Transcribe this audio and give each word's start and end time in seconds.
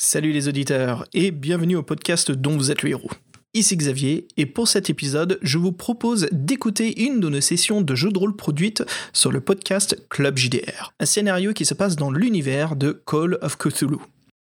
Salut 0.00 0.30
les 0.30 0.46
auditeurs 0.46 1.06
et 1.12 1.32
bienvenue 1.32 1.74
au 1.74 1.82
podcast 1.82 2.30
dont 2.30 2.56
vous 2.56 2.70
êtes 2.70 2.84
le 2.84 2.90
héros. 2.90 3.10
Ici 3.52 3.76
Xavier 3.76 4.28
et 4.36 4.46
pour 4.46 4.68
cet 4.68 4.90
épisode, 4.90 5.40
je 5.42 5.58
vous 5.58 5.72
propose 5.72 6.28
d'écouter 6.30 7.02
une 7.02 7.18
de 7.18 7.28
nos 7.28 7.40
sessions 7.40 7.80
de 7.82 7.94
jeux 7.96 8.12
de 8.12 8.18
rôle 8.20 8.36
produites 8.36 8.84
sur 9.12 9.32
le 9.32 9.40
podcast 9.40 10.00
Club 10.08 10.38
JDR, 10.38 10.92
un 11.00 11.04
scénario 11.04 11.52
qui 11.52 11.64
se 11.64 11.74
passe 11.74 11.96
dans 11.96 12.12
l'univers 12.12 12.76
de 12.76 12.92
Call 12.92 13.38
of 13.42 13.58
Cthulhu. 13.58 13.96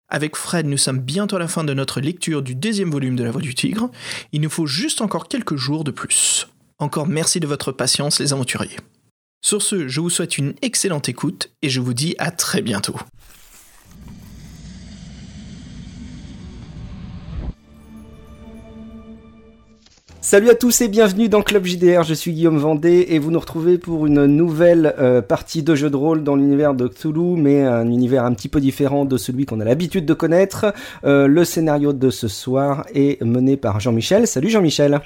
Avec 0.08 0.34
Fred, 0.34 0.66
nous 0.66 0.76
sommes 0.76 0.98
bientôt 0.98 1.36
à 1.36 1.38
la 1.38 1.46
fin 1.46 1.62
de 1.62 1.72
notre 1.72 2.00
lecture 2.00 2.42
du 2.42 2.56
deuxième 2.56 2.90
volume 2.90 3.14
de 3.14 3.22
La 3.22 3.30
Voix 3.30 3.40
du 3.40 3.54
Tigre. 3.54 3.92
Il 4.32 4.40
nous 4.40 4.50
faut 4.50 4.66
juste 4.66 5.00
encore 5.00 5.28
quelques 5.28 5.54
jours 5.54 5.84
de 5.84 5.92
plus. 5.92 6.48
Encore 6.80 7.06
merci 7.06 7.38
de 7.38 7.46
votre 7.46 7.70
patience 7.70 8.18
les 8.18 8.32
aventuriers. 8.32 8.78
Sur 9.40 9.62
ce, 9.62 9.86
je 9.86 10.00
vous 10.00 10.10
souhaite 10.10 10.36
une 10.36 10.54
excellente 10.62 11.08
écoute 11.08 11.52
et 11.62 11.68
je 11.68 11.80
vous 11.80 11.94
dis 11.94 12.16
à 12.18 12.32
très 12.32 12.60
bientôt. 12.60 12.96
Salut 20.28 20.50
à 20.50 20.54
tous 20.54 20.82
et 20.82 20.88
bienvenue 20.88 21.30
dans 21.30 21.40
Club 21.40 21.64
JDR, 21.64 22.02
je 22.02 22.12
suis 22.12 22.32
Guillaume 22.34 22.58
Vendée 22.58 23.06
et 23.08 23.18
vous 23.18 23.30
nous 23.30 23.40
retrouvez 23.40 23.78
pour 23.78 24.04
une 24.06 24.26
nouvelle 24.26 24.94
euh, 24.98 25.22
partie 25.22 25.62
de 25.62 25.74
jeu 25.74 25.88
de 25.88 25.96
rôle 25.96 26.22
dans 26.22 26.36
l'univers 26.36 26.74
de 26.74 26.86
Cthulhu, 26.86 27.40
mais 27.40 27.62
un 27.62 27.86
univers 27.86 28.26
un 28.26 28.34
petit 28.34 28.48
peu 28.50 28.60
différent 28.60 29.06
de 29.06 29.16
celui 29.16 29.46
qu'on 29.46 29.58
a 29.60 29.64
l'habitude 29.64 30.04
de 30.04 30.12
connaître. 30.12 30.74
Euh, 31.04 31.28
le 31.28 31.46
scénario 31.46 31.94
de 31.94 32.10
ce 32.10 32.28
soir 32.28 32.84
est 32.94 33.22
mené 33.24 33.56
par 33.56 33.80
Jean-Michel. 33.80 34.26
Salut 34.26 34.50
Jean-Michel. 34.50 35.00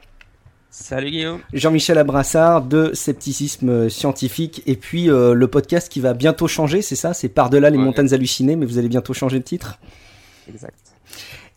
Salut 0.71 1.13
Guillaume. 1.13 1.39
Jean-Michel 1.53 1.99
Abrassard 1.99 2.63
de 2.63 2.91
Scepticisme 2.93 3.89
Scientifique 3.91 4.65
et 4.67 4.75
puis 4.75 5.09
euh, 5.09 5.35
le 5.35 5.47
podcast 5.47 5.89
qui 5.89 6.01
va 6.01 6.15
bientôt 6.15 6.49
changer, 6.49 6.83
c'est 6.83 6.97
ça? 6.97 7.15
C'est 7.15 7.29
Par-delà 7.29 7.71
les 7.71 7.79
Ouais. 7.79 7.85
montagnes 7.85 8.13
hallucinées, 8.13 8.57
mais 8.57 8.67
vous 8.67 8.77
allez 8.77 8.89
bientôt 8.89 9.13
changer 9.13 9.39
de 9.39 9.45
titre? 9.45 9.79
Exact. 10.53 10.75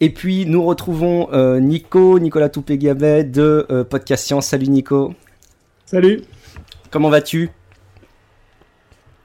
Et 0.01 0.09
puis 0.09 0.45
nous 0.45 0.63
retrouvons 0.63 1.29
euh, 1.31 1.59
Nico, 1.59 2.19
Nicolas 2.19 2.49
Toupé-Gabet 2.49 3.23
de 3.23 3.65
euh, 3.69 3.83
Podcast 3.83 4.25
Science. 4.25 4.47
Salut 4.47 4.67
Nico. 4.67 5.13
Salut. 5.85 6.21
Comment 6.91 7.09
vas-tu? 7.09 7.49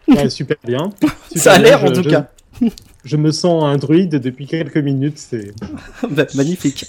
Ouais, 0.08 0.28
super 0.30 0.56
bien. 0.64 0.90
Super 1.00 1.14
Ça 1.36 1.52
a 1.54 1.58
l'air 1.58 1.84
en 1.84 1.92
tout 1.92 2.02
je- 2.02 2.08
cas. 2.10 2.28
Je 3.02 3.16
me 3.16 3.30
sens 3.30 3.64
un 3.64 3.78
druide 3.78 4.16
depuis 4.16 4.46
quelques 4.46 4.76
minutes. 4.76 5.16
C'est 5.18 5.52
Bah, 6.10 6.26
magnifique. 6.34 6.84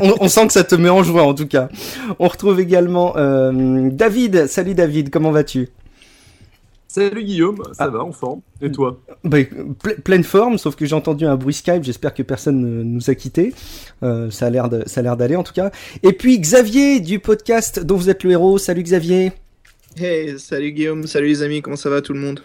On, 0.00 0.14
on 0.20 0.28
sent 0.28 0.46
que 0.46 0.52
ça 0.54 0.64
te 0.64 0.74
met 0.74 0.88
en 0.88 1.02
joie 1.02 1.24
en 1.24 1.34
tout 1.34 1.46
cas. 1.46 1.68
On 2.18 2.26
retrouve 2.28 2.58
également 2.58 3.14
euh, 3.18 3.90
David. 3.92 4.46
Salut 4.46 4.74
David, 4.74 5.10
comment 5.10 5.30
vas-tu? 5.30 5.68
Salut 6.94 7.24
Guillaume, 7.24 7.56
ça 7.72 7.84
Ah. 7.84 7.88
va 7.88 8.00
en 8.04 8.12
forme 8.12 8.42
Et 8.60 8.70
toi 8.70 9.00
bah, 9.24 9.38
ple- 9.40 9.98
Pleine 10.02 10.24
forme, 10.24 10.58
sauf 10.58 10.76
que 10.76 10.84
j'ai 10.84 10.94
entendu 10.94 11.24
un 11.24 11.36
bruit 11.36 11.54
Skype. 11.54 11.82
J'espère 11.84 12.12
que 12.12 12.22
personne 12.22 12.60
ne 12.60 12.82
nous 12.82 13.08
a 13.08 13.14
quittés. 13.14 13.54
Euh, 14.02 14.30
ça 14.30 14.46
a 14.46 14.50
l'air 14.50 14.68
de- 14.68 14.82
ça 14.86 15.00
a 15.00 15.02
l'air 15.02 15.16
d'aller 15.16 15.36
en 15.36 15.42
tout 15.42 15.54
cas. 15.54 15.70
Et 16.02 16.12
puis 16.12 16.38
Xavier 16.38 17.00
du 17.00 17.18
podcast 17.18 17.80
dont 17.82 17.96
vous 17.96 18.10
êtes 18.10 18.24
le 18.24 18.32
héros. 18.32 18.58
Salut 18.58 18.82
Xavier. 18.82 19.32
Hey, 19.96 20.38
salut 20.38 20.72
Guillaume, 20.72 21.06
salut 21.06 21.28
les 21.28 21.42
amis, 21.42 21.62
comment 21.62 21.76
ça 21.76 21.88
va 21.88 22.02
tout 22.02 22.12
le 22.12 22.20
monde? 22.20 22.42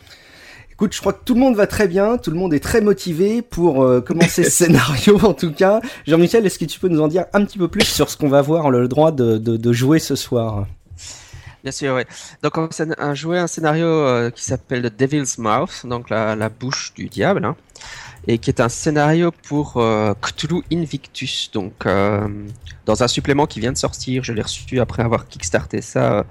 Écoute, 0.71 0.93
je 0.93 0.99
crois 1.01 1.11
que 1.11 1.23
tout 1.25 1.33
le 1.33 1.39
monde 1.41 1.55
va 1.55 1.67
très 1.67 1.89
bien, 1.89 2.17
tout 2.17 2.29
le 2.31 2.37
monde 2.37 2.53
est 2.53 2.59
très 2.61 2.79
motivé 2.79 3.41
pour 3.41 3.83
euh, 3.83 3.99
commencer 3.99 4.43
ce 4.45 4.49
scénario 4.65 5.17
en 5.25 5.33
tout 5.33 5.51
cas. 5.51 5.81
Jean-Michel, 6.05 6.45
est-ce 6.45 6.57
que 6.59 6.65
tu 6.65 6.79
peux 6.79 6.87
nous 6.87 7.01
en 7.01 7.09
dire 7.09 7.25
un 7.33 7.43
petit 7.43 7.57
peu 7.57 7.67
plus 7.67 7.83
sur 7.83 8.09
ce 8.09 8.15
qu'on 8.15 8.29
va 8.29 8.37
avoir 8.39 8.69
le 8.69 8.87
droit 8.87 9.11
de, 9.11 9.37
de, 9.39 9.57
de 9.57 9.73
jouer 9.73 9.99
ce 9.99 10.15
soir? 10.15 10.67
Bien 11.67 11.73
sûr. 11.73 12.01
Donc 12.43 12.57
on 12.57 12.69
un- 12.97 13.13
jouer 13.13 13.39
un 13.39 13.47
scénario 13.47 13.87
euh, 13.87 14.31
qui 14.31 14.41
s'appelle 14.45 14.83
The 14.83 14.97
Devil's 14.97 15.37
Mouth, 15.37 15.85
donc 15.85 16.09
la, 16.09 16.47
bouche 16.47 16.93
du 16.95 17.09
diable, 17.09 17.43
hein, 17.43 17.57
et 18.25 18.37
qui 18.37 18.49
est 18.49 18.61
un 18.61 18.69
scénario 18.69 19.33
pour 19.49 19.75
euh, 19.75 20.13
Cthulhu 20.21 20.63
Invictus, 20.71 21.51
donc 21.51 21.85
euh, 21.85 22.25
dans 22.85 23.03
un 23.03 23.09
supplément 23.09 23.47
qui 23.47 23.59
vient 23.59 23.73
de 23.73 23.77
sortir. 23.77 24.23
Je 24.23 24.31
l'ai 24.31 24.43
reçu 24.43 24.79
après 24.79 25.03
avoir 25.03 25.27
kickstarté 25.27 25.81
ça. 25.81 26.25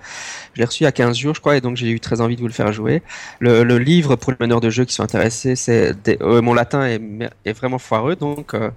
Je 0.57 0.63
l'ai 0.63 0.65
reçu 0.65 0.85
il 0.85 0.87
y 0.87 0.89
a 0.89 0.93
15 0.93 1.19
jours, 1.19 1.35
je 1.35 1.41
crois, 1.41 1.59
et 1.59 1.61
donc 1.61 1.77
j'ai 1.77 1.91
eu 1.91 2.01
très 2.01 2.23
envie 2.23 2.35
de 2.35 2.41
vous 2.41 2.47
le 2.47 2.53
faire 2.55 2.73
jouer. 2.73 3.03
Le, 3.41 3.77
livre 3.77 4.17
pour 4.17 4.33
les 4.33 4.39
meneurs 4.41 4.63
de 4.63 4.71
jeu 4.71 4.87
qui 4.87 4.95
sont 4.95 5.03
intéressés, 5.03 5.55
c'est 5.55 5.93
des- 6.03 6.17
euh, 6.23 6.41
mon 6.41 6.55
latin 6.55 6.87
est, 6.87 7.53
vraiment 7.53 7.79
foireux, 7.79 8.17
donc 8.17 8.55
euh, 8.55 8.71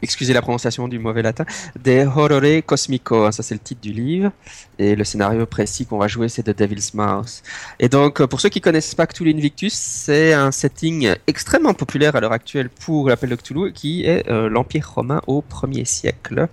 excusez 0.00 0.32
la 0.32 0.40
prononciation 0.40 0.88
du 0.88 0.98
mauvais 0.98 1.20
latin. 1.20 1.44
De 1.84 2.06
Horrore 2.06 2.64
Cosmico, 2.64 3.26
hein, 3.26 3.32
ça 3.32 3.42
c'est 3.42 3.54
le 3.54 3.60
titre 3.60 3.82
du 3.82 3.92
livre. 3.92 4.32
Et 4.78 4.96
le 4.96 5.04
scénario 5.04 5.44
précis 5.44 5.84
qu'on 5.84 5.98
va 5.98 6.08
jouer, 6.08 6.30
c'est 6.30 6.44
The 6.44 6.58
Devil's 6.58 6.94
Mouth. 6.94 7.42
Et 7.78 7.90
donc, 7.90 8.22
euh, 8.22 8.26
pour 8.26 8.40
ceux 8.40 8.48
qui 8.48 8.62
connaissent 8.62 8.94
pas 8.94 9.06
Cthulhu 9.06 9.34
Invictus, 9.34 9.74
c'est 9.74 10.32
un 10.32 10.50
setting 10.50 11.14
extrêmement 11.26 11.74
populaire 11.74 12.16
à 12.16 12.20
l'heure 12.20 12.32
actuelle 12.32 12.70
pour 12.70 13.10
l'appel 13.10 13.28
de 13.28 13.36
Cthulhu, 13.36 13.72
qui 13.74 14.06
est 14.06 14.26
l'Empire 14.28 14.90
romain 14.94 15.20
au 15.26 15.42
1er 15.42 15.84
siècle. 15.84 16.48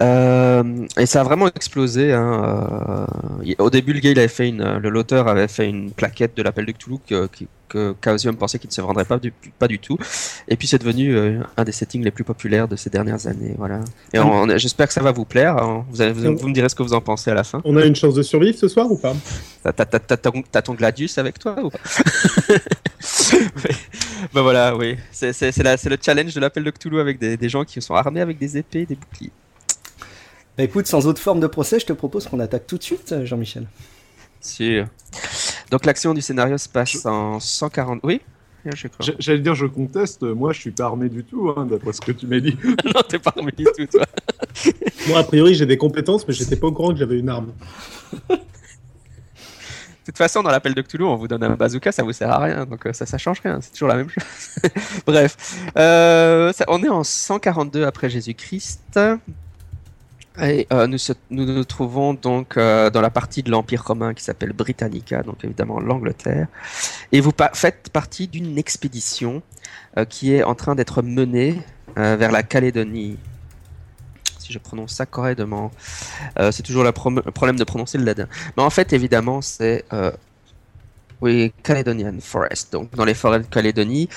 Euh, 0.00 0.62
et 0.98 1.06
ça 1.06 1.20
a 1.20 1.24
vraiment 1.24 1.48
explosé. 1.48 2.12
Hein, 2.12 3.06
euh, 3.46 3.54
au 3.58 3.70
début, 3.70 3.92
le 3.92 4.00
gars, 4.00 4.10
il 4.10 4.18
avait 4.18 4.28
fait 4.28 4.48
une, 4.48 4.78
le 4.78 4.88
l'auteur 4.90 5.26
avait 5.28 5.48
fait 5.48 5.68
une 5.68 5.90
plaquette 5.90 6.36
de 6.36 6.42
l'appel 6.42 6.66
de 6.66 6.72
Cthulhu 6.72 6.98
que, 7.06 7.28
que, 7.68 7.94
Chaosium 8.04 8.36
pensait 8.36 8.58
qu'il 8.58 8.68
ne 8.68 8.74
se 8.74 8.80
vendrait 8.80 9.04
pas 9.04 9.18
du, 9.18 9.32
pas 9.58 9.68
du 9.68 9.78
tout. 9.78 9.98
Et 10.48 10.56
puis, 10.56 10.66
c'est 10.68 10.78
devenu 10.78 11.14
euh, 11.16 11.40
un 11.56 11.64
des 11.64 11.72
settings 11.72 12.02
les 12.04 12.10
plus 12.10 12.24
populaires 12.24 12.68
de 12.68 12.76
ces 12.76 12.90
dernières 12.90 13.26
années. 13.26 13.54
Voilà. 13.58 13.80
Et 14.12 14.18
j'espère 14.58 14.86
que 14.86 14.92
ça 14.94 15.02
va 15.02 15.12
vous 15.12 15.24
plaire. 15.24 15.56
hein. 15.58 15.84
Vous, 15.90 16.00
allez- 16.02 16.12
vous, 16.12 16.36
vous 16.36 16.48
me 16.48 16.54
direz 16.54 16.68
ce 16.68 16.74
que 16.74 16.82
vous 16.82 16.94
en 16.94 17.00
pensez 17.00 17.30
à 17.30 17.34
la 17.34 17.44
fin. 17.44 17.60
On 17.64 17.76
a 17.76 17.84
une 17.84 17.96
chance 17.96 18.14
de 18.14 18.22
survivre 18.22 18.56
ce 18.58 18.68
soir 18.68 18.90
ou 18.90 18.96
pas? 18.96 19.14
T'as- 19.64 20.62
ton, 20.62 20.74
Gladius 20.74 21.18
avec 21.18 21.38
toi 21.38 21.56
ou 21.62 21.70
pas? 21.70 21.78
Bah 24.32 24.42
voilà, 24.42 24.76
oui. 24.76 24.96
C'est 25.12 25.40
le 25.56 25.96
challenge 26.02 26.34
de 26.34 26.40
l'appel 26.40 26.64
de 26.64 26.70
Cthulhu 26.70 27.00
avec 27.00 27.18
des, 27.18 27.36
des 27.36 27.48
gens 27.48 27.64
qui 27.64 27.80
sont 27.80 27.94
armés 27.94 28.20
avec 28.20 28.38
des 28.38 28.56
épées 28.58 28.80
et 28.80 28.86
des 28.86 28.94
boucliers. 28.96 29.30
Bah 30.56 30.64
écoute, 30.64 30.86
sans 30.86 31.06
autre 31.06 31.20
forme 31.20 31.40
de 31.40 31.46
procès, 31.46 31.78
je 31.80 31.86
te 31.86 31.92
propose 31.92 32.26
qu'on 32.28 32.40
attaque 32.40 32.66
tout 32.66 32.78
de 32.78 32.82
suite, 32.82 33.14
Jean-Michel. 33.24 33.66
Sûr. 34.40 34.86
Donc 35.70 35.84
l'action 35.84 36.14
du 36.14 36.20
scénario 36.22 36.56
se 36.58 36.68
passe 36.68 37.04
en 37.04 37.40
140... 37.40 38.00
Oui? 38.04 38.20
Je 38.64 38.88
crois. 38.88 39.04
J'- 39.06 39.14
J'allais 39.20 39.38
dire, 39.40 39.54
je 39.54 39.66
conteste, 39.66 40.22
moi 40.22 40.52
je 40.52 40.60
suis 40.60 40.70
pas 40.72 40.84
armé 40.86 41.08
du 41.08 41.22
tout, 41.24 41.52
hein, 41.56 41.66
d'après 41.70 41.92
ce 41.92 42.00
que 42.00 42.10
tu 42.12 42.26
m'as 42.26 42.40
dit. 42.40 42.56
non, 42.84 43.00
t'es 43.08 43.18
pas 43.18 43.32
armé 43.36 43.52
du 43.56 43.64
tout, 43.64 43.86
toi. 43.86 44.04
Moi, 45.08 45.18
a 45.18 45.22
priori, 45.24 45.54
j'ai 45.54 45.66
des 45.66 45.76
compétences, 45.76 46.26
mais 46.26 46.34
j'étais 46.34 46.56
pas 46.56 46.66
au 46.66 46.72
courant 46.72 46.90
que 46.92 46.96
j'avais 46.98 47.18
une 47.18 47.28
arme. 47.28 47.52
De 48.28 48.36
toute 50.12 50.16
façon, 50.18 50.42
dans 50.42 50.50
l'appel 50.50 50.74
de 50.74 50.82
Cthulhu, 50.82 51.04
on 51.04 51.14
vous 51.16 51.28
donne 51.28 51.42
un 51.44 51.50
bazooka, 51.54 51.92
ça 51.92 52.02
vous 52.02 52.12
sert 52.12 52.30
à 52.30 52.38
rien, 52.38 52.64
donc 52.64 52.86
euh, 52.86 52.92
ça, 52.92 53.06
ça 53.06 53.18
change 53.18 53.40
rien, 53.44 53.60
c'est 53.60 53.70
toujours 53.72 53.88
la 53.88 53.96
même 53.96 54.08
chose. 54.08 54.24
Bref, 55.06 55.36
Euh, 55.76 56.52
ça- 56.52 56.64
on 56.68 56.82
est 56.82 56.88
en 56.88 57.04
142 57.04 57.84
après 57.84 58.08
Jésus-Christ. 58.08 58.98
Euh, 60.38 60.86
nous, 60.86 60.98
nous 61.30 61.64
trouvons 61.64 62.14
donc 62.14 62.56
euh, 62.56 62.90
dans 62.90 63.00
la 63.00 63.10
partie 63.10 63.42
de 63.42 63.50
l'Empire 63.50 63.84
romain 63.84 64.14
qui 64.14 64.22
s'appelle 64.22 64.52
Britannica, 64.52 65.22
donc 65.22 65.44
évidemment 65.44 65.80
l'Angleterre. 65.80 66.48
Et 67.12 67.20
vous 67.20 67.32
faites 67.54 67.90
partie 67.90 68.28
d'une 68.28 68.58
expédition 68.58 69.42
euh, 69.96 70.04
qui 70.04 70.34
est 70.34 70.42
en 70.42 70.54
train 70.54 70.74
d'être 70.74 71.02
menée 71.02 71.60
vers 71.96 72.30
la 72.30 72.42
Calédonie. 72.42 73.16
Si 74.38 74.52
je 74.52 74.58
prononce 74.58 74.92
ça 74.92 75.06
correctement. 75.06 75.70
C'est 76.50 76.62
toujours 76.62 76.84
le 76.84 76.92
problème 76.92 77.56
de 77.56 77.64
prononcer 77.64 77.96
le 77.96 78.04
ladin. 78.04 78.26
Mais 78.54 78.62
en 78.62 78.68
fait, 78.68 78.92
évidemment, 78.92 79.40
c'est 79.40 79.86
oui, 81.22 81.54
Caledonian 81.62 82.12
Forest, 82.20 82.70
donc 82.74 82.94
dans 82.94 83.06
les 83.06 83.14
forêts 83.14 83.40
de 83.40 83.46
Calédonie, 83.46 84.10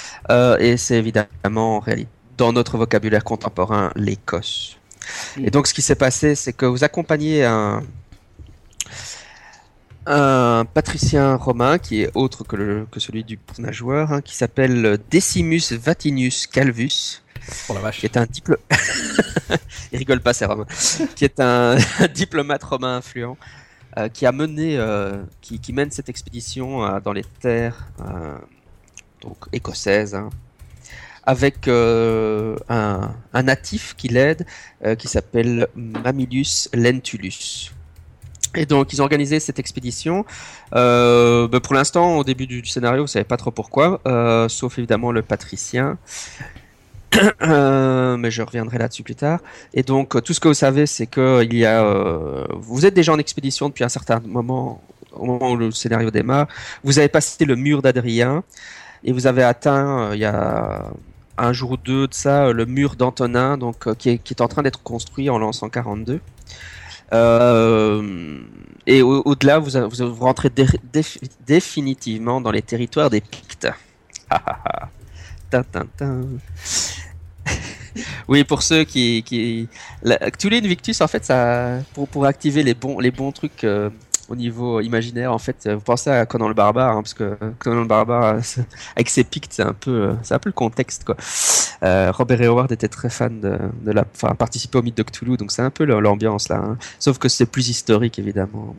et 0.60 0.76
c'est 0.76 0.98
évidemment 0.98 1.82
dans 2.38 2.52
notre 2.52 2.78
vocabulaire 2.78 3.24
contemporain 3.24 3.94
l'Écosse. 3.96 4.79
Et 5.38 5.50
donc, 5.52 5.68
ce 5.68 5.74
qui 5.74 5.82
s'est 5.82 5.96
passé, 5.96 6.36
c'est 6.36 6.54
que 6.54 6.66
vous 6.66 6.84
accompagnez 6.84 7.46
un 7.46 7.84
un 10.06 10.66
patricien 10.66 11.36
romain 11.36 11.78
qui 11.78 12.02
est 12.02 12.10
autre 12.16 12.44
que, 12.44 12.56
le- 12.56 12.88
que 12.92 13.00
celui 13.00 13.24
du 13.24 13.38
joueur, 13.70 14.12
hein, 14.12 14.22
qui 14.22 14.36
s'appelle 14.36 14.98
Decimus 15.12 15.72
Vatinius 15.74 16.48
Calvus, 16.48 17.22
Pour 17.68 17.76
la 17.76 17.82
vache. 17.82 18.00
qui 18.00 18.06
est 18.08 18.18
un 18.18 18.26
diplomate. 18.26 18.64
Il 19.92 20.00
rigole 20.00 20.22
pas, 20.22 20.34
c'est 20.34 20.46
romain. 20.46 20.66
qui 21.16 21.26
est 21.26 21.40
un 21.40 21.76
diplomate 22.16 22.64
romain 22.64 22.98
influent, 22.98 23.38
euh, 23.98 24.10
qui 24.10 24.26
a 24.26 24.32
mené, 24.32 24.78
euh, 24.78 25.22
qui, 25.42 25.60
qui 25.60 25.74
mène 25.74 25.92
cette 25.92 26.10
expédition 26.10 26.84
euh, 26.84 27.00
dans 27.00 27.14
les 27.14 27.26
terres 27.40 27.88
donc 29.22 29.38
écossaises, 29.52 30.16
hein, 30.16 30.30
avec 31.26 31.68
euh, 31.68 32.56
un, 32.70 33.14
natif 33.44 33.96
qui 33.96 34.08
l'aide, 34.08 34.46
euh, 34.86 34.96
qui 34.96 35.08
s'appelle 35.08 35.68
Mamilius 35.76 36.70
Lentulus. 36.74 37.72
Et 38.56 38.66
donc, 38.66 38.94
ils 38.94 39.02
ont 39.02 39.04
organisé 39.04 39.40
cette 39.40 39.60
expédition. 39.60 40.26
Euh, 40.74 41.48
ben, 41.48 41.60
pour 41.60 41.76
l'instant, 41.76 42.18
au 42.18 42.24
début 42.24 42.48
du, 42.48 42.66
scénario, 42.66 43.04
vous 43.04 43.08
savez 43.08 43.26
pas 43.26 43.38
trop 43.38 43.52
pourquoi, 43.52 44.02
sauf 44.50 44.80
évidemment 44.80 45.12
le 45.12 45.22
patricien. 45.22 45.98
Mais 47.42 48.32
je 48.32 48.42
reviendrai 48.42 48.80
là-dessus 48.80 49.04
plus 49.04 49.16
tard. 49.16 49.40
Et 49.74 49.84
donc, 49.84 50.22
tout 50.24 50.34
ce 50.34 50.40
que 50.40 50.48
vous 50.48 50.54
savez, 50.56 50.88
c'est 50.88 51.06
que 51.06 51.44
il 51.44 51.56
y 51.56 51.66
a, 51.66 52.48
vous 52.56 52.88
êtes 52.88 52.96
déjà 52.96 53.14
en 53.14 53.20
expédition 53.20 53.70
depuis 53.70 53.84
un 53.84 53.90
certain 53.90 54.20
moment, 54.26 54.82
au 55.12 55.26
moment 55.26 55.52
où 55.52 55.56
le 55.56 55.70
scénario 55.70 56.10
démarre. 56.10 56.48
Vous 56.84 56.98
avez 56.98 57.10
passé 57.10 57.46
le 57.46 57.56
mur 57.56 57.84
d'Adrien 57.84 58.44
et 59.04 59.12
vous 59.12 59.28
avez 59.28 59.44
atteint, 59.44 60.10
il 60.14 60.20
y 60.20 60.26
a 60.26 60.92
un 61.40 61.54
jour 61.54 61.72
ou 61.72 61.78
deux 61.78 62.08
de 62.08 62.14
ça 62.14 62.46
euh, 62.48 62.54
le 62.54 62.66
mur 62.66 62.96
d'Antonin, 62.96 63.58
donc 63.58 63.88
euh, 63.88 63.96
qui, 63.96 64.10
est, 64.10 64.18
qui 64.20 64.34
est 64.34 64.42
en 64.42 64.48
train 64.48 64.64
d'être 64.64 64.82
construit 64.84 65.30
en 65.30 65.38
l'an 65.38 65.52
142. 65.52 66.20
Euh, 67.14 68.40
et 68.86 69.02
au- 69.02 69.22
au-delà, 69.26 69.60
vous, 69.60 69.72
vous, 69.90 70.24
rentrez 70.24 70.50
dé- 70.50 70.66
dé- 70.94 71.02
définitivement 71.46 72.42
dans 72.42 72.52
les 72.52 72.62
territoires 72.62 73.10
des 73.10 73.22
Pictes. 73.22 73.68
Ah, 74.30 74.90
ah, 75.54 75.64
ah. 76.02 76.02
Oui, 78.28 78.44
pour 78.44 78.62
ceux 78.62 78.84
qui, 78.84 79.24
qui... 79.24 79.68
La... 80.04 80.20
Invictus, 80.52 81.02
en 81.02 81.08
fait, 81.08 81.26
ça, 81.26 81.80
pour, 81.94 82.08
pour 82.08 82.26
activer 82.26 82.62
les 82.64 82.74
bons, 82.76 83.00
les 83.00 83.12
bons 83.12 83.32
trucs 83.32 83.64
au 84.30 84.36
niveau 84.36 84.80
imaginaire, 84.82 85.34
en 85.34 85.40
fait, 85.40 85.66
euh, 85.66 85.76
vous 85.76 85.82
pensez 85.82 86.10
à 86.10 86.26
Conan 86.26 86.48
le 86.48 86.54
Barbare, 86.54 86.96
hein, 86.96 87.02
parce 87.02 87.14
que 87.14 87.38
Conan 87.60 87.82
le 87.82 87.88
Barbare, 87.88 88.36
euh, 88.36 88.40
avec 88.96 89.10
ses 89.10 89.24
Pictes, 89.24 89.54
c'est 89.54 89.64
un 89.64 89.74
peu, 89.74 89.92
euh, 89.92 90.14
c'est 90.24 90.34
un 90.36 90.40
peu 90.40 90.50
le 90.50 90.54
contexte, 90.54 91.04
quoi. 91.06 91.16
Euh, 91.84 92.12
Robert 92.12 92.42
Howard 92.50 92.72
était 92.72 92.88
très 92.90 93.10
fan 93.10 93.40
de, 93.42 93.58
de 93.84 93.92
la, 93.92 94.06
enfin, 94.16 94.36
participait 94.36 94.78
au 94.78 94.82
mythe 94.84 94.98
de 94.98 95.04
Cthulhu, 95.04 95.38
donc 95.38 95.52
c'est 95.52 95.62
un 95.62 95.70
peu 95.72 95.86
l'ambiance 95.86 96.50
là. 96.50 96.58
hein. 96.58 96.78
Sauf 97.00 97.18
que 97.18 97.30
c'est 97.30 97.46
plus 97.46 97.70
historique, 97.70 98.20
évidemment. 98.20 98.76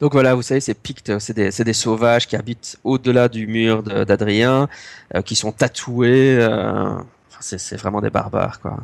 Donc 0.00 0.12
voilà, 0.12 0.34
vous 0.34 0.42
savez, 0.42 0.60
ces 0.60 0.74
Pictes, 0.74 1.18
c'est 1.18 1.34
des, 1.34 1.50
des 1.50 1.72
sauvages 1.72 2.26
qui 2.26 2.36
habitent 2.36 2.78
au-delà 2.84 3.28
du 3.28 3.46
mur 3.46 3.82
d'Adrien, 3.82 4.68
euh, 5.14 5.22
qui 5.22 5.36
sont 5.36 5.52
tatoués. 5.52 6.36
euh, 6.40 6.96
c'est 7.40 7.76
vraiment 7.76 8.00
des 8.00 8.10
barbares, 8.10 8.60
quoi. 8.60 8.78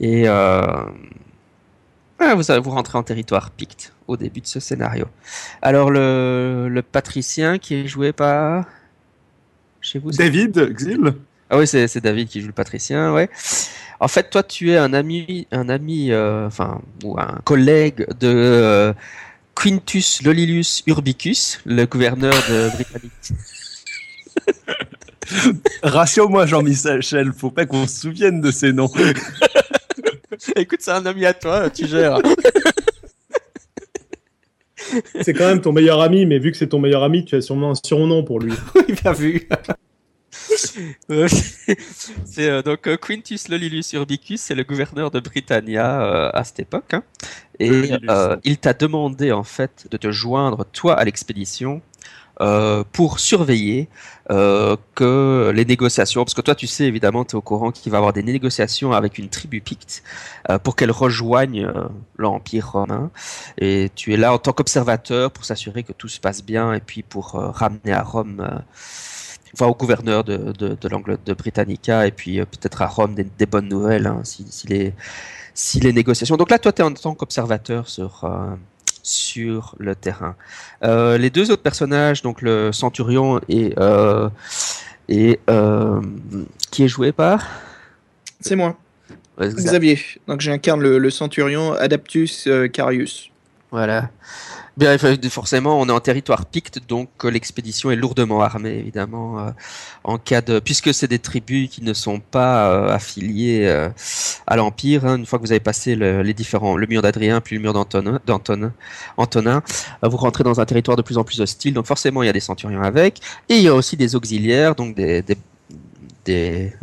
Et 0.00 0.24
euh, 0.28 0.62
vous, 2.18 2.62
vous 2.62 2.70
rentrez 2.70 2.98
en 2.98 3.02
territoire 3.02 3.50
Picte 3.50 3.92
au 4.08 4.16
début 4.16 4.40
de 4.40 4.46
ce 4.46 4.60
scénario. 4.60 5.06
Alors 5.60 5.90
le, 5.90 6.68
le 6.68 6.82
patricien 6.82 7.58
qui 7.58 7.74
est 7.74 7.86
joué 7.86 8.12
par 8.12 8.66
chez 9.80 9.98
vous, 9.98 10.10
David, 10.10 10.74
Xil 10.74 11.14
ah 11.52 11.58
oui, 11.58 11.66
c'est 11.66 12.00
David 12.00 12.28
qui 12.28 12.40
joue 12.40 12.46
le 12.46 12.54
patricien, 12.54 13.12
ouais. 13.12 13.28
En 14.00 14.08
fait, 14.08 14.30
toi, 14.30 14.42
tu 14.42 14.70
es 14.70 14.78
un 14.78 14.94
ami, 14.94 15.46
un 15.52 15.68
ami, 15.68 16.10
euh, 16.10 16.46
enfin, 16.46 16.80
ou 17.04 17.20
un 17.20 17.40
collègue 17.44 18.06
de 18.18 18.26
euh, 18.26 18.94
Quintus 19.54 20.22
Lolilius 20.22 20.82
Urbicus, 20.86 21.60
le 21.66 21.84
gouverneur 21.84 22.32
de 22.48 22.70
Britannique. 22.70 23.12
Rassure-moi, 25.82 26.46
Jean-Michel, 26.46 27.34
faut 27.36 27.50
pas 27.50 27.66
qu'on 27.66 27.86
se 27.86 28.00
souvienne 28.00 28.40
de 28.40 28.50
ces 28.50 28.72
noms. 28.72 28.90
Écoute, 30.56 30.80
c'est 30.80 30.92
un 30.92 31.04
ami 31.04 31.26
à 31.26 31.34
toi, 31.34 31.68
tu 31.68 31.86
gères. 31.86 32.18
C'est 35.20 35.34
quand 35.34 35.48
même 35.48 35.60
ton 35.60 35.72
meilleur 35.72 36.00
ami, 36.00 36.26
mais 36.26 36.38
vu 36.38 36.50
que 36.50 36.56
c'est 36.56 36.68
ton 36.68 36.78
meilleur 36.78 37.02
ami, 37.02 37.24
tu 37.24 37.36
as 37.36 37.40
sûrement 37.40 37.70
un 37.70 37.74
surnom 37.74 38.24
pour 38.24 38.40
lui. 38.40 38.52
Oui, 38.74 38.94
bien 39.02 39.12
vu. 39.12 39.48
Euh, 41.10 41.28
c'est 42.24 42.48
euh, 42.48 42.62
donc 42.62 42.86
euh, 42.86 42.96
Quintus 42.96 43.48
Lolilius 43.48 43.92
Urbicus, 43.92 44.40
c'est 44.40 44.54
le 44.54 44.64
gouverneur 44.64 45.10
de 45.10 45.20
Britannia 45.20 46.02
euh, 46.02 46.30
à 46.32 46.44
cette 46.44 46.60
époque, 46.60 46.94
hein. 46.94 47.02
et 47.58 47.92
euh, 48.08 48.36
il 48.42 48.56
t'a 48.56 48.72
demandé 48.72 49.32
en 49.32 49.42
fait 49.42 49.86
de 49.90 49.96
te 49.98 50.10
joindre 50.10 50.64
toi 50.64 50.94
à 50.94 51.04
l'expédition 51.04 51.82
euh, 52.42 52.82
pour 52.90 53.20
surveiller 53.20 53.88
euh, 54.30 54.76
que 54.96 55.52
les 55.54 55.64
négociations, 55.64 56.24
parce 56.24 56.34
que 56.34 56.40
toi 56.40 56.56
tu 56.56 56.66
sais 56.66 56.84
évidemment, 56.84 57.24
tu 57.24 57.32
es 57.32 57.34
au 57.36 57.40
courant 57.40 57.70
qu'il 57.70 57.92
va 57.92 57.98
y 57.98 58.00
avoir 58.00 58.12
des 58.12 58.24
négociations 58.24 58.90
avec 58.92 59.18
une 59.18 59.28
tribu 59.28 59.60
picte 59.60 60.02
euh, 60.50 60.58
pour 60.58 60.74
qu'elle 60.74 60.90
rejoigne 60.90 61.70
l'Empire 62.18 62.72
romain, 62.72 63.12
et 63.58 63.90
tu 63.94 64.12
es 64.12 64.16
là 64.16 64.32
en 64.32 64.38
tant 64.38 64.52
qu'observateur 64.52 65.30
pour 65.30 65.44
s'assurer 65.44 65.84
que 65.84 65.92
tout 65.92 66.08
se 66.08 66.18
passe 66.18 66.42
bien 66.42 66.72
et 66.74 66.80
puis 66.80 67.02
pour 67.02 67.32
ramener 67.32 67.92
à 67.92 68.02
Rome. 68.02 68.44
Enfin, 69.54 69.66
au 69.66 69.74
gouverneur 69.74 70.24
de, 70.24 70.52
de, 70.52 70.76
de 70.80 71.34
Britannica, 71.34 72.06
et 72.06 72.10
puis 72.10 72.38
peut-être 72.38 72.80
à 72.82 72.86
Rome 72.86 73.14
des, 73.14 73.46
bonnes 73.46 73.68
nouvelles, 73.68 74.06
hein, 74.06 74.22
si, 74.24 74.66
les, 74.66 75.92
négociations. 75.92 76.36
Donc 76.38 76.50
là, 76.50 76.58
toi, 76.58 76.72
tu 76.72 76.80
es 76.80 76.84
en 76.84 76.92
tant 76.94 77.14
qu'observateur 77.14 77.86
sur, 77.86 78.24
sur 79.02 79.74
le 79.78 79.94
terrain. 79.94 80.36
Euh, 80.84 81.18
les 81.18 81.30
deux 81.30 81.50
autres 81.50 81.62
personnages, 81.62 82.22
donc 82.22 82.42
le 82.42 82.72
centurion 82.72 83.40
et, 83.48 83.74
euh, 83.78 84.28
et 85.08 85.40
euh, 85.50 86.00
qui 86.70 86.84
est 86.84 86.88
joué 86.88 87.12
par? 87.12 87.46
C'est 88.40 88.56
moi, 88.56 88.76
Ouais, 89.38 89.48
Xavier. 89.48 89.98
Donc 90.28 90.40
j'incarne 90.40 90.82
le, 90.82 90.98
le 90.98 91.10
centurion 91.10 91.72
Adaptus 91.72 92.48
Carius. 92.72 93.30
Voilà. 93.70 94.10
Bien, 94.78 94.96
forcément, 94.96 95.78
on 95.78 95.86
est 95.88 95.92
en 95.92 96.00
territoire 96.00 96.46
picte, 96.46 96.80
donc 96.88 97.10
euh, 97.24 97.30
l'expédition 97.30 97.90
est 97.90 97.96
lourdement 97.96 98.40
armée, 98.40 98.78
évidemment, 98.78 99.38
euh, 99.38 99.50
en 100.02 100.16
cas 100.16 100.40
de, 100.40 100.60
puisque 100.60 100.94
c'est 100.94 101.08
des 101.08 101.18
tribus 101.18 101.68
qui 101.68 101.82
ne 101.82 101.92
sont 101.92 102.20
pas 102.20 102.70
euh, 102.70 102.88
affiliées 102.88 103.68
à 104.46 104.56
l'empire. 104.56 105.04
hein, 105.04 105.16
une 105.18 105.26
fois 105.26 105.38
que 105.38 105.44
vous 105.44 105.52
avez 105.52 105.60
passé 105.60 105.94
le, 105.94 106.22
les 106.22 106.32
différents, 106.32 106.76
le 106.76 106.86
mur 106.86 107.02
d'Adrien 107.02 107.42
puis 107.42 107.56
le 107.56 107.62
mur 107.62 107.74
d'Antonin, 107.74 108.18
Antonin, 109.18 109.62
vous 110.02 110.16
rentrez 110.16 110.42
dans 110.42 110.58
un 110.58 110.64
territoire 110.64 110.96
de 110.96 111.02
plus 111.02 111.18
en 111.18 111.24
plus 111.24 111.42
hostile. 111.42 111.74
Donc 111.74 111.86
forcément, 111.86 112.22
il 112.22 112.26
y 112.26 112.30
a 112.30 112.32
des 112.32 112.40
centurions 112.40 112.82
avec, 112.82 113.20
et 113.50 113.56
il 113.56 113.62
y 113.62 113.68
a 113.68 113.74
aussi 113.74 113.98
des 113.98 114.16
auxiliaires, 114.16 114.74
donc 114.74 114.96
des, 114.96 115.22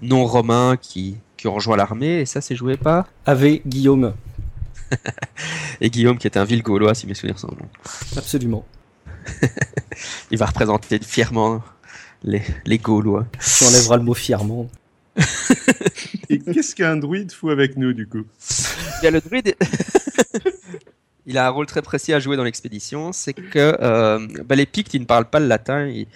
non-romains 0.01 0.77
qui 0.79 1.15
qui 1.37 1.47
ont 1.47 1.53
rejoint 1.53 1.77
l'armée, 1.77 2.19
et 2.19 2.25
ça, 2.25 2.41
c'est 2.41 2.55
joué 2.55 2.75
par 2.75 3.05
Avec 3.25 3.65
Guillaume. 3.65 4.13
Et 5.81 5.89
Guillaume, 5.89 6.17
qui 6.17 6.27
est 6.27 6.37
un 6.37 6.45
ville 6.45 6.63
gaulois, 6.63 6.93
si 6.93 7.07
mes 7.07 7.13
souvenirs 7.13 7.39
sont 7.39 7.47
bons. 7.47 7.69
Absolument. 8.17 8.65
Il 10.31 10.37
va 10.37 10.45
représenter 10.45 10.99
fièrement 10.99 11.61
les, 12.23 12.41
les 12.65 12.77
Gaulois. 12.77 13.27
Tu 13.57 13.65
enlèveras 13.65 13.97
le 13.97 14.03
mot 14.03 14.13
fièrement. 14.13 14.69
Et 16.29 16.39
qu'est-ce 16.39 16.75
qu'un 16.75 16.97
druide 16.97 17.31
fout 17.31 17.51
avec 17.51 17.75
nous, 17.77 17.93
du 17.93 18.07
coup? 18.07 18.23
Il 19.01 19.05
y 19.05 19.07
a 19.07 19.11
le 19.11 19.21
druide. 19.21 19.55
il 21.25 21.37
a 21.37 21.47
un 21.47 21.49
rôle 21.49 21.65
très 21.65 21.81
précis 21.81 22.13
à 22.13 22.19
jouer 22.19 22.37
dans 22.37 22.43
l'expédition, 22.43 23.11
c'est 23.11 23.33
que 23.33 23.77
euh, 23.81 24.27
bah, 24.45 24.55
les 24.55 24.65
Pictes, 24.65 24.93
ils 24.93 25.01
ne 25.01 25.05
parlent 25.05 25.29
pas 25.29 25.39
le 25.39 25.47
latin, 25.47 25.87
ils, 25.87 26.07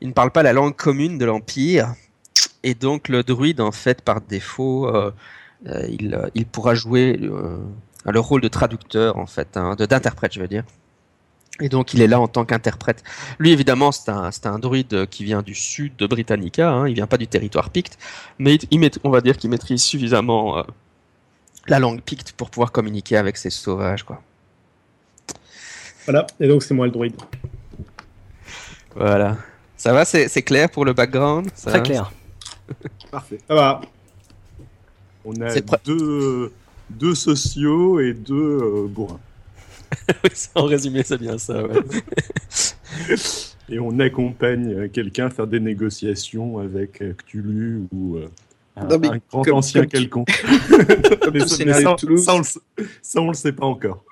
ils 0.00 0.08
ne 0.08 0.12
parlent 0.12 0.32
pas 0.32 0.42
la 0.42 0.52
langue 0.52 0.74
commune 0.74 1.18
de 1.18 1.24
l'Empire, 1.24 1.94
et 2.62 2.74
donc 2.74 3.08
le 3.08 3.22
druide, 3.22 3.60
en 3.60 3.72
fait, 3.72 4.02
par 4.02 4.20
défaut, 4.20 4.88
euh, 4.88 5.12
euh, 5.68 5.86
il, 5.88 6.18
il 6.34 6.46
pourra 6.46 6.74
jouer 6.74 7.18
euh, 7.22 7.58
le 8.12 8.20
rôle 8.20 8.40
de 8.40 8.48
traducteur, 8.48 9.16
en 9.18 9.26
fait, 9.26 9.56
hein, 9.56 9.74
de- 9.76 9.86
d'interprète, 9.86 10.32
je 10.34 10.40
veux 10.40 10.48
dire. 10.48 10.64
Et 11.58 11.70
donc 11.70 11.94
il 11.94 12.02
est 12.02 12.06
là 12.06 12.20
en 12.20 12.28
tant 12.28 12.44
qu'interprète. 12.44 13.02
Lui 13.38 13.50
évidemment 13.50 13.90
c'est 13.90 14.10
un, 14.10 14.30
c'est 14.30 14.44
un 14.46 14.58
druide 14.58 15.06
qui 15.08 15.24
vient 15.24 15.40
du 15.40 15.54
sud 15.54 15.96
de 15.96 16.06
Britannica, 16.06 16.70
hein, 16.70 16.86
il 16.86 16.92
vient 16.94 17.06
pas 17.06 17.16
du 17.16 17.26
territoire 17.26 17.70
picte, 17.70 17.96
mais 18.38 18.56
il, 18.70 18.90
on 19.04 19.08
va 19.08 19.22
dire 19.22 19.38
qu'il 19.38 19.48
maîtrise 19.48 19.82
suffisamment 19.82 20.58
euh, 20.58 20.62
la 21.66 21.78
langue 21.78 22.02
picte 22.02 22.32
pour 22.32 22.50
pouvoir 22.50 22.72
communiquer 22.72 23.16
avec 23.16 23.38
ces 23.38 23.48
sauvages 23.48 24.02
quoi. 24.02 24.20
Voilà, 26.04 26.26
et 26.40 26.46
donc 26.46 26.62
c'est 26.62 26.74
moi 26.74 26.84
le 26.84 26.92
druide. 26.92 27.16
Voilà. 28.94 29.36
Ça 29.78 29.94
va, 29.94 30.04
c'est 30.04 30.28
c'est 30.28 30.42
clair 30.42 30.68
pour 30.70 30.84
le 30.84 30.92
background? 30.92 31.48
Ça 31.54 31.70
Très 31.70 31.78
va? 31.78 31.84
clair. 31.84 32.12
Parfait. 33.10 33.40
Ça 33.48 33.54
va. 33.54 33.80
On 35.24 35.32
a 35.40 35.54
deux, 35.84 36.52
deux 36.90 37.14
sociaux 37.14 38.00
et 38.00 38.12
deux 38.14 38.34
euh, 38.62 38.86
bourrins. 38.88 39.20
en 40.54 40.64
résumé, 40.64 41.02
c'est 41.04 41.18
bien 41.20 41.38
ça. 41.38 41.64
Ouais. 41.64 41.74
Et 43.68 43.80
on 43.80 43.98
accompagne 43.98 44.72
euh, 44.72 44.88
quelqu'un 44.88 45.26
à 45.26 45.30
faire 45.30 45.46
des 45.48 45.58
négociations 45.60 46.58
avec 46.58 47.02
euh, 47.02 47.14
Cthulhu 47.14 47.82
ou 47.92 48.16
euh, 48.16 48.28
un, 48.76 48.84
Non, 48.86 48.98
mais 48.98 49.08
un 49.08 49.18
grand 49.30 49.42
comme- 49.42 49.54
ancien 49.54 49.82
comme 49.82 49.90
tu- 49.90 49.96
quelconque. 49.98 50.28
Mais 51.32 51.40
ça, 51.46 51.64
mais 51.64 51.86
on 51.86 51.96
le, 52.08 52.16
sait- 52.44 52.60
ça, 53.02 53.20
on 53.20 53.28
le 53.28 53.34
sait 53.34 53.52
pas 53.52 53.66
encore. 53.66 54.04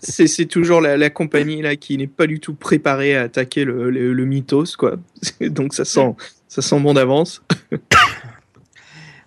C'est 0.00 0.28
c'est 0.28 0.46
toujours 0.46 0.80
la, 0.80 0.96
la 0.96 1.10
compagnie 1.10 1.60
là 1.60 1.74
qui 1.76 1.98
n'est 1.98 2.06
pas 2.06 2.26
du 2.28 2.38
tout 2.38 2.54
préparée 2.54 3.16
à 3.16 3.22
attaquer 3.22 3.64
le, 3.64 3.90
le, 3.90 4.12
le 4.12 4.24
mythos 4.24 4.76
quoi. 4.78 4.96
Donc 5.40 5.74
ça 5.74 5.84
sent 5.84 6.14
ça 6.48 6.62
sent 6.62 6.78
bon 6.80 6.94
d'avance. 6.94 7.42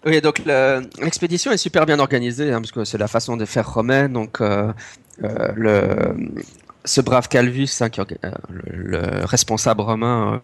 Oui, 0.05 0.21
donc 0.21 0.39
le- 0.45 0.87
l'expédition 1.01 1.51
est 1.51 1.57
super 1.57 1.85
bien 1.87 1.97
organisée, 1.99 2.51
hein, 2.51 2.61
parce 2.61 2.71
que 2.71 2.85
c'est 2.85 2.99
la 2.99 3.07
façon 3.07 3.37
de 3.37 3.45
faire 3.45 3.73
romaine. 3.73 4.13
Donc, 4.13 4.39
euh, 4.39 4.71
euh, 5.23 6.13
ce 6.83 7.01
brave 7.01 7.27
Calvus, 7.27 7.81
hein, 7.81 7.89
euh, 7.99 8.31
le, 8.49 8.99
le 8.99 9.25
responsable 9.25 9.81
romain, 9.81 10.43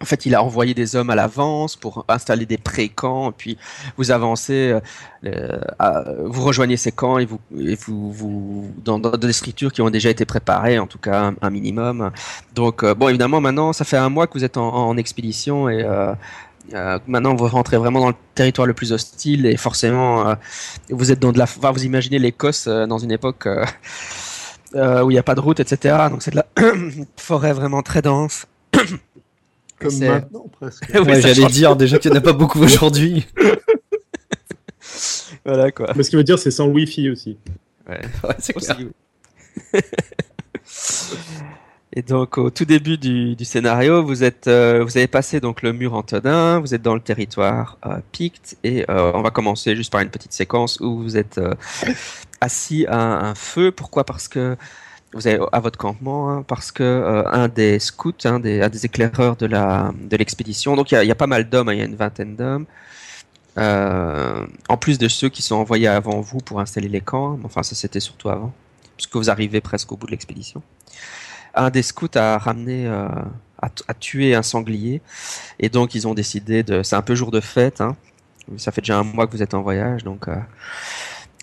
en 0.00 0.04
fait, 0.06 0.24
il 0.24 0.34
a 0.34 0.42
envoyé 0.42 0.72
des 0.72 0.96
hommes 0.96 1.10
à 1.10 1.14
l'avance 1.14 1.76
pour 1.76 2.06
installer 2.08 2.46
des 2.46 2.56
pré-camps, 2.56 3.30
puis 3.30 3.58
vous 3.98 4.10
avancez, 4.10 4.74
vous 5.22 6.42
rejoignez 6.42 6.76
ces 6.76 6.90
camps 6.90 7.18
et 7.18 7.26
vous, 7.26 8.70
dans, 8.84 8.98
des 8.98 9.32
structures 9.32 9.70
qui 9.70 9.80
ont 9.80 9.90
déjà 9.90 10.10
été 10.10 10.24
préparées, 10.24 10.80
en 10.80 10.88
tout 10.88 10.98
cas 10.98 11.32
un, 11.40 11.50
minimum. 11.50 12.10
Donc, 12.54 12.84
bon, 12.84 13.10
évidemment, 13.10 13.40
maintenant, 13.40 13.72
ça 13.72 13.84
fait 13.84 13.96
un 13.96 14.08
mois 14.08 14.26
que 14.26 14.32
vous 14.32 14.44
êtes 14.44 14.56
en, 14.56 14.96
expédition 14.96 15.68
et 15.68 15.84
euh, 16.74 16.98
maintenant, 17.06 17.34
vous 17.34 17.46
rentrez 17.48 17.76
vraiment 17.76 18.00
dans 18.00 18.08
le 18.08 18.14
territoire 18.34 18.66
le 18.66 18.74
plus 18.74 18.92
hostile 18.92 19.46
et 19.46 19.56
forcément, 19.56 20.28
euh, 20.28 20.34
vous 20.90 21.10
êtes 21.12 21.18
dans 21.18 21.32
de 21.32 21.38
la. 21.38 21.44
Enfin, 21.44 21.70
vous 21.72 21.84
imaginez 21.84 22.18
l'Écosse 22.18 22.66
euh, 22.68 22.86
dans 22.86 22.98
une 22.98 23.10
époque 23.12 23.46
euh, 23.46 23.64
euh, 24.74 25.02
où 25.02 25.10
il 25.10 25.14
n'y 25.14 25.18
a 25.18 25.22
pas 25.22 25.34
de 25.34 25.40
route, 25.40 25.60
etc. 25.60 25.96
Donc, 26.10 26.22
c'est 26.22 26.30
de 26.30 26.36
la 26.36 26.46
forêt 27.16 27.52
vraiment 27.52 27.82
très 27.82 28.00
dense. 28.02 28.46
Comme 29.78 29.98
maintenant, 29.98 30.46
presque. 30.60 30.84
Oui, 30.94 31.00
Ouais, 31.00 31.20
ça 31.20 31.32
j'allais 31.32 31.48
dire 31.50 31.74
déjà 31.76 31.98
qu'il 31.98 32.10
n'y 32.12 32.16
en 32.16 32.20
a 32.20 32.22
pas 32.22 32.32
beaucoup 32.32 32.60
aujourd'hui. 32.62 33.26
Voilà 35.44 35.72
quoi. 35.72 35.92
Mais 35.96 36.02
ce 36.04 36.10
qui 36.10 36.16
veut 36.16 36.24
dire, 36.24 36.38
c'est 36.38 36.50
sans 36.50 36.66
Wi-Fi 36.66 37.10
aussi. 37.10 37.36
Ouais, 37.88 38.00
c'est 38.38 38.56
Aussi, 38.56 38.66
clair. 38.66 38.78
oui. 39.74 39.80
Et 41.94 42.00
donc 42.02 42.38
au 42.38 42.48
tout 42.48 42.64
début 42.64 42.96
du, 42.96 43.44
scénario, 43.44 44.02
vous 44.02 44.24
êtes, 44.24 44.48
euh, 44.48 44.82
vous 44.82 44.96
avez 44.96 45.06
passé 45.06 45.40
donc 45.40 45.60
le 45.60 45.74
mur 45.74 45.92
Antonin, 45.92 46.58
vous 46.58 46.74
êtes 46.74 46.80
dans 46.80 46.94
le 46.94 47.02
territoire 47.02 47.76
euh, 47.84 47.98
Picte 48.12 48.56
et 48.64 48.86
euh, 48.88 49.12
on 49.14 49.20
va 49.20 49.30
commencer 49.30 49.76
juste 49.76 49.92
par 49.92 50.00
une 50.00 50.08
petite 50.08 50.32
séquence 50.32 50.80
où 50.80 51.02
vous 51.02 51.18
êtes 51.18 51.36
euh, 51.36 51.54
assis 52.40 52.86
à 52.86 53.26
un 53.26 53.34
feu. 53.34 53.72
Pourquoi? 53.72 54.04
Parce 54.04 54.26
que 54.26 54.56
vous 55.12 55.26
avez 55.26 55.38
à 55.52 55.60
votre 55.60 55.78
campement, 55.78 56.30
hein, 56.30 56.42
parce 56.48 56.72
que 56.72 57.24
un 57.26 57.48
des 57.48 57.78
scouts, 57.78 58.14
un 58.24 58.40
des, 58.40 58.86
éclaireurs 58.86 59.36
de 59.36 59.44
la 59.44 59.92
de 60.00 60.16
l'expédition, 60.16 60.74
donc 60.76 60.92
il 60.92 61.04
y 61.04 61.10
a, 61.10 61.14
pas 61.14 61.26
mal 61.26 61.50
d'hommes, 61.50 61.68
hein, 61.68 61.74
il 61.74 61.78
y 61.80 61.82
a 61.82 61.84
une 61.84 61.96
vingtaine 61.96 62.36
d'hommes. 62.36 62.64
En 63.58 64.76
plus 64.78 64.96
de 64.96 65.08
ceux 65.08 65.28
qui 65.28 65.42
sont 65.42 65.56
envoyés 65.56 65.88
avant 65.88 66.22
vous 66.22 66.38
pour 66.38 66.60
installer 66.60 66.88
les 66.88 67.02
camps, 67.02 67.38
enfin 67.44 67.62
ça 67.62 67.74
c'était 67.74 68.00
surtout 68.00 68.30
avant, 68.30 68.54
puisque 68.96 69.16
vous 69.16 69.28
arrivez 69.28 69.60
presque 69.60 69.92
au 69.92 69.96
bout 69.98 70.06
de 70.06 70.12
l'expédition. 70.12 70.62
Un 71.54 71.70
des 71.70 71.82
scouts 71.82 72.08
a 72.14 72.38
ramené, 72.38 72.86
euh, 72.86 73.08
a, 73.60 73.94
tué 73.94 74.34
un 74.34 74.42
sanglier, 74.42 75.02
et 75.58 75.68
donc 75.68 75.94
ils 75.94 76.08
ont 76.08 76.14
décidé 76.14 76.62
de, 76.62 76.82
c'est 76.82 76.96
un 76.96 77.02
peu 77.02 77.14
jour 77.14 77.30
de 77.30 77.40
fête, 77.40 77.80
hein. 77.80 77.96
ça 78.56 78.72
fait 78.72 78.80
déjà 78.80 78.98
un 78.98 79.04
mois 79.04 79.26
que 79.26 79.32
vous 79.32 79.42
êtes 79.42 79.54
en 79.54 79.62
voyage, 79.62 80.02
donc 80.02 80.28
euh, 80.28 80.36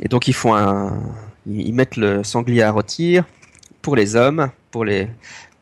et 0.01 0.07
donc 0.07 0.27
ils 0.27 0.33
font 0.33 0.55
un, 0.55 0.99
ils, 1.45 1.73
mettent 1.73 1.95
le 1.95 2.23
sanglier 2.23 2.63
à 2.63 2.71
rôtir 2.71 3.23
pour 3.81 3.95
les 3.95 4.15
hommes, 4.15 4.49
pour 4.71 4.83
les 4.83 5.07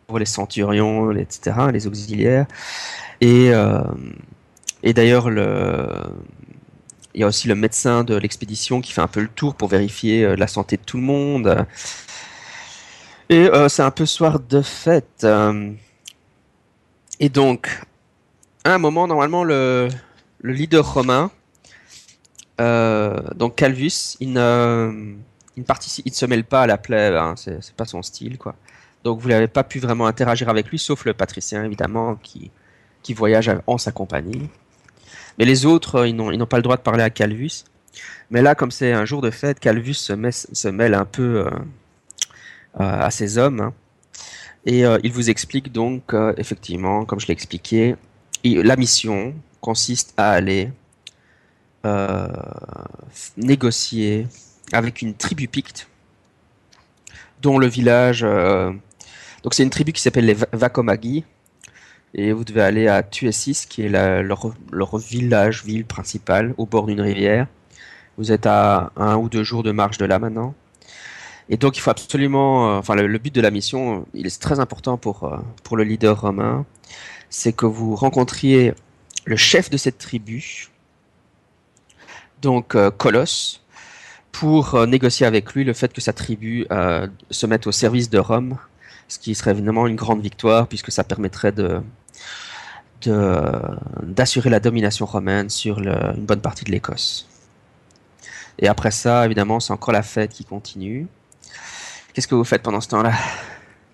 pour 0.08 0.20
les 0.20 0.26
centurions, 0.26 1.12
etc., 1.12 1.58
les 1.74 1.86
auxiliaires, 1.86 2.46
et 3.20 3.54
euh, 3.54 3.82
et 4.84 4.94
d'ailleurs 4.94 5.30
le 5.30 5.90
il 7.14 7.22
y 7.22 7.24
a 7.24 7.28
aussi 7.28 7.48
le 7.48 7.56
médecin 7.56 8.04
de 8.04 8.16
l'expédition 8.16 8.80
qui 8.80 8.94
fait 8.94 9.02
un 9.02 9.08
peu 9.08 9.22
le 9.22 9.28
tour 9.28 9.56
pour 9.56 9.68
vérifier 9.68 10.36
la 10.36 10.48
santé 10.48 10.78
de 10.78 10.84
tout 10.84 10.98
le 10.98 11.04
monde. 11.04 11.66
Et 13.30 13.50
euh, 13.50 13.68
c'est 13.70 13.82
un 13.84 13.92
peu 13.92 14.06
soir 14.06 14.40
de 14.40 14.62
fête. 14.62 15.24
euh. 15.24 15.72
Et 17.20 17.30
donc, 17.30 17.82
à 18.64 18.74
un 18.74 18.78
moment, 18.78 19.08
normalement, 19.08 19.44
le, 19.44 19.90
le 20.40 20.54
leader 20.54 20.94
romain, 20.94 21.32
euh, 22.62 23.18
donc 23.36 23.56
Calvus, 23.56 24.18
il 24.20 24.34
ne, 24.34 25.16
il 25.56 25.64
participe, 25.64 26.06
il 26.06 26.12
ne 26.12 26.16
se 26.16 26.26
mêle 26.26 26.44
pas 26.44 26.62
à 26.64 26.68
la 26.68 26.78
plèbe, 26.78 27.16
hein, 27.16 27.36
c'est 27.38 27.74
pas 27.76 27.86
son 27.86 28.02
style, 28.02 28.38
quoi. 28.38 28.56
Donc 29.04 29.20
vous 29.20 29.30
n'avez 29.30 29.48
pas 29.48 29.64
pu 29.64 29.80
vraiment 29.80 30.08
interagir 30.08 30.50
avec 30.50 30.68
lui, 30.70 30.80
sauf 30.80 31.06
le 31.06 31.14
patricien, 31.14 31.64
évidemment, 31.64 32.16
qui, 32.16 32.52
qui 33.04 33.14
voyage 33.14 33.52
en 33.68 33.78
sa 33.78 33.92
compagnie. 33.92 34.50
Mais 35.38 35.46
les 35.46 35.66
autres, 35.66 36.08
ils 36.08 36.16
n'ont 36.16 36.46
pas 36.46 36.58
le 36.58 36.64
droit 36.64 36.78
de 36.78 36.82
parler 36.82 37.04
à 37.04 37.10
Calvus. 37.10 37.64
Mais 38.32 38.42
là, 38.42 38.56
comme 38.56 38.72
c'est 38.72 38.92
un 38.92 39.06
jour 39.06 39.22
de 39.22 39.32
fête, 39.32 39.60
Calvus 39.60 39.94
se, 39.96 40.14
met- 40.14 40.32
se 40.32 40.68
mêle 40.68 40.94
un 40.94 41.06
peu 41.06 41.46
à 42.80 43.12
ces 43.12 43.38
hommes. 43.38 43.62
hein. 43.62 43.74
Et 44.66 44.86
euh, 44.86 44.98
il 45.04 45.12
vous 45.14 45.30
explique 45.30 45.72
donc, 45.72 46.14
euh, 46.14 46.34
effectivement, 46.38 47.06
comme 47.06 47.20
je 47.20 47.28
l'ai 47.28 47.34
expliqué, 47.34 47.96
la 48.44 48.76
mission 48.76 49.34
consiste 49.62 50.14
à 50.18 50.32
aller 50.32 50.72
euh, 51.86 52.28
négocier 53.38 54.28
avec 54.74 55.02
une 55.02 55.14
tribu 55.14 55.48
picte, 55.48 55.88
dont 57.42 57.58
le 57.60 57.68
village. 57.68 58.22
euh, 58.24 58.72
donc 59.44 59.54
c'est 59.54 59.64
une 59.64 59.70
tribu 59.70 59.94
qui 59.94 60.02
s'appelle 60.02 60.26
les 60.26 60.34
Va- 60.34 60.48
Vakomagi, 60.52 61.24
et 62.14 62.32
vous 62.34 62.44
devez 62.44 62.62
aller 62.62 62.88
à 62.88 63.04
Tuesis, 63.04 63.66
qui 63.68 63.84
est 63.84 63.90
la- 63.90 64.22
leur, 64.22 64.54
leur 64.72 64.98
village, 64.98 65.64
ville 65.64 65.86
principale, 65.86 66.54
au 66.58 66.66
bord 66.66 66.88
d'une 66.88 67.02
rivière. 67.02 67.48
Vous 68.18 68.32
êtes 68.32 68.46
à 68.48 68.92
un 68.98 69.16
ou 69.18 69.30
deux 69.30 69.44
jours 69.44 69.64
de 69.64 69.72
marche 69.72 69.98
de 69.98 70.06
là 70.06 70.20
maintenant. 70.20 70.56
Et 71.50 71.58
donc 71.58 71.78
il 71.78 71.80
faut 71.80 71.92
absolument, 71.92 72.76
euh, 72.76 72.80
enfin 72.80 72.96
le, 72.96 73.18
but 73.18 73.34
de 73.34 73.42
la 73.42 73.52
mission, 73.52 74.06
il 74.14 74.28
est 74.28 74.42
très 74.42 74.60
important 74.60 74.98
pour, 74.98 75.24
euh, 75.24 75.38
pour 75.64 75.78
le 75.78 75.84
leader 75.84 76.20
romain, 76.20 76.66
c'est 77.30 77.54
que 77.54 77.66
vous 77.66 77.96
rencontriez 77.96 78.74
le 79.26 79.36
chef 79.38 79.70
de 79.70 79.78
cette 79.78 79.98
tribu, 79.98 80.70
donc 82.42 82.76
euh, 82.76 82.92
Colosse, 82.92 83.64
pour 84.32 84.76
euh, 84.76 84.86
négocier 84.86 85.26
avec 85.26 85.54
lui 85.54 85.64
le 85.64 85.74
fait 85.74 85.94
que 85.94 86.02
sa 86.02 86.14
tribu 86.14 86.68
se 87.32 87.46
mette 87.46 87.66
au 87.66 87.72
service 87.72 88.10
de 88.10 88.20
Rome, 88.20 88.58
ce 89.08 89.18
qui 89.20 89.34
serait 89.34 89.52
évidemment 89.52 89.88
une 89.88 89.96
grande 89.96 90.22
victoire 90.22 90.68
puisque 90.68 90.92
ça 90.92 91.04
permettrait 91.04 91.52
de 91.52 91.82
d'assurer 94.02 94.50
la 94.50 94.60
domination 94.60 95.06
romaine 95.06 95.50
sur 95.50 95.78
une 95.80 96.26
bonne 96.26 96.42
partie 96.42 96.66
de 96.66 96.72
l'Écosse. 96.72 97.30
Et 98.60 98.68
après 98.68 98.92
ça, 98.92 99.26
évidemment, 99.26 99.60
c'est 99.60 99.72
encore 99.72 99.94
la 99.94 100.04
fête 100.04 100.32
qui 100.34 100.44
continue. 100.44 101.08
Qu'est-ce 102.18 102.28
que 102.28 102.34
vous 102.34 102.44
faites 102.44 102.64
pendant 102.64 102.82
ce 102.82 102.88
temps-là? 102.88 103.14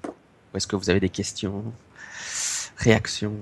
Ou 0.08 0.56
est-ce 0.56 0.66
que 0.66 0.78
vous 0.78 0.90
avez 0.90 1.02
des 1.02 1.10
questions 1.10 1.62
Réactions? 2.78 3.36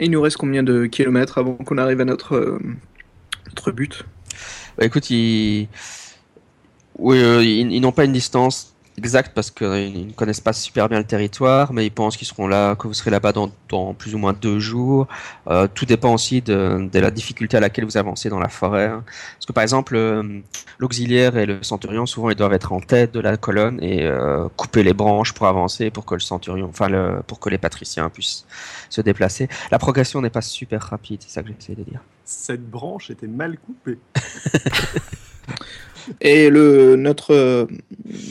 Et 0.00 0.06
il 0.06 0.10
nous 0.10 0.22
reste 0.22 0.38
combien 0.38 0.62
de 0.62 0.86
kilomètres 0.86 1.36
avant 1.36 1.56
qu'on 1.56 1.76
arrive 1.76 2.00
à 2.00 2.06
notre, 2.06 2.36
euh, 2.36 2.58
notre 3.48 3.70
but? 3.70 4.06
Bah, 4.78 4.86
écoute, 4.86 5.10
ils, 5.10 5.68
oui, 6.96 7.18
euh, 7.18 7.44
ils, 7.44 7.70
ils 7.70 7.80
n'ont 7.82 7.92
pas 7.92 8.06
une 8.06 8.14
distance 8.14 8.74
exacte 8.98 9.32
parce 9.34 9.50
qu'ils 9.50 10.06
ne 10.08 10.12
connaissent 10.12 10.40
pas 10.40 10.52
super 10.52 10.88
bien 10.88 10.98
le 10.98 11.04
territoire, 11.04 11.72
mais 11.72 11.86
ils 11.86 11.90
pensent 11.90 12.16
qu'ils 12.16 12.26
seront 12.26 12.46
là, 12.46 12.76
que 12.76 12.86
vous 12.86 12.94
serez 12.94 13.10
là-bas 13.10 13.32
dans, 13.32 13.50
dans 13.68 13.94
plus 13.94 14.14
ou 14.14 14.18
moins 14.18 14.32
deux 14.32 14.58
jours. 14.58 15.06
Euh, 15.48 15.66
tout 15.72 15.86
dépend 15.86 16.12
aussi 16.12 16.42
de, 16.42 16.88
de 16.92 16.98
la 16.98 17.10
difficulté 17.10 17.56
à 17.56 17.60
laquelle 17.60 17.84
vous 17.84 17.96
avancez 17.96 18.28
dans 18.28 18.38
la 18.38 18.48
forêt. 18.48 18.86
hein. 18.86 19.04
Parce 19.34 19.46
que 19.46 19.52
par 19.52 19.62
exemple, 19.62 19.96
euh, 19.96 20.40
l'auxiliaire 20.78 21.36
et 21.38 21.46
le 21.46 21.62
centurion, 21.62 22.06
souvent, 22.06 22.30
ils 22.30 22.36
doivent 22.36 22.52
être 22.52 22.72
en 22.72 22.80
tête 22.80 23.12
de 23.12 23.20
la 23.20 23.36
colonne 23.36 23.78
et 23.82 24.02
euh, 24.04 24.48
couper 24.56 24.82
les 24.82 24.94
branches 24.94 25.32
pour 25.32 25.46
avancer, 25.46 25.90
pour 25.90 26.04
que 26.04 26.14
le 26.14 26.20
centurion, 26.20 26.66
enfin, 26.68 26.88
le, 26.88 27.22
pour 27.26 27.40
que 27.40 27.48
les 27.48 27.58
patriciens 27.58 28.10
puissent 28.10 28.44
se 28.90 29.00
déplacer. 29.00 29.48
La 29.70 29.78
progression 29.78 30.20
n'est 30.20 30.30
pas 30.30 30.42
super 30.42 30.82
rapide, 30.82 31.20
c'est 31.22 31.30
ça 31.30 31.42
que 31.42 31.48
j'essaie 31.48 31.74
de 31.74 31.82
dire. 31.82 32.00
Cette 32.24 32.68
branche 32.68 33.10
était 33.10 33.26
mal 33.26 33.58
coupée. 33.58 33.98
Et 36.20 36.48
le, 36.48 36.96
notre 36.96 37.34
euh, 37.34 37.66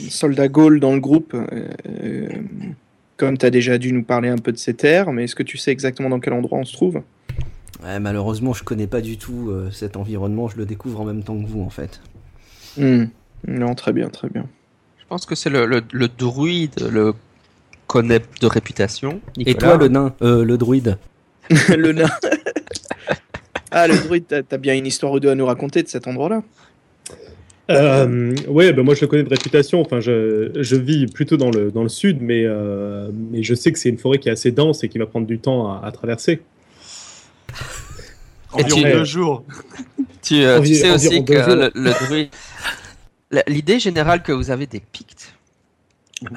soldat 0.08 0.48
Gaul 0.48 0.80
dans 0.80 0.94
le 0.94 1.00
groupe, 1.00 1.34
euh, 1.34 1.68
euh, 2.02 2.28
comme 3.16 3.38
tu 3.38 3.46
as 3.46 3.50
déjà 3.50 3.78
dû 3.78 3.92
nous 3.92 4.02
parler 4.02 4.28
un 4.28 4.38
peu 4.38 4.52
de 4.52 4.58
ces 4.58 4.74
terres, 4.74 5.12
mais 5.12 5.24
est-ce 5.24 5.34
que 5.34 5.42
tu 5.42 5.58
sais 5.58 5.70
exactement 5.70 6.08
dans 6.08 6.20
quel 6.20 6.32
endroit 6.32 6.58
on 6.58 6.64
se 6.64 6.72
trouve? 6.72 7.02
Ouais, 7.82 8.00
malheureusement, 8.00 8.52
je 8.52 8.64
connais 8.64 8.86
pas 8.86 9.00
du 9.00 9.18
tout 9.18 9.50
euh, 9.50 9.70
cet 9.70 9.96
environnement. 9.96 10.48
Je 10.48 10.56
le 10.56 10.66
découvre 10.66 11.00
en 11.00 11.04
même 11.04 11.22
temps 11.22 11.40
que 11.40 11.46
vous, 11.46 11.62
en 11.62 11.70
fait. 11.70 12.00
Hmm. 12.76 13.04
Non, 13.46 13.74
très 13.74 13.92
bien, 13.92 14.08
très 14.08 14.28
bien. 14.28 14.46
Je 14.98 15.04
pense 15.06 15.26
que 15.26 15.34
c'est 15.34 15.50
le, 15.50 15.64
le, 15.64 15.82
le 15.92 16.08
druide, 16.08 16.88
le 16.90 17.14
connaît 17.86 18.20
de 18.40 18.46
réputation. 18.46 19.20
Et 19.38 19.54
toi, 19.54 19.76
le 19.76 19.88
nain, 19.88 20.14
euh, 20.22 20.44
le 20.44 20.58
druide? 20.58 20.98
Le 21.74 21.92
nain. 21.92 22.10
ah, 23.70 23.88
le 23.88 23.96
druide, 23.96 24.24
t'as 24.28 24.42
t'as 24.42 24.58
bien 24.58 24.74
une 24.74 24.84
histoire 24.84 25.12
ou 25.12 25.20
deux 25.20 25.30
à 25.30 25.34
nous 25.34 25.46
raconter 25.46 25.82
de 25.82 25.88
cet 25.88 26.06
endroit-là 26.06 26.42
Euh, 27.70 28.34
ouais, 28.48 28.72
ben 28.72 28.82
moi 28.82 28.94
je 28.94 29.02
le 29.02 29.06
connais 29.08 29.22
de 29.24 29.28
réputation. 29.28 29.80
Enfin, 29.80 30.00
je, 30.00 30.50
je 30.58 30.76
vis 30.76 31.06
plutôt 31.06 31.36
dans 31.36 31.50
le, 31.50 31.70
dans 31.70 31.82
le 31.82 31.88
sud, 31.90 32.22
mais, 32.22 32.44
euh, 32.44 33.10
mais 33.30 33.42
je 33.42 33.54
sais 33.54 33.72
que 33.72 33.78
c'est 33.78 33.90
une 33.90 33.98
forêt 33.98 34.18
qui 34.18 34.28
est 34.28 34.32
assez 34.32 34.52
dense 34.52 34.82
et 34.84 34.88
qui 34.88 34.98
va 34.98 35.06
prendre 35.06 35.26
du 35.26 35.38
temps 35.38 35.70
à, 35.70 35.84
à 35.86 35.92
traverser. 35.92 36.40
Environ 38.52 38.76
tu- 38.82 38.92
deux 38.92 39.04
jours. 39.04 39.44
Tu, 40.20 40.42
euh, 40.42 40.60
tu 40.60 40.74
sais 40.74 40.90
aussi 40.90 41.24
que 41.24 41.32
le, 41.32 41.70
le 41.74 42.28
L'idée 43.46 43.78
générale 43.78 44.22
que 44.22 44.32
vous 44.32 44.50
avez 44.50 44.66
des 44.66 44.80
Pictes, 44.80 45.32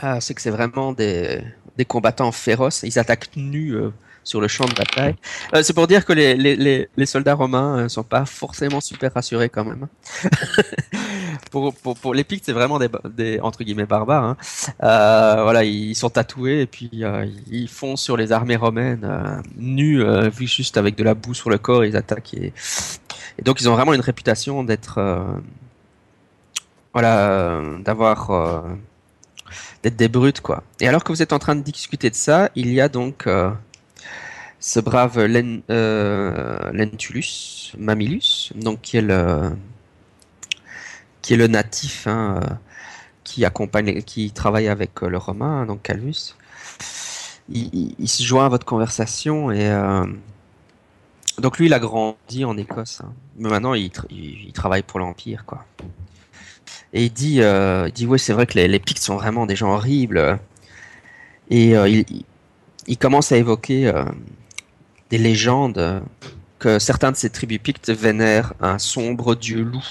ah, 0.01 0.21
c'est 0.21 0.33
que 0.33 0.41
c'est 0.41 0.51
vraiment 0.51 0.93
des, 0.93 1.41
des 1.77 1.85
combattants 1.85 2.31
féroces. 2.31 2.83
Ils 2.83 2.99
attaquent 2.99 3.35
nus 3.35 3.75
euh, 3.75 3.89
sur 4.23 4.41
le 4.41 4.47
champ 4.47 4.65
de 4.65 4.73
bataille. 4.73 5.15
Euh, 5.55 5.63
c'est 5.63 5.73
pour 5.73 5.87
dire 5.87 6.05
que 6.05 6.13
les, 6.13 6.35
les, 6.35 6.89
les, 6.95 7.05
soldats 7.05 7.33
romains 7.33 7.83
ne 7.83 7.87
sont 7.87 8.03
pas 8.03 8.25
forcément 8.25 8.81
super 8.81 9.13
rassurés 9.13 9.49
quand 9.49 9.65
même. 9.65 9.87
pour, 11.51 11.73
pour, 11.73 11.97
pour 11.97 12.13
les 12.13 12.23
Pictes, 12.23 12.45
c'est 12.45 12.53
vraiment 12.53 12.79
des, 12.79 12.89
des 13.09 13.39
entre 13.41 13.63
guillemets 13.63 13.85
barbares. 13.85 14.23
hein. 14.23 14.37
Euh, 14.83 15.43
voilà, 15.43 15.63
ils 15.63 15.95
sont 15.95 16.09
tatoués 16.09 16.61
et 16.61 16.65
puis 16.67 16.89
euh, 17.03 17.25
ils 17.49 17.67
foncent 17.69 18.01
sur 18.03 18.17
les 18.17 18.31
armées 18.31 18.55
romaines 18.55 19.03
euh, 19.03 19.41
nus, 19.57 20.01
euh, 20.03 20.29
juste 20.31 20.77
avec 20.77 20.95
de 20.95 21.03
la 21.03 21.13
boue 21.13 21.33
sur 21.33 21.49
le 21.49 21.57
corps, 21.57 21.85
ils 21.85 21.95
attaquent 21.95 22.33
et, 22.35 22.53
donc 23.43 23.61
ils 23.61 23.69
ont 23.69 23.75
vraiment 23.75 23.93
une 23.93 24.01
réputation 24.01 24.63
d'être, 24.63 24.97
euh, 24.97 25.23
voilà, 26.93 27.29
euh, 27.29 27.77
d'avoir, 27.79 28.31
euh, 28.31 28.61
d'être 29.83 29.95
des 29.95 30.09
brutes 30.09 30.41
quoi. 30.41 30.63
Et 30.79 30.87
alors 30.87 31.03
que 31.03 31.11
vous 31.11 31.21
êtes 31.21 31.33
en 31.33 31.39
train 31.39 31.55
de 31.55 31.61
discuter 31.61 32.09
de 32.09 32.15
ça, 32.15 32.49
il 32.55 32.71
y 32.73 32.81
a 32.81 32.89
donc 32.89 33.27
euh, 33.27 33.51
ce 34.61 34.79
brave 34.79 35.17
euh, 35.17 36.71
Lentulus 36.71 37.73
Mamilus, 37.77 38.53
donc 38.55 38.81
qui 38.81 38.97
est 38.97 39.01
le, 39.01 39.51
qui 41.23 41.33
est 41.33 41.37
le 41.37 41.47
natif, 41.47 42.05
hein, 42.05 42.39
euh, 42.43 42.55
qui 43.23 43.43
accompagne, 43.43 44.03
qui 44.03 44.31
travaille 44.31 44.67
avec 44.67 45.01
euh, 45.01 45.09
le 45.09 45.17
Romain, 45.17 45.61
hein, 45.61 45.65
donc 45.65 45.81
Calvus. 45.81 46.35
il, 47.49 48.07
se 48.07 48.21
joint 48.21 48.45
à 48.45 48.49
votre 48.49 48.65
conversation 48.65 49.51
et 49.51 49.67
donc 51.39 51.57
lui 51.57 51.65
il 51.65 51.73
a 51.73 51.79
grandi 51.79 52.45
en 52.45 52.55
Écosse, 52.55 53.01
hein. 53.03 53.11
mais 53.37 53.49
maintenant 53.49 53.73
il, 53.73 53.89
tra- 53.89 54.05
il- 54.11 54.45
il 54.45 54.53
travaille 54.53 54.83
pour 54.83 54.99
l'Empire 54.99 55.43
quoi. 55.45 55.65
Et 56.93 57.05
il 57.05 57.11
dit, 57.11 57.41
dit 57.95 58.05
ouais 58.05 58.19
c'est 58.19 58.33
vrai 58.33 58.45
que 58.45 58.53
les, 58.59 58.67
les 58.67 58.79
Pictes 58.79 59.01
sont 59.01 59.15
vraiment 59.15 59.47
des 59.47 59.55
gens 59.55 59.71
horribles 59.73 60.39
et 61.49 61.71
il, 62.87 62.97
commence 62.99 63.31
à 63.31 63.37
évoquer 63.37 63.91
des 65.11 65.17
légendes 65.17 66.01
que 66.57 66.79
certains 66.79 67.11
de 67.11 67.17
ces 67.17 67.29
tribus 67.29 67.59
Pictes 67.61 67.89
vénèrent 67.89 68.53
un 68.61 68.79
sombre 68.79 69.35
dieu 69.35 69.61
loup 69.61 69.85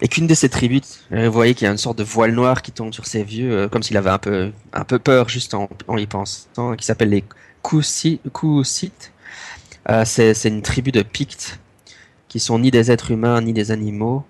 et 0.00 0.08
qu'une 0.08 0.26
de 0.26 0.34
ces 0.34 0.48
tribus, 0.48 1.04
vous 1.10 1.32
voyez 1.32 1.54
qu'il 1.54 1.64
y 1.64 1.68
a 1.68 1.72
une 1.72 1.78
sorte 1.78 1.98
de 1.98 2.04
voile 2.04 2.32
noir 2.32 2.62
qui 2.62 2.70
tombe 2.70 2.92
sur 2.92 3.06
ses 3.06 3.24
vieux, 3.24 3.52
euh, 3.52 3.68
comme 3.68 3.82
s'il 3.82 3.96
avait 3.96 4.10
un 4.10 4.18
peu, 4.18 4.52
un 4.72 4.84
peu 4.84 4.98
peur 4.98 5.28
juste 5.28 5.54
en, 5.54 5.68
y 5.96 6.06
pensant, 6.06 6.76
qui 6.76 6.84
s'appelle 6.84 7.10
les 7.10 7.24
Kusites. 7.62 9.12
Euh, 9.90 10.04
c'est 10.04 10.44
une 10.44 10.62
tribu 10.62 10.92
de 10.92 11.02
Pictes 11.02 11.58
qui 12.28 12.38
sont 12.38 12.58
ni 12.58 12.70
des 12.70 12.90
êtres 12.90 13.10
humains 13.10 13.40
ni 13.40 13.52
des 13.52 13.70
animaux, 13.72 14.24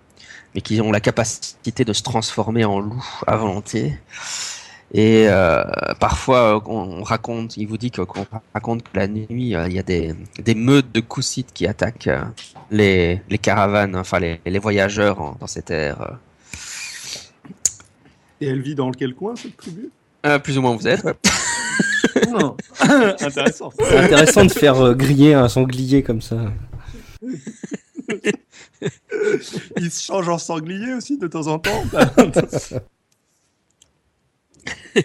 mais 0.54 0.60
qui 0.62 0.80
ont 0.80 0.92
la 0.92 1.00
capacité 1.00 1.84
de 1.84 1.92
se 1.92 2.02
transformer 2.02 2.64
en 2.64 2.80
loup 2.80 3.04
à 3.26 3.36
volonté. 3.36 3.98
Et 4.94 5.26
euh, 5.28 5.62
parfois, 6.00 6.56
euh, 6.56 6.60
on, 6.66 7.00
on 7.00 7.02
raconte, 7.02 7.56
il 7.58 7.66
vous 7.66 7.76
dit 7.76 7.90
qu'on 7.90 8.06
raconte 8.54 8.82
que 8.84 8.96
la 8.96 9.06
nuit, 9.06 9.54
euh, 9.54 9.66
il 9.68 9.74
y 9.74 9.78
a 9.78 9.82
des, 9.82 10.14
des 10.42 10.54
meutes 10.54 10.90
de 10.92 11.00
Kusites 11.00 11.52
qui 11.52 11.66
attaquent 11.66 12.06
euh, 12.06 12.22
les, 12.70 13.20
les 13.28 13.38
caravanes, 13.38 13.94
enfin 13.96 14.18
les, 14.18 14.40
les 14.46 14.58
voyageurs 14.58 15.20
en- 15.20 15.36
dans 15.38 15.46
ces 15.46 15.60
terres. 15.62 16.00
euh. 16.00 16.14
Et 18.40 18.46
elle 18.48 18.62
vit 18.62 18.74
dans 18.74 18.90
quel 18.92 19.14
coin, 19.14 19.36
cette 19.36 19.56
tribu? 19.58 19.90
Euh, 20.24 20.38
plus 20.38 20.56
ou 20.56 20.62
moins 20.62 20.74
vous 20.74 20.88
êtes. 20.88 21.04
ouais. 21.04 21.14
Non. 22.30 22.56
Intéressant. 23.20 23.70
C'est 23.78 23.96
intéressant 23.96 24.44
de 24.44 24.50
faire 24.50 24.80
euh, 24.80 24.94
griller 24.94 25.34
un 25.34 25.48
sanglier 25.48 26.02
comme 26.02 26.20
ça. 26.20 26.36
Il 29.76 29.90
se 29.90 30.02
change 30.04 30.28
en 30.28 30.38
sanglier 30.38 30.94
aussi 30.94 31.16
de 31.18 31.26
temps 31.26 31.46
en 31.46 31.58
temps. 31.58 31.84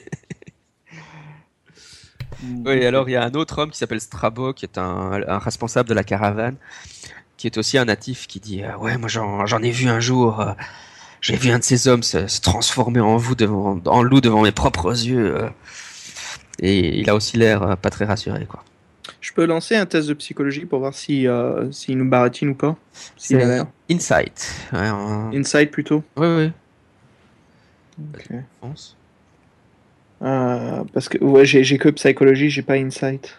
Oui, 2.66 2.86
alors 2.86 3.08
il 3.08 3.14
y 3.14 3.16
a 3.16 3.24
un 3.24 3.32
autre 3.36 3.60
homme 3.60 3.72
qui 3.72 3.78
s'appelle 3.78 4.02
Strabo, 4.02 4.54
qui 4.54 4.66
est 4.66 4.78
un, 4.78 5.22
un 5.28 5.38
responsable 5.40 5.88
de 5.88 5.94
la 5.94 6.04
caravane, 6.04 6.58
qui 7.38 7.48
est 7.48 7.58
aussi 7.58 7.78
un 7.78 7.86
natif, 7.86 8.28
qui 8.28 8.40
dit 8.42 8.64
euh, 8.64 8.76
Ouais, 8.78 8.98
moi 8.98 9.08
j'en 9.08 9.62
ai 9.62 9.72
vu 9.72 9.88
un 9.88 10.02
jour, 10.02 10.42
euh, 10.42 10.52
j'ai 11.22 11.38
vu 11.38 11.52
un 11.52 11.60
de 11.60 11.64
ces 11.64 11.88
hommes 11.88 12.04
se, 12.04 12.28
se 12.28 12.42
transformer 12.42 13.00
en, 13.00 13.16
vous 13.16 13.36
devant, 13.36 13.80
en 13.86 14.04
loup 14.04 14.20
devant 14.20 14.42
mes 14.42 14.52
propres 14.52 14.92
yeux. 14.92 15.38
euh. 15.38 15.50
et 16.60 17.00
il 17.00 17.10
a 17.10 17.16
aussi 17.16 17.38
l'air 17.38 17.78
pas 17.78 17.90
très 17.90 18.04
rassuré. 18.04 18.46
quoi. 18.46 18.62
Je 19.22 19.32
peux 19.32 19.46
lancer 19.46 19.78
un 19.78 19.86
test 19.86 20.10
de 20.10 20.14
psychologie 20.14 20.66
pour 20.66 20.80
voir 20.80 20.94
si 20.94 21.26
s'il 21.72 21.98
nous 21.98 22.10
baratine 22.10 22.50
ou 22.50 22.56
pas. 22.56 22.76
Insight. 23.90 24.54
Ouais, 24.74 24.90
Inside 25.38 25.72
plutôt. 25.72 26.04
Oui, 26.18 26.28
oui. 26.28 26.52
Ok. 28.16 28.36
pense. 28.60 28.98
Euh, 30.24 30.84
parce 30.94 31.10
que 31.10 31.18
ouais, 31.24 31.46
j'ai 31.46 31.64
j'ai 31.64 31.78
que 31.78 31.90
psychologie, 31.90 32.50
j'ai 32.50 32.62
pas 32.62 32.76
insight. 32.76 33.36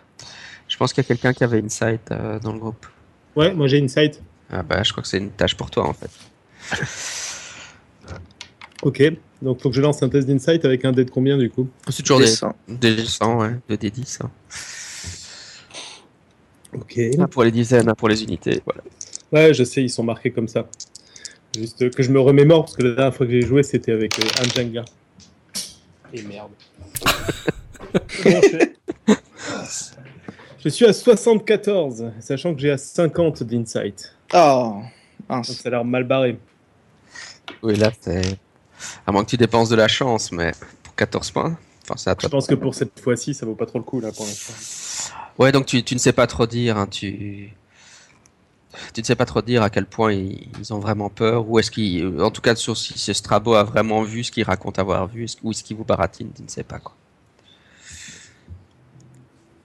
Je 0.68 0.76
pense 0.76 0.92
qu'il 0.92 1.02
y 1.02 1.06
a 1.06 1.08
quelqu'un 1.08 1.32
qui 1.32 1.44
avait 1.44 1.62
Insight 1.62 2.10
euh, 2.10 2.38
dans 2.40 2.52
le 2.52 2.58
groupe. 2.58 2.86
Ouais, 3.36 3.52
moi 3.54 3.66
j'ai 3.68 3.82
Insight. 3.82 4.20
Ah 4.50 4.62
bah, 4.62 4.82
je 4.82 4.92
crois 4.92 5.02
que 5.02 5.08
c'est 5.08 5.18
une 5.18 5.30
tâche 5.30 5.54
pour 5.56 5.70
toi 5.70 5.86
en 5.88 5.92
fait. 5.94 6.10
Ok, 8.82 9.02
donc 9.40 9.62
faut 9.62 9.70
que 9.70 9.76
je 9.76 9.80
lance 9.80 10.02
un 10.02 10.10
test 10.10 10.26
d'Insight 10.28 10.62
avec 10.66 10.84
un 10.84 10.92
dé 10.92 11.06
de 11.06 11.10
combien 11.10 11.38
du 11.38 11.48
coup? 11.48 11.68
C'est 11.88 12.02
toujours 12.02 12.18
Des 12.18 12.26
des, 12.26 12.30
cent. 12.30 12.54
des 12.68 13.02
100, 13.02 13.38
ouais, 13.40 13.56
de 13.68 13.76
D10. 13.76 14.18
hein. 14.22 14.30
Ok. 16.74 16.98
Un 17.18 17.26
pour 17.28 17.44
les 17.44 17.50
dizaines, 17.50 17.88
un 17.88 17.94
pour 17.94 18.08
les 18.10 18.22
unités. 18.22 18.60
Voilà. 18.66 18.82
Ouais, 19.32 19.54
je 19.54 19.64
sais, 19.64 19.82
ils 19.82 19.88
sont 19.88 20.02
marqués 20.02 20.30
comme 20.32 20.48
ça. 20.48 20.68
Juste 21.56 21.88
que 21.90 22.02
je 22.02 22.10
me 22.10 22.20
remémore, 22.20 22.64
parce 22.64 22.76
que 22.76 22.82
la 22.82 22.94
dernière 22.94 23.14
fois 23.14 23.24
que 23.26 23.32
j'ai 23.32 23.42
joué, 23.42 23.62
c'était 23.62 23.92
avec 23.92 24.18
euh, 24.18 24.22
un 24.42 24.48
Jenga. 24.54 24.84
Et 26.12 26.22
merde. 26.22 26.50
Je 30.58 30.68
suis 30.70 30.86
à 30.86 30.92
74, 30.94 32.12
sachant 32.20 32.54
que 32.54 32.60
j'ai 32.60 32.70
à 32.70 32.78
50 32.78 33.42
d'Insight. 33.42 34.14
Oh, 34.32 34.76
Donc 35.28 35.44
ça 35.44 35.68
a 35.68 35.70
l'air 35.70 35.84
mal 35.84 36.04
barré. 36.04 36.38
Oui, 37.62 37.76
là, 37.76 37.90
c'est. 38.00 38.38
À 39.06 39.12
moins 39.12 39.24
que 39.24 39.30
tu 39.30 39.36
dépenses 39.36 39.68
de 39.68 39.76
la 39.76 39.88
chance, 39.88 40.32
mais 40.32 40.52
pour 40.82 40.94
14 40.94 41.30
points. 41.30 41.58
Enfin, 41.82 41.94
c'est 41.98 42.10
à 42.10 42.16
Je 42.18 42.28
pense 42.28 42.46
que 42.46 42.54
pour 42.54 42.74
cette 42.74 42.98
fois-ci, 42.98 43.34
ça 43.34 43.44
vaut 43.44 43.54
pas 43.54 43.66
trop 43.66 43.78
le 43.78 43.84
coup 43.84 44.00
là 44.00 44.10
pour 44.10 44.24
l'instant. 44.24 44.54
Ouais, 45.38 45.52
donc 45.52 45.66
tu, 45.66 45.82
tu 45.82 45.94
ne 45.94 45.98
sais 45.98 46.12
pas 46.12 46.26
trop 46.26 46.46
dire. 46.46 46.78
hein, 46.78 46.86
tu... 46.86 47.52
tu 48.92 49.00
ne 49.00 49.04
sais 49.06 49.14
pas 49.16 49.24
trop 49.26 49.42
dire 49.42 49.62
à 49.62 49.70
quel 49.70 49.86
point 49.86 50.12
ils, 50.12 50.48
ils 50.58 50.72
ont 50.74 50.78
vraiment 50.78 51.08
peur. 51.10 51.48
Ou 51.48 51.58
est-ce 51.58 51.70
qu'ils. 51.70 52.20
En 52.20 52.30
tout 52.30 52.42
cas, 52.42 52.54
sur 52.54 52.76
si 52.76 52.98
ce 52.98 53.12
Strabo 53.12 53.54
a 53.54 53.64
vraiment 53.64 54.02
vu 54.02 54.24
ce 54.24 54.30
qu'il 54.32 54.44
raconte 54.44 54.78
avoir 54.78 55.06
vu. 55.06 55.24
est-ce- 55.24 55.36
Ou 55.42 55.50
est-ce 55.52 55.62
qu'il 55.64 55.76
vous 55.76 55.84
baratine 55.84 56.28
Tu 56.34 56.42
ne 56.42 56.48
sais 56.48 56.64
pas 56.64 56.78
quoi. 56.78 56.94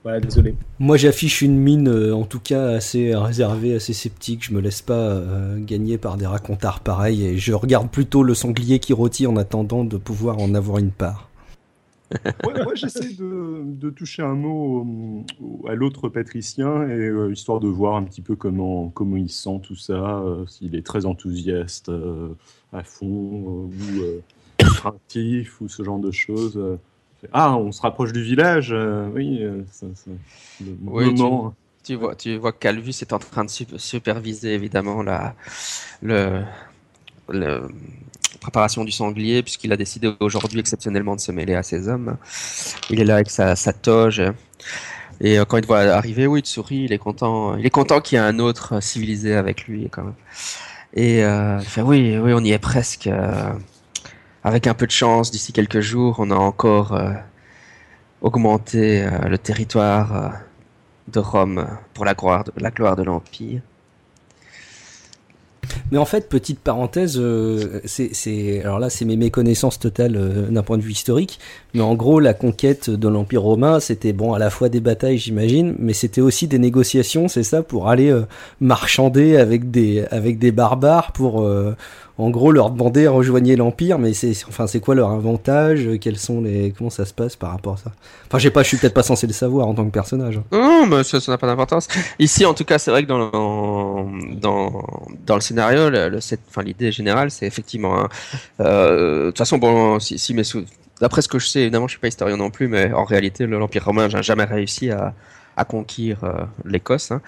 Voilà, 0.03 0.21
désolé. 0.21 0.55
Moi, 0.79 0.95
j'affiche 0.95 1.41
une 1.41 1.57
mine, 1.57 1.89
euh, 1.89 2.15
en 2.15 2.23
tout 2.23 2.39
cas, 2.39 2.69
assez 2.69 3.13
réservée, 3.13 3.75
assez 3.75 3.91
sceptique. 3.93 4.45
Je 4.45 4.53
me 4.53 4.61
laisse 4.61 4.81
pas 4.81 4.93
euh, 4.93 5.57
gagner 5.59 5.97
par 5.97 6.15
des 6.15 6.25
racontards 6.25 6.79
pareils 6.79 7.25
et 7.25 7.37
je 7.37 7.51
regarde 7.51 7.89
plutôt 7.89 8.23
le 8.23 8.33
sanglier 8.33 8.79
qui 8.79 8.93
rôtit 8.93 9.27
en 9.27 9.35
attendant 9.35 9.83
de 9.83 9.97
pouvoir 9.97 10.37
en 10.39 10.55
avoir 10.55 10.77
une 10.77 10.91
part. 10.91 11.28
Ouais, 12.45 12.63
moi, 12.63 12.73
j'essaie 12.75 13.13
de, 13.13 13.63
de 13.65 13.89
toucher 13.89 14.21
un 14.23 14.33
mot 14.35 14.85
au- 15.41 15.67
à 15.67 15.75
l'autre 15.75 16.09
patricien, 16.09 16.83
et, 16.87 16.91
euh, 16.93 17.31
histoire 17.31 17.59
de 17.59 17.67
voir 17.67 17.95
un 17.95 18.03
petit 18.03 18.21
peu 18.21 18.35
comment, 18.35 18.89
comment 18.89 19.17
il 19.17 19.29
sent 19.29 19.59
tout 19.63 19.75
ça, 19.75 19.93
euh, 20.19 20.45
s'il 20.47 20.75
est 20.75 20.85
très 20.85 21.05
enthousiaste 21.05 21.89
euh, 21.89 22.29
à 22.73 22.83
fond, 22.83 23.07
euh, 23.07 23.99
ou 23.99 24.01
euh, 24.03 24.21
craintif, 24.59 25.61
ou 25.61 25.67
ce 25.67 25.83
genre 25.83 25.99
de 25.99 26.11
choses. 26.11 26.57
euh. 26.57 26.77
Ah, 27.33 27.57
on 27.57 27.71
se 27.73 27.81
rapproche 27.81 28.13
du 28.13 28.23
village, 28.23 28.71
euh, 28.71 29.09
oui, 29.13 29.43
euh, 29.43 29.61
ça- 29.71 29.87
le 30.61 30.77
Oui, 30.85 31.13
moment. 31.13 31.53
Tu 31.83 31.95
vois, 31.95 32.15
tu 32.15 32.37
vois 32.37 32.51
que 32.51 32.59
Calvus 32.59 32.89
est 33.01 33.13
en 33.13 33.19
train 33.19 33.43
de 33.45 33.49
sup- 33.49 33.77
superviser 33.77 34.53
évidemment 34.53 35.01
la 35.01 35.33
le, 36.01 36.43
le- 37.29 37.67
préparation 38.37 38.83
du 38.83 38.91
sanglier 38.91 39.43
puisqu'il 39.43 39.71
a 39.71 39.77
décidé 39.77 40.11
aujourd'hui 40.19 40.59
exceptionnellement 40.59 41.15
de 41.15 41.21
se 41.21 41.31
mêler 41.31 41.55
à 41.55 41.63
ses 41.63 41.87
hommes. 41.87 42.17
Il 42.89 42.99
est 42.99 43.05
là 43.05 43.15
avec 43.15 43.29
sa, 43.29 43.55
toge 43.73 44.21
et 45.21 45.39
euh, 45.39 45.45
quand 45.45 45.57
il 45.57 45.61
te 45.61 45.67
voit 45.67 45.81
arriver, 45.81 46.27
oui, 46.27 46.39
il 46.39 46.43
te 46.43 46.47
sourit, 46.47 46.83
il 46.85 46.93
est 46.93 46.97
content, 46.97 47.57
il 47.57 47.65
est 47.65 47.69
content 47.69 47.99
qu'il 48.01 48.17
y 48.17 48.21
ait 48.21 48.23
un 48.23 48.39
autre 48.39 48.75
euh, 48.75 48.81
civilisé 48.81 49.35
avec 49.35 49.67
lui 49.67 49.89
quand 49.89 50.03
même. 50.03 50.13
Et 50.93 51.23
euh, 51.23 51.57
il 51.59 51.67
fait 51.67 51.81
oui, 51.81 52.17
oui, 52.17 52.33
on 52.33 52.43
y 52.43 52.51
est 52.51 52.59
presque. 52.59 53.09
avec 54.43 54.67
un 54.67 54.73
peu 54.73 54.87
de 54.87 54.91
chance, 54.91 55.31
d'ici 55.31 55.53
quelques 55.53 55.81
jours, 55.81 56.15
on 56.19 56.31
a 56.31 56.35
encore 56.35 56.99
augmenté 58.21 59.07
le 59.27 59.37
territoire. 59.37 60.33
de 61.07 61.19
Rome 61.19 61.67
pour 61.93 62.05
la 62.05 62.13
gloire 62.13 62.43
de 62.43 63.03
l'Empire. 63.03 63.61
Mais 65.91 65.97
en 65.97 66.05
fait, 66.05 66.29
petite 66.29 66.59
parenthèse, 66.59 67.17
euh, 67.17 67.81
c'est, 67.85 68.61
alors 68.63 68.79
là, 68.79 68.89
c'est 68.89 69.05
mes 69.05 69.17
méconnaissances 69.17 69.79
totales 69.79 70.15
euh, 70.15 70.47
d'un 70.49 70.63
point 70.63 70.77
de 70.77 70.83
vue 70.83 70.91
historique. 70.91 71.39
Mais 71.73 71.81
en 71.81 71.95
gros, 71.95 72.19
la 72.19 72.33
conquête 72.33 72.89
de 72.89 73.07
l'Empire 73.07 73.41
romain, 73.41 73.79
c'était 73.79 74.13
bon 74.13 74.33
à 74.33 74.39
la 74.39 74.49
fois 74.49 74.69
des 74.69 74.79
batailles, 74.79 75.17
j'imagine, 75.17 75.75
mais 75.79 75.93
c'était 75.93 76.21
aussi 76.21 76.47
des 76.47 76.59
négociations, 76.59 77.27
c'est 77.27 77.43
ça, 77.43 77.63
pour 77.63 77.89
aller 77.89 78.09
euh, 78.09 78.23
marchander 78.59 79.37
avec 79.37 79.71
des, 79.71 80.05
avec 80.11 80.39
des 80.39 80.51
barbares, 80.51 81.11
pour, 81.11 81.41
euh, 81.41 81.75
en 82.19 82.29
gros, 82.29 82.51
leur 82.51 82.69
demander 82.69 83.07
rejoignez 83.07 83.55
l'Empire. 83.55 83.97
Mais 83.99 84.13
c'est, 84.13 84.33
enfin, 84.47 84.67
c'est 84.67 84.79
quoi 84.79 84.93
leur 84.95 85.11
avantage 85.11 85.87
Quels 86.01 86.17
sont 86.17 86.41
les, 86.41 86.71
comment 86.77 86.89
ça 86.89 87.05
se 87.05 87.13
passe 87.13 87.35
par 87.35 87.51
rapport 87.51 87.73
à 87.73 87.77
ça? 87.77 87.91
Enfin, 88.27 88.37
je 88.37 88.43
sais 88.43 88.51
pas, 88.51 88.61
je 88.63 88.67
suis 88.67 88.77
peut-être 88.77 88.93
pas 88.93 89.03
censé 89.03 89.25
le 89.25 89.33
savoir 89.33 89.67
en 89.67 89.73
tant 89.73 89.85
que 89.85 89.91
personnage. 89.91 90.37
hein. 90.37 90.43
Non, 90.51 90.85
mais 90.85 91.03
ça 91.03 91.19
n'a 91.27 91.37
pas 91.37 91.47
d'importance. 91.47 91.87
Ici, 92.19 92.45
en 92.45 92.53
tout 92.53 92.65
cas, 92.65 92.77
c'est 92.77 92.91
vrai 92.91 93.03
que 93.03 93.07
dans, 93.07 93.31
dans, 94.33 94.83
dans 95.25 95.35
le 95.35 95.41
scénario, 95.41 95.89
le, 95.89 96.09
le- 96.09 96.19
enfin, 96.49 96.61
l'idée 96.63 96.91
générale, 96.91 97.31
c'est 97.31 97.45
effectivement. 97.47 97.99
hein, 97.99 98.09
euh, 98.59 99.25
De 99.25 99.29
toute 99.29 99.37
façon, 99.39 99.57
bon, 99.57 99.99
si, 99.99 100.15
d'après 101.01 101.21
ce 101.21 101.27
que 101.27 101.39
je 101.39 101.47
sais, 101.47 101.61
évidemment, 101.61 101.87
je 101.87 101.91
suis 101.93 101.99
pas 101.99 102.07
historien 102.09 102.37
non 102.37 102.49
plus, 102.49 102.67
mais 102.67 102.91
en 102.93 103.03
réalité, 103.05 103.45
le- 103.45 103.57
l'Empire 103.57 103.85
romain 103.85 104.07
n'a 104.07 104.21
jamais 104.21 104.43
réussi 104.43 104.91
à, 104.91 105.13
à 105.57 105.65
conquérir 105.65 106.23
euh, 106.23 106.33
l'Écosse. 106.65 107.11
hein. 107.11 107.21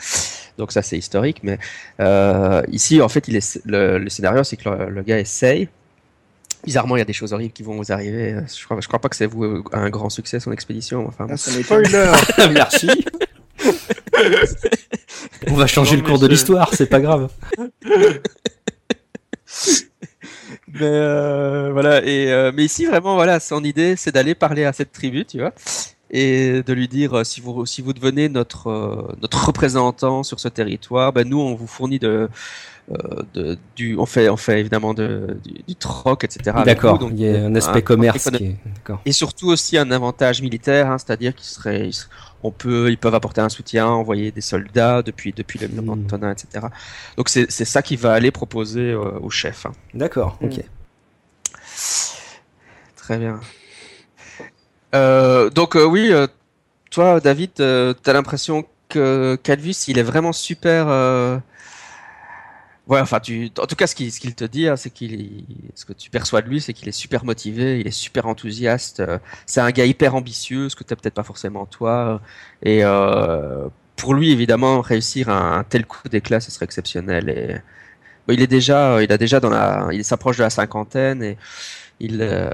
Donc 0.62 0.72
ça, 0.72 0.84
c'est 0.84 0.96
historique. 0.96 1.40
Mais 1.42 1.58
euh, 2.00 2.62
ici, 2.72 3.02
en 3.02 3.10
fait, 3.10 3.28
il 3.28 3.36
est, 3.36 3.60
le, 3.66 3.98
le 3.98 4.10
scénario, 4.12 4.44
c'est 4.44 4.58
que 4.58 4.70
le, 4.70 4.92
le 4.92 5.02
gars 5.02 5.20
essaye. 5.20 5.70
Bizarrement, 6.64 6.96
il 6.98 7.00
y 7.00 7.02
a 7.02 7.06
des 7.06 7.14
choses 7.14 7.34
horribles 7.34 7.52
qui 7.52 7.64
vont 7.64 7.76
vous 7.76 7.92
arriver. 7.92 8.36
Je 8.56 8.64
crois, 8.64 8.80
je 8.80 8.88
crois 8.88 9.00
pas 9.00 9.10
que 9.10 9.16
c'est 9.16 9.26
vous 9.26 9.64
un 9.74 9.90
grand 9.90 10.12
succès 10.12 10.40
son 10.40 10.52
expédition. 10.52 11.08
Enfin, 11.08 11.26
Ah, 11.32 11.36
ça 11.36 11.50
m'étonne. 11.58 11.84
Spoiler 11.84 12.14
Merci. 12.54 12.92
On 15.48 15.56
va 15.56 15.66
changer 15.66 15.96
Non, 15.96 16.04
le 16.04 16.08
cours 16.08 16.20
de 16.20 16.28
l'histoire, 16.28 16.72
c'est 16.76 16.86
pas 16.86 17.00
grave. 17.00 17.30
Mais 20.74 20.82
euh, 20.84 21.70
voilà, 21.74 22.06
et 22.06 22.32
euh, 22.32 22.52
mais 22.56 22.66
ici 22.66 22.86
vraiment 22.86 23.16
voilà, 23.16 23.40
son 23.40 23.64
idée 23.64 23.96
c'est 23.98 24.12
d'aller 24.12 24.36
parler 24.36 24.64
à 24.64 24.74
cette 24.74 24.92
tribu, 24.92 25.26
tu 25.26 25.40
vois. 25.40 25.54
Et 26.14 26.62
de 26.64 26.74
lui 26.74 26.88
dire 26.88 27.20
euh, 27.20 27.24
si 27.24 27.40
vous 27.42 27.66
si 27.66 27.82
vous 27.82 27.94
devenez 27.94 28.28
notre 28.30 28.68
euh, 28.70 29.16
notre 29.22 29.46
représentant 29.48 30.24
sur 30.24 30.40
ce 30.40 30.48
territoire, 30.50 31.14
ben 31.14 31.28
nous 31.28 31.40
on 31.40 31.56
vous 31.56 31.68
fournit 31.68 32.00
de, 32.00 32.28
euh, 32.92 32.98
de 33.34 33.58
du 33.78 33.98
on 33.98 34.06
fait 34.06 34.28
on 34.28 34.36
fait 34.38 34.60
évidemment 34.60 34.94
de, 34.94 35.38
du, 35.46 35.64
du 35.68 35.76
troc 35.76 36.24
etc. 36.26 36.58
D'accord, 36.66 37.00
donc, 37.00 37.12
il 37.14 37.22
y 37.22 37.30
a 37.36 37.46
un 37.46 37.56
aspect 37.56 37.82
commerce 37.82 38.30
qui 38.30 38.44
est... 38.46 38.56
D'accord. 38.66 39.00
et 39.06 39.14
surtout 39.14 39.48
aussi 39.48 39.78
un 39.78 39.90
avantage 39.92 40.42
militaire, 40.42 40.92
hein, 40.92 40.98
c'est-à-dire 40.98 41.34
qu'ils 41.34 41.48
seraient, 41.48 41.88
ils, 41.88 41.96
on 42.44 42.52
peut, 42.52 42.90
ils 42.90 42.98
peuvent 42.98 43.16
apporter 43.16 43.40
un 43.40 43.50
soutien, 43.50 43.88
envoyer 43.88 44.32
des 44.32 44.42
soldats 44.42 45.02
depuis 45.04 45.32
depuis 45.32 45.60
le 45.60 45.68
mur 45.70 45.84
Mm. 45.84 46.02
d'Antonin, 46.04 46.32
etc. 46.32 46.68
Donc 47.16 47.30
c'est 47.30 47.50
c'est 47.50 47.66
ça 47.66 47.82
qu'il 47.82 48.00
va 48.00 48.12
aller 48.14 48.32
proposer 48.32 48.92
euh, 48.92 49.18
au 49.22 49.30
chef. 49.30 49.66
hein. 49.66 49.72
D'accord, 49.94 50.38
ok. 50.42 50.62
Très 52.98 53.18
bien. 53.18 53.40
Euh, 54.96 55.50
donc 55.50 55.76
euh, 55.76 55.86
oui, 55.86 56.12
euh, 56.12 56.28
toi 56.92 57.20
David, 57.20 57.52
t'as 57.56 58.14
l'impression 58.14 58.66
que 58.90 59.38
Calvus, 59.44 59.88
il 59.88 59.98
est 59.98 60.04
vraiment 60.04 60.34
super. 60.34 60.88
Ouais, 62.88 63.00
enfin, 63.00 63.20
tu, 63.20 63.52
en 63.60 63.68
tout 63.68 63.76
cas, 63.76 63.86
ce 63.88 63.96
qu'il 63.96 64.12
qu'il 64.12 64.34
te 64.36 64.44
dit, 64.44 64.68
hein, 64.68 64.76
c'est 64.76 64.90
qu'il, 64.90 65.46
ce 65.76 65.86
que 65.86 65.94
tu 65.94 66.10
perçois 66.10 66.42
de 66.42 66.48
lui, 66.50 66.60
c'est 66.60 66.74
qu'il 66.74 66.90
est 66.90 66.92
super 66.92 67.24
motivé, 67.24 67.80
il 67.80 67.88
est 67.88 67.92
super 67.92 68.26
enthousiaste. 68.26 69.00
euh, 69.02 69.20
c'est 69.46 69.62
un 69.62 69.70
gars 69.72 69.86
hyper 69.86 70.16
ambitieux, 70.16 70.68
ce 70.68 70.76
que 70.76 70.84
t'as 70.84 70.96
peut-être 70.96 71.14
pas 71.14 71.24
forcément 71.24 71.66
toi. 71.68 72.22
Et 72.64 72.84
euh, 72.84 73.68
pour 73.96 74.14
lui, 74.16 74.32
évidemment, 74.32 74.82
réussir 74.82 75.30
un, 75.30 75.60
un 75.60 75.64
tel 75.64 75.86
coup 75.86 76.10
d'éclat, 76.10 76.40
ce 76.40 76.52
serait 76.52 76.66
exceptionnel. 76.66 77.30
Et 77.30 77.54
bon, 78.28 78.34
il 78.34 78.42
est 78.42 78.48
déjà, 78.48 79.02
il 79.04 79.12
a 79.12 79.18
déjà 79.18 79.40
dans 79.40 79.50
la, 79.50 79.88
il 79.92 80.04
s'approche 80.06 80.38
de 80.38 80.44
la 80.44 80.50
cinquantaine 80.50 81.24
et 81.24 81.38
il, 82.02 82.22
euh, 82.22 82.50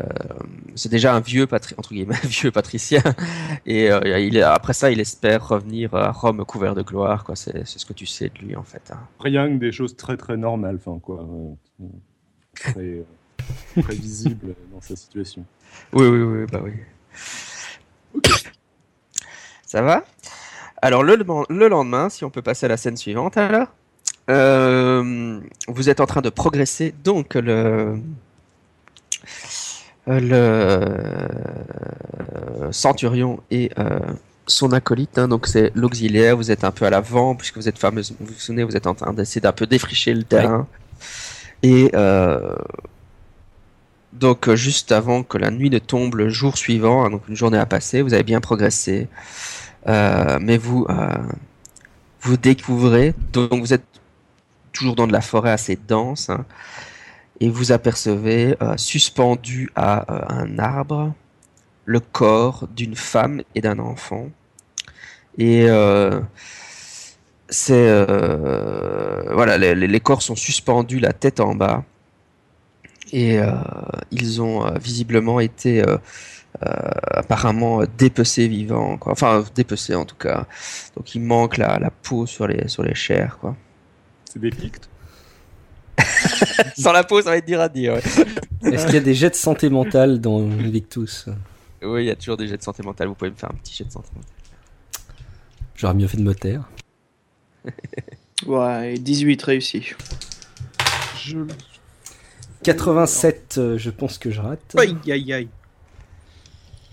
c'est 0.76 0.90
déjà 0.90 1.16
un 1.16 1.22
vieux 1.22 1.48
patri 1.48 1.74
entre 1.78 1.94
guillemets 1.94 2.20
vieux 2.24 2.52
patricien 2.52 3.02
et 3.66 3.90
euh, 3.90 4.20
il, 4.20 4.42
après 4.44 4.74
ça 4.74 4.92
il 4.92 5.00
espère 5.00 5.48
revenir 5.48 5.96
à 5.96 6.12
Rome 6.12 6.44
couvert 6.46 6.76
de 6.76 6.82
gloire 6.82 7.24
quoi 7.24 7.38
c'est 7.38 7.66
ce 7.66 7.86
que 7.86 7.94
tu 7.94 8.06
sais 8.06 8.30
de 8.30 8.46
lui 8.46 8.56
en 8.58 8.64
fait 8.64 8.92
hein. 8.92 9.00
Rien 9.20 9.48
que 9.48 9.56
des 9.58 9.72
choses 9.72 9.96
très 9.96 10.18
très 10.18 10.36
normales, 10.36 10.80
enfin 10.86 11.00
quoi. 11.00 11.26
euh, 11.82 11.86
très, 12.56 13.04
très 13.82 13.96
visibles 13.96 14.54
dans 14.74 14.82
sa 14.82 14.98
situation. 14.98 15.46
oui 15.94 16.08
oui 16.08 16.22
oui 16.22 16.46
bah 16.52 16.62
oui 16.64 16.74
ça 19.66 19.82
va? 19.82 20.04
Alors 20.82 21.04
le, 21.04 21.16
le 21.50 21.68
lendemain 21.70 22.10
si 22.10 22.26
on 22.26 22.30
peut 22.30 22.42
passer 22.42 22.66
à 22.66 22.70
la 22.70 22.78
scène 22.78 22.98
suivante 22.98 23.38
alors 23.38 23.68
vous 25.70 25.90
êtes 25.90 26.02
en 26.02 26.06
train 26.06 26.22
de 26.22 26.30
progresser 26.30 26.94
donc 27.06 27.36
le 27.36 27.98
le 30.08 30.86
centurion 32.72 33.40
et 33.52 33.72
euh, 33.78 34.00
son 34.48 34.72
acolyte, 34.72 35.18
hein, 35.18 35.28
donc 35.28 35.48
c'est 35.48 35.72
l'auxiliaire, 35.76 36.38
vous 36.38 36.52
êtes 36.52 36.64
un 36.64 36.72
peu 36.72 36.86
à 36.86 36.90
l'avant, 36.90 37.36
puisque 37.36 37.58
vous 37.58 37.68
êtes 37.68 37.78
fameuse, 37.78 38.14
vous 38.20 38.26
vous 38.28 38.34
souvenez, 38.34 38.64
vous 38.64 38.76
êtes 38.76 38.88
en 38.88 38.96
train 38.96 39.14
d'essayer 39.14 39.42
d'un 39.42 39.52
peu 39.52 39.68
défricher 39.68 40.14
le 40.14 40.24
terrain. 40.24 40.68
Et 41.64 41.92
euh, 41.96 42.56
donc 44.14 44.48
euh, 44.48 44.56
juste 44.56 44.92
avant 44.92 45.24
que 45.24 45.38
la 45.38 45.52
nuit 45.52 45.70
ne 45.70 45.80
tombe 45.80 46.16
le 46.16 46.30
jour 46.30 46.58
suivant, 46.58 47.04
hein, 47.04 47.10
donc 47.10 47.28
une 47.28 47.36
journée 47.36 47.60
à 47.60 47.66
passer, 47.66 48.02
vous 48.02 48.14
avez 48.14 48.24
bien 48.24 48.42
progressé, 48.42 49.08
Euh, 49.88 50.38
mais 50.42 50.58
vous 50.58 50.86
euh, 50.90 51.16
vous 52.22 52.36
découvrez, 52.36 53.14
donc 53.32 53.54
vous 53.54 53.72
êtes 53.72 53.86
toujours 54.74 54.96
dans 54.96 55.08
de 55.08 55.14
la 55.14 55.22
forêt 55.22 55.52
assez 55.52 55.78
dense, 55.88 56.30
hein, 56.30 56.44
et 57.40 57.50
vous 57.50 57.72
apercevez 57.72 58.56
euh, 58.62 58.76
suspendu 58.78 59.70
à 59.76 60.12
euh, 60.12 60.26
un 60.30 60.60
arbre 60.60 61.14
le 61.86 62.00
corps 62.00 62.68
d'une 62.76 62.96
femme 62.96 63.44
et 63.56 63.62
d'un 63.62 63.80
enfant. 63.80 64.30
Et 65.38 65.66
euh, 65.70 66.20
c'est 67.48 67.88
euh, 67.88 69.32
voilà, 69.32 69.58
les, 69.58 70.00
corps 70.00 70.22
sont 70.22 70.36
suspendus 70.36 71.00
la 71.00 71.14
tête 71.14 71.40
en 71.40 71.56
bas 71.56 71.84
et 73.14 73.40
ils 74.12 74.42
ont 74.42 74.70
visiblement 74.80 75.40
été 75.40 75.82
apparemment 76.60 77.84
dépecés 77.98 78.50
vivants, 78.50 78.98
quoi. 78.98 79.14
enfin 79.14 79.46
dépecés 79.56 79.96
en 79.96 80.04
tout 80.04 80.18
cas. 80.18 80.46
Donc 80.98 81.16
il 81.16 81.22
manque 81.22 81.56
la, 81.56 81.90
peau 82.04 82.26
sur 82.26 82.48
les 82.48 82.68
sur 82.68 82.84
les 82.84 82.96
chairs, 82.96 83.38
quoi. 83.40 83.56
C'est 84.26 84.40
des 84.40 84.50
pictes 84.50 84.90
Sans 86.78 86.92
la 86.92 87.04
peau, 87.04 87.22
ça 87.22 87.32
va 87.32 87.38
être 87.38 87.48
dur 87.48 87.60
à 87.60 87.70
dire. 87.70 87.94
ouais. 87.94 88.02
Est-ce 88.74 88.86
qu'il 88.86 88.96
y 88.96 89.00
a 89.00 89.02
des 89.02 89.14
jets 89.14 89.30
de 89.30 89.36
santé 89.36 89.70
mentale 89.70 90.20
dans 90.20 90.40
Invictus 90.40 91.28
Oui, 91.82 92.04
il 92.04 92.08
y 92.08 92.12
a 92.12 92.16
toujours 92.16 92.38
des 92.38 92.48
jets 92.48 92.58
de 92.58 92.64
santé 92.64 92.84
mentale. 92.84 93.08
Vous 93.08 93.16
pouvez 93.16 93.32
me 93.32 93.36
faire 93.36 93.52
un 93.52 93.56
petit 93.56 93.74
jet 93.76 93.86
de 93.86 93.92
santé 93.92 94.10
mentale. 94.16 94.32
J'aurais 95.76 95.94
mieux 95.94 96.08
fait 96.08 96.18
de 96.18 96.24
me 96.24 96.36
taire. 96.36 96.70
Ouais, 98.46 98.94
et 98.94 99.00
18 99.00 99.42
réussis. 99.42 99.94
Je... 101.18 101.40
87, 102.64 103.56
euh, 103.58 103.78
je 103.78 103.90
pense 103.90 104.20
que 104.20 104.30
je 104.30 104.40
rate. 104.40 104.76
Aïe, 104.78 104.96
aïe, 105.10 105.34
aïe. 105.34 105.50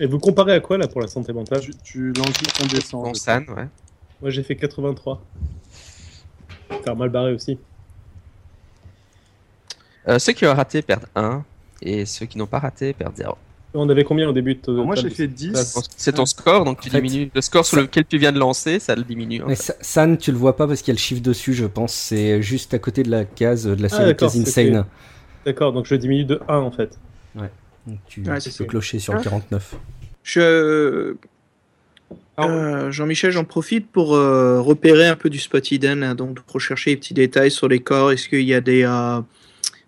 Et 0.01 0.07
vous 0.07 0.19
comparez 0.19 0.55
à 0.55 0.61
quoi 0.61 0.79
là 0.79 0.89
pour 0.89 1.01
la 1.01 1.07
santé 1.07 1.33
mentale 1.33 1.61
Tu, 1.61 1.73
tu 1.85 2.13
l'enjoues 2.13 2.63
en 2.63 2.67
descend. 3.03 3.49
Ouais. 3.51 3.69
Moi 4.21 4.31
j'ai 4.31 4.43
fait 4.43 4.57
83. 4.57 5.23
T'as 6.83 6.95
mal 6.95 7.11
barré 7.11 7.33
aussi. 7.33 7.59
Euh, 10.09 10.19
ceux 10.19 10.33
qui 10.33 10.47
ont 10.47 10.55
raté 10.55 10.83
perdent 10.83 11.07
1 11.15 11.43
et 11.83 12.05
ceux 12.07 12.27
qui 12.27 12.39
n'ont 12.39 12.47
pas 12.47 12.59
raté 12.59 12.93
perdent 12.93 13.17
0. 13.17 13.37
On 13.77 13.89
avait 13.89 14.05
combien 14.05 14.29
au 14.29 14.33
début 14.33 14.55
de 14.55 14.71
Moi 14.73 14.95
j'ai 14.95 15.11
fait 15.11 15.27
10. 15.27 15.77
C'est 15.97 16.13
ton 16.13 16.27
score, 16.27 16.65
donc 16.65 16.81
tu 16.81 16.89
En 16.91 16.93
fait, 16.93 17.01
diminues 17.03 17.31
le 17.35 17.41
score 17.41 17.65
sur 17.67 17.77
ça- 17.79 17.83
lequel 17.83 18.05
tu 18.05 18.19
viens 18.19 18.31
de 18.31 18.39
lancer, 18.39 18.79
ça 18.79 18.95
le 18.95 19.03
diminue. 19.03 19.43
en 19.43 19.49
Mais 19.49 19.57
fait. 19.57 19.63
Sa- 19.65 19.77
San, 19.81 20.17
tu 20.17 20.31
le 20.31 20.39
vois 20.39 20.57
pas 20.57 20.69
parce 20.69 20.81
qu'il 20.81 20.93
y 20.93 20.97
a 20.97 20.99
le 20.99 21.01
chiffre 21.01 21.23
dessus, 21.23 21.55
je 21.55 21.65
pense. 21.67 21.93
C'est 21.93 22.41
juste 22.41 22.73
à 22.75 22.79
côté 22.79 23.03
de 23.03 23.11
la 23.11 23.25
case, 23.25 23.65
de 23.65 23.75
la 23.83 23.87
Ah, 23.87 23.97
série 23.97 24.05
d'accord, 24.11 24.31
case 24.31 24.41
Insane. 24.41 24.85
D'accord, 25.45 25.73
donc 25.73 25.87
je 25.87 25.95
diminue 25.97 26.25
de 26.25 26.41
1 26.49 26.59
en 26.59 26.71
fait. 26.71 26.97
Donc 27.87 27.99
tu, 28.07 28.23
Ouais, 28.23 28.39
tu 28.41 28.51
c'est 28.51 28.59
peux 28.59 28.65
clocher 28.65 28.99
sur 28.99 29.13
le 29.13 29.19
Ah. 29.21 29.25
49. 29.25 29.75
Je... 30.23 31.17
Euh, 32.41 32.91
Jean-Michel, 32.91 33.31
j'en 33.31 33.45
profite 33.45 33.91
pour 33.91 34.15
euh, 34.15 34.61
repérer 34.61 35.07
un 35.07 35.17
peu 35.17 35.29
du 35.31 35.39
spot 35.39 35.71
hidden, 35.71 36.03
hein, 36.03 36.15
donc 36.15 36.41
pour 36.41 36.55
rechercher 36.55 36.91
les 36.91 36.97
petits 36.97 37.15
détails 37.15 37.51
sur 37.51 37.69
les 37.69 37.81
corps. 37.81 38.11
Est-ce 38.13 38.29
qu'il 38.29 38.41
y 38.43 38.55
a 38.55 38.61
des, 38.61 38.85
euh, 38.85 39.21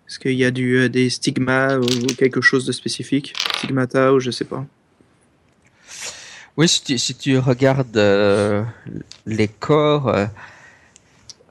est-ce 0.07 0.19
qu'il 0.19 0.33
y 0.33 0.45
a 0.45 0.51
du, 0.51 0.77
euh, 0.77 0.89
des 0.89 1.09
stigmas 1.09 1.77
ou 1.77 1.85
quelque 2.17 2.41
chose 2.41 2.65
de 2.65 2.71
spécifique, 2.71 3.33
stigmata 3.57 4.13
ou 4.13 4.19
je 4.19 4.31
sais 4.31 4.45
pas. 4.45 4.65
Oui, 6.55 6.67
si 6.67 6.83
tu, 6.83 6.97
si 6.97 7.15
tu 7.15 7.37
regardes 7.37 7.97
euh, 7.97 8.63
les 9.25 9.47
corps 9.47 10.15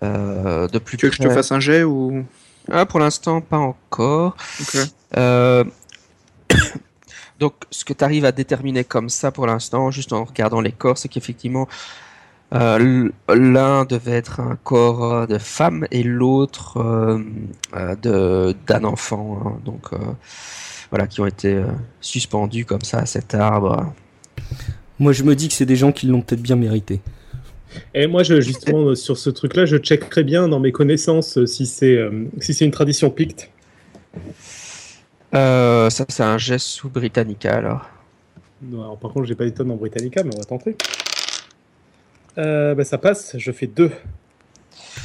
euh, 0.02 0.68
de 0.68 0.78
plus 0.78 0.96
Tu 0.96 1.06
veux 1.06 1.10
que 1.10 1.16
je 1.16 1.22
te 1.22 1.30
fasse 1.30 1.52
un 1.52 1.60
jet 1.60 1.84
ou? 1.84 2.24
Ah, 2.70 2.86
pour 2.86 3.00
l'instant, 3.00 3.40
pas 3.40 3.58
encore. 3.58 4.36
Euh, 5.16 5.64
Donc, 7.38 7.54
ce 7.70 7.84
que 7.84 7.92
tu 7.92 8.02
arrives 8.02 8.24
à 8.24 8.32
déterminer 8.32 8.84
comme 8.84 9.08
ça 9.08 9.30
pour 9.30 9.46
l'instant, 9.46 9.90
juste 9.90 10.12
en 10.12 10.24
regardant 10.24 10.60
les 10.60 10.72
corps, 10.72 10.98
c'est 10.98 11.08
qu'effectivement, 11.08 11.68
euh, 12.56 13.10
l'un 13.28 13.84
devait 13.84 14.12
être 14.12 14.40
un 14.40 14.56
corps 14.62 15.04
euh, 15.04 15.26
de 15.26 15.38
femme 15.38 15.86
et 15.90 16.02
l'autre 16.02 16.78
euh, 16.78 17.18
de 18.02 18.54
d'un 18.66 18.84
enfant. 18.84 19.40
hein. 19.44 19.60
donc, 19.64 19.92
euh, 19.92 19.98
voilà, 20.90 21.06
qui 21.06 21.20
ont 21.20 21.26
été 21.26 21.54
euh, 21.54 21.66
suspendus 22.00 22.64
comme 22.64 22.82
ça 22.82 22.98
à 22.98 23.06
cet 23.06 23.34
arbre. 23.34 23.92
Moi, 24.98 25.12
je 25.12 25.22
me 25.24 25.34
dis 25.34 25.48
que 25.48 25.54
c'est 25.54 25.66
des 25.66 25.76
gens 25.76 25.92
qui 25.92 26.06
l'ont 26.06 26.22
peut-être 26.22 26.42
bien 26.42 26.56
mérité. 26.56 27.00
Et 27.94 28.06
moi, 28.06 28.22
je, 28.22 28.40
justement, 28.40 28.94
sur 28.94 29.18
ce 29.18 29.28
truc-là, 29.28 29.66
je 29.66 29.76
checkerai 29.76 30.24
bien 30.24 30.48
dans 30.48 30.60
mes 30.60 30.72
connaissances 30.72 31.44
si 31.44 31.66
c'est 31.66 31.96
euh, 31.96 32.24
si 32.40 32.54
c'est 32.54 32.64
une 32.64 32.70
tradition 32.70 33.10
picte. 33.10 33.50
Euh, 35.34 35.90
ça, 35.90 36.06
c'est 36.08 36.22
un 36.22 36.38
geste 36.38 36.66
sous 36.66 36.88
Britannica 36.88 37.54
alors. 37.54 37.90
Non, 38.62 38.80
alors, 38.82 38.98
par 38.98 39.12
contre, 39.12 39.26
j'ai 39.26 39.34
pas 39.34 39.44
des 39.44 39.52
tonnes 39.52 39.70
en 39.70 39.76
Britannica, 39.76 40.22
mais 40.24 40.30
on 40.34 40.38
va 40.38 40.44
tenter. 40.44 40.76
Euh, 42.38 42.74
bah, 42.74 42.84
ça 42.84 42.98
passe, 42.98 43.36
je 43.38 43.52
fais 43.52 43.66
2. 43.66 43.90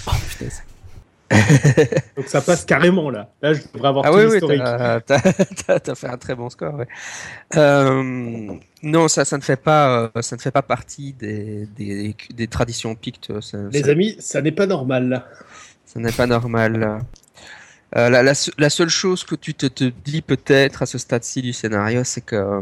Oh, 0.07 0.11
putain, 0.29 0.45
c'est- 0.49 0.63
Donc 2.17 2.27
ça 2.27 2.41
passe 2.41 2.65
carrément 2.65 3.09
là. 3.09 3.29
Là, 3.41 3.53
je 3.53 3.61
devrais 3.73 3.87
avoir 3.87 4.05
Ah 4.05 4.09
tout 4.09 4.17
oui, 4.17 4.25
oui, 4.25 4.31
l'historique. 4.33 4.61
t'as 5.83 5.95
fait 5.95 6.07
un 6.07 6.17
très 6.17 6.35
bon 6.35 6.49
score. 6.49 6.75
ouais. 6.75 6.87
Euh, 7.55 8.53
non, 8.83 9.07
ça, 9.07 9.23
ça 9.23 9.37
ne 9.37 9.41
fait 9.41 9.55
pas, 9.55 10.09
euh, 10.15 10.21
ça 10.21 10.35
ne 10.35 10.41
fait 10.41 10.51
pas 10.51 10.61
partie 10.61 11.13
des, 11.13 11.67
des, 11.77 12.15
des 12.33 12.47
traditions 12.47 12.95
pictes. 12.95 13.39
Ça, 13.39 13.59
Les 13.71 13.83
ça- 13.83 13.91
amis, 13.91 14.17
ça 14.19 14.41
n'est 14.41 14.51
pas 14.51 14.67
normal 14.67 15.23
ça 15.85 15.99
n'est 15.99 16.11
pas 16.13 16.25
normal. 16.27 16.99
Euh, 17.97 18.09
la, 18.09 18.23
la, 18.23 18.33
se- 18.33 18.51
la 18.57 18.69
seule 18.69 18.87
chose 18.89 19.23
que 19.25 19.35
tu 19.35 19.53
te, 19.53 19.65
te 19.67 19.83
dis 20.05 20.21
peut-être 20.21 20.81
à 20.83 20.85
ce 20.85 20.97
stade-ci 20.97 21.41
du 21.41 21.51
scénario, 21.51 22.03
c'est 22.05 22.21
que 22.21 22.61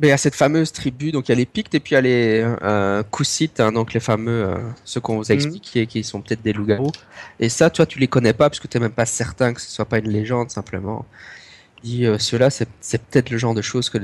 ben, 0.00 0.08
il 0.08 0.10
y 0.10 0.12
a 0.12 0.16
cette 0.16 0.34
fameuse 0.34 0.72
tribu, 0.72 1.12
donc 1.12 1.28
il 1.28 1.32
y 1.32 1.34
a 1.34 1.36
les 1.36 1.46
Pictes 1.46 1.74
et 1.74 1.80
puis 1.80 1.92
il 1.92 1.94
y 1.94 1.98
a 1.98 2.00
les 2.00 2.42
euh, 2.62 3.02
Coussites, 3.10 3.60
hein, 3.60 3.70
donc 3.70 3.92
les 3.92 4.00
fameux, 4.00 4.44
euh, 4.48 4.56
ceux 4.84 5.00
qu'on 5.00 5.18
vous 5.18 5.30
a 5.30 5.34
Mhm. 5.34 5.40
expliqué, 5.40 5.86
qui 5.86 6.02
sont 6.02 6.20
peut-être 6.22 6.42
des 6.42 6.52
loups-garous. 6.54 6.90
Et 7.38 7.48
ça, 7.50 7.70
toi, 7.70 7.84
tu 7.86 7.98
les 7.98 8.08
connais 8.08 8.32
pas 8.32 8.48
parce 8.48 8.58
que 8.60 8.66
tu 8.66 8.78
n'es 8.78 8.82
même 8.84 8.92
pas 8.92 9.06
certain 9.06 9.52
que 9.52 9.60
ce 9.60 9.70
soit 9.70 9.84
pas 9.84 9.98
une 9.98 10.08
légende 10.10 10.50
simplement. 10.50 11.04
dis, 11.82 12.04
euh, 12.06 12.18
ceux-là, 12.18 12.50
c'est 12.50 12.68
c'est 12.82 13.00
peut-être 13.02 13.30
le 13.30 13.38
genre 13.38 13.54
de 13.54 13.62
choses 13.62 13.88
que, 13.88 13.96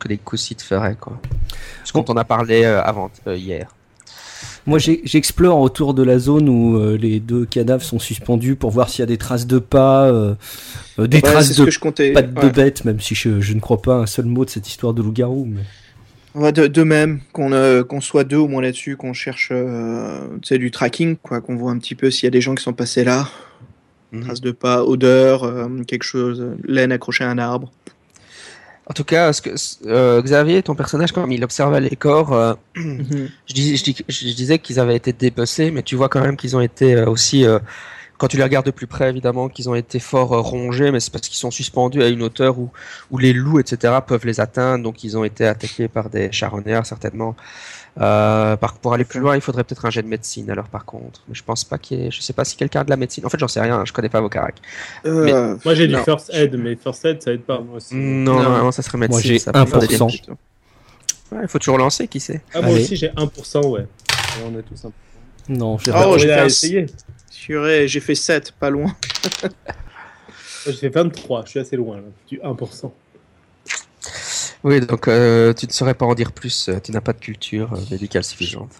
que 0.00 0.08
les 0.08 0.18
coussites 0.18 0.62
feraient, 0.62 0.96
quoi. 0.98 1.20
Parce 1.78 1.92
qu'on 1.92 2.02
en 2.04 2.16
a 2.16 2.24
parlé 2.24 2.64
euh, 2.64 2.82
avant, 2.82 3.08
euh, 3.28 3.36
hier. 3.36 3.72
Moi, 4.66 4.78
j'explore 4.78 5.58
autour 5.60 5.94
de 5.94 6.02
la 6.02 6.18
zone 6.18 6.48
où 6.48 6.76
euh, 6.76 6.96
les 6.96 7.18
deux 7.20 7.44
cadavres 7.46 7.82
sont 7.82 7.98
suspendus 7.98 8.56
pour 8.56 8.70
voir 8.70 8.88
s'il 8.88 9.00
y 9.00 9.02
a 9.02 9.06
des 9.06 9.18
traces 9.18 9.46
de 9.46 9.58
pas, 9.58 10.06
euh, 10.08 10.34
euh, 10.98 11.06
des 11.06 11.16
Ouais, 11.18 11.22
traces 11.22 11.52
ce 11.52 11.60
de 11.60 11.64
que 11.64 11.70
je 11.70 11.78
comptais. 11.78 12.12
pattes 12.12 12.34
de 12.34 12.48
bêtes, 12.48 12.84
même 12.84 13.00
si 13.00 13.14
je, 13.14 13.40
je 13.40 13.54
ne 13.54 13.60
crois 13.60 13.80
pas 13.80 13.94
un 13.96 14.06
seul 14.06 14.26
mot 14.26 14.44
de 14.44 14.50
cette 14.50 14.68
histoire 14.68 14.92
de 14.92 15.02
loup-garou. 15.02 15.46
Mais... 15.48 15.62
Ouais, 16.34 16.52
de, 16.52 16.66
de 16.68 16.82
même, 16.84 17.20
qu'on 17.32 17.52
euh, 17.52 17.82
soit 18.00 18.24
deux 18.24 18.36
au 18.36 18.46
moins 18.46 18.62
là-dessus, 18.62 18.96
qu'on 18.96 19.12
cherche 19.12 19.48
euh, 19.50 20.20
du 20.50 20.70
tracking, 20.70 21.16
quoi, 21.16 21.40
qu'on 21.40 21.56
voit 21.56 21.72
un 21.72 21.78
petit 21.78 21.94
peu 21.96 22.10
s'il 22.10 22.24
y 22.24 22.28
a 22.28 22.30
des 22.30 22.40
gens 22.40 22.54
qui 22.54 22.62
sont 22.62 22.72
passés 22.72 23.02
là. 23.02 23.28
Mhm. 24.12 24.22
Traces 24.22 24.40
de 24.40 24.50
pas, 24.52 24.84
odeur, 24.84 25.44
euh, 25.44 25.68
quelque 25.86 26.04
chose, 26.04 26.44
laine 26.64 26.92
accrochée 26.92 27.24
à 27.24 27.30
un 27.30 27.38
arbre. 27.38 27.72
En 28.90 28.92
tout 28.92 29.04
cas, 29.04 29.32
ce 29.32 29.40
que, 29.40 29.50
euh, 29.86 30.20
Xavier, 30.20 30.64
ton 30.64 30.74
personnage, 30.74 31.12
quand 31.12 31.24
il 31.30 31.44
observait 31.44 31.80
les 31.80 31.94
corps, 31.94 32.32
euh, 32.32 32.54
je, 32.74 33.54
dis, 33.54 33.76
je, 33.76 33.84
dis- 33.84 34.04
je 34.08 34.24
disais 34.34 34.58
qu'ils 34.58 34.80
avaient 34.80 34.96
été 34.96 35.12
dépecés, 35.12 35.70
mais 35.70 35.84
tu 35.84 35.94
vois 35.94 36.08
quand 36.08 36.20
même 36.20 36.36
qu'ils 36.36 36.56
ont 36.56 36.60
été 36.60 36.96
euh, 36.96 37.06
aussi, 37.08 37.44
euh, 37.46 37.60
quand 38.18 38.26
tu 38.26 38.36
les 38.36 38.42
regardes 38.42 38.66
de 38.66 38.72
plus 38.72 38.88
près, 38.88 39.08
évidemment, 39.08 39.48
qu'ils 39.48 39.68
ont 39.70 39.76
été 39.76 40.00
fort 40.00 40.30
rongés, 40.30 40.90
mais 40.90 40.98
c'est 40.98 41.12
parce 41.12 41.28
qu'ils 41.28 41.38
sont 41.38 41.52
suspendus 41.52 42.02
à 42.02 42.08
une 42.08 42.20
hauteur 42.20 42.58
où, 42.58 42.72
où 43.12 43.18
les 43.18 43.32
loups, 43.32 43.60
etc., 43.60 43.94
peuvent 44.04 44.26
les 44.26 44.40
atteindre, 44.40 44.82
donc 44.82 45.04
ils 45.04 45.16
ont 45.16 45.22
été 45.22 45.46
attaqués 45.46 45.86
par 45.86 46.10
des 46.10 46.32
charognards, 46.32 46.84
certainement. 46.84 47.36
Euh, 48.00 48.56
par, 48.56 48.74
pour 48.74 48.94
aller 48.94 49.04
plus 49.04 49.18
loin, 49.20 49.34
il 49.34 49.40
faudrait 49.40 49.64
peut-être 49.64 49.84
un 49.84 49.90
jet 49.90 50.02
de 50.02 50.06
médecine, 50.08 50.50
alors 50.50 50.68
par 50.68 50.84
contre. 50.84 51.22
Mais 51.28 51.34
je 51.34 51.42
pense 51.42 51.64
pas 51.64 51.76
qu'il 51.78 52.00
y 52.00 52.06
ait, 52.06 52.10
je 52.10 52.20
sais 52.20 52.32
pas 52.32 52.44
si 52.44 52.56
quelqu'un 52.56 52.80
a 52.80 52.84
de 52.84 52.90
la 52.90 52.96
médecine. 52.96 53.26
En 53.26 53.28
fait, 53.28 53.38
j'en 53.38 53.48
sais 53.48 53.60
rien, 53.60 53.84
je 53.84 53.92
connais 53.92 54.08
pas 54.08 54.20
vos 54.20 54.28
caracs. 54.28 54.58
Euh, 55.06 55.56
Moi 55.64 55.74
j'ai 55.74 55.88
du 55.88 55.94
non. 55.94 56.04
first 56.04 56.30
aid, 56.32 56.54
mais 56.56 56.76
first 56.76 57.04
aid 57.04 57.20
ça 57.22 57.32
aide 57.32 57.42
pas. 57.42 57.58
Moi 57.60 57.76
aussi. 57.76 57.94
Non, 57.94 58.40
Non. 58.42 58.70
ça 58.72 58.82
serait 58.82 58.98
médecine. 58.98 59.16
Moi, 59.20 59.22
j'ai 59.22 59.38
ça 59.38 59.52
peut 59.52 59.66
faire 59.66 59.78
des 59.80 59.86
1%. 59.98 60.06
dégâts. 60.10 60.36
Ouais, 61.32 61.38
il 61.42 61.48
faut 61.48 61.58
toujours 61.58 61.78
lancer, 61.78 62.06
qui 62.08 62.20
sait. 62.20 62.42
Ah, 62.54 62.60
moi 62.60 62.70
Allez. 62.70 62.82
aussi 62.84 62.96
j'ai 62.96 63.08
1%, 63.08 63.66
ouais. 63.68 63.82
Et 63.82 64.42
on 64.44 64.58
est 64.58 64.62
tous 64.62 64.84
un 64.84 64.88
peu. 64.90 65.52
Non, 65.52 65.78
j'ai 65.78 65.92
Oh, 65.94 66.16
j'ai 66.18 66.28
fait 66.28 66.46
essayé. 66.46 66.86
J'ai 67.88 68.00
fait 68.00 68.14
7, 68.14 68.52
pas 68.52 68.70
loin. 68.70 68.84
Moi, 69.42 69.52
J'ai 70.66 70.72
fait 70.74 70.88
23, 70.90 71.44
je 71.46 71.50
suis 71.50 71.58
assez 71.60 71.76
loin 71.76 71.96
là, 71.96 72.02
du 72.28 72.38
1%. 72.38 72.92
Oui, 74.62 74.80
donc 74.80 75.08
euh, 75.08 75.52
tu 75.54 75.66
ne 75.66 75.72
saurais 75.72 75.94
pas 75.94 76.04
en 76.06 76.14
dire 76.14 76.32
plus, 76.32 76.68
euh, 76.68 76.78
tu 76.82 76.92
n'as 76.92 77.00
pas 77.00 77.12
de 77.14 77.18
culture 77.18 77.72
euh, 77.72 77.78
médicale 77.90 78.24
suffisante. 78.24 78.70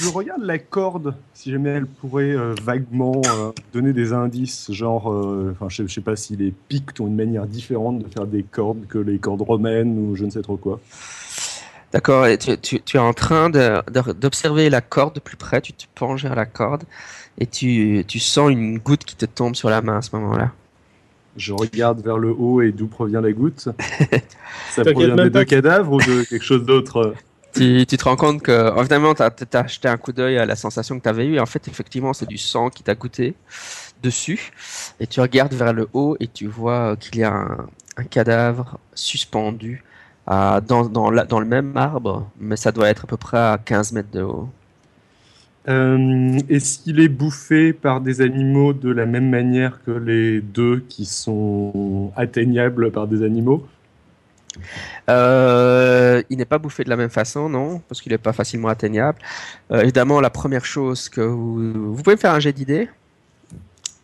Je 0.00 0.08
regarde 0.08 0.42
la 0.42 0.58
corde, 0.58 1.14
si 1.34 1.50
jamais 1.50 1.70
elle 1.70 1.86
pourrait 1.86 2.30
euh, 2.36 2.54
vaguement 2.62 3.22
euh, 3.24 3.50
donner 3.72 3.92
des 3.92 4.12
indices, 4.12 4.70
genre, 4.70 5.10
euh, 5.12 5.56
je, 5.68 5.86
je 5.86 5.92
sais 5.92 6.00
pas 6.00 6.16
si 6.16 6.36
les 6.36 6.52
Pictes 6.68 7.00
ont 7.00 7.06
une 7.06 7.16
manière 7.16 7.46
différente 7.46 7.98
de 7.98 8.08
faire 8.08 8.26
des 8.26 8.42
cordes 8.42 8.86
que 8.88 8.98
les 8.98 9.18
cordes 9.18 9.42
romaines 9.42 9.98
ou 9.98 10.14
je 10.16 10.24
ne 10.26 10.30
sais 10.30 10.42
trop 10.42 10.56
quoi. 10.56 10.80
D'accord, 11.92 12.26
tu, 12.38 12.56
tu- 12.58 12.80
tu 12.82 12.96
es 12.98 13.00
en 13.00 13.12
train 13.14 13.50
d'observer 13.50 14.70
la 14.70 14.80
corde 14.80 15.14
de 15.16 15.20
plus 15.20 15.36
près, 15.36 15.60
tu 15.60 15.72
te 15.72 15.86
penches 15.96 16.22
vers 16.22 16.36
la 16.36 16.46
corde 16.46 16.84
et 17.38 17.46
tu, 17.46 18.04
tu 18.06 18.20
sens 18.20 18.50
une 18.50 18.78
goutte 18.78 19.04
qui 19.04 19.16
te 19.16 19.24
tombe 19.26 19.56
sur 19.56 19.70
la 19.70 19.82
main 19.82 19.96
à 19.98 20.02
ce 20.02 20.14
moment-là. 20.14 20.52
Je 21.36 21.52
regarde 21.52 22.00
vers 22.02 22.18
le 22.18 22.30
haut 22.30 22.60
et 22.60 22.72
d'où 22.72 22.86
provient 22.86 23.20
la 23.20 23.32
goutte. 23.32 23.68
Ça 24.70 24.82
provient 24.92 25.16
des 25.16 25.30
deux 25.30 25.44
cadavres 25.44 25.92
ou 25.92 25.98
de 25.98 26.24
quelque 26.28 26.44
chose 26.44 26.64
d'autre 26.64 26.96
euh 26.98 27.14
Tu, 27.54 27.86
tu 27.86 27.96
te 27.96 28.04
rends 28.04 28.16
compte 28.16 28.42
que, 28.42 28.78
évidemment, 28.78 29.14
tu 29.14 29.22
as, 29.22 29.66
jeté 29.66 29.88
un 29.88 29.96
coup 29.96 30.12
d'œil 30.12 30.38
à 30.38 30.46
la 30.46 30.56
sensation 30.56 30.98
que 30.98 31.02
tu 31.02 31.08
avais 31.08 31.26
eue, 31.26 31.34
et 31.36 31.40
en 31.40 31.46
fait, 31.46 31.66
effectivement, 31.68 32.12
c'est 32.12 32.26
du 32.28 32.38
sang 32.38 32.68
qui 32.70 32.82
t'a 32.82 32.94
goûté 32.94 33.34
dessus, 34.02 34.52
et 34.98 35.06
tu 35.06 35.20
regardes 35.20 35.52
vers 35.54 35.72
le 35.72 35.88
haut 35.92 36.16
et 36.20 36.26
tu 36.28 36.46
vois 36.46 36.92
euh, 36.92 36.96
qu'il 36.96 37.16
y 37.16 37.22
a 37.24 37.32
un, 37.34 37.66
un 37.96 38.04
cadavre 38.04 38.78
suspendu 38.94 39.84
à- 40.26 40.60
dans, 40.60 40.86
dans, 40.86 41.10
la- 41.10 41.24
dans 41.24 41.40
le 41.40 41.46
même 41.46 41.76
arbre, 41.76 42.28
mais 42.38 42.56
ça 42.56 42.72
doit 42.72 42.88
être 42.88 43.04
à 43.04 43.06
peu 43.06 43.16
près 43.16 43.38
à 43.38 43.58
15 43.62 43.92
mètres 43.92 44.10
de 44.10 44.22
haut. 44.22 44.48
Euh, 45.68 46.38
Est-ce 46.48 46.78
qu'il 46.78 47.00
est 47.00 47.08
bouffé 47.08 47.72
par 47.72 48.00
des 48.00 48.20
animaux 48.22 48.72
de 48.72 48.90
la 48.90 49.04
même 49.06 49.28
manière 49.28 49.82
que 49.84 49.90
les 49.90 50.40
deux 50.40 50.80
qui 50.88 51.04
sont 51.04 52.12
atteignables 52.16 52.90
par 52.90 53.06
des 53.06 53.22
animaux? 53.22 53.66
Euh, 55.08 56.22
il 56.30 56.38
n'est 56.38 56.44
pas 56.44 56.58
bouffé 56.58 56.84
de 56.84 56.88
la 56.90 56.96
même 56.96 57.10
façon, 57.10 57.48
non, 57.48 57.80
parce 57.88 58.00
qu'il 58.00 58.12
n'est 58.12 58.18
pas 58.18 58.32
facilement 58.32 58.68
atteignable. 58.68 59.18
Euh, 59.70 59.82
évidemment, 59.82 60.20
la 60.20 60.30
première 60.30 60.64
chose 60.64 61.08
que 61.08 61.20
vous, 61.20 61.94
vous 61.94 62.02
pouvez 62.02 62.16
me 62.16 62.20
faire 62.20 62.32
un 62.34 62.40
jet 62.40 62.52
d'idées. 62.52 62.88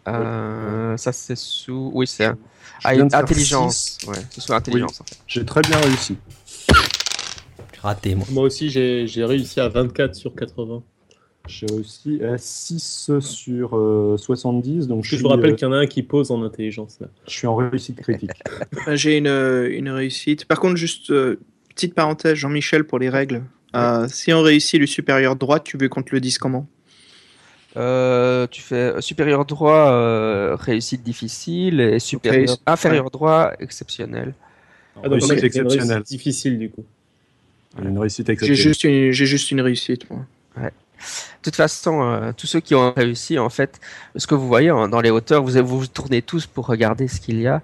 Euh, 0.09 0.97
Ça 0.97 1.11
c'est 1.12 1.37
sous, 1.37 1.90
oui 1.95 2.07
c'est 2.07 2.27
un- 2.27 2.37
ah, 2.85 2.90
intelligence, 2.90 3.99
ouais, 4.07 4.14
c'est 4.31 4.40
sous 4.40 4.53
intelligence. 4.53 5.01
en 5.01 5.05
fait. 5.05 5.19
J'ai 5.27 5.45
très 5.45 5.62
bien 5.62 5.79
réussi. 5.79 6.16
J'ai 6.69 7.81
raté, 7.81 8.14
moi. 8.14 8.27
Moi 8.31 8.45
aussi 8.45 8.71
j'ai 8.71 9.07
j'ai 9.09 9.25
réussi 9.25 9.59
à 9.59 9.69
24 9.69 10.14
sur 10.14 10.33
80. 10.35 10.83
J'ai 11.49 11.67
réussi 11.67 12.21
à 12.25 12.39
6 12.39 13.11
sur 13.21 13.77
euh, 13.77 14.17
70, 14.17 14.89
donc 14.89 15.05
je 15.05 15.09
suis, 15.09 15.17
je 15.19 15.23
vous 15.23 15.29
rappelle 15.29 15.53
euh, 15.53 15.55
qu'il 15.55 15.67
y 15.67 15.71
en 15.71 15.73
a 15.73 15.79
un 15.79 15.87
qui 15.87 16.03
pose 16.03 16.31
en 16.31 16.43
intelligence 16.43 16.99
là. 17.01 17.07
je 17.29 17.33
suis 17.33 17.47
en 17.47 17.55
réussite 17.57 18.01
critique. 18.01 18.31
Euh, 18.89 18.97
J'ai 18.97 19.17
une, 19.19 19.27
euh, 19.27 19.69
une 19.71 19.89
réussite. 19.89 20.45
Par 20.45 20.59
contre, 20.61 20.77
juste 20.77 21.11
euh, 21.11 21.39
petite 21.75 21.95
parenthèse, 21.95 22.35
Jean-Michel, 22.35 22.85
pour 22.85 22.99
les 22.99 23.09
règles. 23.09 23.43
Euh, 23.75 24.07
si 24.09 24.33
on 24.33 24.43
réussit 24.43 24.81
le 24.81 24.87
supérieur 24.87 25.37
droit, 25.37 25.61
tu 25.61 25.77
veux 25.77 25.89
qu'on 25.89 26.03
te 26.03 26.15
le 26.15 26.21
dise 26.21 26.39
comment? 26.39 26.67
Euh, 27.77 28.47
tu 28.51 28.63
fais 28.63 28.95
supérieur 29.01 29.45
droit, 29.45 29.91
euh, 29.93 30.57
réussite 30.59 31.03
difficile, 31.03 31.81
et 31.81 31.99
supérieur, 31.99 32.57
inférieur 32.67 33.11
droit, 33.11 33.53
exceptionnel. 33.61 34.35
Ah, 34.97 35.03
donc 35.09 35.21
réussite 35.21 35.45
exceptionnelle. 35.45 36.03
difficile 36.03 36.59
du 36.59 36.71
coup. 36.71 36.85
Une 37.83 37.99
réussite 37.99 38.27
J'ai 38.29 38.33
exceptionnelle. 38.33 38.63
juste, 38.63 38.85
une- 38.85 39.11
j'ai 39.13 39.27
juste 39.27 39.51
une 39.51 39.61
réussite, 39.61 40.09
moi. 40.11 40.25
De 40.99 41.51
toute 41.51 41.57
façon, 41.57 42.03
euh, 42.03 42.33
tous 42.37 42.47
ceux 42.47 42.61
qui 42.61 42.75
ont 42.75 42.93
réussi, 42.93 43.39
en 43.39 43.51
fait, 43.51 43.81
ce 44.17 44.27
que 44.27 44.35
vous 44.35 44.49
voyez 44.49 44.71
hein, 44.71 44.89
dans 44.89 45.01
les 45.01 45.11
hauteurs, 45.11 45.43
vous 45.43 45.65
vous, 45.65 45.87
tournez 45.87 46.23
tous 46.23 46.47
pour 46.47 46.67
regarder 46.67 47.09
ce 47.09 47.21
qu'il 47.21 47.41
y 47.41 47.47
a, 47.47 47.63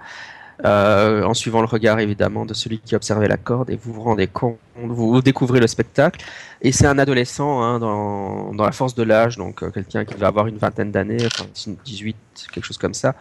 euh, 0.64 1.25
en 1.25 1.35
suivant 1.35 1.61
le 1.61 1.66
regard 1.66 1.99
évidemment 1.99 2.47
de 2.47 2.55
celui 2.55 2.79
qui 2.79 2.95
observait 2.95 3.27
la 3.27 3.37
corde, 3.37 3.71
et 3.71 3.77
vous 3.77 3.92
vous 3.92 4.03
rendez 4.03 4.29
compte, 4.29 4.59
vous, 4.77 5.21
découvrez 5.21 5.61
le 5.61 5.66
spectacle. 5.66 6.25
Et 6.61 6.71
c'est 6.71 6.87
un 6.87 6.99
adolescent 6.99 7.62
hein, 7.62 7.79
dans, 7.81 8.53
la 8.57 8.73
force 8.73 8.95
de 8.95 9.03
l'âge, 9.03 9.37
donc 9.37 9.62
euh, 9.62 9.71
quelqu'un 9.71 10.05
qui 10.05 10.14
va 10.14 10.29
avoir 10.29 10.47
une 10.47 10.59
vingtaine 10.59 10.92
d'années, 10.92 11.27
enfin 11.27 11.45
18, 11.85 12.16
quelque 12.53 12.64
chose 12.64 12.79
comme 12.79 12.95
ça. 12.95 13.14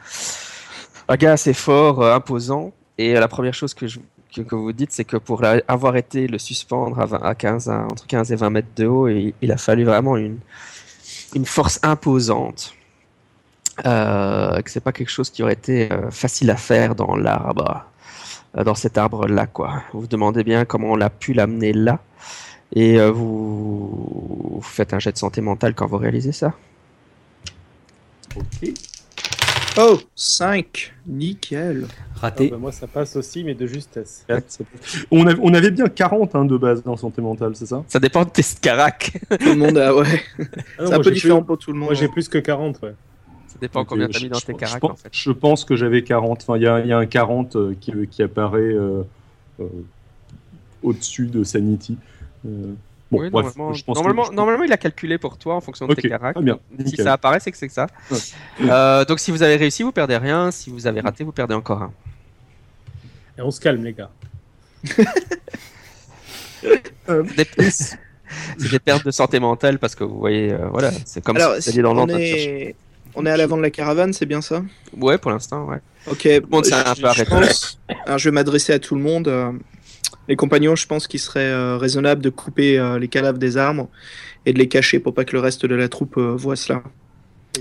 Un 1.07 1.15
gars 1.15 1.33
assez 1.33 1.53
fort, 1.53 2.05
imposant. 2.05 2.73
Et 2.97 3.13
la 3.13 3.27
première 3.27 3.53
chose 3.53 3.73
que, 3.73 3.87
je, 3.87 3.99
que, 4.33 4.41
que 4.41 4.55
vous 4.55 4.71
dites, 4.73 4.91
c'est 4.91 5.03
que 5.03 5.17
pour 5.17 5.43
avoir 5.67 5.95
été 5.97 6.27
le 6.27 6.37
suspendre 6.37 6.99
à, 6.99 7.05
20 7.05 7.21
à 7.21 7.35
15, 7.35 7.69
à- 7.69 7.83
entre 7.85 8.07
15 8.07 8.31
et 8.31 8.35
20 8.35 8.49
mètres 8.49 8.73
de 8.75 8.85
haut, 8.85 9.07
il, 9.07 9.51
a 9.51 9.57
fallu 9.57 9.83
vraiment 9.83 10.17
une, 10.17 10.39
force 11.45 11.79
imposante. 11.83 12.73
Euh, 13.85 14.61
que 14.61 14.69
c'est 14.69 14.81
pas 14.81 14.91
quelque 14.91 15.09
chose 15.09 15.29
qui 15.29 15.41
aurait 15.43 15.53
été 15.53 15.91
euh, 15.91 16.11
facile 16.11 16.51
à 16.51 16.57
faire 16.57 16.93
dans 16.93 17.15
l'arbre, 17.15 17.85
euh, 18.57 18.63
dans 18.63 18.75
cet 18.75 18.97
arbre-là. 18.97 19.47
Vous 19.93 20.01
vous 20.01 20.07
demandez 20.07 20.43
bien 20.43 20.65
comment 20.65 20.91
on 20.91 21.01
a 21.01 21.09
pu 21.09 21.33
l'amener 21.33 21.73
là, 21.73 21.99
et 22.73 22.99
euh, 22.99 23.11
vous... 23.11 24.51
vous 24.55 24.61
faites 24.61 24.93
un 24.93 24.99
jet 24.99 25.11
de 25.13 25.17
santé 25.17 25.41
mentale 25.41 25.73
quand 25.73 25.87
vous 25.87 25.97
réalisez 25.97 26.31
ça. 26.31 26.53
Ok. 28.35 28.90
Oh, 29.77 29.97
5 30.15 30.93
Nickel 31.07 31.85
Ah, 32.15 32.19
Raté. 32.21 32.49
bah, 32.49 32.57
moi 32.57 32.71
ça 32.71 32.87
passe 32.87 33.15
aussi 33.15 33.43
mais 33.43 33.53
de 33.53 33.65
justesse. 33.67 34.25
On, 35.11 35.25
av- 35.27 35.39
on 35.41 35.53
avait 35.53 35.71
bien 35.71 35.87
40 35.87 36.35
hein, 36.35 36.45
de 36.45 36.57
base 36.57 36.83
dans 36.83 36.97
santé 36.97 37.21
mentale, 37.21 37.55
c'est 37.55 37.65
ça? 37.67 37.83
Ça 37.87 37.99
dépend 37.99 38.25
de 38.25 38.29
tes 38.29 38.41
scaracs. 38.41 39.13
Tout 39.29 39.37
le 39.45 39.55
monde 39.55 39.77
a, 39.77 39.95
ouais. 39.95 40.21
Ah 40.77 40.85
C'est 40.87 40.93
un 40.93 40.99
peu 40.99 41.11
différent 41.11 41.39
plus- 41.41 41.47
pour 41.47 41.57
tout 41.57 41.71
le 41.71 41.77
monde. 41.79 41.87
Moi 41.89 41.95
j'ai 41.95 42.07
plus 42.09 42.27
que 42.27 42.37
40 42.37 42.81
ouais. 42.83 42.93
Ça 43.47 43.57
dépend 43.61 43.85
combien 43.85 44.07
t'as 44.07 44.19
mis 44.21 44.29
dans 44.29 44.39
tes 44.39 44.53
caracs, 44.53 44.83
en 44.83 44.95
fait. 44.95 45.09
Je 45.11 45.31
pense 45.31 45.65
que 45.65 45.75
j'avais 45.75 46.03
40. 46.03 46.41
Enfin, 46.41 46.57
il 46.57 46.63
y 46.63 46.67
a, 46.67 46.79
il 46.79 46.87
y 46.87 46.93
a 46.93 46.97
un 46.97 47.05
40 47.05 47.55
euh, 47.57 47.75
qui, 47.79 47.91
qui 48.09 48.23
apparaît 48.23 48.59
euh, 48.61 49.03
euh, 49.59 49.65
au-dessus 50.83 51.27
de 51.27 51.43
Sanity. 51.43 51.97
Euh, 53.13 53.17
bon, 53.17 53.21
Oui, 53.23 53.29
bref, 53.29 53.55
normalement, 53.57 53.73
je 53.73 53.83
pense 53.83 53.95
normalement, 53.95 54.25
que, 54.29 54.33
normalement, 54.35 54.63
il 54.63 54.71
a 54.71 54.77
calculé 54.77 55.17
pour 55.17 55.37
toi 55.37 55.55
en 55.55 55.61
fonction 55.61 55.85
de 55.87 55.93
tes 55.95 56.07
bien, 56.07 56.59
Si 56.85 56.95
ça 56.97 57.13
apparaît, 57.13 57.39
c'est 57.39 57.51
que 57.51 57.57
c'est 57.57 57.67
que 57.67 57.73
ça. 57.73 57.87
Ouais. 58.09 58.17
Euh, 58.61 59.03
donc 59.05 59.19
si 59.19 59.31
vous 59.31 59.43
avez 59.43 59.55
réussi, 59.57 59.83
vous 59.83 59.91
perdez 59.91 60.17
rien. 60.17 60.51
Si 60.51 60.69
vous 60.69 60.87
avez 60.87 61.01
raté, 61.01 61.23
vous 61.23 61.31
perdez 61.33 61.53
encore 61.53 61.81
un. 61.81 61.91
Et 63.37 63.41
on 63.41 63.51
se 63.51 63.59
calme 63.59 63.83
les 63.83 63.93
gars. 63.93 64.09
Des- 67.07 67.71
C'est 68.57 68.71
des 68.71 68.79
pertes 68.79 69.05
de 69.05 69.11
santé 69.11 69.39
mentale 69.39 69.77
parce 69.79 69.95
que 69.95 70.03
vous 70.03 70.17
voyez, 70.19 70.53
euh, 70.53 70.67
voilà, 70.71 70.91
c'est 71.05 71.21
comme 71.23 71.35
Alors, 71.37 71.55
si 71.55 71.69
vous 71.71 71.81
dans 71.81 71.93
l'ordre 71.93 72.15
est... 72.17 72.75
on 73.15 73.25
est 73.25 73.29
à 73.29 73.35
l'avant 73.37 73.57
de 73.57 73.61
la 73.61 73.71
caravane, 73.71 74.13
c'est 74.13 74.25
bien 74.25 74.41
ça? 74.41 74.63
Ouais, 74.95 75.17
pour 75.17 75.31
l'instant, 75.31 75.65
ouais. 75.65 75.79
Ok. 76.09 76.27
s'est 76.63 76.71
je- 76.71 76.89
un 76.91 76.95
peu 76.95 77.07
arrêté. 77.07 77.29
pense- 77.29 77.79
Alors, 78.05 78.17
je 78.19 78.29
vais 78.29 78.33
m'adresser 78.33 78.71
à 78.73 78.79
tout 78.79 78.95
le 78.95 79.01
monde. 79.01 79.27
Les 80.27 80.35
compagnons, 80.35 80.75
je 80.75 80.87
pense 80.87 81.07
qu'il 81.07 81.19
serait 81.19 81.49
euh, 81.51 81.77
raisonnable 81.77 82.21
de 82.21 82.29
couper 82.29 82.77
euh, 82.79 82.99
les 82.99 83.07
cadavres 83.07 83.37
des 83.39 83.57
arbres 83.57 83.89
et 84.45 84.53
de 84.53 84.57
les 84.59 84.67
cacher 84.67 84.99
pour 84.99 85.13
pas 85.13 85.25
que 85.25 85.33
le 85.33 85.39
reste 85.39 85.65
de 85.65 85.75
la 85.75 85.89
troupe 85.89 86.17
euh, 86.17 86.35
voit 86.35 86.55
cela. 86.55 86.83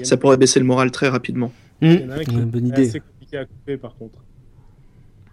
Ça 0.02 0.16
pourrait 0.16 0.36
baisser 0.36 0.60
le 0.60 0.66
moral 0.66 0.90
très 0.90 1.08
rapidement. 1.08 1.52
il 1.82 2.00
y 2.00 2.04
en 2.04 2.10
a 2.10 2.14
un 2.16 2.24
qui 2.24 2.36
Mmh, 2.36 2.44
bonne 2.44 2.64
est 2.66 2.68
idée. 2.68 2.88
assez 2.88 3.00
compliqué 3.00 3.38
à 3.38 3.44
couper 3.44 3.76
par 3.76 3.94
contre. 3.96 4.18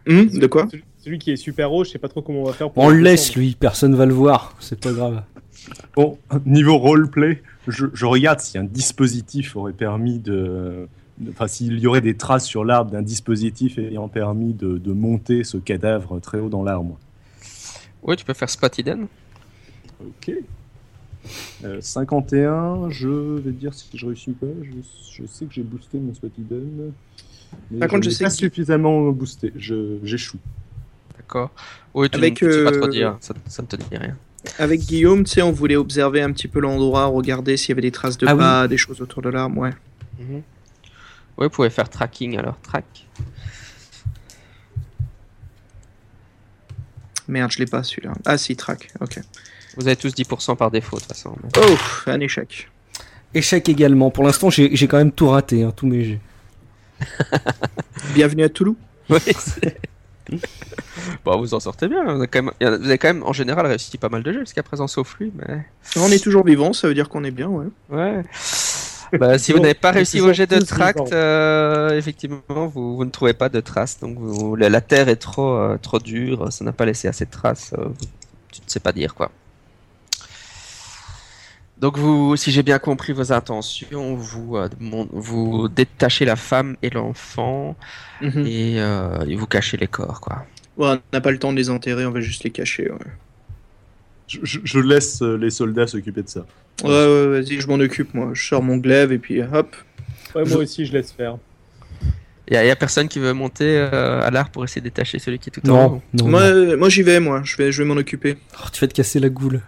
Hum, 0.09 0.27
de 0.29 0.47
quoi 0.47 0.67
Celui- 0.71 0.83
Celui 0.97 1.19
qui 1.19 1.31
est 1.31 1.35
super 1.35 1.71
haut, 1.71 1.83
je 1.83 1.91
sais 1.91 1.99
pas 1.99 2.07
trop 2.09 2.21
comment 2.21 2.41
on 2.41 2.45
va 2.45 2.53
faire 2.53 2.69
pour 2.71 2.83
On 2.83 2.89
le 2.89 2.99
laisse 2.99 3.35
lui, 3.35 3.55
personne 3.59 3.93
va 3.95 4.05
le 4.05 4.13
voir, 4.13 4.55
c'est 4.59 4.79
pas 4.79 4.91
grave. 4.91 5.21
Bon, 5.95 6.17
niveau 6.45 6.77
roleplay, 6.77 7.41
je, 7.67 7.85
je 7.93 8.05
regarde 8.05 8.39
si 8.39 8.57
un 8.57 8.63
dispositif 8.63 9.55
aurait 9.55 9.73
permis 9.73 10.19
de. 10.19 10.87
de- 11.19 11.31
Enfin, 11.31 11.47
s'il 11.47 11.79
y 11.79 11.87
aurait 11.87 12.01
des 12.01 12.15
traces 12.15 12.45
sur 12.45 12.63
l'arbre 12.65 12.91
d'un 12.91 13.01
dispositif 13.01 13.77
ayant 13.77 14.07
permis 14.07 14.53
de, 14.53 14.77
de 14.77 14.91
monter 14.91 15.43
ce 15.43 15.57
cadavre 15.57 16.19
très 16.19 16.39
haut 16.39 16.49
dans 16.49 16.63
l'arbre. 16.63 16.97
Oui, 18.03 18.15
tu 18.15 18.25
peux 18.25 18.33
faire 18.33 18.49
spot 18.49 18.77
hidden. 18.77 19.07
Ok. 20.05 20.31
Euh, 21.65 21.81
51, 21.81 22.89
je 22.89 23.09
vais 23.39 23.51
dire 23.51 23.73
si 23.73 23.89
je 23.93 24.05
réussis 24.05 24.29
ou 24.29 24.33
pas. 24.33 24.45
Je, 24.61 25.21
je 25.21 25.25
sais 25.27 25.45
que 25.45 25.53
j'ai 25.53 25.63
boosté 25.63 25.97
mon 25.99 26.13
spot 26.13 26.31
hidden. 26.37 26.91
Mais 27.71 27.79
Par 27.79 27.89
contre, 27.89 28.03
je 28.03 28.09
l'ai 28.09 28.15
sais 28.15 28.23
pas 28.25 28.29
que- 28.29 28.35
suffisamment 28.35 29.09
boosté. 29.11 29.51
Je- 29.55 29.97
J'échoue. 30.03 30.37
D'accord. 31.17 31.51
Oui, 31.93 32.09
tu 32.09 32.17
Avec, 32.17 32.41
ne 32.41 32.47
peux 32.47 32.63
pas 32.63 32.71
trop 32.71 32.85
euh, 32.85 32.89
dire. 32.89 33.17
Ça, 33.19 33.33
ça 33.47 33.61
ne 33.63 33.67
te 33.67 33.75
dit 33.75 33.97
rien. 33.97 34.15
Avec 34.59 34.81
Guillaume, 34.81 35.23
tu 35.25 35.31
sais, 35.31 35.41
on 35.41 35.51
voulait 35.51 35.75
observer 35.75 36.21
un 36.21 36.31
petit 36.31 36.47
peu 36.47 36.59
l'endroit, 36.61 37.05
regarder 37.07 37.57
s'il 37.57 37.69
y 37.69 37.71
avait 37.73 37.81
des 37.81 37.91
traces 37.91 38.17
de 38.17 38.27
Ah 38.27 38.33
oui. 38.33 38.39
pas, 38.39 38.67
des 38.67 38.77
choses 38.77 39.01
autour 39.01 39.21
de 39.21 39.29
l'arbre, 39.29 39.57
ouais. 39.57 39.71
Mhm. 40.19 40.41
Oui, 41.37 41.45
vous 41.45 41.49
pouvez 41.49 41.69
faire 41.69 41.89
tracking 41.89 42.37
alors. 42.37 42.57
Track. 42.61 42.85
Merde, 47.27 47.51
je 47.51 47.59
l'ai 47.59 47.65
pas 47.65 47.83
celui-là. 47.83 48.13
Ah 48.25 48.37
si, 48.37 48.55
track, 48.55 48.89
ok. 49.01 49.19
Vous 49.77 49.87
avez 49.87 49.95
tous 49.95 50.13
10% 50.13 50.55
par 50.55 50.71
défaut 50.71 50.95
de 50.97 51.01
toute 51.01 51.09
façon. 51.11 51.35
Oh, 51.57 51.75
un 52.07 52.19
échec. 52.19 52.69
Échec 53.33 53.67
également. 53.69 54.09
Pour 54.09 54.23
l'instant, 54.23 54.49
j'ai 54.49 54.87
quand 54.87 54.97
même 54.97 55.11
tout 55.11 55.27
raté, 55.29 55.63
hein, 55.63 55.73
tous 55.75 55.85
mes 55.87 56.03
jets. 56.03 56.19
Bienvenue 58.15 58.43
à 58.43 58.49
Toulouse. 58.49 58.75
Oui, 59.09 59.19
c'est- 59.37 59.77
bon, 61.25 61.39
vous 61.39 61.53
en 61.53 61.59
sortez 61.59 61.87
bien. 61.87 62.03
Vous 62.03 62.09
avez, 62.21 62.27
quand 62.27 62.43
même, 62.43 62.51
il 62.59 62.65
y 62.65 62.69
en 62.69 62.73
a- 62.73 62.77
vous 62.77 62.85
avez 62.85 62.97
quand 62.97 63.07
même 63.09 63.23
en 63.23 63.33
général 63.33 63.65
réussi 63.67 63.97
pas 63.97 64.09
mal 64.09 64.23
de 64.23 64.31
jeux 64.33 64.39
jusqu'à 64.41 64.63
présent, 64.63 64.87
sauf 64.87 65.15
lui. 65.19 65.31
Mais 65.35 65.65
On 65.97 66.11
est 66.11 66.21
toujours 66.23 66.45
vivant, 66.45 66.73
ça 66.73 66.87
veut 66.87 66.93
dire 66.93 67.07
qu'on 67.09 67.23
est 67.23 67.31
bien, 67.31 67.47
ouais. 67.47 67.67
ouais. 67.89 68.23
Bah, 69.13 69.37
si 69.37 69.51
vous 69.53 69.59
n'avez 69.59 69.73
pas 69.73 69.91
réussi 69.91 70.19
vos 70.19 70.33
jets 70.33 70.47
de 70.47 70.59
tract, 70.59 71.11
euh, 71.13 71.97
effectivement, 71.97 72.41
vous, 72.67 72.97
vous 72.97 73.05
ne 73.05 73.09
trouvez 73.09 73.33
pas 73.33 73.49
de 73.49 73.59
traces. 73.59 73.99
Donc, 73.99 74.17
vous- 74.19 74.55
la, 74.55 74.69
la 74.69 74.81
terre 74.81 75.07
est 75.09 75.15
trop, 75.17 75.55
euh, 75.55 75.77
trop 75.77 75.99
dure. 75.99 76.51
Ça 76.51 76.65
n'a 76.65 76.71
pas 76.73 76.85
laissé 76.85 77.07
assez 77.07 77.25
de 77.25 77.31
traces. 77.31 77.73
euh, 77.77 77.87
tu 78.51 78.61
ne 78.65 78.69
sais 78.69 78.79
pas 78.79 78.91
dire 78.91 79.13
quoi. 79.15 79.31
Donc, 81.77 81.97
vous, 81.97 82.35
si 82.35 82.51
j'ai 82.51 82.63
bien 82.63 82.79
compris 82.79 83.13
vos 83.13 83.31
intentions, 83.31 84.15
vous, 84.15 84.57
euh, 84.57 84.67
mon- 84.79 85.07
vous 85.11 85.67
détachez 85.67 86.25
la 86.25 86.35
femme 86.35 86.75
et 86.81 86.89
l'enfant 86.89 87.75
Mhm. 88.21 88.47
et, 88.47 88.81
euh, 88.81 89.25
et 89.27 89.35
vous 89.35 89.45
cachez 89.45 89.77
les 89.77 89.87
corps, 89.87 90.19
quoi. 90.19 90.45
Ouais, 90.77 90.87
on 90.89 90.99
n'a 91.13 91.21
pas 91.21 91.31
le 91.31 91.37
temps 91.37 91.51
de 91.51 91.57
les 91.57 91.69
enterrer, 91.69 92.05
on 92.05 92.11
va 92.11 92.19
juste 92.21 92.43
les 92.43 92.49
cacher, 92.49 92.89
ouais. 92.91 92.97
Je, 94.27 94.39
je- 94.43 94.59
je 94.63 94.79
laisse 94.79 95.21
les 95.21 95.51
soldats 95.51 95.85
s'occuper 95.87 96.23
de 96.23 96.29
ça. 96.29 96.45
Ouais, 96.83 96.89
ouais, 96.89 97.27
vas-y, 97.41 97.59
je 97.59 97.67
m'en 97.67 97.75
occupe, 97.75 98.13
moi. 98.13 98.31
Je 98.33 98.47
sors 98.47 98.61
mon 98.61 98.77
glaive 98.77 99.11
et 99.11 99.17
puis 99.17 99.41
hop. 99.41 99.75
Ouais, 100.35 100.43
Je- 100.45 100.49
moi 100.53 100.57
aussi, 100.63 100.85
je 100.85 100.93
laisse 100.93 101.11
faire. 101.11 101.37
Il 102.49 102.53
y, 102.53 102.57
a- 102.57 102.65
y 102.65 102.69
a 102.69 102.75
personne 102.75 103.07
qui 103.09 103.19
veut 103.19 103.33
monter 103.33 103.65
euh, 103.77 104.21
à 104.21 104.31
l'arbre 104.31 104.51
pour 104.51 104.63
essayer 104.63 104.79
de 104.81 104.85
détacher 104.85 105.19
celui 105.19 105.37
qui 105.39 105.49
est 105.49 105.51
tout 105.51 105.69
en 105.69 105.85
haut? 105.87 106.01
non. 106.13 106.27
Moi, 106.29 106.41
non. 106.41 106.45
euh, 106.55 106.77
moi 106.77 106.87
j'y 106.89 107.01
vais, 107.01 107.19
moi. 107.19 107.41
Je 107.43 107.57
vais, 107.57 107.71
je 107.71 107.83
vais 107.83 107.87
m'en 107.89 107.95
occuper. 107.99 108.37
Oh, 108.63 108.67
tu 108.71 108.79
vas 108.79 108.87
te 108.87 108.93
casser 108.93 109.19
la 109.19 109.29
goule. 109.29 109.61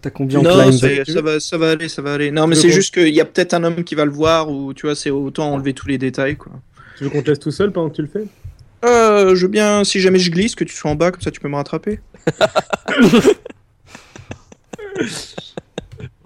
T'as 0.00 0.10
combien 0.10 0.38
en 0.38 0.42
Non, 0.42 0.72
ça 0.72 0.88
va, 1.20 1.38
ça 1.40 1.58
va 1.58 1.70
aller, 1.72 1.88
ça 1.88 2.00
va 2.02 2.14
aller. 2.14 2.30
Non, 2.30 2.46
mais 2.46 2.56
c'est 2.56 2.70
juste 2.70 2.94
qu'il 2.94 3.14
y 3.14 3.20
a 3.20 3.24
peut-être 3.24 3.54
un 3.54 3.64
homme 3.64 3.84
qui 3.84 3.94
va 3.94 4.04
le 4.04 4.10
voir 4.10 4.48
ou 4.50 4.72
tu 4.74 4.86
vois, 4.86 4.94
c'est 4.96 5.10
autant 5.10 5.52
enlever 5.52 5.74
tous 5.74 5.88
les 5.88 5.98
détails, 5.98 6.36
quoi. 6.36 6.52
Tu 6.96 7.04
veux 7.04 7.10
qu'on 7.10 7.22
te 7.22 7.30
laisse 7.30 7.38
tout 7.38 7.50
seul 7.50 7.70
pendant 7.70 7.90
que 7.90 7.96
tu 7.96 8.02
le 8.02 8.08
fais? 8.08 8.24
Euh, 8.84 9.34
je 9.36 9.42
veux 9.42 9.50
bien, 9.52 9.84
si 9.84 10.00
jamais 10.00 10.18
je 10.18 10.30
glisse, 10.30 10.54
que 10.54 10.64
tu 10.64 10.74
sois 10.74 10.90
en 10.90 10.94
bas, 10.96 11.10
comme 11.12 11.20
ça 11.20 11.30
tu 11.30 11.38
peux 11.38 11.48
me 11.48 11.54
rattraper. 11.56 12.00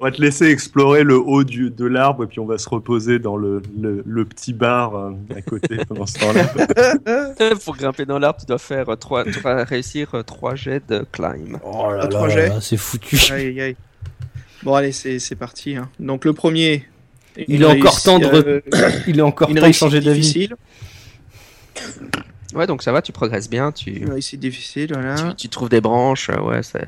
On 0.07 0.11
va 0.11 0.17
te 0.17 0.23
laisser 0.23 0.45
explorer 0.47 1.03
le 1.03 1.17
haut 1.19 1.43
du, 1.43 1.69
de 1.69 1.85
l'arbre 1.85 2.23
et 2.23 2.27
puis 2.29 2.39
on 2.39 2.47
va 2.47 2.59
se 2.59 2.69
reposer 2.69 3.19
dans 3.19 3.37
le, 3.37 3.61
le, 3.77 4.05
le 4.07 4.25
petit 4.25 4.53
bar 4.53 4.95
euh, 4.95 5.11
à 5.37 5.43
côté 5.43 5.79
pendant 5.89 6.07
ce 6.07 6.21
temps-là. 6.21 7.55
pour 7.65 7.77
grimper 7.77 8.05
dans 8.05 8.21
l'arbre, 8.21 8.39
tu 8.39 8.47
dois 8.47 8.59
faire 8.59 8.89
euh, 8.89 8.95
trois, 8.95 9.25
tu 9.25 9.41
dois 9.41 9.65
réussir 9.65 10.15
euh, 10.15 10.23
trois 10.23 10.55
jets 10.55 10.81
de 10.89 11.05
climb. 11.11 11.59
Oh 11.65 11.91
là 11.91 12.07
là, 12.07 12.61
c'est 12.61 12.77
foutu. 12.77 13.19
Aïe, 13.33 13.47
aïe, 13.49 13.61
aïe. 13.61 13.77
Bon, 14.63 14.75
allez, 14.75 14.93
c'est 14.93 15.19
c'est 15.19 15.35
parti. 15.35 15.75
hein. 15.75 15.89
Donc, 15.99 16.25
le 16.25 16.33
premier. 16.35 16.87
Il 17.49 17.61
est 17.63 17.67
encore 17.67 17.95
réussi- 17.97 18.05
temps 18.05 18.19
de 18.21 18.27
re- 18.27 18.63
euh, 18.75 18.91
Il 19.09 19.19
est 19.19 19.23
encore 19.23 19.49
temps 19.49 19.55
de 19.67 19.73
changer 19.73 20.01
d'avis. 20.01 20.51
Ouais, 22.57 22.67
donc 22.67 22.83
ça 22.83 22.91
va, 22.91 23.03
tu 23.03 23.13
progresses 23.13 23.51
bien, 23.51 23.71
tu, 23.71 23.91
Une 23.91 24.11
réussite 24.13 24.41
difficile, 24.41 24.87
tu, 24.89 24.95
voilà. 24.95 25.35
tu 25.37 25.49
trouves 25.49 25.69
des 25.69 25.81
branches, 25.83 26.31
euh, 26.31 26.41
ouais, 26.41 26.63
c'est. 26.63 26.87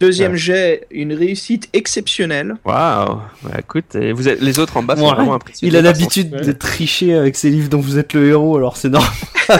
Deuxième 0.00 0.32
Ouais. 0.32 0.38
jet, 0.38 0.86
une 0.90 1.12
réussite 1.12 1.68
exceptionnelle. 1.72 2.56
Waouh! 2.64 3.20
Ouais, 3.44 3.60
écoute, 3.60 3.94
et 3.94 4.12
vous 4.12 4.28
êtes, 4.28 4.40
les 4.40 4.58
autres 4.58 4.76
en 4.76 4.82
bas 4.82 4.96
sont 4.96 5.04
Ouais. 5.08 5.14
vraiment 5.14 5.34
impressionnés. 5.34 5.70
Il 5.72 5.76
a 5.76 5.82
l'habitude 5.82 6.34
Ouais. 6.34 6.40
de 6.42 6.52
tricher 6.52 7.14
avec 7.14 7.36
ses 7.36 7.50
livres 7.50 7.68
dont 7.68 7.80
vous 7.80 7.98
êtes 7.98 8.12
le 8.14 8.26
héros, 8.28 8.56
alors 8.56 8.76
c'est 8.76 8.88
normal. 8.88 9.10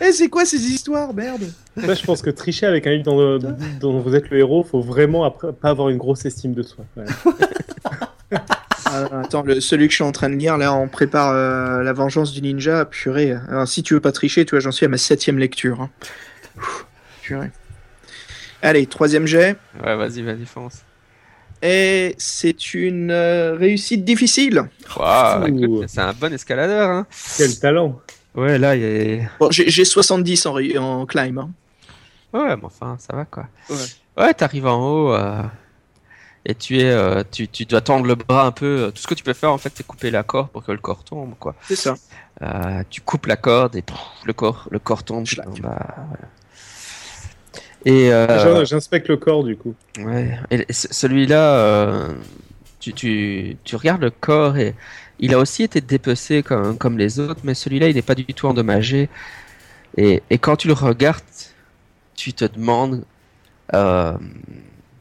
Eh, 0.00 0.12
c'est 0.12 0.28
quoi 0.28 0.44
ces 0.44 0.58
histoires, 0.58 1.14
merde? 1.14 1.50
Moi, 1.76 1.94
je 1.94 2.04
pense 2.04 2.20
que 2.20 2.28
tricher 2.28 2.66
avec 2.66 2.86
un 2.86 2.90
livre 2.90 3.04
dont, 3.38 3.56
dont 3.80 4.00
vous 4.00 4.14
êtes 4.14 4.28
le 4.28 4.38
héros, 4.38 4.62
faut 4.62 4.80
vraiment 4.82 5.24
après, 5.24 5.52
pas 5.52 5.70
avoir 5.70 5.88
une 5.88 5.96
grosse 5.96 6.26
estime 6.26 6.52
de 6.52 6.62
soi. 6.62 6.84
Ouais. 6.96 7.04
Ah, 8.86 9.20
Attends, 9.22 9.42
le, 9.42 9.60
celui 9.60 9.86
que 9.86 9.90
je 9.92 9.96
suis 9.96 10.04
en 10.04 10.12
train 10.12 10.28
de 10.30 10.34
lire, 10.36 10.56
là, 10.58 10.74
on 10.74 10.88
prépare 10.88 11.30
euh, 11.32 11.82
la 11.82 11.92
vengeance 11.92 12.32
du 12.32 12.42
ninja. 12.42 12.84
Purée. 12.84 13.36
Alors, 13.48 13.66
si 13.66 13.82
tu 13.82 13.94
veux 13.94 14.00
pas 14.00 14.12
tricher, 14.12 14.44
tu 14.44 14.50
vois, 14.50 14.60
j'en 14.60 14.72
suis 14.72 14.86
à 14.86 14.88
ma 14.88 14.98
septième 14.98 15.38
lecture. 15.38 15.80
hein. 15.80 15.90
Ouh, 16.58 16.62
Purée. 17.22 17.50
Allez, 18.62 18.86
troisième 18.86 19.26
jet. 19.26 19.56
Ouais, 19.82 19.96
vas-y, 19.96 20.22
vas-y, 20.22 20.44
fonce. 20.46 20.82
Et 21.62 22.14
c'est 22.18 22.74
une 22.74 23.10
euh, 23.10 23.54
réussite 23.54 24.04
difficile. 24.04 24.64
Waouh, 24.96 25.42
Ouh. 25.44 25.46
écoute, 25.64 25.84
c'est 25.88 26.00
un 26.00 26.12
bon 26.12 26.32
escaladeur, 26.32 26.90
hein. 26.90 27.06
Quel 27.38 27.58
talent 27.58 28.00
Ouais, 28.34 28.58
là, 28.58 28.74
il 28.76 28.82
y 28.82 29.20
a. 29.20 29.28
Bon, 29.38 29.50
j'ai 29.50 29.70
j'ai 29.70 29.84
70 29.84 30.46
en, 30.46 30.56
en 30.76 31.06
climb. 31.06 31.38
hein. 31.38 31.50
Ouais, 32.32 32.56
mais 32.56 32.64
enfin, 32.64 32.96
ça 32.98 33.14
va 33.16 33.24
quoi. 33.24 33.46
Ouais. 33.70 33.76
Ouais, 34.16 34.34
t'arrives 34.34 34.66
en 34.66 34.78
haut 34.84 35.14
euh, 35.14 35.42
et 36.46 36.54
tu 36.54 36.78
es, 36.80 36.84
euh, 36.90 37.22
tu, 37.30 37.48
tu 37.48 37.64
dois 37.64 37.80
tendre 37.80 38.06
le 38.06 38.14
bras 38.14 38.46
un 38.46 38.52
peu. 38.52 38.90
Tout 38.94 39.00
ce 39.02 39.06
que 39.06 39.14
tu 39.14 39.24
peux 39.24 39.32
faire 39.32 39.52
en 39.52 39.58
fait, 39.58 39.72
c'est 39.74 39.86
couper 39.86 40.10
la 40.10 40.22
corde 40.22 40.50
pour 40.50 40.64
que 40.64 40.72
le 40.72 40.78
corps 40.78 41.04
tombe, 41.04 41.34
quoi. 41.38 41.54
C'est 41.68 41.76
ça. 41.76 41.96
Euh, 42.42 42.82
tu 42.90 43.00
coupes 43.00 43.26
la 43.26 43.36
corde 43.36 43.76
et 43.76 43.82
pff, 43.82 43.96
le 44.24 44.32
corps, 44.32 44.66
le 44.70 44.78
corps 44.78 45.04
tombe. 45.04 45.24
Bah, 45.36 45.44
voilà. 45.60 46.28
Et 47.84 48.12
euh, 48.12 48.38
J'in- 48.58 48.64
J'inspecte 48.64 49.08
le 49.08 49.16
corps 49.16 49.44
du 49.44 49.56
coup. 49.56 49.74
ouais, 49.98 50.38
et 50.50 50.72
ce- 50.72 50.88
celui-là, 50.92 51.56
euh, 51.56 52.14
tu, 52.80 52.92
tu, 52.94 53.56
tu 53.64 53.76
regardes 53.76 54.00
le 54.02 54.10
corps 54.10 54.56
et 54.56 54.74
il 55.20 55.34
a 55.34 55.38
aussi 55.38 55.62
été 55.62 55.80
dépecé 55.80 56.42
comme, 56.42 56.76
comme 56.78 56.98
les 56.98 57.20
autres, 57.20 57.40
mais 57.44 57.54
celui-là, 57.54 57.88
il 57.88 57.94
n'est 57.94 58.02
pas 58.02 58.14
du 58.14 58.24
tout 58.26 58.46
endommagé. 58.46 59.08
Et, 59.96 60.22
et 60.30 60.38
quand 60.38 60.56
tu 60.56 60.66
le 60.66 60.72
regardes, 60.74 61.22
tu 62.16 62.32
te 62.32 62.44
demandes, 62.46 63.04
euh, 63.74 64.14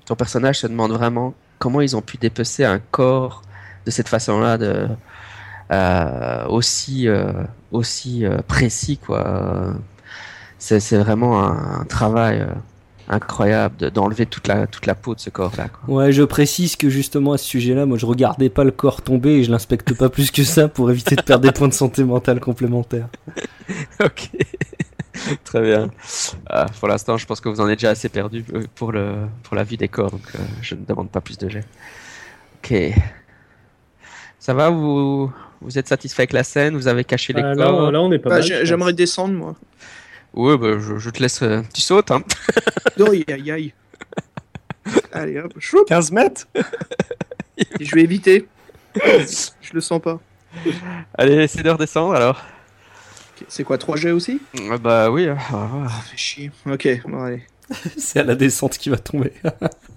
ton 0.06 0.16
personnage 0.16 0.60
se 0.60 0.68
demande 0.68 0.92
vraiment 0.92 1.34
comment 1.60 1.82
ils 1.82 1.96
ont 1.96 2.02
pu 2.02 2.18
dépecer 2.18 2.66
un 2.66 2.80
corps 2.92 3.42
de 3.86 3.92
cette 3.92 4.10
façon-là, 4.10 4.58
de 4.58 4.88
euh, 5.72 6.46
aussi 6.48 7.08
euh, 7.08 7.32
aussi 7.72 8.26
euh, 8.26 8.38
précis 8.48 8.98
quoi. 8.98 9.74
C'est 10.60 10.98
vraiment 10.98 11.44
un, 11.44 11.82
un 11.82 11.86
travail 11.86 12.40
euh, 12.40 12.48
incroyable 13.10 13.76
de- 13.78 13.90
d'enlever 13.90 14.26
toute 14.26 14.48
la 14.48 14.66
toute 14.68 14.86
la 14.86 14.96
peau 14.96 15.14
de 15.16 15.20
ce 15.20 15.30
corps-là. 15.30 15.68
Ouais, 15.90 16.12
je 16.14 16.24
précise 16.24 16.76
que 16.78 16.90
justement 16.90 17.34
à 17.34 17.38
ce 17.38 17.46
sujet-là, 17.46 17.86
moi 17.86 17.98
je 17.98 18.06
regardais 18.06 18.50
pas 18.50 18.64
le 18.64 18.72
corps 18.72 19.02
tomber 19.02 19.32
et 19.40 19.44
je 19.44 19.52
l'inspecte 19.52 19.94
pas 19.94 20.08
plus 20.10 20.32
que 20.32 20.44
ça 20.44 20.68
pour 20.70 20.90
éviter 20.90 21.16
de 21.16 21.22
perdre 21.22 21.44
des 21.46 21.52
points 21.52 21.68
de 21.68 21.74
santé 21.74 22.04
mentale 22.06 22.40
complémentaires. 22.40 23.08
ok. 24.04 24.30
Très 25.44 25.62
bien. 25.62 25.90
Ah, 26.48 26.66
pour 26.80 26.88
l'instant, 26.88 27.18
je 27.18 27.26
pense 27.26 27.40
que 27.40 27.50
vous 27.50 27.62
en 27.62 27.68
êtes 27.70 27.80
déjà 27.80 27.92
assez 27.92 28.10
perdu 28.10 28.44
euh, 28.54 28.64
pour, 28.76 28.92
le, 28.92 29.28
pour 29.44 29.56
la 29.56 29.64
vie 29.64 29.78
des 29.78 29.88
corps, 29.88 30.12
donc 30.12 30.22
euh, 30.36 30.40
je 30.62 30.76
ne 30.76 30.84
demande 30.86 31.10
pas 31.10 31.22
plus 31.22 31.38
de 31.38 31.48
jets. 31.50 31.66
Ok. 32.64 32.74
Ça 34.40 34.54
va 34.54 34.70
vous, 34.70 35.32
vous 35.62 35.78
êtes 35.78 35.88
satisfait 35.88 36.24
avec 36.24 36.34
la 36.34 36.44
scène? 36.44 36.76
Vous 36.76 36.88
avez 36.88 37.04
caché 37.04 37.32
les 37.34 37.42
Ah, 37.42 37.54
là, 37.54 37.66
corps? 37.66 37.92
là, 37.92 38.02
on 38.02 38.12
est 38.12 38.20
pas 38.20 38.30
Bah. 38.30 38.42
J'aimerais 38.42 38.94
descendre, 38.94 39.34
moi. 39.36 39.56
Oui, 40.34 40.58
bah, 40.58 40.80
je, 40.80 40.98
je 40.98 41.10
te 41.12 41.22
laisse. 41.22 41.42
euh, 41.44 41.62
tu 41.74 41.82
sautes, 41.82 42.10
hein 42.12 42.24
Non, 42.98 43.08
aïe, 43.12 43.24
aïe, 43.32 43.52
aïe. 43.52 43.74
Allez, 45.14 45.40
hop, 45.40 45.54
choup, 45.60 45.86
15 45.88 46.12
mètres? 46.12 46.48
Je 47.80 47.96
vais 47.96 48.02
éviter. 48.02 48.48
Je 48.96 49.74
le 49.74 49.80
sens 49.82 50.02
pas. 50.02 50.20
Allez, 51.18 51.36
essaie 51.36 51.64
de 51.64 51.70
redescendre 51.70 52.16
alors. 52.16 52.42
C'est 53.48 53.64
quoi, 53.64 53.78
3 53.78 53.98
jets 53.98 54.12
aussi? 54.12 54.40
Ah, 54.72 54.78
bah 54.78 55.10
oui. 55.12 55.28
euh, 55.28 55.36
ah, 55.52 55.70
Ah, 55.86 56.02
fait 56.10 56.18
chier. 56.18 56.52
Ok, 56.70 56.88
bon, 57.08 57.24
allez. 57.24 57.44
C'est 57.98 58.20
à 58.20 58.24
la 58.24 58.36
descente 58.36 58.78
qui 58.78 58.90
va 58.90 58.98
tomber. 58.98 59.32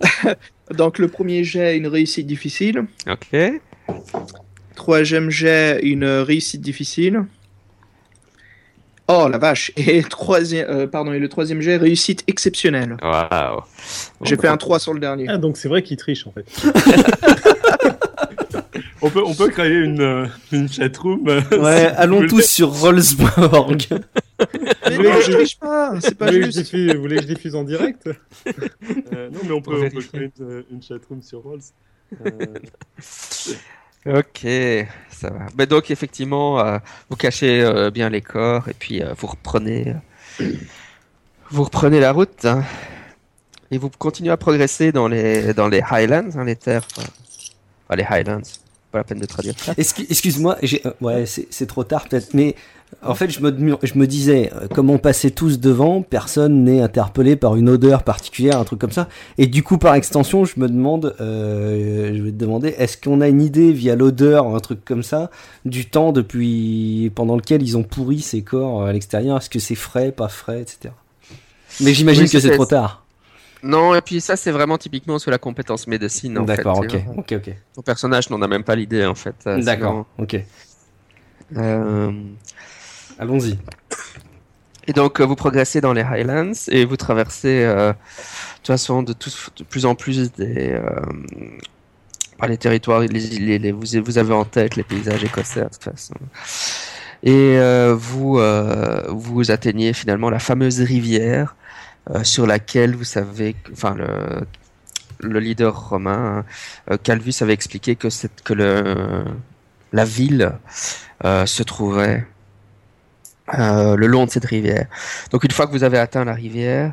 Donc, 0.70 0.98
le 0.98 1.08
premier 1.08 1.44
jet, 1.44 1.76
une 1.76 1.86
réussite 1.86 2.26
difficile. 2.26 2.84
ok. 3.08 3.36
Troisième 4.74 5.30
jet, 5.30 5.80
une 5.82 6.04
réussite 6.04 6.60
difficile. 6.60 7.24
Oh 9.08 9.28
la 9.30 9.38
vache 9.38 9.70
Et 9.76 10.02
troisième, 10.02 10.68
euh, 10.68 10.86
pardon, 10.88 11.12
et 11.12 11.18
le 11.20 11.28
troisième 11.28 11.60
jet 11.60 11.76
réussite 11.76 12.24
exceptionnelle. 12.26 12.96
Waouh. 13.02 13.62
J'ai 14.22 14.36
fait 14.36 14.48
un 14.48 14.56
3 14.56 14.80
sur 14.80 14.92
le 14.92 15.00
dernier. 15.00 15.26
Ah, 15.28 15.38
donc 15.38 15.56
c'est 15.56 15.68
vrai 15.68 15.82
qu'il 15.84 15.96
triche 15.96 16.26
en 16.26 16.32
fait. 16.32 16.44
On 19.06 19.10
peut, 19.10 19.22
on 19.24 19.34
peut 19.34 19.48
créer 19.48 19.72
une, 19.74 20.00
euh, 20.00 20.26
une 20.52 20.68
chatroom. 20.68 21.28
euh, 21.28 21.40
Ouais, 21.62 21.88
si 21.88 21.94
vous 21.94 22.00
allons 22.02 22.26
tous 22.26 22.42
sur 22.42 22.70
rolls.org. 22.70 23.86
Mais 24.90 24.98
non, 24.98 25.12
je 25.24 25.32
triche 25.32 25.58
pas, 25.58 25.94
c'est 26.00 26.10
Vous 26.10 26.14
pas 26.16 26.32
je 26.32 26.42
juste. 26.42 26.58
diffuse, 26.58 26.94
vous 26.94 27.00
voulez 27.00 27.16
que 27.16 27.22
je 27.22 27.26
diffuse 27.28 27.54
en 27.54 27.64
direct 27.64 28.06
Euh, 29.12 29.30
non, 29.30 29.40
mais 29.44 29.52
on 29.52 29.60
peut, 29.62 29.80
on 29.86 29.90
peut 29.90 30.02
créer 30.02 30.30
une, 30.38 30.64
une 30.70 30.82
chatroom 30.82 31.22
sur 31.22 31.40
Rolls. 31.42 31.60
Euh, 32.24 32.30
Ok, 34.06 34.46
ça 35.10 35.30
va. 35.30 35.46
Mais 35.58 35.66
donc 35.66 35.90
effectivement, 35.90 36.60
euh, 36.60 36.78
vous 37.10 37.16
cachez 37.16 37.60
euh, 37.64 37.90
bien 37.90 38.08
les 38.08 38.20
corps 38.22 38.68
et 38.68 38.74
puis 38.74 39.02
euh, 39.02 39.12
vous 39.18 39.26
reprenez, 39.26 39.94
euh, 40.40 40.52
vous 41.50 41.64
reprenez 41.64 41.98
la 41.98 42.12
route 42.12 42.44
hein. 42.44 42.62
et 43.72 43.78
vous 43.78 43.90
continuez 43.90 44.30
à 44.30 44.36
progresser 44.36 44.92
dans 44.92 45.08
les 45.08 45.54
dans 45.54 45.66
les 45.66 45.82
Highlands, 45.90 46.28
hein, 46.36 46.44
les 46.44 46.54
terres, 46.54 46.86
euh, 46.98 47.02
enfin, 47.88 47.96
les 47.96 48.04
Highlands. 48.08 48.42
Pas 48.96 49.00
la 49.00 49.04
peine 49.04 49.18
de 49.18 49.26
traduire 49.26 49.54
ça. 49.58 49.74
Excuse-moi, 49.76 50.56
euh, 50.62 50.90
ouais, 51.02 51.24
c'est 51.26 51.66
trop 51.66 51.84
tard 51.84 52.08
peut-être, 52.08 52.32
mais 52.32 52.54
en 53.02 53.14
fait, 53.14 53.28
je 53.28 53.40
me, 53.40 53.50
dem- 53.52 53.76
je 53.82 53.94
me 53.98 54.06
disais, 54.06 54.50
euh, 54.54 54.68
comme 54.68 54.88
on 54.90 54.96
passait 54.98 55.30
tous 55.30 55.58
devant, 55.60 56.00
personne 56.02 56.64
n'est 56.64 56.80
interpellé 56.80 57.36
par 57.36 57.56
une 57.56 57.68
odeur 57.68 58.04
particulière, 58.04 58.58
un 58.58 58.64
truc 58.64 58.78
comme 58.78 58.92
ça. 58.92 59.08
Et 59.38 59.48
du 59.48 59.62
coup, 59.62 59.76
par 59.76 59.94
extension, 59.96 60.44
je 60.46 60.58
me 60.58 60.68
demande, 60.68 61.14
euh, 61.20 62.14
je 62.16 62.22
vais 62.22 62.30
te 62.30 62.36
demander, 62.36 62.68
est-ce 62.78 62.96
qu'on 62.96 63.20
a 63.20 63.28
une 63.28 63.42
idée 63.42 63.72
via 63.72 63.96
l'odeur, 63.96 64.46
un 64.54 64.60
truc 64.60 64.84
comme 64.84 65.02
ça, 65.02 65.30
du 65.64 65.86
temps 65.86 66.12
depuis 66.12 67.10
pendant 67.14 67.36
lequel 67.36 67.62
ils 67.62 67.76
ont 67.76 67.82
pourri 67.82 68.20
ces 68.20 68.42
corps 68.42 68.84
à 68.84 68.92
l'extérieur? 68.92 69.36
Est-ce 69.36 69.50
que 69.50 69.58
c'est 69.58 69.74
frais, 69.74 70.10
pas 70.12 70.28
frais, 70.28 70.62
etc. 70.62 70.94
Mais 71.82 71.92
j'imagine 71.92 72.22
Oui, 72.24 72.30
que 72.30 72.40
c'est- 72.40 72.50
trop 72.54 72.64
tard. 72.66 73.04
Non, 73.62 73.94
et 73.94 74.00
puis 74.00 74.20
ça 74.20 74.36
c'est 74.36 74.50
vraiment 74.50 74.78
typiquement 74.78 75.18
sur 75.18 75.30
la 75.30 75.38
compétence 75.38 75.86
médecine. 75.86 76.44
D'accord, 76.44 76.78
ok, 76.78 76.96
ok, 77.16 77.32
ok. 77.32 77.50
Ton 77.74 77.82
personnage 77.82 78.30
n'en 78.30 78.40
a 78.42 78.48
même 78.48 78.64
pas 78.64 78.76
l'idée 78.76 79.04
en 79.06 79.14
fait. 79.14 79.34
euh, 79.46 79.62
D'accord, 79.62 80.06
ok. 80.18 80.36
euh, 81.56 82.12
Allons-y. 83.18 83.58
Et 84.88 84.92
donc, 84.92 85.20
euh, 85.20 85.24
vous 85.24 85.34
progressez 85.34 85.80
dans 85.80 85.92
les 85.92 86.02
Highlands 86.02 86.52
et 86.68 86.84
vous 86.84 86.96
traversez, 86.96 87.64
euh, 87.64 87.88
de 87.92 87.96
toute 88.58 88.66
façon, 88.68 89.02
de, 89.02 89.14
plus 89.68 89.84
en 89.84 89.96
plus 89.96 90.30
des, 90.32 90.70
euh, 90.74 90.82
par 92.38 92.48
les 92.48 92.56
territoires, 92.56 93.00
les, 93.00 93.08
les- 93.08 93.58
les- 93.58 93.72
vous, 93.72 93.86
vous 94.04 94.18
avez 94.18 94.32
en 94.34 94.44
tête 94.44 94.76
les 94.76 94.84
paysages 94.84 95.24
écossais, 95.24 95.62
de 95.64 95.68
toute 95.70 95.82
façon. 95.82 96.14
Et 97.24 97.58
vous, 97.94 98.38
vous 99.08 99.50
atteignez 99.50 99.92
finalement 99.92 100.30
la 100.30 100.38
fameuse 100.38 100.80
rivière 100.82 101.56
sur 102.22 102.46
laquelle 102.46 102.94
vous 102.94 103.04
savez, 103.04 103.56
enfin, 103.72 103.94
le, 103.94 104.46
le 105.20 105.40
leader 105.40 105.88
romain, 105.88 106.44
euh, 106.90 106.96
Calvus, 107.02 107.34
avait 107.40 107.52
expliqué 107.52 107.96
que, 107.96 108.08
la 109.92 110.04
ville 110.04 110.52
euh, 111.24 111.46
se 111.46 111.62
trouvait 111.62 112.26
euh, 113.54 113.96
le 113.96 114.06
long 114.06 114.26
de 114.26 114.30
cette 114.30 114.44
rivière. 114.44 114.86
Donc 115.30 115.44
une 115.44 115.52
fois 115.52 115.66
que 115.66 115.72
vous 115.72 115.84
avez 115.84 115.98
atteint 115.98 116.24
la 116.24 116.34
rivière, 116.34 116.92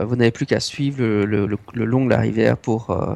euh, 0.00 0.04
vous 0.04 0.16
n'avez 0.16 0.32
plus 0.32 0.46
qu'à 0.46 0.60
suivre 0.60 1.02
le, 1.02 1.46
long 1.74 2.04
de 2.04 2.10
la 2.10 2.18
rivière 2.18 2.56
pour, 2.56 2.90
euh, 2.90 3.14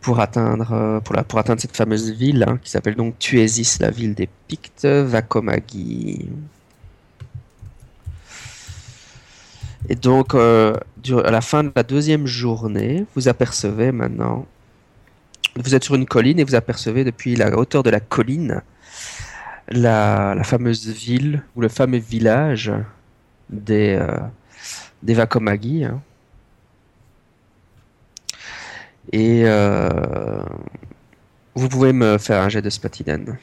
pour, 0.00 0.20
atteindre, 0.20 0.72
euh, 0.72 1.00
pour, 1.00 1.38
atteindre 1.38 1.60
cette 1.60 1.76
fameuse 1.76 2.10
ville 2.12 2.44
hein, 2.46 2.58
qui 2.62 2.70
s'appelle 2.70 2.94
donc 2.94 3.18
Tuesis, 3.18 3.78
la 3.80 3.90
ville 3.90 4.14
des 4.14 4.28
Pictes, 4.48 4.86
Vacomagi. 4.86 6.28
Et 9.88 9.94
donc, 9.94 10.34
euh, 10.34 10.76
à 11.24 11.30
la 11.30 11.40
fin 11.40 11.64
de 11.64 11.72
la 11.74 11.82
deuxième 11.82 12.26
journée, 12.26 13.06
vous 13.14 13.28
apercevez 13.28 13.92
maintenant, 13.92 14.46
vous 15.56 15.74
êtes 15.74 15.84
sur 15.84 15.94
une 15.94 16.06
colline 16.06 16.38
et 16.38 16.44
vous 16.44 16.54
apercevez 16.54 17.04
depuis 17.04 17.34
la 17.36 17.56
hauteur 17.56 17.82
de 17.82 17.90
la 17.90 18.00
colline 18.00 18.62
la, 19.70 20.36
fameuse 20.44 20.88
ville 20.88 21.42
ou 21.56 21.60
le 21.60 21.68
fameux 21.68 21.98
village 21.98 22.72
des, 23.48 23.96
euh, 24.00 24.18
des 25.02 25.14
Vacomagi. 25.14 25.84
hein. 25.84 26.00
Et 29.12 29.42
euh, 29.44 30.42
vous 31.54 31.68
pouvez 31.68 31.92
me 31.92 32.18
faire 32.18 32.42
un 32.42 32.48
jet 32.48 32.62
de 32.62 32.70
Spotiden. 32.70 33.38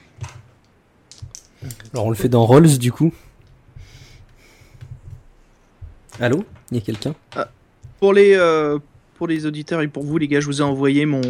Alors 1.93 2.05
on 2.05 2.09
le 2.09 2.15
fait 2.15 2.29
dans 2.29 2.45
Rolls 2.45 2.77
du 2.77 2.91
coup. 2.91 3.11
Allô 6.19 6.43
Il 6.71 6.77
y 6.77 6.79
a 6.79 6.83
quelqu'un 6.83 7.13
Pour 7.99 8.13
les, 8.13 8.33
euh, 8.35 8.79
pour 9.17 9.27
les 9.27 9.45
auditeurs 9.45 9.81
et 9.81 9.87
pour 9.87 10.03
vous, 10.03 10.17
les 10.17 10.27
gars, 10.27 10.39
je 10.39 10.45
vous 10.45 10.61
ai 10.61 10.63
envoyé 10.63 11.05
mon, 11.05 11.21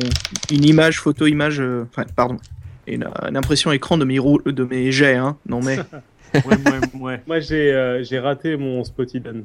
une 0.51 0.63
image, 0.65 0.99
photo-image, 0.99 1.59
euh, 1.59 1.85
enfin, 1.91 2.03
pardon, 2.15 2.37
une, 2.85 3.07
une 3.27 3.37
impression 3.37 3.71
écran 3.71 3.97
de 3.97 4.05
mes, 4.05 4.19
rou- 4.19 4.41
de 4.45 4.63
mes 4.63 4.91
jets, 4.91 5.15
hein. 5.15 5.37
Non 5.45 5.61
mais, 5.61 5.77
ouais, 6.33 6.41
ouais, 6.45 6.79
ouais. 6.99 7.21
Moi 7.27 7.39
j'ai 7.39 7.73
euh, 7.73 8.03
j'ai 8.03 8.19
raté 8.19 8.55
mon 8.57 8.83
Spotiden. 8.83 9.43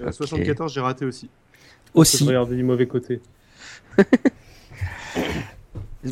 Euh, 0.00 0.06
Ok. 0.06 0.14
74, 0.14 0.72
j'ai 0.72 0.80
raté 0.80 1.04
aussi. 1.04 1.28
Je 1.94 2.00
Aussi. 2.00 2.24
regardais 2.24 2.56
du 2.56 2.62
mauvais 2.62 2.86
côté. 2.86 3.20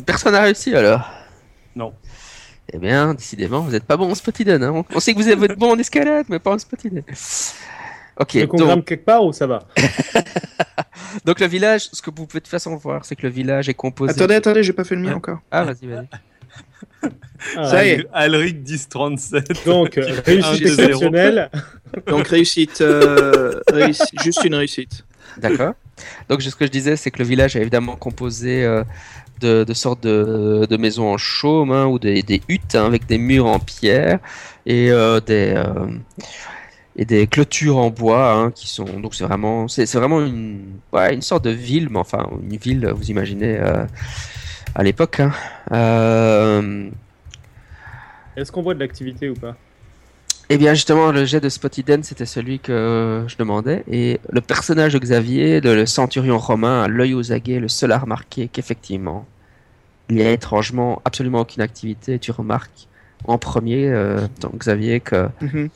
Personne 0.05 0.33
n'a 0.33 0.41
réussi 0.41 0.75
alors? 0.75 1.09
Non. 1.75 1.91
Eh 2.71 2.77
bien, 2.77 3.15
décidément, 3.15 3.61
vous 3.61 3.71
n'êtes 3.71 3.83
pas 3.83 3.97
bon 3.97 4.11
en 4.11 4.15
Spotiden. 4.15 4.61
Hein. 4.63 4.85
On- 4.93 4.99
sait 4.99 5.13
que 5.13 5.17
vous 5.19 5.27
êtes 5.27 5.39
bon 5.57 5.71
en 5.73 5.79
escalade, 5.79 6.27
mais 6.29 6.37
pas 6.39 6.53
en 6.53 6.59
Spotiden. 6.59 7.03
Ok, 8.19 8.33
Le 8.33 8.47
qu'on 8.47 8.57
donc, 8.57 8.67
grimpe 8.67 8.85
quelque 8.85 9.05
part 9.05 9.23
ou 9.25 9.31
ça 9.33 9.47
va 9.47 9.59
donc 11.25 11.39
le 11.39 11.47
village, 11.47 11.89
ce 11.91 12.01
que 12.01 12.09
vous 12.09 12.25
pouvez 12.27 12.39
de 12.39 12.45
toute 12.45 12.47
façon 12.47 12.75
voir, 12.75 13.05
c'est 13.05 13.15
que 13.15 13.23
le 13.23 13.29
village 13.29 13.69
est 13.69 13.73
composé. 13.73 14.11
attendez, 14.11 14.35
attendez, 14.35 14.63
j'ai 14.63 14.73
pas 14.73 14.83
fait 14.83 14.95
le 14.95 15.01
mien 15.01 15.09
Ouais. 15.09 15.15
encore. 15.15 15.39
Ah, 15.49 15.63
vas-y, 15.63 15.87
vas-y. 15.87 16.07
Ah, 17.57 17.63
Ça 17.69 17.85
y 17.85 17.89
est. 17.89 18.05
Alric 18.13 18.57
1037. 18.67 19.65
Donc, 19.65 19.97
euh, 19.97 20.21
réussite 20.25 20.61
exceptionnelle. 20.67 21.49
Donc 22.07 22.27
réussite, 22.27 22.81
euh, 22.81 23.59
réussi- 23.71 24.21
juste 24.23 24.43
une 24.43 24.55
réussite. 24.55 25.03
D'accord. 25.37 25.73
Donc, 26.29 26.41
ce 26.41 26.55
que 26.55 26.65
je 26.65 26.71
disais, 26.71 26.95
c'est 26.97 27.09
que 27.11 27.19
le 27.19 27.25
village 27.25 27.55
est 27.55 27.61
évidemment 27.61 27.95
composé 27.95 28.63
euh, 28.63 28.83
de, 29.39 29.63
de 29.63 29.73
sortes 29.73 30.03
de, 30.03 30.67
de 30.69 30.77
maisons 30.77 31.07
en 31.11 31.17
chaume 31.17 31.71
hein, 31.71 31.85
ou 31.85 31.97
des, 31.99 32.21
des 32.21 32.41
huttes 32.49 32.75
hein, 32.75 32.85
avec 32.85 33.05
des 33.07 33.17
murs 33.17 33.45
en 33.47 33.59
pierre 33.59 34.19
et 34.65 34.91
euh, 34.91 35.19
des 35.19 35.53
euh, 35.55 35.63
et 37.01 37.05
des 37.05 37.25
clôtures 37.25 37.77
en 37.77 37.89
bois 37.89 38.31
hein, 38.31 38.51
qui 38.51 38.67
sont 38.67 38.85
donc 39.03 39.15
c'est 39.15 39.23
vraiment 39.23 39.67
c'est 39.67 39.85
c'est 39.87 39.97
vraiment 39.97 40.21
une 40.21 40.59
ouais, 40.93 41.13
une 41.15 41.23
sorte 41.23 41.43
de 41.43 41.49
ville, 41.49 41.87
mais 41.89 41.99
enfin 41.99 42.21
une 42.43 42.57
ville, 42.57 42.85
vous 42.95 43.09
imaginez 43.09 43.57
euh, 43.59 43.85
à 44.75 44.83
l'époque. 44.83 45.19
hein. 45.19 45.31
Euh, 45.71 46.89
Est-ce 48.37 48.51
qu'on 48.51 48.61
voit 48.61 48.75
de 48.75 48.79
l'activité 48.79 49.29
ou 49.29 49.33
pas? 49.33 49.55
Eh 50.53 50.57
bien, 50.57 50.73
justement, 50.73 51.13
le 51.13 51.23
jet 51.23 51.39
de 51.39 51.47
Spotiden, 51.47 52.03
c'était 52.03 52.25
celui 52.25 52.59
que 52.59 53.23
je 53.27 53.37
demandais. 53.37 53.85
Et 53.89 54.19
le 54.29 54.41
personnage 54.41 54.91
de 54.93 54.99
Xavier, 54.99 55.61
le, 55.61 55.75
le 55.75 55.85
centurion 55.85 56.37
romain, 56.37 56.89
l'œil 56.89 57.13
aux 57.13 57.31
aguets, 57.31 57.59
le 57.59 57.69
seul 57.69 57.91
à 57.93 57.97
remarquer 57.97 58.49
qu'effectivement, 58.49 59.25
il 60.09 60.17
y 60.17 60.23
a 60.23 60.29
étrangement 60.31 61.01
absolument 61.05 61.39
aucune 61.41 61.61
activité. 61.61 62.19
Tu 62.19 62.31
remarques 62.31 62.87
en 63.25 63.37
premier, 63.37 63.87
euh, 63.87 64.27
donc 64.41 64.57
Xavier, 64.57 64.99
que 64.99 65.29
Mhm. 65.41 65.69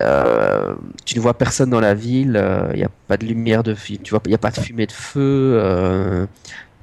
Euh, 0.00 0.74
tu 1.04 1.16
ne 1.16 1.20
vois 1.22 1.34
personne 1.34 1.70
dans 1.70 1.80
la 1.80 1.94
ville. 1.94 2.36
euh, 2.36 2.70
Il 2.72 2.78
n'y 2.78 2.84
a 2.84 2.90
pas 3.08 3.16
de 3.16 3.26
lumière 3.26 3.62
de, 3.62 3.74
fi- 3.74 3.98
tu 3.98 4.10
vois, 4.10 4.20
il 4.26 4.28
n'y 4.30 4.34
a 4.34 4.38
pas 4.38 4.50
de 4.50 4.58
fumée 4.60 4.86
de 4.86 4.92
feu, 4.92 5.20
euh, 5.62 6.26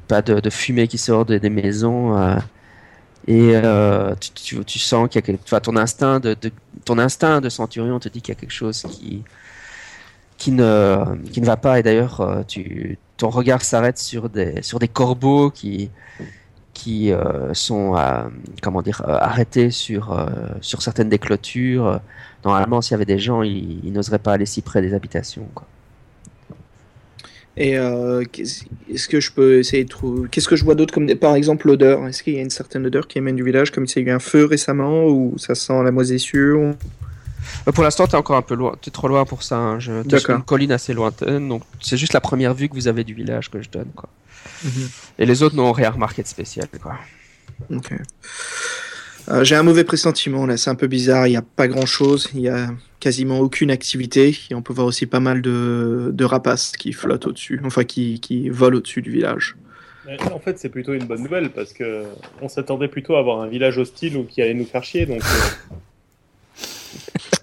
pas 0.07 0.21
de, 0.23 0.49
fumée 0.51 0.87
qui 0.87 0.97
sort 0.97 1.25
de- 1.25 1.37
des 1.39 1.49
maisons. 1.51 2.17
euh, 2.17 2.37
et 3.27 3.53
euh, 3.55 4.15
tu, 4.65 4.79
sens 4.79 5.09
qu'il 5.09 5.21
y 5.27 5.31
a 5.31 5.35
enfin, 5.43 5.59
ton 5.59 5.75
instinct 5.77 6.19
de, 6.21 6.35
de- 6.35 6.51
ton 6.85 6.97
instinct 6.99 7.41
de 7.41 7.49
centurion 7.49 7.99
te 7.99 8.09
dit 8.09 8.21
qu'il 8.21 8.33
y 8.33 8.37
a 8.37 8.39
quelque 8.39 8.51
chose 8.53 8.83
qui 8.89 9.23
qui 10.37 10.51
ne 10.51 10.97
qui 11.31 11.41
ne 11.41 11.45
va 11.45 11.57
pas. 11.57 11.79
Et 11.79 11.83
d'ailleurs, 11.83 12.21
euh, 12.21 12.43
tu 12.47 12.99
ton 13.17 13.29
regard 13.29 13.61
s'arrête 13.63 13.97
sur 13.97 14.29
des 14.29 14.61
sur 14.61 14.79
des 14.79 14.87
corbeaux 14.87 15.49
qui 15.51 15.89
qui 16.73 17.11
euh, 17.11 17.53
sont 17.53 17.97
euh, 17.97 18.23
comment 18.63 18.81
dire 18.81 19.01
euh, 19.07 19.17
arrêtés 19.19 19.71
sur 19.71 20.13
euh, 20.13 20.27
sur 20.61 20.81
certaines 20.81 21.09
des 21.09 21.19
clôtures. 21.19 21.99
Normalement, 22.47 22.81
s'il 22.81 22.91
y 22.91 22.95
avait 22.95 23.05
des 23.05 23.19
gens, 23.19 23.41
ils, 23.43 23.79
ils 23.85 23.91
n'oseraient 23.91 24.19
pas 24.19 24.33
aller 24.33 24.45
si 24.45 24.61
près 24.61 24.81
des 24.81 24.93
habitations. 24.93 25.47
Quoi. 25.53 25.67
Et 27.59 27.77
euh, 27.77 28.23
qu'est-ce 28.31 28.65
est-ce 28.93 29.07
que 29.07 29.19
je 29.19 29.31
peux 29.31 29.57
essayer 29.59 29.83
de 29.83 29.89
trouver 29.89 30.29
Qu'est-ce 30.29 30.47
que 30.47 30.55
je 30.55 30.63
vois 30.63 30.75
d'autre 30.75 30.93
comme 30.93 31.07
par 31.15 31.33
exemple 31.35 31.67
l'odeur? 31.67 32.07
Est-ce 32.07 32.21
qu'il 32.21 32.35
y 32.35 32.37
a 32.37 32.41
une 32.41 32.51
certaine 32.51 32.85
odeur 32.85 33.07
qui 33.07 33.17
émane 33.17 33.35
du 33.35 33.43
village, 33.43 33.71
comme 33.71 33.87
s'il 33.87 34.03
y 34.03 34.09
a 34.09 34.11
eu 34.11 34.15
un 34.15 34.19
feu 34.19 34.45
récemment 34.45 35.05
ou 35.07 35.33
ça 35.37 35.55
sent 35.55 35.83
la 35.83 35.91
moisissure 35.91 36.59
ou- 36.59 36.75
Euh, 37.67 37.71
Pour 37.71 37.83
l'instant, 37.83 38.05
t'es 38.07 38.15
encore 38.15 38.35
un 38.37 38.41
peu 38.43 38.55
loin, 38.55 38.75
t'es 38.81 38.91
trop 38.91 39.07
loin 39.07 39.25
pour 39.25 39.41
ça. 39.41 39.55
Hein. 39.57 39.79
Je, 39.79 40.03
D'accord. 40.03 40.35
une 40.35 40.43
colline 40.43 40.71
assez 40.71 40.93
lointaine, 40.93 41.47
donc 41.49 41.63
c'est 41.81 41.97
juste 41.97 42.13
la 42.13 42.21
première 42.21 42.53
vue 42.53 42.67
que 42.69 42.75
vous 42.75 42.87
avez 42.87 43.03
du 43.03 43.13
village 43.13 43.49
que 43.49 43.61
je 43.61 43.69
donne, 43.69 43.89
quoi. 43.95 44.09
Et 45.17 45.25
les 45.25 45.41
autres 45.43 45.55
n'ont 45.55 45.71
rien 45.71 45.89
remarqué 45.91 46.21
de 46.21 46.27
spécial, 46.27 46.67
quoi. 46.81 46.95
Ok. 47.73 47.91
Euh, 49.29 49.43
J'ai 49.43 49.55
un 49.55 49.63
mauvais 49.63 49.83
pressentiment 49.83 50.45
là, 50.45 50.57
c'est 50.57 50.69
un 50.69 50.75
peu 50.75 50.87
bizarre. 50.87 51.27
Il 51.27 51.31
n'y 51.31 51.37
a 51.37 51.41
pas 51.41 51.67
grand 51.67 51.85
chose, 51.85 52.29
il 52.33 52.41
y 52.41 52.49
a 52.49 52.69
quasiment 52.99 53.39
aucune 53.39 53.71
activité. 53.71 54.35
Et 54.49 54.55
on 54.55 54.61
peut 54.61 54.73
voir 54.73 54.87
aussi 54.87 55.05
pas 55.05 55.19
mal 55.19 55.41
de, 55.41 56.11
de 56.13 56.25
rapaces 56.25 56.71
qui 56.71 56.93
flottent 56.93 57.27
au-dessus, 57.27 57.59
enfin 57.65 57.83
qui, 57.83 58.19
qui 58.19 58.49
volent 58.49 58.77
au-dessus 58.77 59.01
du 59.01 59.11
village. 59.11 59.55
En 60.31 60.39
fait, 60.39 60.57
c'est 60.57 60.69
plutôt 60.69 60.93
une 60.93 61.05
bonne 61.05 61.21
nouvelle 61.21 61.49
parce 61.49 61.73
que 61.73 62.03
on 62.41 62.47
s'attendait 62.47 62.87
plutôt 62.87 63.15
à 63.15 63.19
avoir 63.19 63.41
un 63.41 63.47
village 63.47 63.77
hostile 63.77 64.15
ou 64.15 64.23
qui 64.23 64.41
allait 64.41 64.53
nous 64.53 64.65
faire 64.65 64.83
chier. 64.83 65.05
Donc, 65.05 65.21
euh, 65.21 65.75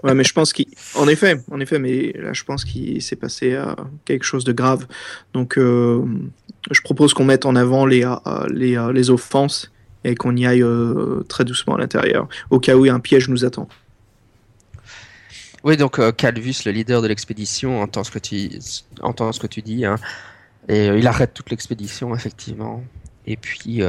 Ouais, 0.03 0.15
mais 0.15 0.25
je 0.25 0.33
pense 0.33 0.53
qu'en 0.53 1.09
effet, 1.09 1.37
en 1.51 1.61
effet, 1.61 1.79
mais 1.79 2.13
là, 2.13 2.33
je 2.33 2.45
pense 2.45 2.65
qu'il 2.65 3.01
s'est 3.03 3.17
passé 3.17 3.53
euh, 3.53 3.75
quelque 4.05 4.25
chose 4.25 4.45
de 4.45 4.53
grave. 4.53 4.87
Donc, 5.33 5.57
euh, 5.57 6.03
je 6.71 6.81
propose 6.83 7.15
qu'on 7.15 7.25
mette 7.25 7.47
en 7.47 7.57
avant 7.57 7.87
les, 7.87 8.07
les, 8.51 8.83
les 8.93 9.11
offenses 9.11 9.71
et 10.05 10.15
qu'on 10.15 10.37
y 10.37 10.47
aille 10.47 10.63
euh, 10.63 11.25
très 11.29 11.45
doucement 11.45 11.75
à 11.75 11.79
l'intérieur, 11.79 12.29
au 12.51 12.61
cas 12.61 12.77
où 12.77 12.85
un 12.85 13.01
piège 13.01 13.29
nous 13.29 13.45
attend. 13.45 13.69
Oui, 15.65 15.79
donc 15.79 15.99
euh, 15.99 16.13
Calvus, 16.13 16.57
le 16.67 16.73
leader 16.73 17.01
de 17.01 17.09
l'expédition, 17.09 17.81
entend 17.81 18.05
ce 18.05 18.11
que 18.11 18.19
tu, 18.19 18.51
entend 19.01 19.33
ce 19.33 19.41
que 19.41 19.47
tu 19.47 19.63
dis, 19.63 19.87
hein, 19.87 19.97
et 20.69 20.91
euh, 20.91 20.99
il 20.99 21.07
arrête 21.07 21.33
toute 21.33 21.51
l'expédition, 21.51 22.15
effectivement. 22.15 22.85
Et 23.27 23.39
puis, 23.39 23.81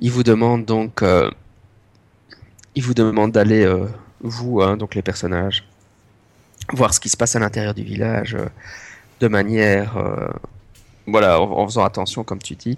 il 0.00 0.10
vous 0.10 0.24
demande 0.24 0.64
donc, 0.64 1.04
il 2.74 2.82
vous 2.82 2.94
demande 2.94 3.30
d'aller, 3.30 3.64
vous, 4.22 4.60
hein, 4.60 4.76
donc 4.76 4.96
les 4.96 5.02
personnages, 5.02 5.64
voir 6.72 6.92
ce 6.92 6.98
qui 6.98 7.08
se 7.08 7.16
passe 7.16 7.36
à 7.36 7.38
l'intérieur 7.38 7.74
du 7.74 7.84
village, 7.84 8.36
de 9.20 9.28
manière, 9.28 9.96
voilà, 11.06 11.40
en, 11.40 11.64
faisant 11.68 11.84
attention, 11.84 12.24
comme 12.24 12.40
tu 12.40 12.56
dis, 12.56 12.76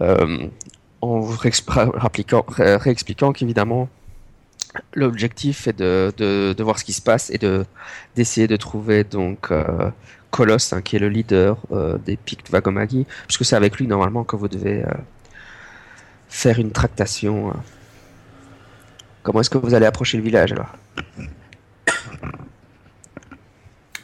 en 0.00 1.20
vous 1.20 1.36
réexpliquant 1.38 3.32
qu'évidemment, 3.32 3.88
L'objectif 4.92 5.66
est 5.66 5.72
de, 5.78 6.12
de, 6.18 6.52
de 6.52 6.62
voir 6.62 6.78
ce 6.78 6.84
qui 6.84 6.92
se 6.92 7.00
passe 7.00 7.30
et 7.30 7.38
de 7.38 7.64
d'essayer 8.14 8.46
de 8.46 8.54
trouver 8.56 9.02
donc 9.02 9.50
euh, 9.50 9.90
Colosse, 10.30 10.74
hein, 10.74 10.82
qui 10.82 10.96
est 10.96 10.98
le 10.98 11.08
leader 11.08 11.56
euh, 11.72 11.96
des 12.04 12.18
Pictes 12.18 12.50
Vagomagi, 12.50 13.06
puisque 13.26 13.46
c'est 13.46 13.56
avec 13.56 13.78
lui 13.78 13.86
normalement 13.86 14.24
que 14.24 14.36
vous 14.36 14.46
devez 14.46 14.84
euh, 14.84 14.90
faire 16.28 16.58
une 16.58 16.70
tractation. 16.70 17.48
euh. 17.48 17.52
Comment 19.22 19.40
est-ce 19.40 19.50
que 19.50 19.56
vous 19.58 19.72
allez 19.72 19.86
approcher 19.86 20.18
le 20.18 20.22
village 20.22 20.52
alors? 20.52 20.74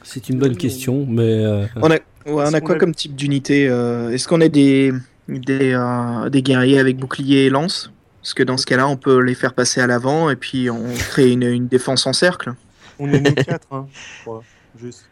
C'est 0.03 0.29
une 0.31 0.39
bonne 0.39 0.57
question, 0.57 1.07
mais 1.09 1.45
euh, 1.45 1.67
On 1.77 1.91
a, 1.91 1.95
ouais, 1.95 2.01
on 2.27 2.41
Est-ce 2.43 2.55
a 2.57 2.61
qu'on 2.61 2.67
quoi 2.67 2.75
a- 2.77 2.79
comme 2.79 2.95
type 2.95 3.15
d'unité 3.15 3.69
euh, 3.69 4.11
Est-ce 4.11 4.27
qu'on 4.29 4.41
a 4.41 4.49
des, 4.49 4.93
des, 5.29 5.73
euh, 5.75 6.29
des 6.29 6.43
guerriers 6.43 6.79
avec 6.79 6.97
bouclier 6.97 7.47
et 7.47 7.51
lance 7.51 7.91
Parce 8.21 8.35
que 8.35 8.43
dans 8.43 8.57
ce 8.57 8.67
cas-là, 8.67 8.89
on 8.89 8.97
peut 8.97 9.21
les 9.21 9.35
faire 9.35 9.55
passer 9.55 9.81
à 9.81 9.87
l'avant 9.87 10.31
et 10.31 10.37
puis 10.37 10.71
on 10.71 10.93
crée 10.95 11.31
une, 11.33 11.43
une 11.45 11.67
défense 11.69 12.07
en 12.07 12.13
cercle. 12.13 12.55
On 12.99 13.09
est 13.13 13.21
nous 13.21 13.35
quatre, 13.35 13.67
hein, 13.73 13.87
je 13.93 14.23
crois. 14.23 14.43
Juste. 14.81 15.05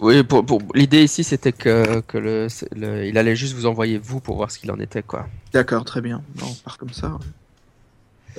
Oui, 0.00 0.22
pour, 0.22 0.44
pour- 0.44 0.60
l'idée 0.74 1.02
ici 1.02 1.24
c'était 1.24 1.52
que, 1.52 2.00
que 2.00 2.18
le, 2.18 2.46
le- 2.76 3.06
il 3.06 3.16
allait 3.16 3.34
juste 3.34 3.54
vous 3.54 3.64
envoyer 3.64 3.96
vous 3.96 4.20
pour 4.20 4.36
voir 4.36 4.50
ce 4.50 4.58
qu'il 4.58 4.70
en 4.70 4.78
était 4.78 5.02
quoi. 5.02 5.26
D'accord, 5.52 5.84
très 5.86 6.02
bien. 6.02 6.22
On 6.42 6.52
part 6.62 6.76
comme 6.76 6.92
ça. 6.92 7.18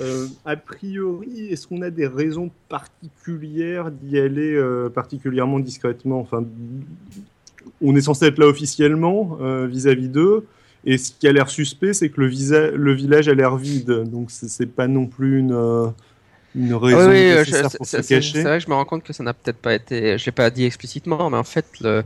Euh, 0.00 0.26
a 0.44 0.56
priori, 0.56 1.46
est-ce 1.50 1.66
qu'on 1.66 1.82
a 1.82 1.90
des 1.90 2.06
raisons 2.06 2.50
particulières 2.68 3.90
d'y 3.90 4.18
aller 4.18 4.54
euh, 4.54 4.88
particulièrement 4.88 5.58
discrètement? 5.58 6.20
Enfin, 6.20 6.44
on 7.82 7.96
est 7.96 8.00
censé 8.00 8.26
être 8.26 8.38
là 8.38 8.46
officiellement 8.46 9.38
euh, 9.40 9.66
vis-à-vis 9.66 10.08
d'eux, 10.08 10.46
et 10.86 10.98
ce 10.98 11.12
qui 11.12 11.26
a 11.28 11.32
l'air 11.32 11.48
suspect, 11.48 11.92
c'est 11.94 12.08
que 12.10 12.20
le, 12.20 12.26
visa- 12.28 12.70
le 12.70 12.92
village 12.92 13.28
a 13.28 13.34
l'air 13.34 13.56
vide, 13.56 14.04
donc 14.10 14.30
c'est 14.30 14.66
pas 14.66 14.86
non 14.86 15.06
plus 15.06 15.38
une, 15.38 15.52
euh, 15.52 15.86
une 16.54 16.74
raison 16.74 16.98
Ah 17.00 17.08
oui, 17.08 17.14
nécessaire 17.34 17.70
je- 17.70 17.76
pour 17.76 17.86
c'est 17.86 17.96
se 17.98 18.02
c'est- 18.02 18.14
cacher. 18.16 18.32
c'est 18.38 18.42
vrai 18.44 18.58
que 18.58 18.64
je 18.64 18.68
me 18.70 18.74
rends 18.74 18.84
compte 18.84 19.02
que 19.02 19.12
ça 19.12 19.22
n'a 19.24 19.34
peut-être 19.34 19.58
pas 19.58 19.74
été, 19.74 20.18
je 20.18 20.24
l'ai 20.26 20.32
pas 20.32 20.50
dit 20.50 20.64
explicitement, 20.64 21.30
mais 21.30 21.36
en 21.38 21.44
fait 21.44 21.66
le, 21.80 22.04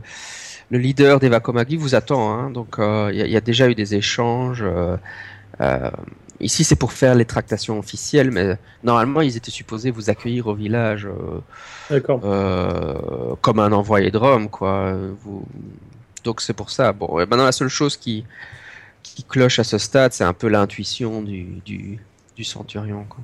le 0.71 0.77
leader 0.77 1.19
des 1.19 1.29
Vakomagi 1.29 1.75
vous 1.77 1.93
attend, 1.95 2.31
hein, 2.33 2.49
donc 2.51 2.79
euh, 2.79 3.09
il 3.11 3.19
y, 3.19 3.21
a- 3.21 3.25
il 3.25 3.31
y 3.31 3.37
a 3.37 3.41
déjà 3.41 3.69
eu 3.69 3.75
des 3.75 3.95
échanges. 3.95 4.63
euh, 4.65 4.95
euh, 5.61 5.91
ici 6.41 6.63
c'est 6.63 6.77
pour 6.77 6.93
faire 6.93 7.15
les 7.15 7.25
tractations 7.25 7.77
officielles, 7.79 8.31
mais 8.31 8.57
normalement 8.83 9.19
ils 9.19 9.35
étaient 9.35 9.51
supposés 9.51 9.91
vous 9.91 10.09
accueillir 10.09 10.47
au 10.47 10.53
village 10.55 11.05
euh, 11.05 11.39
D'accord. 11.89 12.21
euh, 12.23 13.35
comme 13.41 13.59
un 13.59 13.73
envoyé 13.73 14.09
de 14.09 14.17
Rome, 14.17 14.49
quoi. 14.49 14.93
Vous... 15.23 15.43
Donc 16.23 16.39
c'est 16.41 16.53
pour 16.53 16.69
ça. 16.71 16.93
Bon, 16.93 17.19
et 17.19 17.25
maintenant 17.25 17.43
la 17.45 17.51
seule 17.51 17.67
chose 17.67 17.97
qui 17.97 18.23
qui 19.03 19.23
cloche 19.23 19.59
à 19.59 19.63
ce 19.63 19.77
stade, 19.77 20.13
c'est 20.13 20.23
un 20.23 20.33
peu 20.33 20.47
l'intuition 20.47 21.21
du, 21.21 21.43
du 21.65 21.99
du 22.35 22.43
centurion. 22.45 23.05
Quoi. 23.09 23.19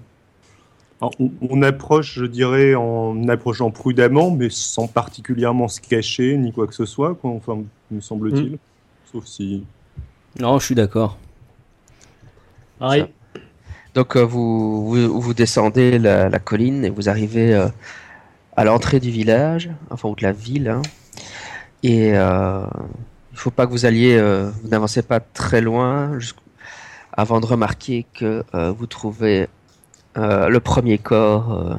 Alors, 1.01 1.13
on, 1.19 1.31
on 1.49 1.61
approche, 1.61 2.15
je 2.19 2.25
dirais, 2.25 2.75
en 2.75 3.27
approchant 3.29 3.71
prudemment, 3.71 4.31
mais 4.31 4.49
sans 4.49 4.87
particulièrement 4.87 5.67
se 5.69 5.79
cacher 5.81 6.35
ni 6.37 6.51
quoi 6.51 6.67
que 6.67 6.73
ce 6.75 6.85
soit, 6.85 7.15
quoi. 7.15 7.31
Enfin, 7.31 7.63
me 7.91 8.01
semble-t-il. 8.01 8.53
Mm. 8.53 8.57
Sauf 9.11 9.25
si. 9.25 9.63
non, 10.39 10.59
je 10.59 10.65
suis 10.65 10.75
d'accord. 10.75 11.17
Pareil. 12.79 13.05
Donc 13.93 14.17
euh, 14.17 14.25
vous, 14.25 14.85
vous, 14.87 15.21
vous 15.21 15.33
descendez 15.33 15.97
la, 15.97 16.27
la 16.27 16.39
colline 16.39 16.83
et 16.83 16.89
vous 16.89 17.07
arrivez 17.07 17.53
euh, 17.53 17.67
à 18.57 18.65
l'entrée 18.65 18.99
du 18.99 19.09
village, 19.11 19.69
enfin 19.89 20.09
ou 20.09 20.15
de 20.15 20.23
la 20.23 20.33
ville. 20.33 20.67
hein. 20.67 20.81
et 21.83 22.11
euh, 22.17 22.65
il 23.35 23.39
faut 23.39 23.51
pas 23.51 23.65
que 23.67 23.71
vous 23.71 23.85
alliez, 23.85 24.15
euh, 24.15 24.49
vous 24.63 24.69
n'avancez 24.69 25.01
pas 25.01 25.19
très 25.19 25.59
loin 25.59 26.17
avant 27.11 27.41
de 27.41 27.45
remarquer 27.45 28.05
que 28.13 28.43
euh, 28.55 28.71
vous 28.71 28.87
trouvez 28.87 29.49
euh, 30.17 30.47
le 30.47 30.59
premier 30.61 30.97
corps 30.97 31.51
euh, 31.51 31.75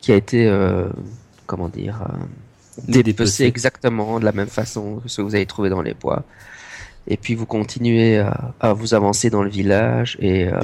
qui 0.00 0.12
a 0.12 0.14
été, 0.14 0.46
euh, 0.46 0.88
comment 1.46 1.68
dire, 1.68 2.02
euh, 2.02 3.02
dépecé 3.02 3.44
exactement 3.44 4.20
de 4.20 4.24
la 4.24 4.30
même 4.30 4.46
façon 4.46 5.00
que 5.02 5.08
ce 5.08 5.16
que 5.16 5.22
vous 5.22 5.34
avez 5.34 5.46
trouvé 5.46 5.68
dans 5.68 5.82
les 5.82 5.94
bois. 5.94 6.22
Et 7.08 7.16
puis 7.16 7.34
vous 7.34 7.46
continuez 7.46 8.20
à, 8.20 8.54
à 8.60 8.72
vous 8.72 8.94
avancer 8.94 9.30
dans 9.30 9.42
le 9.42 9.50
village 9.50 10.16
et 10.20 10.46
euh, 10.46 10.60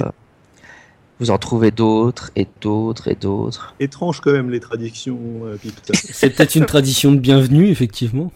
vous 1.19 1.29
en 1.29 1.37
trouvez 1.37 1.71
d'autres 1.71 2.31
et 2.37 2.47
d'autres 2.61 3.09
et 3.09 3.15
d'autres. 3.15 3.75
Étrange 3.81 4.21
quand 4.21 4.31
même 4.31 4.49
les 4.49 4.61
traditions, 4.61 5.19
euh. 5.43 5.57
C'est 5.93 6.29
peut-être 6.29 6.55
une 6.55 6.65
tradition 6.65 7.11
de 7.11 7.19
bienvenue, 7.19 7.67
effectivement. 7.67 8.31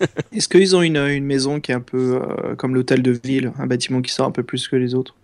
Est-ce 0.32 0.48
qu'ils 0.48 0.74
ont 0.76 0.82
une, 0.82 0.96
une 0.96 1.24
maison 1.24 1.60
qui 1.60 1.72
est 1.72 1.74
un 1.74 1.80
peu 1.80 2.20
euh, 2.22 2.54
comme 2.56 2.74
l'hôtel 2.74 3.02
de 3.02 3.18
ville, 3.24 3.52
un 3.58 3.66
bâtiment 3.66 4.02
qui 4.02 4.12
sort 4.12 4.26
un 4.26 4.32
peu 4.32 4.42
plus 4.42 4.68
que 4.68 4.76
les 4.76 4.94
autres? 4.94 5.14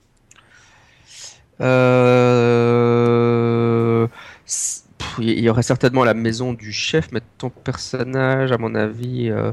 Euh... 1.61 2.87
pff, 4.47 4.83
Il 5.19 5.41
y 5.41 5.49
aurait 5.49 5.63
certainement 5.63 6.05
la 6.05 6.15
maison 6.15 6.53
du 6.53 6.73
chef, 6.73 7.09
mais 7.13 7.21
ton 7.39 7.51
personnage, 7.51 8.51
à 8.51 8.59
mon 8.59 8.75
avis, 8.75 9.31
euh, 9.31 9.53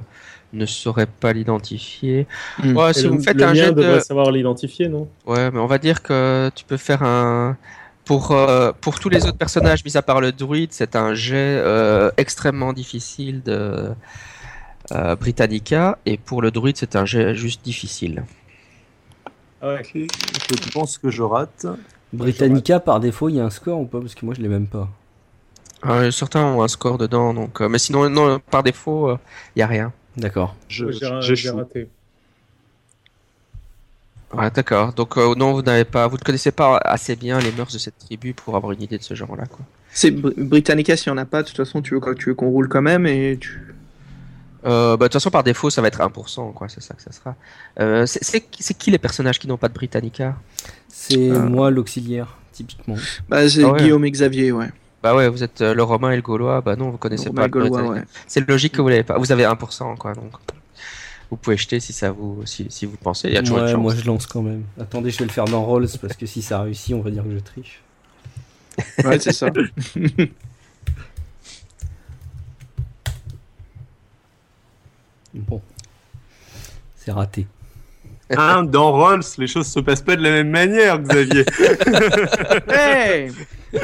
ne 0.54 0.66
saurait 0.66 1.06
pas 1.06 1.32
l'identifier. 1.34 2.26
Hmm. 2.64 2.76
Ouais, 2.76 2.94
si 2.94 3.04
le, 3.04 3.10
vous 3.10 3.16
me 3.16 3.22
faites 3.22 3.38
le 3.38 3.46
un 3.46 3.54
jet 3.54 3.72
devrait 3.72 3.98
de... 3.98 4.00
savoir 4.00 4.32
l'identifier, 4.32 4.88
non? 4.88 5.08
Ouais, 5.26 5.52
mais 5.52 5.60
on 5.60 5.68
va 5.68 5.78
dire 5.78 6.02
que 6.02 6.50
tu 6.56 6.66
peux 6.66 6.78
faire 6.78 7.04
un... 7.04 7.56
Pour, 8.04 8.32
euh, 8.32 8.72
pour 8.82 9.00
tous 9.00 9.10
les 9.10 9.28
autres 9.28 9.38
personnages, 9.38 9.86
mis 9.86 9.96
à 9.96 10.02
part 10.02 10.22
le 10.22 10.32
druide, 10.32 10.74
c'est 10.74 10.96
un 10.96 11.14
jet 11.14 11.62
euh, 11.64 12.10
extrêmement 12.18 12.74
difficile 12.74 13.44
de 13.44 13.90
euh, 14.92 15.16
Britannica, 15.16 15.98
et 16.06 16.18
pour 16.18 16.42
le 16.42 16.52
druide, 16.52 16.78
c'est 16.78 16.96
un 16.96 17.06
jet 17.06 17.34
juste 17.36 17.64
difficile. 17.64 18.24
Ah 19.62 19.78
Je 19.84 20.72
pense 20.74 20.98
que 20.98 21.10
je 21.10 21.22
rate. 21.22 21.66
Britannica, 22.14 22.80
par 22.80 23.00
défaut, 23.00 23.30
il 23.30 23.36
y 23.36 23.40
a 23.40 23.46
un 23.46 23.50
score 23.50 23.80
ou 23.80 23.86
pas? 23.86 24.00
Parce 24.00 24.16
que 24.16 24.26
moi, 24.26 24.34
je 24.36 24.42
l'ai 24.42 24.50
même 24.50 24.68
pas. 24.68 24.90
Euh, 25.86 26.12
certains 26.12 26.44
ont 26.44 26.62
un 26.62 26.68
score 26.68 26.98
dedans, 26.98 27.34
donc... 27.34 27.62
euh, 27.62 27.70
mais 27.70 27.80
sinon, 27.80 28.10
non, 28.10 28.40
par 28.52 28.64
défaut, 28.64 29.12
il 29.56 29.60
n'y 29.60 29.64
a 29.64 29.68
rien. 29.68 29.94
D'accord. 30.18 30.56
Je- 30.68 30.92
J'ai 30.92 31.50
raté. 31.50 31.88
Ouais, 34.34 34.50
d'accord. 34.52 34.94
Donc 34.94 35.18
euh, 35.18 35.36
non, 35.36 35.54
vous 35.54 35.62
n'avez 35.62 35.84
pas, 35.84 36.08
vous 36.08 36.18
ne 36.18 36.22
connaissez 36.22 36.52
pas 36.52 36.78
assez 36.78 37.16
bien 37.16 37.40
les 37.40 37.52
mœurs 37.52 37.74
de 37.74 37.78
cette 37.78 37.98
tribu 37.98 38.34
pour 38.34 38.56
avoir 38.56 38.72
une 38.72 38.82
idée 38.82 38.98
de 38.98 39.04
ce 39.04 39.14
genre-là, 39.14 39.46
quoi. 39.46 39.60
C'est 39.94 40.12
Br- 40.12 40.34
Britannica, 40.38 40.96
s'il 40.96 41.12
n'y 41.12 41.20
en 41.20 41.22
a 41.22 41.26
pas, 41.26 41.44
de 41.44 41.48
toute 41.48 41.58
façon, 41.58 41.82
tu 41.82 41.96
veux, 41.96 42.16
tu 42.16 42.30
veux 42.30 42.36
qu'on 42.36 42.50
roule 42.50 42.70
quand 42.70 42.82
même 42.82 43.06
et 43.06 43.38
tu... 43.40 43.60
Euh, 44.66 44.96
bah, 44.98 45.06
de 45.06 45.10
toute 45.10 45.14
façon, 45.14 45.32
par 45.32 45.44
défaut, 45.44 45.70
ça 45.70 45.82
va 45.82 45.88
être 45.88 46.02
1%, 46.02 46.52
quoi. 46.54 46.70
C'est 46.70 46.82
ça 46.82 46.94
que 46.94 47.02
ça 47.02 47.12
sera. 47.12 47.36
Euh, 47.80 48.06
c'est- 48.06 48.42
qui 48.78 48.92
les 48.92 48.98
personnages 49.00 49.40
qui 49.40 49.48
n'ont 49.48 49.58
pas 49.58 49.70
de 49.70 49.74
Britannica? 49.74 50.36
C'est 50.88 51.32
Euh. 51.32 51.40
moi 51.40 51.72
l'auxiliaire, 51.72 52.38
typiquement. 52.52 52.96
Bah, 53.28 53.48
c'est 53.50 53.64
Ah 53.64 53.72
ouais. 53.72 53.80
Guillaume 53.80 54.06
et 54.06 54.12
Xavier, 54.12 54.52
ouais. 54.52 54.70
Bah 55.02 55.16
ouais, 55.16 55.28
vous 55.30 55.42
êtes 55.42 55.62
euh, 55.62 55.74
le 55.74 55.82
romain 55.82 56.12
et 56.12 56.16
le 56.16 56.22
gaulois. 56.22 56.62
Bah 56.62 56.76
non, 56.76 56.92
vous 56.92 56.98
connaissez 57.00 57.30
Romain 57.30 57.42
pas 57.42 57.48
le 57.48 57.52
Gaulois, 57.70 57.82
ouais. 57.90 58.04
C'est 58.28 58.48
logique 58.48 58.74
que 58.74 58.82
vous 58.84 58.90
l'avez 58.90 59.04
pas. 59.04 59.18
Vous 59.18 59.32
avez 59.32 59.46
1%, 59.46 59.96
quoi. 59.96 60.14
Donc 60.14 60.32
vous 61.32 61.38
pouvez 61.38 61.58
jeter 61.58 61.80
si 61.80 61.92
ça 61.92 62.12
vous, 62.12 62.42
si, 62.46 62.68
si 62.70 62.86
vous 62.86 62.98
pensez. 62.98 63.30
Il 63.30 63.34
y 63.34 63.38
a 63.38 63.42
toujours 63.42 63.58
une 63.60 63.64
Ouais, 63.64 63.72
chance. 63.72 63.82
moi, 63.82 63.96
je 63.96 64.06
lance 64.06 64.28
quand 64.28 64.44
même. 64.44 64.64
Attendez, 64.80 65.10
je 65.10 65.18
vais 65.18 65.26
le 65.26 65.32
faire 65.32 65.46
dans 65.46 65.64
Rolls, 65.64 65.88
parce 66.00 66.16
que 66.16 66.28
si 66.28 66.44
ça 66.44 66.62
réussit, 66.62 66.94
on 66.94 67.02
va 67.02 67.10
dire 67.10 67.24
que 67.24 67.32
je 67.32 67.40
triche. 67.40 67.82
Ouais, 69.04 69.18
c'est 69.20 69.34
ça. 69.34 69.48
Bon. 75.34 75.62
C'est 76.96 77.12
raté. 77.12 77.48
Hein, 78.38 78.64
dans 78.64 78.92
Rolls, 78.94 79.24
les 79.38 79.48
choses 79.48 79.68
se 79.68 79.80
passent 79.82 80.02
pas 80.04 80.16
de 80.16 80.22
la 80.24 80.30
même 80.32 80.50
manière, 80.50 81.00
Xavier. 81.00 81.44
Hey 82.70 83.32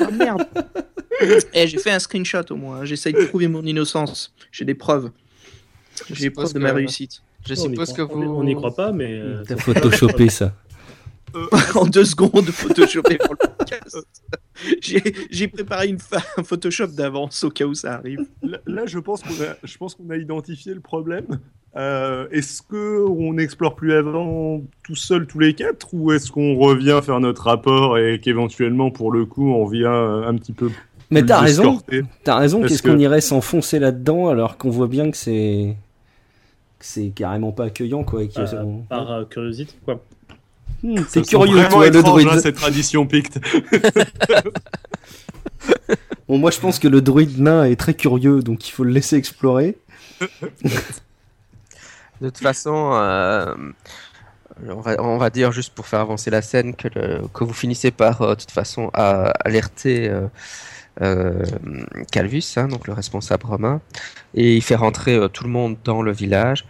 Ah, 0.00 0.10
merde 0.12 0.44
Eh, 1.52 1.66
j'ai 1.66 1.78
fait 1.78 1.90
un 1.90 1.98
screenshot 1.98 2.42
au 2.50 2.56
moins. 2.56 2.84
J'essaye 2.84 3.12
de 3.12 3.24
prouver 3.24 3.48
mon 3.48 3.64
innocence. 3.64 4.32
J'ai 4.52 4.64
des 4.64 4.74
preuves. 4.74 5.10
J'ai 6.10 6.26
des 6.26 6.30
preuves 6.30 6.52
de 6.52 6.58
ma 6.60 6.70
que- 6.70 6.76
réussite. 6.76 7.22
Je 7.46 7.54
On 7.54 7.56
suppose 7.56 7.92
que 7.92 8.02
vous. 8.02 8.22
On 8.22 8.44
n'y 8.44 8.54
croit 8.54 8.74
pas, 8.74 8.92
mais. 8.92 9.12
euh, 9.18 9.42
T'as 9.46 9.56
ça- 9.56 9.62
photoshopé 9.62 10.28
ça. 10.28 10.52
en 11.74 11.86
deux 11.86 12.04
secondes 12.04 12.44
de 12.46 12.50
photoshopper 12.52 13.18
pour 13.18 13.34
le 13.34 13.48
podcast. 13.56 13.98
J'ai 14.80 15.02
j'ai 15.30 15.48
préparé 15.48 15.88
une 15.88 15.98
fa- 15.98 16.22
un 16.36 16.42
Photoshop 16.42 16.88
d'avance 16.88 17.44
au 17.44 17.50
cas 17.50 17.64
où 17.64 17.74
ça 17.74 17.94
arrive. 17.94 18.20
Là, 18.42 18.58
là, 18.66 18.82
je 18.86 18.98
pense 18.98 19.22
qu'on 19.22 19.30
a, 19.44 19.54
je 19.62 19.76
pense 19.78 19.94
qu'on 19.94 20.10
a 20.10 20.16
identifié 20.16 20.74
le 20.74 20.80
problème. 20.80 21.38
Euh, 21.76 22.26
est-ce 22.32 22.62
que 22.62 23.04
on 23.06 23.34
n'explore 23.34 23.76
plus 23.76 23.92
avant 23.92 24.62
tout 24.82 24.96
seul 24.96 25.26
tous 25.26 25.38
les 25.38 25.54
quatre 25.54 25.92
ou 25.92 26.10
est-ce 26.12 26.32
qu'on 26.32 26.56
revient 26.56 26.98
faire 27.04 27.20
notre 27.20 27.44
rapport 27.44 27.98
et 27.98 28.18
qu'éventuellement 28.18 28.90
pour 28.90 29.12
le 29.12 29.26
coup 29.26 29.52
on 29.52 29.66
vient 29.66 30.22
un 30.22 30.34
petit 30.36 30.52
peu 30.54 30.70
Mais 31.10 31.20
plus 31.20 31.26
t'as 31.28 31.40
raison, 31.40 31.62
escorter 31.74 32.02
t'as 32.24 32.36
raison. 32.36 32.62
Qu'est-ce 32.62 32.82
que- 32.82 32.88
qu'on 32.90 32.98
irait 32.98 33.20
s'enfoncer 33.20 33.78
là-dedans 33.78 34.28
alors 34.28 34.56
qu'on 34.56 34.70
voit 34.70 34.88
bien 34.88 35.10
que 35.10 35.16
c'est 35.16 35.76
c'est 36.80 37.10
carrément 37.14 37.52
pas 37.52 37.64
accueillant 37.66 38.02
quoi. 38.02 38.22
euh, 38.22 38.64
par 38.88 39.12
euh, 39.12 39.24
curiosité, 39.26 39.74
quoi. 39.84 40.00
Hmm, 40.82 40.94
T'es 41.12 41.20
sent 41.24 41.30
curieux 41.30 41.54
vraiment 41.56 41.70
toi 41.70 41.88
le 41.90 41.96
étrange, 41.98 42.22
druide. 42.24 42.28
hein, 42.38 42.40
cette 42.40 42.56
tradition 42.56 43.06
picte. 43.06 43.38
Bon 46.28 46.36
moi 46.38 46.50
je 46.50 46.60
pense 46.60 46.78
que 46.78 46.88
le 46.88 47.00
druide 47.00 47.40
nain 47.40 47.64
est 47.64 47.76
très 47.76 47.94
curieux 47.94 48.42
donc 48.42 48.68
il 48.68 48.72
faut 48.72 48.84
le 48.84 48.90
laisser 48.90 49.16
explorer. 49.16 49.78
De 52.20 52.28
toute 52.30 52.38
façon, 52.38 52.90
euh, 52.94 53.54
on, 54.68 54.80
va, 54.80 54.96
on 55.00 55.18
va 55.18 55.30
dire 55.30 55.52
juste 55.52 55.72
pour 55.72 55.86
faire 55.86 56.00
avancer 56.00 56.30
la 56.30 56.42
scène 56.42 56.74
que, 56.74 56.88
le- 56.92 57.22
que 57.32 57.44
vous 57.44 57.52
finissez 57.52 57.92
par 57.92 58.22
euh, 58.22 58.34
de 58.34 58.40
toute 58.40 58.50
façon 58.50 58.90
à 58.92 59.30
alerter 59.44 60.08
euh, 60.08 60.26
euh, 61.00 61.44
Calvus, 62.10 62.42
hein, 62.56 62.66
donc 62.66 62.88
le 62.88 62.92
responsable 62.92 63.46
romain, 63.46 63.80
et 64.34 64.56
il 64.56 64.62
fait 64.62 64.74
rentrer 64.74 65.14
euh, 65.14 65.28
tout 65.28 65.44
le 65.44 65.50
monde 65.50 65.76
dans 65.84 66.02
le 66.02 66.10
village. 66.10 66.64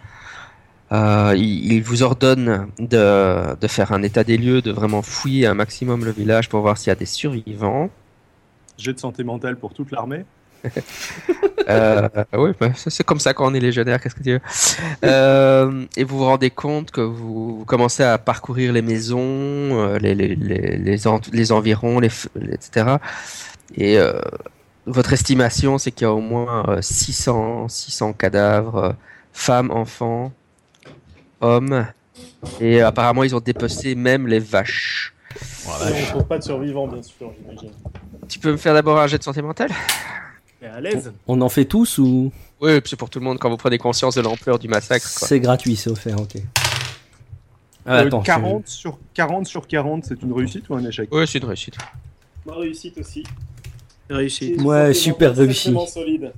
Euh, 0.91 1.33
il, 1.37 1.71
il 1.73 1.83
vous 1.83 2.01
ordonne 2.03 2.67
de, 2.79 3.55
de 3.55 3.67
faire 3.67 3.91
un 3.91 4.01
état 4.01 4.23
des 4.23 4.37
lieux, 4.37 4.61
de 4.61 4.71
vraiment 4.71 5.01
fouiller 5.01 5.45
un 5.47 5.53
maximum 5.53 6.03
le 6.03 6.11
village 6.11 6.49
pour 6.49 6.61
voir 6.61 6.77
s'il 6.77 6.87
y 6.87 6.91
a 6.91 6.95
des 6.95 7.05
survivants. 7.05 7.89
Jet 8.77 8.93
de 8.93 8.99
santé 8.99 9.23
mentale 9.23 9.57
pour 9.57 9.73
toute 9.73 9.91
l'armée. 9.91 10.25
Euh, 11.69 12.09
oui, 12.33 12.49
bah, 12.59 12.69
c'est 12.75 13.03
comme 13.03 13.19
ça 13.19 13.35
quand 13.35 13.45
on 13.51 13.53
est 13.53 13.59
légionnaire, 13.59 14.01
qu'est-ce 14.01 14.15
que 14.15 14.23
tu 14.23 14.31
veux 14.31 14.39
Euh, 15.05 15.85
Et 15.95 16.03
vous 16.03 16.17
vous 16.17 16.23
rendez 16.25 16.49
compte 16.49 16.89
que 16.89 17.01
vous, 17.01 17.59
vous 17.59 17.65
commencez 17.65 18.01
à 18.01 18.17
parcourir 18.17 18.73
les 18.73 18.81
maisons, 18.81 19.95
les, 20.01 20.15
les, 20.15 20.35
les, 20.35 20.77
les, 20.77 21.07
en- 21.07 21.21
les 21.31 21.51
environs, 21.51 22.01
etc. 22.01 22.95
Et 23.75 23.99
votre 24.87 25.13
estimation, 25.13 25.77
c'est 25.77 25.91
qu'il 25.91 26.05
y 26.05 26.09
a 26.09 26.13
au 26.13 26.21
moins 26.21 26.65
euh, 26.69 26.81
600, 26.81 27.67
600 27.67 28.13
cadavres, 28.13 28.95
femmes, 29.31 29.69
enfants, 29.69 30.31
hommes. 31.41 31.85
Et 32.59 32.81
apparemment, 32.81 33.23
ils 33.23 33.35
ont 33.35 33.39
dépecé 33.39 33.95
même 33.95 34.27
les 34.27 34.39
vaches. 34.39 35.13
On 35.67 36.05
trouve 36.11 36.25
pas 36.25 36.37
de 36.39 36.43
survivants, 36.43 36.87
bien 36.87 37.01
sûr, 37.03 37.31
j'imagine. 37.39 37.71
Tu 38.27 38.39
peux 38.39 38.51
me 38.51 38.57
faire 38.57 38.73
d'abord 38.73 38.99
un 38.99 39.07
jet 39.07 39.17
de 39.17 39.23
santé 39.23 39.41
mentale? 39.41 39.69
Mais 40.61 40.67
à 40.67 40.81
l'aise? 40.81 41.13
On 41.27 41.39
en 41.41 41.49
fait 41.49 41.65
tous 41.65 41.97
ou? 41.99 42.31
Oui, 42.61 42.71
c'est 42.85 42.95
pour 42.97 43.09
tout 43.09 43.19
le 43.19 43.25
monde 43.25 43.37
quand 43.39 43.49
vous 43.49 43.57
prenez 43.57 43.77
conscience 43.77 44.15
de 44.15 44.21
l'ampleur 44.21 44.59
du 44.59 44.67
massacre. 44.67 45.05
quoi. 45.17 45.27
c'est 45.27 45.39
gratuit, 45.39 45.75
c'est 45.75 45.89
offert, 45.89 46.19
ok. 46.19 46.33
Ah, 47.85 47.99
Euh, 48.01 48.07
attends, 48.07 48.21
40 48.21 48.67
sur 48.67 48.99
40 49.13 49.47
sur 49.47 49.65
40, 49.67 50.03
c'est 50.05 50.21
une 50.21 50.33
réussite 50.33 50.67
ou 50.69 50.75
un 50.75 50.85
échec? 50.85 51.07
Oui, 51.11 51.25
c'est 51.27 51.39
une 51.39 51.45
réussite. 51.45 51.75
Ma 52.45 52.55
réussite 52.55 52.97
aussi. 52.97 53.23
Réussi. 54.09 54.55
C'est 54.57 54.63
Ouais, 54.63 54.93
super 54.93 55.35
réussi. 55.35 55.51
extrêmement 55.69 55.87
solide. 55.87 56.33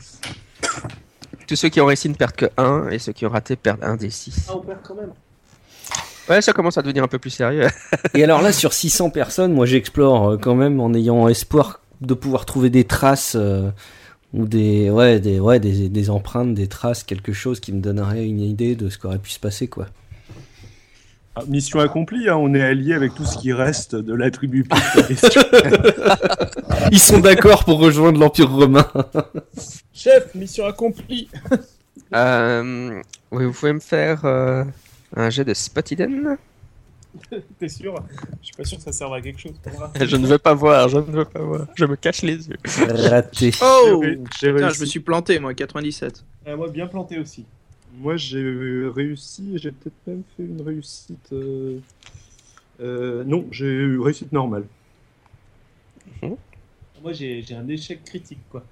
Tous 1.51 1.57
ceux 1.57 1.67
qui 1.67 1.81
ont 1.81 1.85
réussi 1.85 2.07
ne 2.07 2.13
perdent 2.13 2.37
que 2.37 2.45
1 2.55 2.91
et 2.91 2.97
ceux 2.97 3.11
qui 3.11 3.25
ont 3.25 3.29
raté 3.29 3.57
perdent 3.57 3.83
un 3.83 3.97
des 3.97 4.09
6. 4.09 4.45
Ah, 4.47 4.53
on 4.55 4.61
perd 4.61 4.79
quand 4.83 4.95
même. 4.95 5.11
Ouais, 6.29 6.41
ça 6.41 6.53
commence 6.53 6.77
à 6.77 6.81
devenir 6.81 7.03
un 7.03 7.09
peu 7.09 7.19
plus 7.19 7.29
sérieux. 7.29 7.67
Et 8.13 8.23
alors 8.23 8.41
là, 8.41 8.53
sur 8.53 8.71
600 8.71 9.09
personnes, 9.09 9.53
moi 9.53 9.65
j'explore 9.65 10.29
euh, 10.29 10.37
quand 10.37 10.55
même 10.55 10.79
en 10.79 10.93
ayant 10.93 11.27
espoir 11.27 11.81
de 11.99 12.13
pouvoir 12.13 12.45
trouver 12.45 12.69
des 12.69 12.85
traces 12.85 13.35
euh, 13.35 13.69
ou 14.33 14.45
des, 14.45 14.89
ouais, 14.89 15.19
des, 15.19 15.41
ouais, 15.41 15.59
des, 15.59 15.89
des 15.89 16.09
empreintes, 16.09 16.53
des 16.53 16.67
traces, 16.67 17.03
quelque 17.03 17.33
chose 17.33 17.59
qui 17.59 17.73
me 17.73 17.81
donnerait 17.81 18.25
une 18.25 18.39
idée 18.39 18.77
de 18.77 18.87
ce 18.87 18.97
qu'aurait 18.97 19.19
pu 19.19 19.31
se 19.31 19.39
passer, 19.39 19.67
quoi. 19.67 19.87
Ah, 21.33 21.43
Mission 21.47 21.79
accomplie, 21.79 22.27
hein, 22.27 22.35
on 22.35 22.53
est 22.53 22.61
allié 22.61 22.93
avec 22.93 23.15
tout 23.15 23.23
ce 23.23 23.37
qui 23.37 23.53
reste 23.53 23.95
de 23.95 24.13
la 24.13 24.29
tribu. 24.31 24.67
Ils 26.91 26.99
sont 26.99 27.19
d'accord 27.19 27.63
pour 27.63 27.79
rejoindre 27.79 28.19
l'Empire 28.19 28.51
romain. 28.51 28.85
Chef, 29.93 30.35
mission 30.35 30.65
accomplie. 30.65 31.29
Euh, 32.13 33.01
oui, 33.31 33.45
vous 33.45 33.53
pouvez 33.53 33.71
me 33.71 33.79
faire 33.79 34.25
euh, 34.25 34.65
un 35.15 35.29
jet 35.29 35.45
de 35.45 35.53
spot 35.53 35.91
hidden 35.91 36.37
T'es 37.57 37.69
sûr? 37.69 37.95
Je 38.41 38.47
suis 38.47 38.55
pas 38.55 38.65
sûr 38.65 38.77
que 38.77 38.83
ça 38.83 38.91
serve 38.91 39.13
à 39.13 39.21
quelque 39.21 39.39
chose 39.39 39.53
pour 39.63 39.71
moi. 39.73 39.91
Je 39.99 40.15
ne 40.17 40.27
veux 40.27 40.37
pas 40.37 40.53
voir, 40.53 40.89
je 40.89 40.97
ne 40.97 41.03
veux 41.03 41.25
pas 41.25 41.39
voir. 41.39 41.67
Je 41.75 41.85
me 41.85 41.95
cache 41.95 42.21
les 42.23 42.49
yeux. 42.49 42.57
Raté. 43.09 43.51
Oh 43.61 44.01
Putain, 44.01 44.69
je 44.69 44.81
me 44.81 44.85
suis 44.85 44.99
planté, 44.99 45.39
moi, 45.39 45.53
97. 45.53 46.23
Euh, 46.47 46.57
moi, 46.57 46.69
bien 46.69 46.87
planté 46.87 47.17
aussi. 47.17 47.45
Moi, 47.93 48.17
j'ai 48.17 48.41
réussi, 48.87 49.57
j'ai 49.57 49.71
peut-être 49.71 50.07
même 50.07 50.23
fait 50.35 50.43
une 50.43 50.61
réussite. 50.61 51.31
euh, 51.33 51.79
euh, 52.79 53.23
non, 53.23 53.47
j'ai 53.51 53.67
eu 53.67 53.99
réussite 53.99 54.31
normale. 54.31 54.65
Moi, 57.01 57.13
j'ai 57.13 57.41
j'ai 57.41 57.55
un 57.55 57.67
échec 57.67 58.03
critique, 58.03 58.41
quoi. 58.49 58.65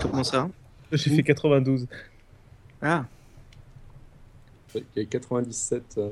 Comment 0.00 0.24
ça? 0.24 0.48
J'ai 0.92 1.10
fait 1.10 1.22
92. 1.22 1.86
Ah, 2.80 3.06
Il 4.74 4.82
y 4.96 5.00
a 5.00 5.04
97, 5.06 5.94
euh, 5.98 6.10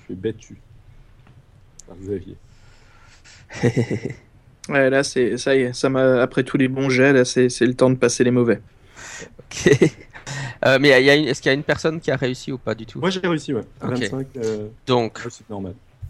je 0.00 0.04
suis 0.04 0.14
battu 0.14 0.62
par 1.86 1.96
Xavier. 1.96 2.36
ouais, 4.68 4.90
là, 4.90 5.02
c'est 5.02 5.36
ça 5.38 5.54
y 5.56 5.60
est, 5.62 5.72
ça 5.72 5.88
m'a 5.88 6.22
après 6.22 6.44
tous 6.44 6.56
les 6.56 6.68
bons 6.68 6.90
jets, 6.90 7.12
là, 7.12 7.24
c'est 7.24 7.48
c'est 7.48 7.66
le 7.66 7.74
temps 7.74 7.90
de 7.90 7.96
passer 7.96 8.24
les 8.24 8.30
mauvais. 8.30 8.60
Ok. 9.22 9.72
Euh, 10.64 10.78
mais 10.80 10.88
est-ce 10.88 11.40
qu'il 11.40 11.50
y 11.50 11.54
a 11.54 11.54
une 11.54 11.62
personne 11.62 12.00
qui 12.00 12.10
a 12.10 12.16
réussi 12.16 12.50
ou 12.50 12.58
pas 12.58 12.74
du 12.74 12.84
tout? 12.86 12.98
Moi, 12.98 13.10
j'ai 13.10 13.20
réussi, 13.20 13.54
ouais. 13.54 13.62
Ok. 13.82 13.90
25, 13.90 14.26
euh, 14.36 14.68
Donc, 14.86 15.20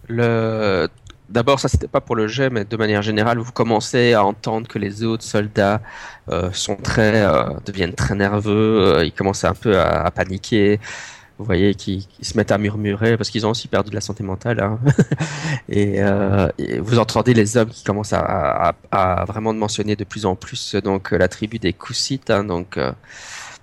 le... 0.08 0.88
d'abord, 1.28 1.60
ça 1.60 1.68
c'était 1.68 1.88
pas 1.88 2.00
pour 2.00 2.16
le 2.16 2.26
jet, 2.28 2.48
mais 2.48 2.64
de 2.64 2.76
manière 2.76 3.02
générale, 3.02 3.38
vous 3.38 3.52
commencez 3.52 4.14
à 4.14 4.24
entendre 4.24 4.68
que 4.68 4.78
les 4.78 5.02
autres 5.02 5.24
soldats 5.24 5.82
euh, 6.30 6.50
sont 6.52 6.76
très, 6.76 7.24
euh, 7.24 7.50
deviennent 7.66 7.94
très 7.94 8.14
nerveux, 8.14 9.02
ils 9.04 9.12
commencent 9.12 9.44
un 9.44 9.54
peu 9.54 9.78
à, 9.78 10.02
à 10.06 10.10
paniquer. 10.10 10.80
Vous 11.38 11.44
voyez 11.44 11.74
qu'ils 11.74 12.06
se 12.22 12.36
mettent 12.36 12.50
à 12.52 12.56
murmurer 12.58 13.16
parce 13.18 13.28
qu'ils 13.30 13.44
ont 13.46 13.50
aussi 13.50 13.68
perdu 13.68 13.90
de 13.90 13.94
la 13.94 14.00
santé 14.00 14.22
mentale. 14.24 14.60
hein. 14.60 14.78
et, 15.68 15.96
euh, 16.02 16.48
et 16.58 16.78
vous 16.78 16.98
entendez 16.98 17.34
les 17.34 17.56
hommes 17.58 17.68
qui 17.68 17.84
commencent 17.84 18.14
à, 18.14 18.20
à- 18.20 18.74
à 19.20 19.24
vraiment 19.26 19.52
mentionner 19.52 19.96
de 19.96 20.04
plus 20.04 20.24
en 20.24 20.34
plus 20.34 20.74
donc 20.76 21.10
la 21.10 21.28
tribu 21.28 21.58
des 21.58 21.72
Coussites. 21.74 22.30
hein, 22.30 22.44
donc 22.44 22.78
euh, 22.78 22.90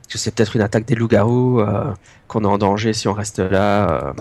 que 0.09 0.17
c'est 0.19 0.29
peut-être 0.35 0.55
une 0.55 0.61
attaque 0.61 0.85
des 0.85 0.93
loups-garous, 0.95 1.61
euh, 1.61 1.91
qu'on 2.27 2.43
est 2.43 2.47
en 2.47 2.59
danger 2.59 2.93
si 2.93 3.07
on 3.07 3.13
reste 3.13 3.39
là. 3.39 3.89
euh. 4.09 4.13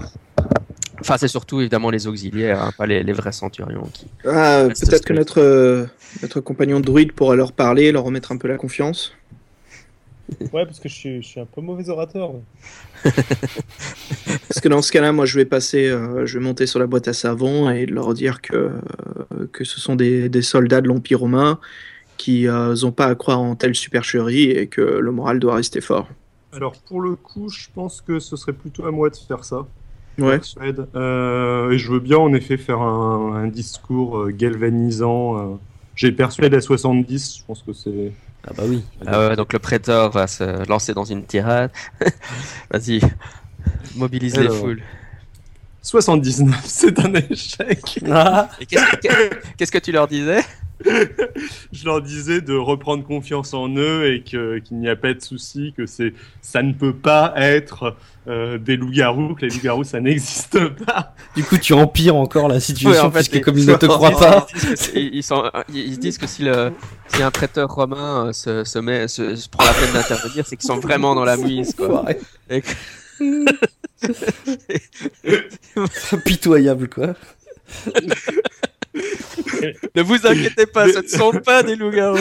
Enfin, 1.00 1.16
c'est 1.18 1.28
surtout 1.28 1.60
évidemment 1.60 1.90
les 1.90 2.06
auxiliaires, 2.06 2.62
hein, 2.62 2.70
pas 2.78 2.86
les, 2.86 3.02
les 3.02 3.12
vrais 3.12 3.32
centurions. 3.32 3.88
Qui... 3.92 4.06
Ah, 4.24 4.64
peut-être 4.68 5.04
que 5.04 5.12
notre 6.22 6.40
compagnon 6.40 6.78
druide 6.80 7.12
pourra 7.12 7.34
leur 7.34 7.52
parler, 7.52 7.90
leur 7.92 8.04
remettre 8.04 8.30
un 8.32 8.36
peu 8.36 8.46
la 8.48 8.56
confiance. 8.56 9.12
Ouais, 10.52 10.64
parce 10.64 10.80
que 10.80 10.88
je 10.88 10.94
suis, 10.94 11.22
je 11.22 11.26
suis 11.26 11.40
un 11.40 11.46
peu 11.46 11.60
mauvais 11.60 11.88
orateur. 11.88 12.32
Parce 13.02 14.60
que 14.62 14.68
dans 14.68 14.82
ce 14.82 14.92
cas-là, 14.92 15.12
moi, 15.12 15.26
je 15.26 15.36
vais 15.38 15.44
passer, 15.44 15.88
euh, 15.88 16.26
je 16.26 16.38
vais 16.38 16.44
monter 16.44 16.66
sur 16.66 16.78
la 16.78 16.86
boîte 16.86 17.08
à 17.08 17.12
savon 17.12 17.70
et 17.70 17.86
leur 17.86 18.14
dire 18.14 18.40
que, 18.40 18.54
euh, 18.56 19.46
que 19.52 19.64
ce 19.64 19.80
sont 19.80 19.96
des, 19.96 20.28
des 20.28 20.42
soldats 20.42 20.80
de 20.80 20.88
l'Empire 20.88 21.20
romain 21.20 21.58
qui 22.16 22.46
n'ont 22.46 22.92
pas 22.92 23.06
à 23.06 23.14
croire 23.14 23.40
en 23.40 23.56
telle 23.56 23.74
supercherie 23.74 24.50
et 24.50 24.68
que 24.68 24.80
le 24.80 25.10
moral 25.10 25.40
doit 25.40 25.56
rester 25.56 25.80
fort. 25.80 26.08
Alors, 26.52 26.74
pour 26.86 27.00
le 27.00 27.16
coup, 27.16 27.48
je 27.48 27.66
pense 27.74 28.00
que 28.00 28.18
ce 28.20 28.36
serait 28.36 28.52
plutôt 28.52 28.86
à 28.86 28.90
moi 28.90 29.10
de 29.10 29.16
faire 29.16 29.44
ça. 29.44 29.66
Ouais. 30.18 30.38
Euh, 30.94 31.70
et 31.70 31.78
je 31.78 31.90
veux 31.90 32.00
bien, 32.00 32.18
en 32.18 32.32
effet, 32.34 32.58
faire 32.58 32.80
un, 32.80 33.34
un 33.34 33.46
discours 33.48 34.18
euh, 34.18 34.30
galvanisant. 34.30 35.38
euh. 35.38 35.56
J'ai 35.96 36.12
persuadé 36.12 36.56
à 36.56 36.60
70, 36.60 37.38
je 37.38 37.44
pense 37.44 37.62
que 37.62 37.72
c'est. 37.72 38.12
Ah 38.46 38.52
bah 38.56 38.64
oui. 38.66 38.82
Ah 39.06 39.28
ouais, 39.28 39.36
donc 39.36 39.52
le 39.52 39.58
prétor 39.58 40.10
va 40.10 40.26
se 40.26 40.68
lancer 40.68 40.94
dans 40.94 41.04
une 41.04 41.24
tirade. 41.24 41.70
Vas-y, 42.70 43.00
mobilise 43.94 44.36
les 44.36 44.48
foules. 44.48 44.82
79, 45.82 46.60
c'est 46.64 46.98
un 47.00 47.12
échec. 47.14 48.00
Ah, 48.10 48.48
Et 48.60 48.66
qu'est-ce 48.66 48.96
que, 48.96 49.34
qu'est-ce 49.56 49.72
que 49.72 49.78
tu 49.78 49.92
leur 49.92 50.06
disais? 50.08 50.40
je 51.72 51.84
leur 51.84 52.02
disais 52.02 52.40
de 52.40 52.54
reprendre 52.54 53.04
confiance 53.04 53.54
en 53.54 53.68
eux 53.76 54.12
et 54.12 54.22
que 54.22 54.58
qu'il 54.58 54.78
n'y 54.78 54.88
a 54.88 54.96
pas 54.96 55.14
de 55.14 55.20
souci, 55.20 55.72
que 55.76 55.86
c'est 55.86 56.14
ça 56.40 56.62
ne 56.62 56.72
peut 56.72 56.94
pas 56.94 57.32
être 57.36 57.96
euh, 58.28 58.58
des 58.58 58.76
loups-garous, 58.76 59.34
que 59.34 59.46
les 59.46 59.50
loups-garous 59.52 59.84
ça 59.84 60.00
n'existe 60.00 60.58
pas. 60.84 61.14
Du 61.34 61.42
coup, 61.44 61.58
tu 61.58 61.72
empires 61.72 62.16
encore 62.16 62.48
la 62.48 62.60
situation 62.60 63.02
Ouais, 63.02 63.06
en 63.06 63.10
fait, 63.10 63.18
puisque 63.18 63.34
les- 63.34 63.40
comme 63.40 63.58
ils 63.58 63.66
ne 63.66 63.74
te 63.74 63.86
croient 63.86 64.10
pas. 64.12 64.46
Ils, 64.54 64.60
disent 64.60 64.88
que- 64.88 64.98
ils, 64.98 65.22
sont- 65.22 65.50
ils 65.72 65.94
se 65.94 65.98
disent 66.00 66.18
que 66.18 66.26
si, 66.26 66.42
le, 66.42 66.72
si 67.08 67.22
un 67.22 67.30
prêteur 67.30 67.68
romain 67.70 68.28
euh, 68.28 68.32
se, 68.32 68.64
se, 68.64 68.78
met, 68.78 69.08
se, 69.08 69.34
se 69.36 69.48
prend 69.48 69.64
la 69.64 69.72
peine 69.72 69.92
d'intervenir, 69.92 70.46
c'est 70.46 70.56
qu'ils 70.56 70.66
sont 70.66 70.78
vraiment 70.78 71.14
dans 71.14 71.24
la 71.24 71.36
mise. 71.36 71.74
Quoi. 71.74 71.88
Enfoiré. 71.88 72.18
Et 72.50 72.62
que- 72.62 72.68
Pitoyable, 76.24 76.88
quoi. 76.88 77.14
ne 79.94 80.02
vous 80.02 80.26
inquiétez 80.26 80.66
pas, 80.66 80.88
ce 80.92 80.98
ne 80.98 81.06
sont 81.06 81.32
pas 81.32 81.62
des 81.62 81.76
loups-garous. 81.76 82.18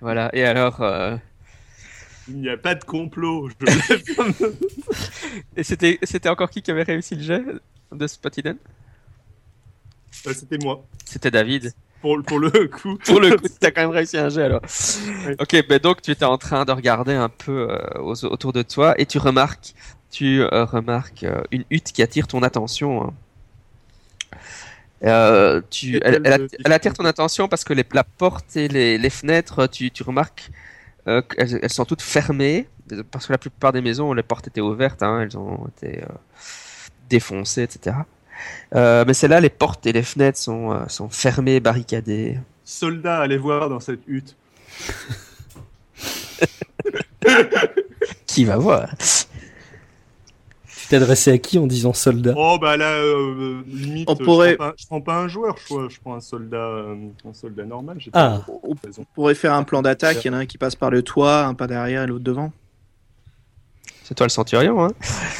Voilà, 0.00 0.30
et 0.34 0.42
alors, 0.44 0.82
euh, 0.82 1.16
Il 2.28 2.40
n'y 2.40 2.48
a 2.48 2.56
pas 2.56 2.74
de 2.74 2.82
complot. 2.82 3.48
Je... 3.48 3.54
et 5.56 5.62
c'était, 5.62 5.98
c'était 6.02 6.28
encore 6.28 6.50
qui 6.50 6.60
qui 6.60 6.72
avait 6.72 6.82
réussi 6.82 7.14
le 7.14 7.22
jet 7.22 7.42
de 7.92 8.06
Spotiden 8.08 8.56
Bah, 10.24 10.32
C'était 10.34 10.58
moi. 10.58 10.84
C'était 11.04 11.30
David. 11.30 11.72
Pour, 12.02 12.22
pour 12.22 12.38
le 12.40 12.50
coup. 12.68 12.98
Pour 13.06 13.20
le 13.20 13.36
coup, 13.36 13.46
t'as 13.58 13.70
quand 13.70 13.80
même 13.82 13.90
réussi 13.90 14.18
un 14.18 14.28
jet 14.28 14.42
alors. 14.42 14.60
Oui. 15.26 15.34
Ok, 15.40 15.66
ben 15.68 15.78
donc 15.78 16.02
tu 16.02 16.10
étais 16.10 16.24
en 16.26 16.36
train 16.36 16.64
de 16.66 16.72
regarder 16.72 17.14
un 17.14 17.30
peu 17.30 17.68
euh, 17.70 17.78
aux- 18.00 18.24
autour 18.26 18.52
de 18.52 18.60
toi 18.62 18.94
et 18.98 19.06
tu 19.06 19.16
remarques, 19.18 19.72
tu 20.10 20.42
euh, 20.42 20.64
remarques 20.66 21.22
euh, 21.24 21.40
une 21.52 21.64
hutte 21.70 21.92
qui 21.92 22.02
attire 22.02 22.26
ton 22.26 22.42
attention. 22.42 23.04
hein. 23.04 23.12
Tu, 25.70 25.98
elle, 26.02 26.72
attire 26.72 26.92
ton 26.94 27.04
attention 27.04 27.48
parce 27.48 27.64
que 27.64 27.72
les, 27.72 27.84
la 27.92 28.04
porte 28.04 28.56
et 28.56 28.68
les, 28.68 28.98
les 28.98 29.10
fenêtres, 29.10 29.66
tu, 29.66 29.90
tu 29.90 30.02
remarques 30.04 30.50
qu'elles 31.04 31.58
elles 31.60 31.72
sont 31.72 31.84
toutes 31.84 32.02
fermées 32.02 32.68
parce 33.10 33.26
que 33.26 33.32
la 33.32 33.38
plupart 33.38 33.72
des 33.72 33.80
maisons, 33.80 34.12
les 34.12 34.22
portes 34.22 34.46
étaient 34.46 34.60
ouvertes, 34.60 35.02
hein, 35.02 35.20
elles 35.22 35.36
ont 35.36 35.66
été 35.76 36.02
défoncées, 37.10 37.62
etc. 37.62 37.96
Euh, 38.74 39.04
mais 39.06 39.14
celles-là, 39.14 39.40
les 39.40 39.50
portes 39.50 39.86
et 39.86 39.92
les 39.92 40.02
fenêtres 40.02 40.38
sont, 40.38 40.72
euh, 40.72 40.88
sont 40.88 41.08
fermées, 41.08 41.60
barricadées. 41.60 42.38
Soldats, 42.64 43.20
allez 43.20 43.36
voir 43.36 43.68
dans 43.68 43.80
cette 43.80 44.00
hutte. 44.06 44.36
Qui 48.26 48.44
va 48.44 48.56
voir? 48.56 48.88
Tu 48.98 50.88
t'es 50.88 50.96
adressé 50.96 51.30
à 51.32 51.38
qui 51.38 51.58
en 51.58 51.66
disant 51.66 51.92
soldat? 51.92 52.34
Oh 52.36 52.58
bah 52.60 52.76
là, 52.76 52.90
euh, 52.92 53.62
limite, 53.66 54.08
On 54.10 54.16
je 54.18 54.24
pourrait- 54.24 54.56
prends 54.56 54.70
pas- 54.70 54.74
je 54.76 54.86
prends 54.86 55.00
pas 55.00 55.16
un 55.16 55.28
joueur, 55.28 55.56
je 55.58 55.64
prends, 55.66 55.88
je 55.88 56.00
prends 56.00 56.14
un 56.16 56.20
soldat, 56.20 56.56
euh, 56.56 56.96
un 57.28 57.32
soldat 57.34 57.64
normal. 57.64 57.98
pas 58.12 58.42
Ah. 58.44 58.46
On 58.62 58.74
pourrait 59.14 59.34
faire 59.34 59.54
un 59.54 59.62
plan 59.62 59.80
d'attaque, 59.82 60.24
il 60.24 60.28
y 60.28 60.30
en 60.30 60.34
a 60.34 60.38
un 60.38 60.46
qui 60.46 60.58
passe 60.58 60.74
par 60.76 60.90
le 60.90 61.02
toit, 61.02 61.44
un 61.44 61.54
pas 61.54 61.66
derrière 61.66 62.02
et 62.02 62.06
l'autre 62.06 62.24
devant. 62.24 62.52
C'est 64.02 64.14
toi 64.14 64.26
le 64.26 64.30
centurion, 64.30 64.84
hein? 64.84 64.90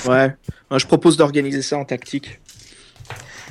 Ouais. 0.07 0.35
Moi, 0.71 0.79
je 0.79 0.87
propose 0.87 1.17
d'organiser 1.17 1.61
ça 1.63 1.77
en 1.77 1.85
tactique. 1.85 2.41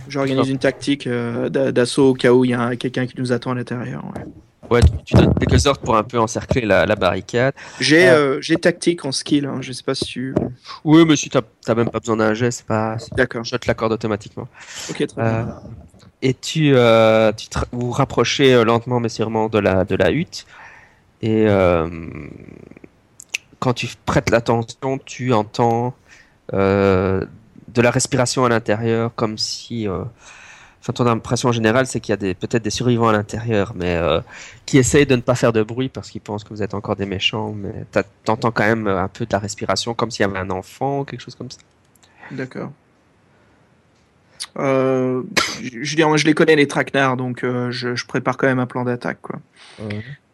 J'organise 0.08 0.50
une 0.50 0.58
tactique 0.60 1.08
euh, 1.08 1.50
d'a- 1.50 1.72
d'assaut 1.72 2.10
au 2.10 2.14
cas 2.14 2.32
où 2.34 2.44
il 2.46 2.52
y 2.52 2.54
a 2.54 2.76
quelqu'un 2.76 3.06
qui 3.06 3.16
nous 3.18 3.32
attend 3.32 3.52
à 3.52 3.56
l'intérieur. 3.56 4.04
ouais. 4.16 4.24
Ouais, 4.70 4.80
tu, 4.82 4.92
tu 5.04 5.14
donnes 5.16 5.34
quelques 5.38 5.66
ordres 5.66 5.82
pour 5.82 5.98
un 5.98 6.04
peu 6.04 6.18
encercler 6.18 6.62
la, 6.62 6.86
la 6.86 6.96
barricade. 6.96 7.54
J'ai 7.82 8.08
euh, 8.08 8.40
j'ai 8.40 8.56
tactique 8.56 9.04
en 9.04 9.12
skill, 9.12 9.46
hein, 9.46 9.58
je 9.60 9.74
sais 9.74 9.84
pas 9.84 9.96
si 9.96 10.06
tu... 10.06 10.34
Oui, 10.86 11.04
mais 11.06 11.18
si 11.18 11.30
t'as 11.30 11.42
t'as 11.66 11.76
même 11.76 11.90
pas 11.90 12.00
besoin 12.00 12.16
d'un 12.16 12.34
jet, 12.34 12.52
c'est 12.52 12.66
pas. 12.66 12.96
D'accord, 13.18 13.44
Je 13.44 13.54
te 13.58 13.68
l'accorde 13.68 13.92
automatiquement. 13.92 14.48
ok, 14.90 15.08
très 15.08 15.22
Euh, 15.22 15.44
bien. 15.44 15.60
et 16.22 16.34
tu, 16.34 16.72
euh, 16.74 17.34
tu 17.34 17.50
te- 17.50 17.60
vous 17.74 17.92
rapprochez 17.92 18.54
euh, 18.54 18.64
lentement 18.64 19.02
mais 19.02 19.10
sûrement 19.10 19.50
de 19.50 19.60
la, 19.60 19.84
de 19.84 19.96
la 19.96 20.12
hutte. 20.12 20.46
Et 21.22 21.48
euh, 21.50 21.90
quand 23.60 23.74
tu 23.74 23.88
prêtes 24.06 24.30
l'attention, 24.30 24.98
tu 25.06 25.34
entends 25.34 25.94
euh, 26.54 27.26
de 27.74 27.82
la 27.82 27.92
respiration 27.92 28.46
à 28.46 28.50
l'intérieur, 28.50 29.12
comme 29.16 29.38
si. 29.38 29.88
euh, 29.88 30.04
Enfin, 30.84 30.94
ton 30.94 31.06
impression 31.06 31.52
générale, 31.52 31.86
c'est 31.86 32.00
qu'il 32.00 32.12
y 32.12 32.14
a 32.14 32.18
des- 32.18 32.34
peut-être 32.34 32.64
des 32.64 32.72
survivants 32.72 33.08
à 33.10 33.12
l'intérieur, 33.12 33.74
mais 33.76 33.98
euh, 33.98 34.20
qui 34.66 34.80
essayent 34.80 35.06
de 35.06 35.16
ne 35.16 35.22
pas 35.22 35.36
faire 35.36 35.54
de 35.54 35.62
bruit 35.62 35.90
parce 35.90 36.10
qu'ils 36.10 36.22
pensent 36.22 36.44
que 36.44 36.50
vous 36.50 36.64
êtes 36.64 36.74
encore 36.74 36.96
des 36.96 37.06
méchants. 37.06 37.54
Mais 37.56 37.86
t'entends 38.26 38.50
quand 38.50 38.64
même 38.66 38.88
un 38.88 39.08
peu 39.08 39.28
de 39.28 39.32
la 39.32 39.38
respiration, 39.38 39.94
comme 39.94 40.10
s'il 40.10 40.26
y 40.26 40.30
avait 40.30 40.40
un 40.40 40.50
enfant, 40.50 41.04
quelque 41.06 41.22
chose 41.22 41.36
comme 41.36 41.52
ça. 41.52 41.60
D'accord. 42.32 42.72
Euh, 44.58 45.22
je 45.62 45.70
je 45.84 45.90
veux 45.92 45.96
dire, 45.96 46.08
moi 46.08 46.18
je 46.18 46.26
les 46.26 46.34
connais 46.34 46.56
les 46.56 46.68
traquenards, 46.68 47.16
donc 47.16 47.44
euh, 47.44 47.70
je, 47.72 47.96
je 47.96 48.06
prépare 48.08 48.38
quand 48.38 48.48
même 48.48 48.60
un 48.60 48.66
plan 48.66 48.84
d'attaque. 48.84 49.20
quoi. 49.22 49.40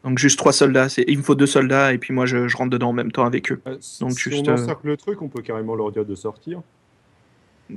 Donc 0.03 0.17
juste 0.17 0.37
trois 0.39 0.53
soldats, 0.53 0.87
c'est- 0.87 1.03
il 1.09 1.17
me 1.17 1.23
faut 1.23 1.35
deux 1.35 1.45
soldats 1.45 1.91
et 1.93 1.97
puis 1.97 2.13
moi 2.13 2.25
je, 2.25 2.47
je 2.47 2.55
rentre 2.57 2.69
dedans 2.69 2.89
en 2.89 2.93
même 2.93 3.11
temps 3.11 3.25
avec 3.25 3.51
eux. 3.51 3.59
Euh, 3.67 3.75
si 3.81 3.99
Donc, 3.99 4.13
si 4.13 4.29
juste, 4.31 4.47
on 4.47 4.51
euh, 4.51 4.53
encercle 4.53 4.87
le 4.87 4.95
truc, 4.97 5.21
on 5.21 5.27
peut 5.27 5.41
carrément 5.41 5.75
leur 5.75 5.91
dire 5.91 6.05
de 6.05 6.15
sortir. 6.15 6.61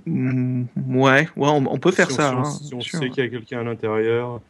Mm, 0.06 0.64
ouais, 0.86 1.28
ouais, 1.36 1.48
on, 1.48 1.64
on 1.72 1.78
peut 1.78 1.90
faire 1.90 2.08
si 2.10 2.14
ça. 2.16 2.28
Si 2.30 2.34
on, 2.34 2.40
hein, 2.40 2.44
si 2.44 2.74
on 2.74 2.78
bien 2.78 2.80
sûr. 2.86 2.98
sait 3.00 3.10
qu'il 3.10 3.24
y 3.24 3.26
a 3.26 3.30
quelqu'un 3.30 3.60
à 3.60 3.62
l'intérieur, 3.64 4.40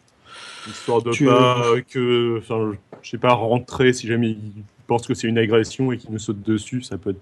histoire 0.68 1.02
de 1.02 1.12
Tu- 1.12 1.24
pas 1.26 1.62
que, 1.88 2.38
enfin, 2.38 2.72
je 3.02 3.10
sais 3.10 3.18
pas, 3.18 3.32
rentrer 3.32 3.92
si 3.92 4.06
jamais 4.06 4.30
ils 4.30 4.64
pensent 4.86 5.06
que 5.06 5.14
c'est 5.14 5.28
une 5.28 5.38
agression 5.38 5.92
et 5.92 5.98
qu'ils 5.98 6.10
nous 6.10 6.18
sautent 6.18 6.42
dessus, 6.42 6.82
ça 6.82 6.98
peut 6.98 7.10
être. 7.10 7.20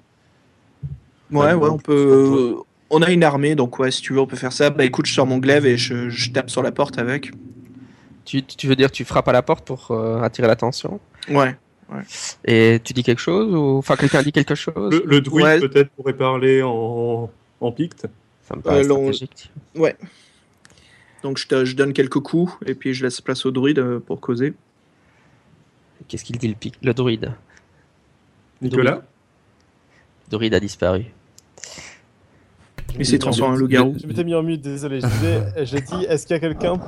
Ouais, 1.31 1.53
Ouais, 1.55 1.69
on 1.69 1.79
peut. 1.79 2.57
On 2.91 3.03
a 3.03 3.11
une 3.11 3.23
armée, 3.23 3.55
donc 3.55 3.79
ouais, 3.79 3.91
si 3.91 4.01
tu 4.01 4.15
veux, 4.15 4.21
on 4.21 4.27
peut 4.27 4.37
faire 4.37 4.53
ça. 4.53 4.71
Bah 4.71 4.85
écoute, 4.85 5.05
je 5.05 5.13
sors 5.13 5.27
mon 5.27 5.37
glaive 5.39 5.67
et 5.67 5.77
je, 5.77 6.09
je 6.09 6.31
tape 6.31 6.49
sur 6.49 6.63
la 6.63 6.73
porte 6.73 6.99
avec. 6.99 7.31
Tu, 8.25 8.43
tu 8.43 8.67
veux 8.67 8.77
dire 8.77 8.91
tu 8.91 9.05
frappes 9.05 9.29
à 9.29 9.33
la 9.33 9.43
porte 9.43 9.67
pour 9.67 9.91
euh, 9.91 10.23
attirer 10.23 10.47
l'attention? 10.49 10.99
Ouais. 11.29 11.55
Et 12.47 12.81
tu 12.85 12.93
dis 12.95 13.03
quelque 13.03 13.21
chose 13.21 13.55
ou 13.55 13.79
enfin 13.79 13.97
quelqu'un 13.97 14.23
dit 14.23 14.33
quelque 14.33 14.55
chose? 14.55 14.93
Le, 14.93 15.03
le 15.07 15.21
druide 15.21 15.45
Ouais. 15.45 15.61
peut-être 15.61 15.91
pourrait 15.91 16.13
parler 16.15 16.63
en, 16.63 17.31
en 17.61 17.73
picte. 17.73 18.07
Ça 18.43 18.57
me 18.57 18.63
paraît 18.63 18.81
Euh, 18.81 18.85
stratégique. 18.85 19.51
Donc 21.23 21.39
je, 21.39 21.47
te- 21.49 21.65
je 21.65 21.75
donne 21.75 21.93
quelques 21.93 22.21
coups 22.21 22.53
et 22.65 22.75
puis 22.75 22.95
je 22.95 23.05
laisse 23.05 23.21
place 23.21 23.45
au 23.45 23.51
druide 23.51 23.79
euh, 23.81 23.99
pour 24.01 24.21
causer. 24.21 24.55
Qu'est-ce 26.07 26.25
qu'il 26.25 26.39
dit 26.39 26.49
le 26.49 26.55
pic 26.55 26.77
Le 26.83 26.95
druide? 26.95 27.33
Nicolas? 28.63 29.03
Le 30.27 30.31
druide 30.31 30.55
a 30.55 30.61
disparu. 30.61 31.07
Il 32.99 33.05
s'est 33.05 33.19
transformé 33.19 33.55
en 33.57 33.59
loup-garou. 33.59 33.97
Je 34.01 34.07
m'étais 34.07 34.25
mis 34.25 34.35
en 34.35 34.43
mute, 34.43 34.63
désolé. 34.63 35.01
Je 35.01 35.07
disais, 35.07 35.67
j'ai 35.67 35.81
dit, 35.81 36.05
est-ce 36.09 36.27
qu'il 36.27 36.35
y 36.35 36.37
a 36.37 36.41
quelqu'un? 36.41 36.81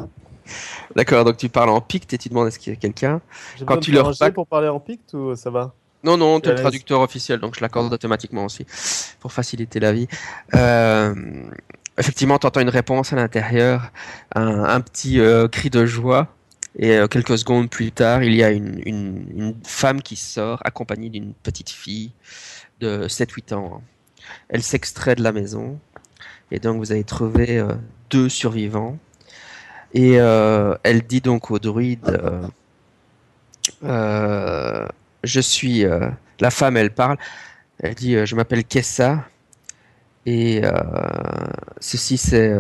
D'accord, 0.97 1.25
donc 1.25 1.37
tu 1.37 1.49
parles 1.49 1.69
en 1.71 1.81
picte 1.81 2.13
et 2.13 2.19
tu 2.19 2.29
demandes 2.29 2.49
est-ce 2.49 2.59
qu'il 2.59 2.73
y 2.73 2.77
a 2.77 2.79
quelqu'un? 2.79 3.21
Quand 3.67 3.79
tu 3.79 3.93
leur 3.93 4.13
pour 4.35 4.47
parler 4.47 4.69
en 4.69 4.81
picte 4.81 5.13
ou 5.15 5.37
ça 5.37 5.51
va? 5.51 5.75
Non, 6.03 6.17
non, 6.17 6.41
t'es 6.41 6.51
À 6.51 6.53
le 6.55 6.61
traducteur 6.61 7.01
officiel, 7.01 7.41
donc 7.41 7.55
je 7.57 7.61
l'accorde 7.61 7.93
automatiquement 7.93 8.47
aussi, 8.47 8.67
pour 9.21 9.33
faciliter 9.33 9.81
la 9.81 9.93
vie. 9.93 10.09
Euh, 10.55 11.15
effectivement, 11.99 12.39
t'entends 12.39 12.61
une 12.61 12.71
réponse 12.71 13.13
à 13.13 13.17
l'intérieur, 13.17 13.93
un, 14.35 14.65
un 14.65 14.81
petit 14.81 15.21
euh, 15.21 15.47
cri 15.47 15.69
de 15.69 15.85
joie, 15.85 16.29
et 16.79 16.93
euh, 16.97 17.07
quelques 17.07 17.37
secondes 17.37 17.69
plus 17.69 17.93
tard, 17.93 18.23
il 18.23 18.35
y 18.35 18.43
a 18.43 18.51
une, 18.51 18.81
une, 18.87 19.27
une 19.37 19.55
femme 19.67 20.01
qui 20.01 20.17
sort, 20.17 20.61
accompagnée 20.65 21.11
d'une 21.11 21.35
petite 21.35 21.71
fille 21.71 22.13
de 22.81 23.07
7-8 23.07 23.55
ans. 23.55 23.83
Elle 24.49 24.63
s'extrait 24.63 25.17
de 25.17 25.23
la 25.23 25.33
maison, 25.33 25.79
et 26.51 26.61
donc 26.61 26.79
vous 26.79 26.93
avez 26.93 27.05
trouvé 27.05 27.63
deux 28.09 28.29
survivants. 28.29 28.99
Et 29.93 30.13
elle 30.15 31.03
dit 31.07 31.21
donc 31.21 31.51
au 31.51 31.59
druide... 31.59 32.19
euh, 33.85 34.87
je 35.25 35.41
suis 35.41 35.85
euh, 35.85 36.09
la 36.41 36.51
femme, 36.51 36.77
elle 36.77 36.91
parle. 36.91 37.19
Elle 37.79 37.95
dit 37.95 38.17
euh, 38.17 38.27
je 38.27 38.37
m'appelle 38.37 38.65
Kessa 38.65 39.25
et 40.27 40.61
euh, 40.65 40.71
ceci 41.81 42.19
c'est 42.19 42.53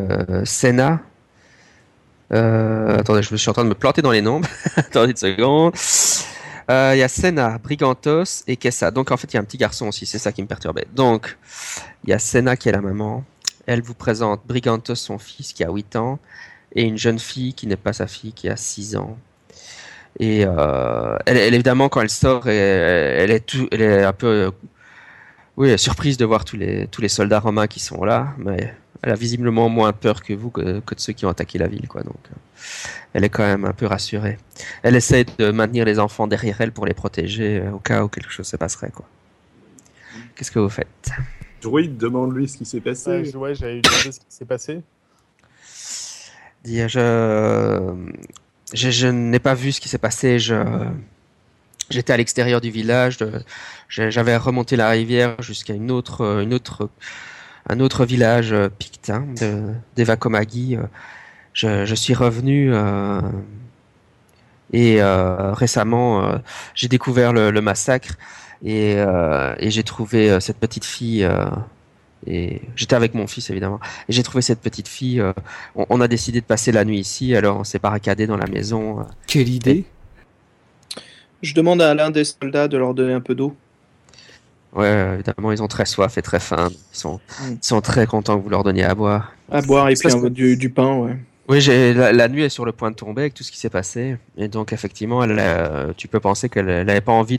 Senna. 0.44 1.00
Attendez, 2.30 3.22
je 3.22 3.36
suis 3.36 3.50
en 3.50 3.52
train 3.52 3.64
de 3.64 3.68
me 3.68 3.74
planter 3.74 4.02
dans 4.02 4.12
les 4.12 4.22
noms. 4.22 4.40
attendez 4.76 5.10
une 5.10 5.16
seconde. 5.16 5.74
Il 6.68 6.98
y 6.98 7.02
a 7.02 7.08
Senna, 7.08 7.58
Brigantos 7.58 8.44
et 8.46 8.56
Kessa. 8.56 8.90
Donc 8.90 9.10
en 9.10 9.16
fait 9.16 9.32
il 9.32 9.34
y 9.34 9.36
a 9.38 9.40
un 9.40 9.44
petit 9.44 9.58
garçon 9.58 9.88
aussi, 9.88 10.06
c'est 10.06 10.18
ça 10.18 10.32
qui 10.32 10.40
me 10.42 10.46
perturbait. 10.46 10.86
Donc 10.94 11.36
il 12.04 12.10
y 12.10 12.12
a 12.12 12.18
Senna 12.18 12.56
qui 12.56 12.68
est 12.68 12.72
la 12.72 12.80
maman. 12.80 13.24
Elle 13.66 13.82
vous 13.82 13.94
présente 13.94 14.42
Brigantos, 14.46 14.94
son 14.94 15.18
fils 15.18 15.52
qui 15.52 15.62
a 15.64 15.70
8 15.70 15.96
ans, 15.96 16.18
et 16.74 16.82
une 16.82 16.96
jeune 16.96 17.18
fille 17.18 17.54
qui 17.54 17.66
n'est 17.66 17.76
pas 17.76 17.92
sa 17.92 18.06
fille 18.06 18.32
qui 18.32 18.48
a 18.48 18.56
6 18.56 18.96
ans. 18.96 19.18
Et 20.18 20.44
euh, 20.44 21.16
elle, 21.26 21.36
elle, 21.36 21.54
évidemment, 21.54 21.88
quand 21.88 22.00
elle 22.02 22.10
sort, 22.10 22.48
elle, 22.48 23.20
elle 23.22 23.30
est, 23.30 23.40
tout, 23.46 23.68
elle 23.70 23.80
est 23.82 24.02
un 24.04 24.12
peu 24.12 24.26
euh, 24.26 24.50
oui, 25.56 25.78
surprise 25.78 26.16
de 26.16 26.24
voir 26.24 26.44
tous 26.44 26.56
les, 26.56 26.86
tous 26.88 27.00
les 27.00 27.08
soldats 27.08 27.40
romains 27.40 27.66
qui 27.66 27.80
sont 27.80 28.04
là. 28.04 28.34
Mais 28.38 28.74
elle 29.02 29.12
a 29.12 29.14
visiblement 29.14 29.68
moins 29.68 29.92
peur 29.92 30.22
que 30.22 30.34
vous 30.34 30.50
que, 30.50 30.80
que 30.80 30.94
de 30.94 31.00
ceux 31.00 31.12
qui 31.14 31.24
ont 31.24 31.30
attaqué 31.30 31.58
la 31.58 31.68
ville, 31.68 31.88
quoi. 31.88 32.02
Donc, 32.02 32.18
euh, 32.30 32.34
elle 33.14 33.24
est 33.24 33.28
quand 33.30 33.44
même 33.44 33.64
un 33.64 33.72
peu 33.72 33.86
rassurée. 33.86 34.36
Elle 34.82 34.96
essaie 34.96 35.24
de 35.38 35.50
maintenir 35.50 35.84
les 35.84 35.98
enfants 35.98 36.26
derrière 36.26 36.60
elle 36.60 36.72
pour 36.72 36.86
les 36.86 36.94
protéger 36.94 37.60
euh, 37.60 37.72
au 37.72 37.78
cas 37.78 38.02
où 38.04 38.08
quelque 38.08 38.30
chose 38.30 38.46
se 38.46 38.56
passerait, 38.56 38.90
quoi. 38.90 39.06
Qu'est-ce 40.34 40.50
que 40.50 40.58
vous 40.58 40.68
faites? 40.68 41.10
Druid, 41.62 41.96
demande-lui 41.98 42.48
ce 42.48 42.56
qui 42.58 42.64
s'est 42.64 42.80
passé. 42.80 43.24
Je- 43.24 43.36
ouais, 43.36 43.54
j'avais 43.54 43.78
eu 43.78 43.82
demandé 43.82 44.12
ce 44.12 44.20
qui 44.20 44.26
s'est 44.28 44.44
passé. 44.46 44.80
Dire, 46.64 46.88
je, 46.88 47.94
je, 48.72 49.06
n'ai 49.08 49.38
pas 49.38 49.54
vu 49.54 49.72
ce 49.72 49.80
qui 49.80 49.88
s'est 49.88 49.98
passé. 49.98 50.38
J'étais 51.90 52.12
à 52.12 52.16
l'extérieur 52.16 52.60
du 52.60 52.70
village. 52.70 53.18
j'avais 53.88 54.36
remonté 54.36 54.76
la 54.76 54.88
rivière 54.90 55.40
jusqu'à 55.42 55.74
une 55.74 55.90
autre, 55.90 56.20
euh, 56.22 56.42
une 56.42 56.54
autre, 56.54 56.88
un 57.68 57.80
autre 57.80 58.04
village 58.04 58.52
euh, 58.52 58.68
pictin 58.68 59.26
de, 59.40 59.74
d'Evakomagi. 59.96 60.76
Euh, 60.76 61.84
Je, 61.84 61.94
suis 61.94 62.14
revenu 62.14 62.72
et 64.72 65.02
récemment, 65.02 66.40
j'ai 66.74 66.86
découvert 66.86 67.32
le, 67.32 67.60
massacre 67.60 68.14
et, 68.64 68.96
j'ai 69.58 69.82
trouvé 69.82 70.40
cette 70.40 70.58
petite 70.58 70.84
fille. 70.84 71.28
Et 72.26 72.60
j'étais 72.76 72.94
avec 72.96 73.14
mon 73.14 73.26
fils 73.26 73.50
évidemment. 73.50 73.80
Et 74.08 74.12
j'ai 74.12 74.22
trouvé 74.22 74.42
cette 74.42 74.60
petite 74.60 74.88
fille. 74.88 75.20
euh, 75.20 75.32
on, 75.74 75.86
on 75.90 76.00
a 76.00 76.08
décidé 76.08 76.40
de 76.40 76.46
passer 76.46 76.72
la 76.72 76.84
nuit 76.84 76.98
ici, 77.00 77.34
alors 77.34 77.58
on 77.60 77.64
s'est 77.64 77.78
barricadé 77.78 78.26
dans 78.26 78.36
la 78.36 78.46
maison. 78.46 79.00
euh. 79.00 79.04
Quelle 79.26 79.48
idée 79.48 79.84
Je 81.42 81.54
demande 81.54 81.80
à 81.82 81.94
l'un 81.94 82.10
des 82.10 82.24
soldats 82.24 82.68
de 82.68 82.76
leur 82.76 82.94
donner 82.94 83.12
un 83.14 83.20
peu 83.20 83.34
d'eau. 83.34 83.56
Ouais, 84.72 85.14
évidemment, 85.14 85.50
ils 85.50 85.62
ont 85.62 85.66
très 85.68 85.84
soif 85.86 86.16
et 86.18 86.22
très 86.22 86.38
faim. 86.38 86.68
Ils 86.70 86.96
sont, 86.96 87.14
Mm. 87.40 87.52
ils 87.60 87.66
sont 87.66 87.80
très 87.80 88.06
contents 88.06 88.38
que 88.38 88.42
vous 88.44 88.50
leur 88.50 88.62
donniez 88.62 88.84
à 88.84 88.94
boire. 88.94 89.32
À 89.50 89.62
boire 89.62 89.88
et 89.88 89.94
puis 89.94 90.12
un- 90.12 90.28
du 90.30 90.70
pain, 90.70 90.96
ouais. 90.98 91.16
Oui, 91.50 91.60
la, 91.66 92.12
la 92.12 92.28
nuit 92.28 92.44
est 92.44 92.48
sur 92.48 92.64
le 92.64 92.72
point 92.72 92.90
de 92.92 92.96
tomber 92.96 93.22
avec 93.22 93.34
tout 93.34 93.42
ce 93.42 93.50
qui 93.50 93.58
s'est 93.58 93.70
passé. 93.70 94.16
Et 94.36 94.46
donc, 94.48 94.72
effectivement, 94.72 95.22
elle, 95.24 95.36
euh, 95.38 95.92
tu 95.96 96.06
peux 96.06 96.20
penser 96.20 96.48
qu'elle 96.48 96.66
n'avait 96.86 97.00
pas 97.00 97.12
envie 97.12 97.38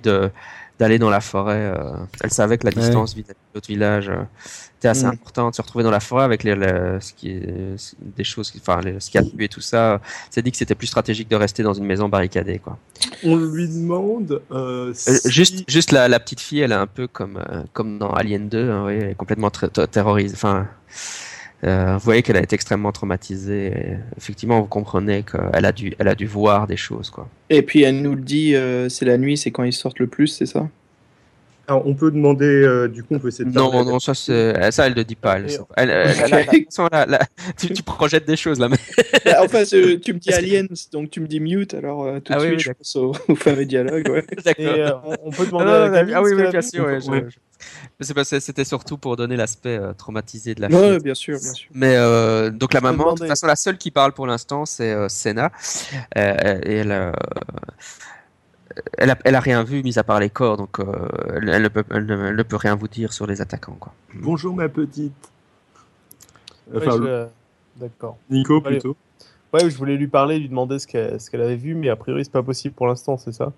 d'aller 0.80 0.99
dans 0.99 1.09
la 1.09 1.22
forêt. 1.22 1.74
euh. 1.78 1.93
elle 2.24 2.32
savait 2.32 2.57
que 2.57 2.66
la 2.68 2.74
Ouais. 2.76 2.82
distance 2.82 3.14
vis-à-vis 3.14 3.34
de 3.34 3.53
l'autre 3.55 3.68
village 3.68 4.09
euh, 4.09 4.24
était 4.80 4.89
assez 4.89 5.05
Mm. 5.05 5.09
importante. 5.12 5.55
Se 5.55 5.62
retrouver 5.62 5.84
dans 5.86 5.91
la 5.91 5.99
forêt 6.01 6.24
avec 6.26 6.43
les, 6.43 6.55
les- 6.55 6.97
ce 6.99 7.14
qui 7.14 7.30
est, 7.30 7.76
des 8.01 8.24
choses, 8.24 8.51
qui- 8.51 8.59
enfin, 8.59 8.82
les, 8.82 8.99
ce 8.99 9.09
qui 9.09 9.18
a 9.18 9.24
tué 9.24 9.45
et 9.45 9.47
tout 9.49 9.62
ça, 9.62 10.01
c'est 10.30 10.41
dit 10.41 10.51
que 10.51 10.57
c'était 10.57 10.76
plus 10.76 10.88
stratégique 10.88 11.30
de 11.30 11.36
rester 11.38 11.64
dans 11.64 11.74
une 11.74 11.86
maison 11.86 12.09
barricadée, 12.09 12.59
quoi. 12.59 12.78
On 13.24 13.36
lui 13.38 13.68
demande 13.70 14.41
euh, 14.51 14.88
Euh, 14.89 14.93
si- 14.93 15.30
Juste, 15.32 15.64
juste 15.70 15.91
la, 15.93 16.07
la 16.09 16.20
petite 16.20 16.41
fille, 16.41 16.59
elle 16.59 16.72
est 16.74 16.76
un 16.76 16.88
peu 16.88 17.07
comme, 17.07 17.38
euh, 17.38 17.62
comme 17.74 17.97
dans 17.99 18.09
Alien 18.12 18.49
2, 18.49 18.70
hein, 18.72 18.84
oui, 18.88 18.93
elle 18.99 19.09
est 19.12 19.16
complètement 19.16 19.51
ter- 19.51 19.70
ter- 19.72 19.88
terrorisée. 19.88 20.34
Enfin, 20.36 20.68
euh, 21.64 21.93
vous 21.93 21.99
voyez 22.03 22.24
qu'elle 22.24 22.38
a 22.38 22.41
été 22.41 22.55
extrêmement 22.55 22.91
traumatisée. 22.91 23.68
et 23.68 23.97
effectivement, 24.18 24.59
vous 24.62 24.68
comprenez 24.68 25.24
qu'elle 25.24 25.66
a 25.66 25.72
dû, 25.72 25.93
elle 25.99 26.07
a 26.07 26.16
dû 26.16 26.26
voir 26.26 26.68
des 26.68 26.78
choses, 26.78 27.09
quoi. 27.09 27.28
Et 27.49 27.62
puis 27.62 27.84
elle 27.84 28.01
nous 28.01 28.16
le 28.16 28.22
dit, 28.22 28.55
euh, 28.55 28.89
c'est 28.89 29.05
la 29.05 29.18
nuit, 29.18 29.38
c'est 29.38 29.51
quand 29.51 29.64
ils 29.64 29.74
sortent 29.74 29.99
le 29.99 30.07
plus, 30.07 30.28
c'est 30.28 30.45
ça? 30.45 30.68
Alors, 31.68 31.88
on 31.88 31.93
peut 31.93 32.12
demander, 32.12 32.45
euh, 32.45 32.88
du 32.88 33.03
coup, 33.03 33.14
on 33.16 33.20
peut 33.20 33.30
essayer 33.30 33.45
de 33.49 33.55
Non, 33.55 33.86
non, 33.86 33.99
ça, 33.99 34.14
c'est, 34.14 34.72
ça, 34.72 34.88
elle 34.88 34.93
le 34.93 35.03
dit 35.05 35.16
pas. 35.16 35.38
Elle, 35.38 35.45
elle, 35.78 35.89
elle- 35.89 36.09
Ok. 36.09 36.18
elle- 36.26 36.34
elle- 36.34 36.49
attention, 36.49 36.89
là, 36.91 37.05
là, 37.05 37.20
tu, 37.57 37.72
tu 37.72 37.84
projettes 37.84 38.26
des 38.26 38.36
choses 38.36 38.59
là, 38.59 38.68
mais 38.68 38.78
Bah, 39.26 39.38
Enfin, 39.43 39.64
tu 39.64 39.78
me 39.78 40.20
dis 40.20 40.34
aliens, 40.34 40.66
donc 40.91 41.12
tu 41.12 41.22
me 41.22 41.28
dis 41.28 41.39
mute, 41.39 41.74
alors 41.76 42.03
euh, 42.03 42.20
tout 42.20 42.34
de 42.34 42.38
Ah 42.38 42.41
oui, 42.41 42.47
suite, 42.47 42.57
oui, 42.57 42.64
je 42.64 42.72
pense 42.72 42.95
au, 42.95 43.14
au 43.30 43.36
fameux 43.36 43.66
dialogue, 43.66 44.09
ouais. 44.09 44.26
Et 44.57 44.68
euh, 44.68 44.91
on, 45.05 45.18
on 45.26 45.32
peut 45.32 45.45
demander 45.45 45.66
non, 45.66 45.72
à 45.72 45.89
la 45.89 46.18
ah 46.18 46.22
oui, 46.24 46.34
oui, 46.34 46.49
bien 46.49 46.62
sûr. 46.62 46.86
ouais, 46.86 46.99
je- 46.99 47.09
Ouais. 47.12 47.26
je- 47.30 47.38
mais 47.51 47.51
c'est 47.99 48.14
parce 48.14 48.30
que 48.30 48.39
c'était 48.39 48.66
surtout 48.66 48.97
pour 48.97 49.16
donner 49.16 49.36
l'aspect 49.36 49.78
euh, 49.78 49.93
traumatisé 49.93 50.55
de 50.55 50.62
la 50.62 50.70
fille. 50.70 50.78
Ouais, 50.78 50.99
bien 50.99 51.14
sûr, 51.14 51.39
bien 51.39 51.53
sûr. 51.53 51.70
Mais 51.74 51.95
euh, 51.95 52.49
donc 52.49 52.74
la 52.74 52.82
maman, 52.82 53.14
de 53.14 53.20
toute 53.20 53.28
façon, 53.28 53.47
la 53.47 53.55
seule 53.55 53.78
qui 53.78 53.91
parle 53.91 54.14
pour 54.14 54.28
l'instant, 54.28 54.66
c'est 54.66 54.91
euh, 54.91 55.09
Senna. 55.09 55.51
Euh, 56.18 56.59
et 56.64 56.76
elle, 56.78 56.91
euh, 56.91 57.12
elle, 58.97 59.12
a, 59.12 59.18
elle 59.24 59.36
a 59.36 59.39
rien 59.39 59.64
vu, 59.64 59.84
mis 59.84 59.97
à 59.99 60.03
part 60.03 60.20
les 60.20 60.30
corps, 60.30 60.57
donc 60.57 60.80
euh, 60.80 61.07
elle, 61.36 61.49
elle 61.49 61.64
ne 61.64 61.68
peut, 61.68 61.84
elle, 61.91 62.05
ne, 62.05 62.28
elle 62.28 62.36
ne 62.36 62.43
peut 62.43 62.55
rien 62.57 62.76
vous 62.76 62.88
dire 62.88 63.14
sur 63.14 63.28
les 63.28 63.41
attaquants. 63.41 63.78
Quoi. 63.80 63.93
Bonjour 64.14 64.55
ma 64.55 64.70
petite. 64.70 65.14
Je- 66.74 67.28
D'accord. 67.78 68.18
Nico 68.30 68.62
Allez. 68.66 68.76
plutôt. 68.78 68.95
Ouais, 69.53 69.70
je 69.70 69.76
voulais 69.78 69.97
lui 69.97 70.07
parler, 70.07 70.39
lui 70.39 70.47
demander 70.47 70.80
ce 70.80 70.88
qu'elle 70.88 71.20
ce 71.20 71.30
qu'elle 71.30 71.41
avait 71.41 71.55
vu, 71.55 71.76
mais 71.76 71.89
a 71.89 71.95
priori, 71.95 72.24
c'est 72.24 72.32
pas 72.32 72.43
possible 72.43 72.74
pour 72.74 72.88
l'instant, 72.88 73.18
c'est 73.18 73.34
ça? 73.34 73.51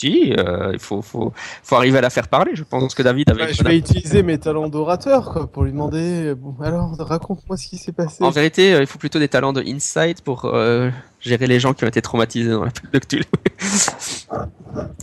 Si, 0.00 0.32
euh, 0.38 0.70
il 0.72 0.78
faut, 0.78 1.02
faut, 1.02 1.30
faut 1.62 1.76
arriver 1.76 1.98
à 1.98 2.00
la 2.00 2.08
faire 2.08 2.28
parler. 2.28 2.52
Je 2.54 2.64
pense 2.64 2.94
que 2.94 3.02
David 3.02 3.28
avait. 3.30 3.42
Ouais, 3.44 3.52
Je 3.52 3.62
vais 3.62 3.76
utiliser 3.76 4.22
mes 4.22 4.38
talents 4.38 4.68
d'orateur, 4.68 5.30
quoi, 5.30 5.46
pour 5.46 5.64
lui 5.64 5.72
demander. 5.72 6.34
Bon, 6.34 6.54
alors, 6.62 6.96
raconte-moi 6.98 7.58
ce 7.58 7.68
qui 7.68 7.76
s'est 7.76 7.92
passé. 7.92 8.24
En 8.24 8.30
vérité, 8.30 8.72
euh, 8.72 8.80
il 8.80 8.86
faut 8.86 8.98
plutôt 8.98 9.18
des 9.18 9.28
talents 9.28 9.52
de 9.52 9.62
insight 9.62 10.22
pour 10.22 10.46
euh, 10.46 10.88
gérer 11.20 11.46
les 11.46 11.60
gens 11.60 11.74
qui 11.74 11.84
ont 11.84 11.88
été 11.88 12.00
traumatisés 12.00 12.50
dans 12.50 12.64
la 12.64 12.70
de 12.92 12.98
Cthulhu. 12.98 13.24
Je 13.58 13.66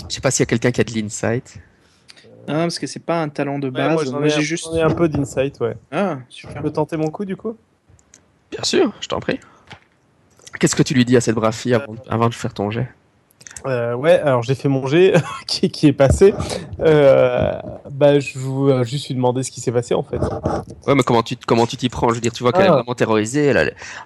sais 0.10 0.22
pas 0.22 0.32
s'il 0.32 0.42
y 0.42 0.44
a 0.44 0.48
quelqu'un 0.48 0.72
qui 0.72 0.82
a 0.82 0.84
de 0.84 0.92
l'insight. 0.94 1.60
Ah, 2.48 2.54
parce 2.62 2.80
que 2.80 2.88
c'est 2.88 3.06
pas 3.06 3.22
un 3.22 3.30
talent 3.30 3.60
de 3.60 3.70
base. 3.70 4.12
moi, 4.12 4.28
j'ai 4.30 4.42
juste. 4.42 4.66
j'en 4.66 4.78
ai 4.78 4.82
un 4.82 4.90
peu 4.96 5.08
d'insight, 5.08 5.60
ouais. 5.60 5.78
Ah, 5.92 6.18
Je 6.30 6.38
super. 6.38 6.64
peux 6.64 6.72
tenter 6.72 6.98
mon 6.98 7.12
coup, 7.12 7.26
du 7.26 7.36
coup? 7.36 7.56
Bien 8.50 8.64
sûr, 8.64 8.94
je 9.00 9.08
t'en 9.08 9.20
prie. 9.20 9.40
Qu'est-ce 10.60 10.76
que 10.76 10.82
tu 10.82 10.96
lui 10.96 11.06
dis 11.06 11.16
à 11.16 11.22
cette 11.22 11.36
brave 11.36 11.54
fille 11.54 11.76
avant, 11.76 11.94
avant 12.10 12.30
de 12.30 12.34
faire 12.34 12.56
ton 12.56 12.72
jet? 12.72 12.88
Euh, 13.66 13.94
ouais, 13.96 14.20
alors 14.20 14.44
j'ai 14.44 14.56
fait 14.56 14.70
mon 14.70 14.86
jet 14.88 15.14
qui, 15.48 15.70
qui 15.70 15.88
est 15.88 15.94
passé. 15.94 16.34
Euh, 16.80 17.54
bah, 17.92 18.20
je 18.20 18.38
vous 18.38 18.70
euh, 18.70 18.84
juste 18.84 19.08
lui 19.08 19.16
demander 19.16 19.44
ce 19.44 19.52
qui 19.52 19.62
s'est 19.62 19.72
passé 19.72 19.94
en 19.94 20.04
fait. 20.04 20.20
Ouais, 20.86 20.96
mais 20.96 21.04
comment 21.04 21.24
tu 21.24 21.36
comment 21.46 21.66
tu 21.66 21.76
t'y 21.78 21.90
prends? 21.90 22.10
Je 22.10 22.16
veux 22.16 22.22
dire, 22.22 22.32
tu 22.32 22.44
vois 22.44 22.52
qu'elle 22.52 22.66
est 22.66 22.70
Ah. 22.70 22.74
vraiment 22.74 22.94
terrorisée. 22.96 23.46
Elle 23.46 23.58
a, 23.58 23.64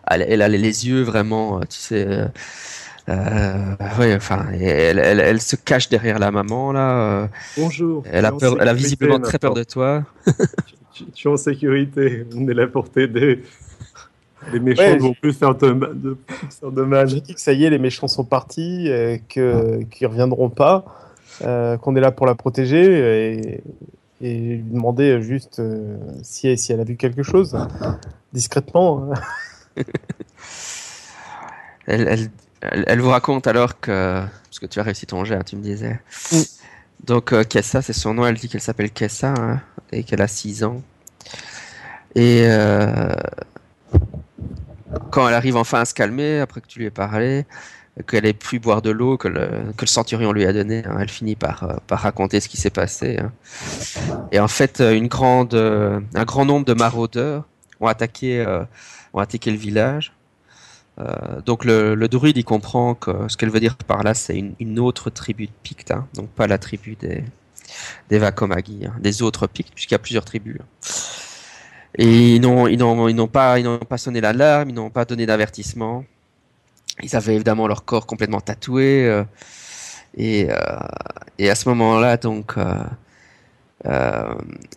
elle, 0.07 0.25
elle 0.27 0.41
a 0.41 0.47
les 0.47 0.87
yeux 0.87 1.01
vraiment, 1.03 1.57
euh, 1.57 1.61
tu 1.69 1.77
sais. 1.77 2.07
Ouais, 3.07 4.15
enfin, 4.15 4.45
elle, 4.53 4.99
elle, 4.99 5.19
elle 5.19 5.41
se 5.41 5.55
cache 5.57 5.89
derrière 5.89 6.17
la 6.17 6.31
maman 6.31 6.71
là. 6.71 7.27
Bonjour. 7.57 8.03
elle 8.09 8.25
a 8.25 8.31
peur, 8.31 8.55
elle 8.61 8.67
a 8.69 8.73
visiblement 8.73 9.19
très 9.19 9.37
peur 9.39 9.53
de 9.53 9.63
toi. 9.63 10.03
Tu, 10.93 11.05
tu 11.05 11.29
es 11.29 11.31
en 11.31 11.37
sécurité. 11.37 12.25
On 12.35 12.45
est 12.49 12.53
là 12.53 12.67
pour 12.67 12.89
t'aider. 12.89 13.43
Les 14.51 14.59
méchants 14.59 14.81
Ouais, 14.83 14.95
ne 14.95 15.01
vont 15.01 15.13
plus 15.13 15.33
faire 15.33 15.55
de, 15.55 15.71
de, 15.71 16.17
faire 16.49 16.71
de 16.71 16.81
mal. 16.83 17.07
J'ai 17.07 17.21
dit 17.21 17.33
que 17.33 17.41
ça 17.41 17.53
y 17.53 17.65
est, 17.65 17.69
les 17.69 17.79
méchants 17.79 18.07
sont 18.07 18.23
partis, 18.23 18.89
euh, 18.89 19.17
que 19.29 19.83
qu'ils 19.83 20.07
reviendront 20.07 20.49
pas, 20.49 20.85
euh, 21.43 21.77
qu'on 21.77 21.95
est 21.95 22.01
là 22.01 22.11
pour 22.11 22.25
la 22.25 22.35
protéger 22.35 23.35
et, 23.35 23.63
et 24.21 24.37
lui 24.37 24.63
demander 24.63 25.21
juste 25.21 25.59
euh, 25.59 25.97
si, 26.23 26.57
si 26.57 26.73
elle 26.73 26.79
a 26.79 26.83
vu 26.83 26.95
quelque 26.95 27.23
chose 27.23 27.57
discrètement. 28.33 29.09
Elle, 31.87 32.07
elle, 32.07 32.29
elle, 32.61 32.83
elle 32.87 33.01
vous 33.01 33.09
raconte 33.09 33.47
alors 33.47 33.79
que 33.79 34.21
parce 34.51 34.59
que 34.59 34.65
tu 34.65 34.79
as 34.79 34.83
réussi 34.83 35.07
ton 35.07 35.25
jet, 35.25 35.35
hein, 35.35 35.43
tu 35.45 35.55
me 35.55 35.61
disais. 35.61 35.99
Mm. 36.31 36.41
Donc 37.05 37.33
euh, 37.33 37.43
Kessa, 37.43 37.81
c'est 37.81 37.93
son 37.93 38.13
nom. 38.13 38.25
Elle 38.25 38.35
dit 38.35 38.49
qu'elle 38.49 38.61
s'appelle 38.61 38.91
Kessa 38.91 39.33
hein, 39.37 39.61
et 39.91 40.03
qu'elle 40.03 40.21
a 40.21 40.27
6 40.27 40.63
ans. 40.63 40.81
Et 42.15 42.43
euh, 42.43 43.09
quand 45.11 45.27
elle 45.27 45.33
arrive 45.33 45.55
enfin 45.57 45.81
à 45.81 45.85
se 45.85 45.93
calmer, 45.93 46.39
après 46.39 46.61
que 46.61 46.67
tu 46.67 46.79
lui 46.79 46.85
aies 46.85 46.91
parlé, 46.91 47.45
qu'elle 48.07 48.25
ait 48.25 48.33
pu 48.33 48.59
boire 48.59 48.81
de 48.81 48.89
l'eau 48.89 49.17
que 49.17 49.27
le, 49.27 49.47
que 49.75 49.81
le 49.81 49.87
centurion 49.87 50.31
lui 50.31 50.45
a 50.45 50.53
donné, 50.53 50.83
hein, 50.85 50.97
elle 50.99 51.09
finit 51.09 51.35
par, 51.35 51.63
euh, 51.63 51.75
par 51.87 51.99
raconter 51.99 52.39
ce 52.39 52.47
qui 52.47 52.57
s'est 52.57 52.69
passé. 52.69 53.19
hein. 53.19 53.31
Et 54.31 54.39
en 54.39 54.47
fait, 54.47 54.79
euh, 54.81 54.93
une 54.93 55.07
grande, 55.07 55.53
euh, 55.53 55.99
un 56.15 56.23
grand 56.23 56.45
nombre 56.45 56.65
de 56.65 56.73
maraudeurs 56.73 57.43
ont 57.79 57.87
attaqué, 57.87 58.39
euh, 58.45 58.63
ont 59.13 59.19
attaqué 59.19 59.51
le 59.51 59.57
village. 59.57 60.13
Euh, 60.99 61.41
donc 61.45 61.63
le, 61.63 61.95
le 61.95 62.07
druide 62.09 62.35
il 62.35 62.43
comprend 62.43 62.95
que 62.95 63.11
ce 63.29 63.37
qu'elle 63.37 63.49
veut 63.49 63.61
dire 63.61 63.77
par 63.77 64.03
là 64.03 64.13
c'est 64.13 64.35
une, 64.37 64.55
une 64.59 64.77
autre 64.77 65.09
tribu 65.09 65.47
de 65.47 65.51
Pictes, 65.63 65.91
hein, 65.91 66.05
donc 66.15 66.29
pas 66.29 66.47
la 66.47 66.57
tribu 66.57 66.97
des, 66.97 67.23
des 68.09 68.19
Vakomagi, 68.19 68.85
hein, 68.85 68.93
des 68.99 69.21
autres 69.21 69.47
Pictes 69.47 69.73
puisqu'il 69.73 69.93
y 69.93 69.95
a 69.95 69.99
plusieurs 69.99 70.25
tribus. 70.25 70.57
Et 71.97 72.35
ils 72.35 72.41
n'ont 72.41 73.27
pas 73.27 73.59
ils 73.59 73.63
n'ont 73.63 73.77
pas 73.77 73.97
sonné 73.97 74.21
l'alarme, 74.21 74.69
ils 74.69 74.75
n'ont 74.75 74.89
pas 74.89 75.05
donné 75.05 75.25
d'avertissement. 75.25 76.05
Ils 77.03 77.15
avaient 77.15 77.35
évidemment 77.35 77.67
leur 77.67 77.85
corps 77.85 78.05
complètement 78.05 78.41
tatoué 78.41 79.05
euh, 79.05 79.23
et 80.15 80.47
euh, 80.49 80.55
et 81.37 81.49
à 81.49 81.55
ce 81.55 81.69
moment-là 81.69 82.17
donc 82.17 82.55
euh, 82.57 82.83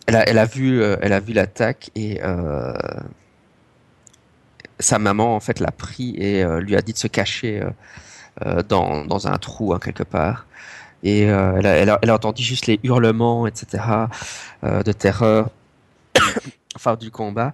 elle 0.07 0.37
a 0.37 0.45
vu 0.45 1.33
l'attaque 1.33 1.91
et 1.95 2.19
sa 4.79 4.99
maman 4.99 5.35
en 5.35 5.39
fait 5.39 5.59
l'a 5.59 5.71
pris 5.71 6.15
et 6.17 6.43
lui 6.59 6.75
a 6.75 6.81
dit 6.81 6.93
de 6.93 6.97
se 6.97 7.07
cacher 7.07 7.63
dans, 8.67 9.27
un 9.27 9.37
trou 9.37 9.73
hein, 9.73 9.79
quelque 9.81 10.03
part. 10.03 10.47
Et 11.03 11.21
elle, 11.21 11.89
a, 11.89 11.99
entendu 12.13 12.41
juste 12.41 12.65
les 12.65 12.79
hurlements, 12.83 13.45
etc., 13.45 13.83
de 14.63 14.91
terreur, 14.91 15.49
enfin 16.75 16.95
du 16.95 17.11
combat. 17.11 17.53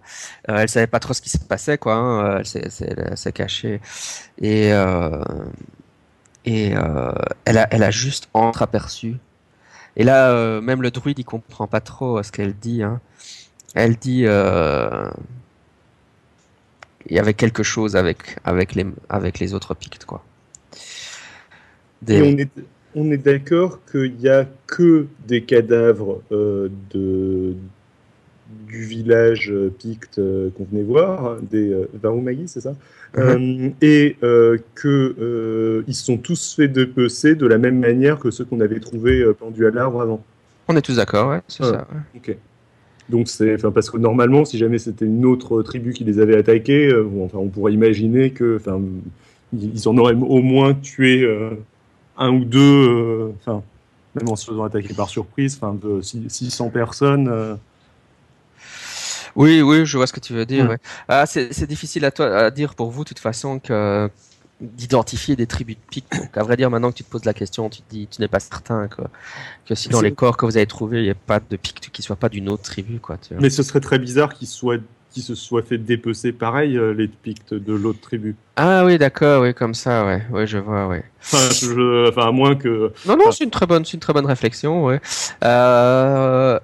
Euh, 0.50 0.58
elle 0.60 0.70
savait 0.70 0.88
pas 0.88 1.00
trop 1.00 1.14
ce 1.14 1.22
qui 1.22 1.30
se 1.30 1.40
passait, 1.40 1.78
quoi. 1.78 1.96
hein, 1.96 2.38
Elle 2.40 2.46
s'est- 2.46 2.70
s'est 2.70 2.94
elle 2.98 3.18
s'est 3.18 3.34
cachée 3.34 3.82
et 4.40 4.74
euh, 4.74 5.24
et 6.46 6.76
euh, 6.76 7.12
elle 7.46 7.58
a 7.58 7.68
elle 7.72 7.84
a 7.84 7.92
juste 7.92 8.30
entreaperçu. 8.34 9.18
Et 9.98 10.04
là, 10.04 10.32
euh, 10.32 10.62
même 10.62 10.82
le 10.82 10.92
druide, 10.92 11.20
il 11.20 11.26
comprend 11.26 11.68
pas 11.68 11.82
trop 11.82 12.20
euh, 12.20 12.24
ce 12.24 12.32
qu'elle 12.32 12.56
dit. 12.56 12.84
Hein. 12.84 13.02
Elle 13.76 13.98
dit 13.98 14.24
euh, 14.28 15.10
il 17.06 17.16
y 17.16 17.20
avait 17.20 17.36
quelque 17.36 17.62
chose 17.62 17.96
avec 17.96 18.38
avec 18.44 18.74
les 18.74 18.88
avec 19.10 19.38
les 19.40 19.54
autres 19.54 19.76
Pictes 19.76 20.06
quoi. 20.06 20.26
On 22.20 22.38
est, 22.38 22.50
on 22.96 23.12
est 23.12 23.18
d'accord 23.18 23.80
qu'il 23.90 24.16
n'y 24.18 24.28
a 24.30 24.48
que 24.68 25.08
des 25.28 25.44
cadavres 25.46 26.22
euh, 26.32 26.70
de, 26.92 27.56
du 28.68 28.84
village 28.84 29.52
euh, 29.52 29.70
Picte 29.78 30.20
euh, 30.20 30.50
qu'on 30.58 30.66
venait 30.66 30.84
voir, 30.84 31.38
des 31.42 31.72
euh, 31.72 31.88
Varumagi, 32.02 32.44
c'est 32.48 32.62
ça 32.62 32.74
Euh, 33.18 33.70
Et 33.82 34.16
que 34.76 35.84
ils 35.88 35.96
sont 35.96 36.18
tous 36.18 36.56
faits 36.56 36.72
de 36.72 36.86
PC 36.86 37.36
de 37.36 37.46
la 37.48 37.58
même 37.58 37.80
manière 37.80 38.18
que 38.20 38.32
ceux 38.32 38.46
qu'on 38.46 38.62
avait 38.62 38.80
trouvés 38.80 39.24
pendus 39.38 39.66
à 39.68 39.72
l'arbre 39.72 40.02
avant. 40.02 40.24
On 40.68 40.76
est 40.78 40.82
tous 40.82 40.96
d'accord, 40.96 41.30
ouais, 41.32 41.42
c'est 41.48 41.64
ça. 41.64 41.88
ouais. 41.92 41.98
Ok. 42.18 42.38
Donc 43.10 43.28
c'est, 43.28 43.54
enfin 43.56 43.72
parce 43.72 43.90
que 43.90 43.98
normalement, 43.98 44.46
si 44.46 44.58
jamais 44.58 44.78
c'était 44.78 45.04
une 45.06 45.26
autre 45.26 45.62
tribu 45.64 45.92
qui 45.92 46.06
les 46.06 46.20
avait 46.20 46.38
attaqués, 46.38 46.88
euh, 46.94 47.04
bon, 47.04 47.26
enfin 47.26 47.40
on 47.40 47.50
pourrait 47.50 47.74
imaginer 47.74 48.30
que, 48.32 48.56
enfin, 48.56 48.80
ils 49.52 49.90
en 49.90 49.98
auraient 49.98 50.14
au 50.16 50.42
moins 50.42 50.74
tué 50.74 51.24
euh, 51.24 51.50
un 52.18 52.30
ou 52.32 52.46
deux, 52.46 52.60
euh, 52.88 53.30
enfin 53.40 53.62
même 54.16 54.30
en 54.30 54.36
se 54.38 54.46
faisant 54.50 54.64
attaquer 54.64 54.94
par 54.94 55.10
surprise, 55.10 55.58
enfin 55.62 55.74
de 55.82 56.00
six- 56.02 56.24
600 56.30 56.70
personnes. 56.70 57.30
Oui, 59.36 59.62
oui, 59.62 59.86
je 59.86 59.98
vois 59.98 60.08
ce 60.08 60.14
que 60.14 60.20
tu 60.20 60.34
veux 60.34 60.46
dire. 60.46 60.70
Ouais. 60.70 60.78
Ah, 61.08 61.26
c'est 61.26 61.66
difficile 61.68 62.06
à, 62.06 62.12
toi, 62.12 62.36
à 62.38 62.52
dire 62.52 62.76
pour 62.76 62.92
vous, 62.92 63.04
de 63.04 63.10
toute 63.10 63.20
façon, 63.20 63.60
que 63.60 64.10
d'identifier 64.60 65.36
des 65.36 65.48
tribus 65.48 65.76
de 65.76 65.82
Pictes. 65.90 66.14
Donc, 66.16 66.38
à 66.38 66.44
vrai 66.44 66.56
dire, 66.56 66.70
maintenant 66.70 66.92
que 66.92 66.98
tu 66.98 67.04
te 67.04 67.10
poses 67.10 67.26
la 67.26 67.34
question, 67.34 67.68
tu 67.70 67.82
te 67.82 67.90
dis, 67.90 68.08
tu 68.08 68.22
n'es 68.22 68.28
pas 68.28 68.40
certain 68.40 68.88
que, 68.88 69.02
que 69.66 69.74
si 69.74 69.90
dans 69.90 70.02
les 70.02 70.12
corps 70.12 70.38
que 70.38 70.46
vous 70.46 70.56
avez 70.56 70.68
trouvés, 70.68 71.00
il 71.00 71.04
n'y 71.06 71.10
a 71.10 71.16
pas 71.16 71.40
de 71.40 71.56
Pictes 71.58 71.90
qui 71.92 72.02
soient 72.04 72.16
pas 72.16 72.30
d'une 72.30 72.48
autre 72.48 72.62
tribu, 72.64 73.00
quoi. 73.00 73.18
Tu 73.18 73.34
vois. 73.34 73.42
Mais 73.42 73.50
ce 73.50 73.64
serait 73.64 73.80
très 73.80 73.98
bizarre 73.98 74.36
qu'ils 74.36 74.48
soient, 74.48 74.78
qu'ils 75.10 75.24
se 75.24 75.34
soient 75.34 75.64
fait 75.64 75.80
dépecer 75.80 76.32
pareil 76.32 76.78
euh, 76.78 76.94
les 76.94 77.08
Pictes 77.08 77.56
de 77.56 77.74
l'autre 77.74 78.02
tribu. 78.02 78.36
Ah 78.56 78.86
oui, 78.86 79.00
d'accord, 79.00 79.42
oui, 79.42 79.56
comme 79.56 79.74
ça, 79.74 80.06
ouais, 80.06 80.22
ouais, 80.30 80.46
je 80.46 80.60
vois, 80.60 80.88
ouais. 80.88 81.04
Enfin, 81.24 81.50
je- 81.54 82.10
enfin 82.10 82.28
à 82.28 82.32
moins 82.32 82.56
que. 82.56 82.94
Non, 83.08 83.18
non, 83.18 83.32
c'est 83.32 83.46
une 83.46 83.50
très 83.50 83.66
bonne, 83.66 83.84
c'est 83.84 83.94
une 83.94 84.00
très 84.00 84.14
bonne 84.14 84.28
réflexion, 84.28 84.86
ouais. 84.86 85.02
Euh... 85.44 86.60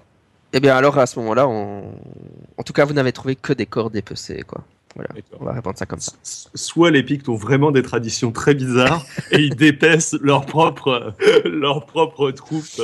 Eh 0.58 0.60
bien, 0.60 0.76
alors 0.76 0.98
à 0.98 1.06
ce 1.06 1.20
moment-là, 1.20 1.48
on... 1.48 1.84
en 2.58 2.64
tout 2.64 2.74
cas, 2.74 2.84
vous 2.84 2.94
n'avez 2.94 3.12
trouvé 3.12 3.36
que 3.36 3.54
des 3.54 3.68
corps 3.68 3.92
dépecés, 3.92 4.42
quoi. 4.42 4.64
Voilà, 4.96 5.10
on 5.40 5.46
va 5.46 5.54
répondre 5.54 5.78
ça 5.78 5.86
comme 5.86 6.00
ça. 6.00 6.14
Soit 6.56 6.90
les 6.90 7.04
Pictes 7.04 7.30
ont 7.30 7.36
vraiment 7.36 7.70
des 7.70 7.84
traditions 7.84 8.32
très 8.32 8.56
bizarres 8.56 9.06
et 9.32 9.38
ils 9.38 9.56
dépècent 9.56 10.16
leurs 10.22 10.48
propres 10.48 11.14
leurs 11.46 11.86
propres 11.86 12.32
troupes 12.32 12.82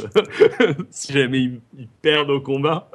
si 0.92 1.14
jamais 1.14 1.40
ils, 1.42 1.60
ils 1.80 1.88
perdent 2.04 2.30
au 2.30 2.40
combat. 2.40 2.92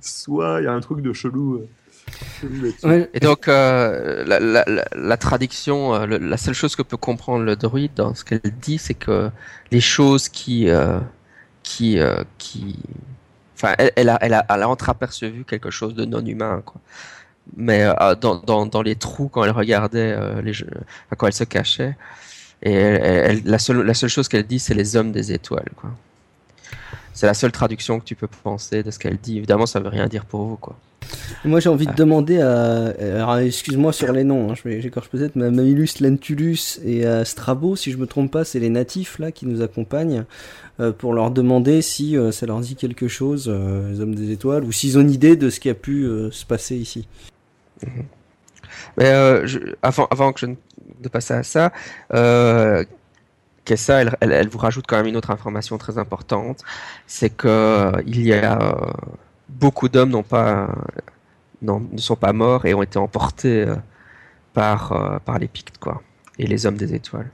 Soit 0.00 0.60
il 0.60 0.64
y 0.64 0.68
a 0.68 0.72
un 0.72 0.78
truc 0.80 1.00
de 1.00 1.12
chelou. 1.12 1.56
euh, 1.56 1.68
chelou. 2.40 2.72
Ouais, 2.84 3.10
Et 3.12 3.18
donc, 3.18 3.48
euh, 3.48 4.24
la, 4.24 4.38
la, 4.38 4.62
la, 4.68 4.84
la 4.94 5.16
traduction, 5.16 5.92
euh, 5.96 6.06
le- 6.06 6.18
la 6.18 6.36
seule 6.36 6.54
chose 6.54 6.76
que 6.76 6.82
peut 6.82 6.96
comprendre 6.96 7.44
le 7.44 7.56
druide 7.56 7.94
dans 7.96 8.14
ce 8.14 8.24
qu'elle 8.24 8.40
dit, 8.62 8.78
c'est 8.78 8.94
que 8.94 9.30
les 9.72 9.80
choses 9.80 10.28
qui, 10.28 10.68
euh, 10.68 11.00
qui, 11.64 11.98
euh, 11.98 12.22
qui, 12.38 12.76
enfin, 13.64 13.74
elle, 13.78 13.92
elle 13.96 14.08
a, 14.08 14.18
elle 14.20 14.34
a, 14.34 14.46
elle 14.48 14.62
a 14.62 14.68
entreapercevu 14.68 15.44
quelque 15.44 15.70
chose 15.70 15.94
de 15.94 16.04
non 16.04 16.24
humain, 16.24 16.62
quoi. 16.64 16.80
Mais 17.56 17.82
euh, 17.84 18.14
dans, 18.14 18.36
dans, 18.36 18.64
dans 18.66 18.80
les 18.82 18.94
trous 18.96 19.28
quand 19.28 19.44
elle 19.44 19.50
regardait 19.50 20.14
euh, 20.16 20.40
les 20.40 20.52
jeux, 20.54 20.66
enfin, 20.72 21.16
quand 21.16 21.26
elle 21.26 21.32
se 21.34 21.44
cachait, 21.44 21.96
et 22.62 22.72
elle, 22.72 23.42
la 23.44 23.58
seule, 23.58 23.82
la 23.82 23.92
seule 23.94 24.08
chose 24.08 24.28
qu'elle 24.28 24.46
dit, 24.46 24.58
c'est 24.58 24.72
les 24.74 24.96
hommes 24.96 25.12
des 25.12 25.32
étoiles, 25.32 25.68
quoi. 25.76 25.90
C'est 27.12 27.26
la 27.26 27.34
seule 27.34 27.52
traduction 27.52 28.00
que 28.00 28.04
tu 28.04 28.16
peux 28.16 28.26
penser 28.26 28.82
de 28.82 28.90
ce 28.90 28.98
qu'elle 28.98 29.18
dit. 29.18 29.36
Évidemment, 29.36 29.66
ça 29.66 29.78
veut 29.78 29.88
rien 29.88 30.08
dire 30.08 30.24
pour 30.24 30.46
vous, 30.46 30.56
quoi. 30.56 30.76
Moi, 31.44 31.60
j'ai 31.60 31.68
envie 31.68 31.86
de 31.86 31.92
demander 31.92 32.40
à. 32.40 32.86
Alors, 32.98 33.36
excuse-moi 33.38 33.92
sur 33.92 34.10
les 34.10 34.24
noms, 34.24 34.50
hein, 34.50 34.54
je 34.56 34.66
vais- 34.68 34.80
j'écorche 34.80 35.08
peut-être, 35.10 35.36
mais 35.36 35.50
Mamilus, 35.50 36.00
Lentulus 36.00 36.80
et 36.84 37.06
à 37.06 37.24
Strabo, 37.24 37.76
si 37.76 37.92
je 37.92 37.98
me 37.98 38.06
trompe 38.06 38.32
pas, 38.32 38.44
c'est 38.44 38.58
les 38.58 38.70
natifs 38.70 39.18
là 39.18 39.30
qui 39.30 39.46
nous 39.46 39.60
accompagnent, 39.62 40.20
euh, 40.20 40.22
pour 40.98 41.14
leur 41.14 41.30
demander 41.30 41.82
si 41.82 42.16
euh, 42.16 42.32
ça 42.32 42.46
leur 42.46 42.60
dit 42.60 42.74
quelque 42.76 43.06
chose, 43.08 43.46
euh, 43.48 43.90
les 43.90 44.00
hommes 44.00 44.14
des 44.14 44.30
étoiles, 44.32 44.64
ou 44.64 44.72
s'ils 44.72 44.98
ont 44.98 45.02
une 45.02 45.10
idée 45.10 45.36
de 45.36 45.50
ce 45.50 45.60
qui 45.60 45.70
a 45.70 45.74
pu 45.74 46.04
euh, 46.04 46.30
se 46.30 46.44
passer 46.44 46.76
ici. 46.76 47.06
Mais 48.96 49.06
euh, 49.06 49.46
je- 49.46 49.58
avant, 49.82 50.06
avant 50.10 50.32
que 50.32 50.40
je 50.40 50.46
ne 50.46 50.54
de 51.00 51.08
passer 51.08 51.34
à 51.34 51.42
ça, 51.42 51.72
euh, 52.14 52.84
Kessa, 53.64 54.02
elle, 54.02 54.16
elle, 54.20 54.32
elle 54.32 54.48
vous 54.48 54.58
rajoute 54.58 54.84
quand 54.86 54.96
même 54.96 55.06
une 55.06 55.16
autre 55.16 55.30
information 55.30 55.78
très 55.78 55.96
importante, 55.98 56.60
c'est 57.06 57.30
que 57.30 57.48
euh, 57.48 58.02
il 58.06 58.22
y 58.22 58.32
a 58.32 58.60
euh, 58.60 58.90
beaucoup 59.48 59.88
d'hommes 59.88 60.10
n'ont 60.10 60.22
pas, 60.22 60.74
non, 61.62 61.86
ne 61.92 61.98
sont 61.98 62.16
pas 62.16 62.32
morts 62.32 62.66
et 62.66 62.74
ont 62.74 62.82
été 62.82 62.98
emportés 62.98 63.62
euh, 63.62 63.76
par, 64.52 64.92
euh, 64.92 65.18
par 65.24 65.38
les 65.38 65.48
Pictes, 65.48 65.78
quoi, 65.78 66.02
et 66.38 66.46
les 66.46 66.66
hommes 66.66 66.76
des 66.76 66.94
étoiles. 66.94 67.30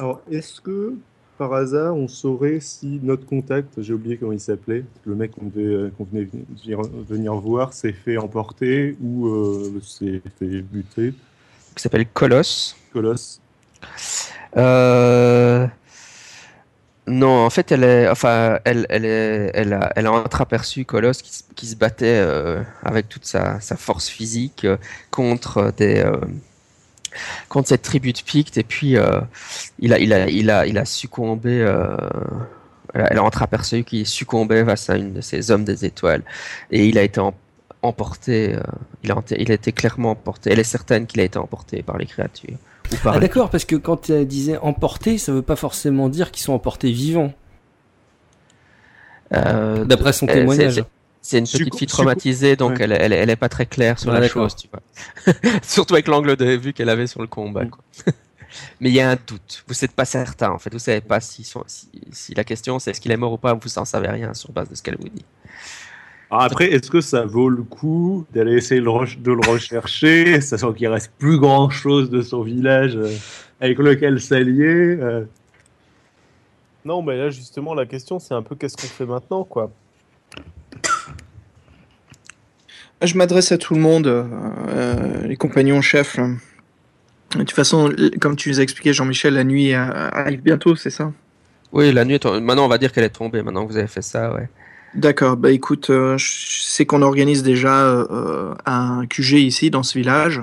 Alors 0.00 0.20
est-ce 0.30 0.60
que 0.60 0.94
par 1.36 1.52
hasard 1.52 1.94
on 1.96 2.08
saurait 2.08 2.60
si 2.60 3.00
notre 3.02 3.26
contact, 3.26 3.80
j'ai 3.80 3.92
oublié 3.92 4.16
comment 4.16 4.32
il 4.32 4.40
s'appelait, 4.40 4.84
le 5.04 5.14
mec 5.14 5.32
qu'on 5.32 5.50
euh, 5.56 5.90
venait 6.12 6.28
venir, 6.64 6.80
venir 7.08 7.34
voir 7.34 7.72
s'est 7.72 7.92
fait 7.92 8.16
emporter 8.16 8.96
ou 9.02 9.28
euh, 9.28 9.80
s'est 9.82 10.22
fait 10.38 10.62
buter, 10.62 11.14
Qui 11.74 11.82
s'appelle 11.82 12.06
Colosse. 12.06 12.76
Colosse. 12.92 13.40
Euh... 14.56 15.66
Non, 17.08 17.44
en 17.46 17.50
fait, 17.50 17.70
elle 17.70 17.84
est, 17.84 18.08
enfin, 18.08 18.58
elle, 18.64 18.84
elle 18.88 19.04
est, 19.04 19.52
elle 19.54 19.72
a, 19.74 19.92
elle 19.94 20.06
a 20.06 20.12
entreaperçu 20.12 20.84
Colosse 20.84 21.22
qui, 21.22 21.32
se- 21.32 21.44
qui 21.54 21.66
se 21.68 21.76
battait 21.76 22.18
euh, 22.20 22.64
avec 22.82 23.08
toute 23.08 23.24
sa, 23.24 23.60
sa 23.60 23.76
force 23.76 24.08
physique 24.08 24.66
contre 25.12 25.72
des, 25.76 26.04
contre 27.48 27.68
cette 27.68 27.82
tribu 27.82 28.12
de 28.12 28.18
Pictes, 28.24 28.58
et 28.58 28.62
puis 28.62 28.96
euh, 28.96 29.20
il 29.78 29.92
a, 29.92 29.98
il 29.98 30.12
a, 30.12 30.28
il 30.28 30.50
a, 30.50 30.66
il 30.66 30.78
a 30.78 30.84
succombé. 30.84 31.60
Euh, 31.60 31.96
elle 32.94 33.18
a- 33.18 33.22
entreaperçu 33.22 33.84
qu'il 33.84 34.06
succombait 34.06 34.64
face 34.64 34.88
à 34.88 34.96
une 34.96 35.12
de 35.12 35.20
ces 35.20 35.50
hommes 35.50 35.64
des 35.64 35.84
étoiles, 35.84 36.22
et 36.70 36.86
il 36.88 36.96
a 36.98 37.02
été 37.02 37.20
em- 37.20 37.32
emporté. 37.82 38.54
euh, 38.54 38.60
il 39.04 39.12
a, 39.12 39.18
été- 39.18 39.40
il 39.42 39.50
a 39.50 39.54
été 39.54 39.72
clairement 39.72 40.10
emporté. 40.12 40.50
Elle 40.52 40.58
est 40.60 40.64
certaine 40.64 41.06
qu'il 41.06 41.20
a 41.20 41.24
été 41.24 41.38
emporté 41.38 41.82
par 41.82 41.98
les 41.98 42.06
créatures. 42.06 42.56
Ou 42.92 42.96
par 43.02 43.14
Ah 43.16 43.18
d'accord, 43.20 43.50
parce 43.50 43.64
que 43.64 43.76
quand 43.76 44.08
elle 44.10 44.26
disait 44.26 44.56
emportés, 44.58 45.18
ça 45.18 45.32
veut 45.32 45.42
pas 45.42 45.56
forcément 45.56 46.08
dire 46.08 46.30
qu'ils 46.30 46.42
sont 46.44 46.52
emportés 46.54 46.90
vivants, 46.92 47.32
Euh, 49.34 49.84
d'après 49.84 50.12
son 50.12 50.26
témoignage. 50.26 50.84
C'est- 51.28 51.38
une 51.38 51.44
petite 51.46 51.76
fille 51.76 51.86
traumatisée, 51.86 52.56
donc 52.56 52.72
ouais. 52.78 52.84
elle, 52.84 52.92
elle, 52.92 53.12
elle 53.12 53.30
est 53.30 53.36
pas 53.36 53.48
très 53.48 53.66
claire 53.66 53.98
sur 53.98 54.12
Ah, 54.12 54.20
la 54.20 54.28
chose, 54.28 54.54
tu 54.56 54.68
vois. 54.72 54.82
Surtout 55.62 55.94
avec 55.94 56.08
l'angle 56.08 56.36
de 56.36 56.44
vue 56.56 56.72
qu'elle 56.72 56.88
avait 56.88 57.06
sur 57.06 57.20
le 57.20 57.26
combat, 57.28 57.64
Mm. 57.64 57.70
quoi. 57.70 57.84
Mais 58.80 58.88
il 58.88 58.94
y 58.94 59.00
a 59.00 59.10
un 59.10 59.16
doute. 59.26 59.64
Vous 59.68 59.74
n'êtes 59.82 59.92
pas 59.92 60.04
certain, 60.06 60.50
en 60.50 60.58
fait. 60.58 60.72
Vous 60.72 60.78
savez 60.78 61.00
pas 61.02 61.20
si, 61.20 61.44
son- 61.44 61.64
si, 61.66 61.88
si 62.12 62.32
la 62.34 62.44
question 62.44 62.78
c'est 62.78 62.92
est-ce 62.92 63.00
qu'il 63.00 63.12
est 63.12 63.16
mort 63.16 63.32
ou 63.32 63.36
pas. 63.38 63.52
Vous 63.52 63.68
n'en 63.76 63.84
savez 63.84 64.08
rien 64.08 64.32
sur 64.34 64.50
base 64.52 64.70
de 64.70 64.74
ce 64.74 64.82
qu'elle 64.82 64.96
vous 64.98 65.08
dit. 65.08 65.24
Alors 66.30 66.42
après, 66.44 66.72
est-ce 66.72 66.90
que 66.90 67.00
ça 67.00 67.24
vaut 67.24 67.48
le 67.50 67.62
coup 67.62 68.24
d'aller 68.32 68.54
essayer 68.54 68.80
de 68.80 68.84
le 68.86 68.90
re- 68.90 69.20
de 69.20 69.32
le 69.32 69.48
rechercher, 69.50 70.40
sachant 70.40 70.72
qu'il 70.72 70.88
reste 70.88 71.12
plus 71.18 71.38
grand 71.38 71.68
chose 71.70 72.08
de 72.10 72.22
son 72.22 72.42
village 72.42 72.96
euh, 72.96 73.10
avec 73.60 73.78
lequel 73.78 74.20
s'allier 74.20 74.64
euh, 75.00 75.24
Non, 76.84 77.02
mais 77.02 77.16
là, 77.18 77.30
justement, 77.30 77.74
la 77.74 77.84
question, 77.86 78.18
c'est 78.18 78.34
un 78.34 78.42
peu 78.42 78.54
qu'est-ce 78.56 78.76
qu'on 78.76 78.86
fait 78.86 79.06
maintenant, 79.06 79.44
quoi? 79.44 79.70
Je 83.02 83.16
m'adresse 83.16 83.52
à 83.52 83.58
tout 83.58 83.74
le 83.74 83.80
monde, 83.80 84.06
euh, 84.06 84.24
euh, 84.68 85.26
les 85.26 85.36
compagnons 85.36 85.82
chefs. 85.82 86.18
De 86.18 87.38
toute 87.40 87.50
façon, 87.52 87.92
comme 88.20 88.36
tu 88.36 88.48
nous 88.48 88.58
as 88.60 88.62
expliqué, 88.62 88.92
Jean-Michel, 88.92 89.34
la 89.34 89.44
nuit 89.44 89.74
euh, 89.74 89.84
arrive 90.12 90.40
bientôt, 90.40 90.76
c'est 90.76 90.90
ça? 90.90 91.12
Oui, 91.72 91.92
la 91.92 92.04
nuit 92.04 92.14
est 92.14 92.24
Maintenant, 92.40 92.64
on 92.64 92.68
va 92.68 92.78
dire 92.78 92.92
qu'elle 92.92 93.04
est 93.04 93.10
tombée. 93.10 93.42
Maintenant 93.42 93.66
que 93.66 93.72
vous 93.72 93.76
avez 93.76 93.88
fait 93.88 94.02
ça, 94.02 94.32
ouais. 94.32 94.48
D'accord, 94.94 95.36
bah 95.36 95.50
écoute, 95.50 95.90
euh, 95.90 96.16
je 96.16 96.62
sais 96.62 96.86
qu'on 96.86 97.02
organise 97.02 97.42
déjà 97.42 97.84
euh, 97.84 98.54
un 98.64 99.04
QG 99.06 99.34
ici, 99.34 99.70
dans 99.70 99.82
ce 99.82 99.98
village, 99.98 100.42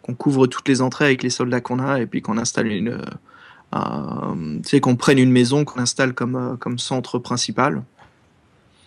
qu'on 0.00 0.14
couvre 0.14 0.46
toutes 0.46 0.68
les 0.68 0.80
entrées 0.80 1.04
avec 1.04 1.22
les 1.22 1.28
soldats 1.28 1.60
qu'on 1.60 1.80
a, 1.80 2.00
et 2.00 2.06
puis 2.06 2.22
qu'on 2.22 2.38
installe 2.38 2.68
une... 2.68 2.98
tu 3.74 4.68
sais, 4.68 4.80
qu'on 4.80 4.96
prenne 4.96 5.18
une 5.18 5.32
maison, 5.32 5.66
qu'on 5.66 5.80
installe 5.80 6.14
comme, 6.14 6.56
comme 6.58 6.78
centre 6.78 7.18
principal, 7.18 7.82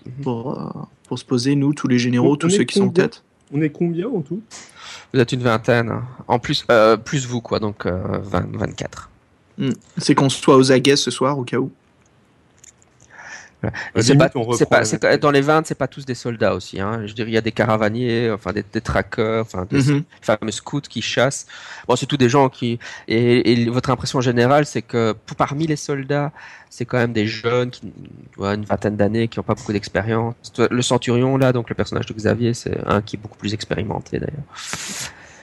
Mhm. 0.06 0.24
pour, 0.24 0.90
pour 1.14 1.20
se 1.20 1.26
poser, 1.26 1.54
nous, 1.56 1.74
tous 1.76 1.88
les 1.88 2.00
généraux, 2.00 2.34
On- 2.34 2.36
tous 2.36 2.50
ceux 2.50 2.62
est 2.62 2.66
qui 2.66 2.80
sont 2.80 2.86
en 2.86 2.88
combien 2.88 3.04
tête? 3.04 3.24
On 3.54 3.62
est 3.62 3.70
combien 3.70 4.08
en 4.08 4.22
tout? 4.22 4.42
Vous 5.14 5.20
êtes 5.20 5.32
une 5.32 5.44
vingtaine. 5.44 5.90
hein. 5.92 6.04
En 6.28 6.40
plus, 6.40 6.66
euh, 6.72 6.98
plus 6.98 7.28
vous, 7.28 7.40
quoi. 7.40 7.60
Donc, 7.60 7.86
euh, 7.86 8.02
20, 8.24 8.48
24. 8.56 9.12
C'est 10.00 10.16
qu'on 10.16 10.30
soit 10.30 10.58
aux 10.58 10.72
aguets 10.72 10.96
ce 10.96 11.12
soir, 11.12 11.38
au 11.38 11.44
cas 11.44 11.58
où? 11.58 11.70
C'est 14.02 14.16
pas, 14.18 14.30
pas, 14.70 15.18
dans 15.18 15.32
les 15.32 15.42
20, 15.42 15.66
c'est 15.66 15.76
pas 15.76 15.88
tous 15.88 16.06
des 16.06 16.16
soldats 16.16 16.54
aussi. 16.56 16.80
Hein. 16.82 17.04
Je 17.06 17.14
dirais, 17.14 17.30
il 17.30 17.34
y 17.34 17.38
a 17.38 17.42
des 17.42 17.52
caravaniers, 17.52 18.30
enfin 18.32 18.52
des, 18.54 18.64
des 18.72 18.82
traqueurs, 18.82 19.42
enfin 19.46 19.66
des 19.70 19.78
Mhm. 19.78 20.04
fameux 20.22 20.52
scouts 20.52 20.82
qui 20.82 21.02
chassent. 21.02 21.46
Bon, 21.88 21.96
c'est 21.96 22.06
tous 22.06 22.18
des 22.18 22.30
gens 22.30 22.50
qui. 22.50 22.80
Et, 23.08 23.52
et 23.54 23.70
votre 23.70 23.90
impression 23.90 24.22
générale, 24.22 24.66
c'est 24.66 24.82
que 24.82 25.14
pour- 25.26 25.38
parmi 25.38 25.68
les 25.68 25.76
soldats, 25.76 26.32
c'est 26.70 26.86
quand 26.86 26.98
même 26.98 27.14
des 27.14 27.28
jeunes, 27.28 27.70
qui, 27.70 27.82
tu 27.82 27.92
vois, 28.38 28.56
une 28.56 28.66
vingtaine 28.66 28.96
d'années, 28.98 29.28
qui 29.28 29.40
n'ont 29.40 29.44
pas 29.44 29.54
beaucoup 29.56 29.74
d'expérience. 29.74 30.36
Le 30.72 30.82
centurion 30.82 31.38
là, 31.38 31.54
donc 31.54 31.70
le 31.70 31.76
personnage 31.76 32.06
de 32.08 32.14
Xavier, 32.14 32.54
c'est 32.54 32.78
un 32.88 33.02
qui 33.02 33.16
est 33.16 33.20
beaucoup 33.20 33.38
plus 33.38 33.54
expérimenté 33.54 34.20
d'ailleurs. 34.20 34.44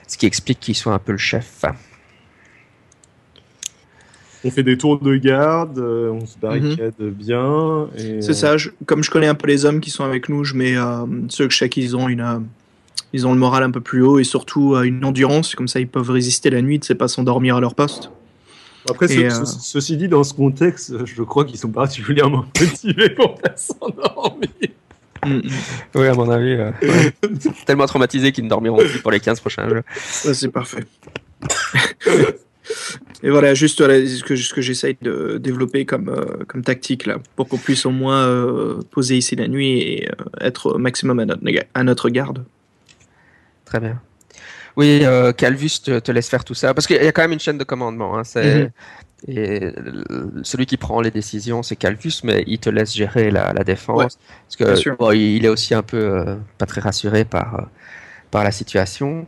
Ce 0.07 0.17
qui 0.17 0.25
explique 0.25 0.59
qu'il 0.59 0.75
soit 0.75 0.93
un 0.93 0.99
peu 0.99 1.13
le 1.13 1.17
chef. 1.17 1.63
On 4.43 4.49
fait 4.51 4.63
des 4.63 4.77
tours 4.77 4.99
de 4.99 5.15
garde, 5.17 5.77
euh, 5.77 6.09
on 6.09 6.25
se 6.25 6.37
barricade 6.37 6.93
bien. 6.99 7.87
et, 7.97 8.13
Mhm. 8.15 8.21
C'est 8.21 8.31
euh, 8.31 8.33
ça. 8.33 8.57
je- 8.57 8.69
comme 8.85 9.03
je 9.03 9.11
connais 9.11 9.27
un 9.27 9.35
peu 9.35 9.47
les 9.47 9.65
hommes 9.65 9.79
qui 9.81 9.89
sont 9.91 10.03
avec 10.03 10.29
nous, 10.29 10.43
je 10.43 10.55
mets 10.55 10.75
euh, 10.75 11.05
ceux 11.29 11.47
que 11.47 11.53
je 11.53 11.59
sais 11.59 11.69
qu'ils 11.69 11.95
ont 11.95 12.09
une, 12.09 12.21
euh, 12.21 12.39
ils 13.13 13.27
ont 13.27 13.33
le 13.33 13.39
moral 13.39 13.61
un 13.63 13.71
peu 13.71 13.81
plus 13.81 14.01
haut 14.01 14.17
et 14.19 14.23
surtout 14.23 14.73
euh, 14.75 14.81
une 14.83 15.05
endurance. 15.05 15.53
Comme 15.53 15.67
ça, 15.67 15.79
ils 15.79 15.87
peuvent 15.87 16.09
résister 16.09 16.49
la 16.49 16.61
nuit, 16.61 16.79
c'est 16.81 16.95
pas 16.95 17.07
s'endormir 17.07 17.57
à 17.57 17.59
leur 17.61 17.75
poste. 17.75 18.09
Après, 18.89 19.07
ce- 19.07 19.13
Et, 19.19 19.29
ce- 19.29 19.45
ceci 19.45 19.95
dit, 19.95 20.07
dans 20.07 20.23
ce 20.23 20.33
contexte, 20.33 21.05
je 21.05 21.21
crois 21.21 21.45
qu'ils 21.45 21.59
sont 21.59 21.69
particulièrement 21.69 22.45
motivés 22.59 23.09
pour 23.11 23.35
pas 23.35 23.55
s'endormir. 23.55 24.49
Mm, 25.23 25.33
mm. 25.35 25.41
Oui, 25.93 26.07
à 26.07 26.13
mon 26.15 26.27
avis. 26.31 26.53
euh, 26.53 26.71
ouais. 26.81 27.13
Tellement 27.67 27.85
traumatisés 27.85 28.31
qu'ils 28.31 28.45
ne 28.45 28.49
dormiront 28.49 28.77
plus 28.77 28.97
pour 29.03 29.11
les 29.11 29.19
15 29.19 29.39
prochains 29.39 29.69
jeux. 29.69 29.83
C'est 29.93 30.49
parfait. 30.51 30.83
Et 33.23 33.29
voilà, 33.29 33.53
juste 33.53 33.79
voilà, 33.79 34.05
ce 34.05 34.23
que, 34.23 34.35
ce 34.35 34.53
que 34.53 34.61
j'essaye 34.61 34.97
de 35.01 35.37
développer 35.37 35.85
comme, 35.85 36.09
euh, 36.09 36.43
comme 36.47 36.63
tactique 36.63 37.05
là, 37.05 37.17
pour 37.35 37.47
qu'on 37.47 37.57
puisse 37.57 37.85
au 37.85 37.91
moins 37.91 38.25
euh, 38.25 38.79
poser 38.91 39.17
ici 39.17 39.35
la 39.35 39.47
nuit 39.47 39.79
et 39.79 40.09
euh, 40.09 40.13
être 40.41 40.75
au 40.75 40.77
maximum 40.77 41.19
à 41.19 41.25
notre, 41.25 41.43
à 41.73 41.83
notre 41.83 42.09
garde. 42.09 42.43
Très 43.65 43.79
bien. 43.79 43.99
Oui, 44.77 45.01
euh, 45.03 45.33
Calvus 45.33 45.81
te, 45.83 45.99
te 45.99 46.11
laisse 46.11 46.29
faire 46.29 46.43
tout 46.45 46.53
ça 46.53 46.73
parce 46.73 46.87
qu'il 46.87 46.95
y 46.95 47.07
a 47.07 47.11
quand 47.11 47.21
même 47.21 47.33
une 47.33 47.39
chaîne 47.39 47.57
de 47.57 47.63
commandement. 47.63 48.17
Hein, 48.17 48.23
c'est 48.23 48.63
Mhm. 48.63 48.69
et 49.27 49.73
celui 50.43 50.65
qui 50.65 50.77
prend 50.77 51.01
les 51.01 51.11
décisions, 51.11 51.61
c'est 51.61 51.75
Calvus, 51.75 52.21
mais 52.23 52.43
il 52.47 52.57
te 52.59 52.69
laisse 52.69 52.93
gérer 52.95 53.31
la, 53.31 53.53
la 53.53 53.63
défense 53.63 53.97
Ouais, 53.99 54.07
parce 54.59 54.83
que 54.83 54.95
bon, 54.97 55.11
il 55.11 55.45
est 55.45 55.49
aussi 55.49 55.73
un 55.73 55.83
peu 55.83 55.97
euh, 55.97 56.35
pas 56.57 56.65
très 56.65 56.81
rassuré 56.81 57.25
par 57.25 57.55
euh, 57.55 57.63
par 58.31 58.43
la 58.43 58.51
situation. 58.51 59.27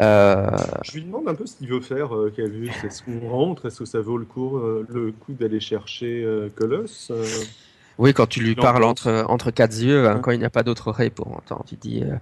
Euh, 0.00 0.50
Je 0.82 0.92
lui 0.92 1.02
demande 1.04 1.28
un 1.28 1.34
peu 1.34 1.46
ce 1.46 1.56
qu'il 1.56 1.68
veut 1.68 1.80
faire, 1.80 2.14
euh, 2.14 2.32
Calvus. 2.34 2.70
Est-ce 2.84 3.02
qu'on 3.02 3.28
rentre? 3.28 3.66
Est-ce 3.66 3.80
que 3.80 3.84
ça 3.84 4.00
vaut 4.00 4.18
le 4.18 4.24
coup, 4.24 4.56
euh, 4.58 4.86
le 4.88 5.12
coup 5.12 5.32
d'aller 5.32 5.60
chercher 5.60 6.22
euh, 6.24 6.48
Colosse 6.54 7.10
Euh, 7.10 7.24
Oui, 7.98 8.14
quand 8.14 8.26
tu 8.26 8.40
lui 8.40 8.54
parles 8.54 8.84
entre, 8.84 9.24
entre 9.28 9.50
quatre 9.50 9.74
yeux, 9.80 10.08
hein, 10.08 10.14
Ouais. 10.16 10.20
quand 10.22 10.30
il 10.32 10.38
n'y 10.38 10.44
a 10.46 10.50
pas 10.50 10.62
d'autre 10.62 10.88
oreille 10.88 11.10
pour 11.10 11.28
entendre, 11.36 11.64
tu 11.68 11.76
dis, 11.76 12.02
euh, 12.02 12.16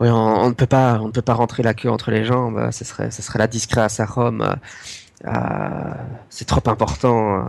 oui, 0.00 0.08
on, 0.08 0.14
on 0.14 0.48
ne 0.48 0.54
peut 0.54 0.66
pas, 0.66 0.98
on 1.02 1.06
ne 1.08 1.12
peut 1.12 1.22
pas 1.22 1.34
rentrer 1.34 1.62
la 1.62 1.74
queue 1.74 1.90
entre 1.90 2.10
les 2.12 2.24
jambes. 2.24 2.70
Ce 2.70 2.84
serait, 2.84 3.10
ce 3.10 3.20
serait 3.22 3.38
la 3.40 3.48
discret 3.48 3.80
à 3.82 3.88
sa 3.88 4.06
Rome. 4.06 4.56
euh, 5.26 5.30
c'est 6.30 6.46
trop 6.46 6.62
important. 6.70 7.48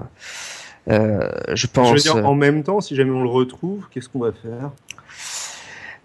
euh, 0.90 1.30
je 1.54 1.68
pense. 1.68 1.90
Je 1.90 1.94
veux 1.94 2.00
dire, 2.00 2.28
en 2.28 2.34
même 2.36 2.64
temps, 2.64 2.82
si 2.82 2.96
jamais 2.96 3.12
on 3.12 3.22
le 3.24 3.30
retrouve, 3.30 3.86
qu'est-ce 3.92 4.10
qu'on 4.10 4.20
va 4.20 4.32
faire? 4.32 4.72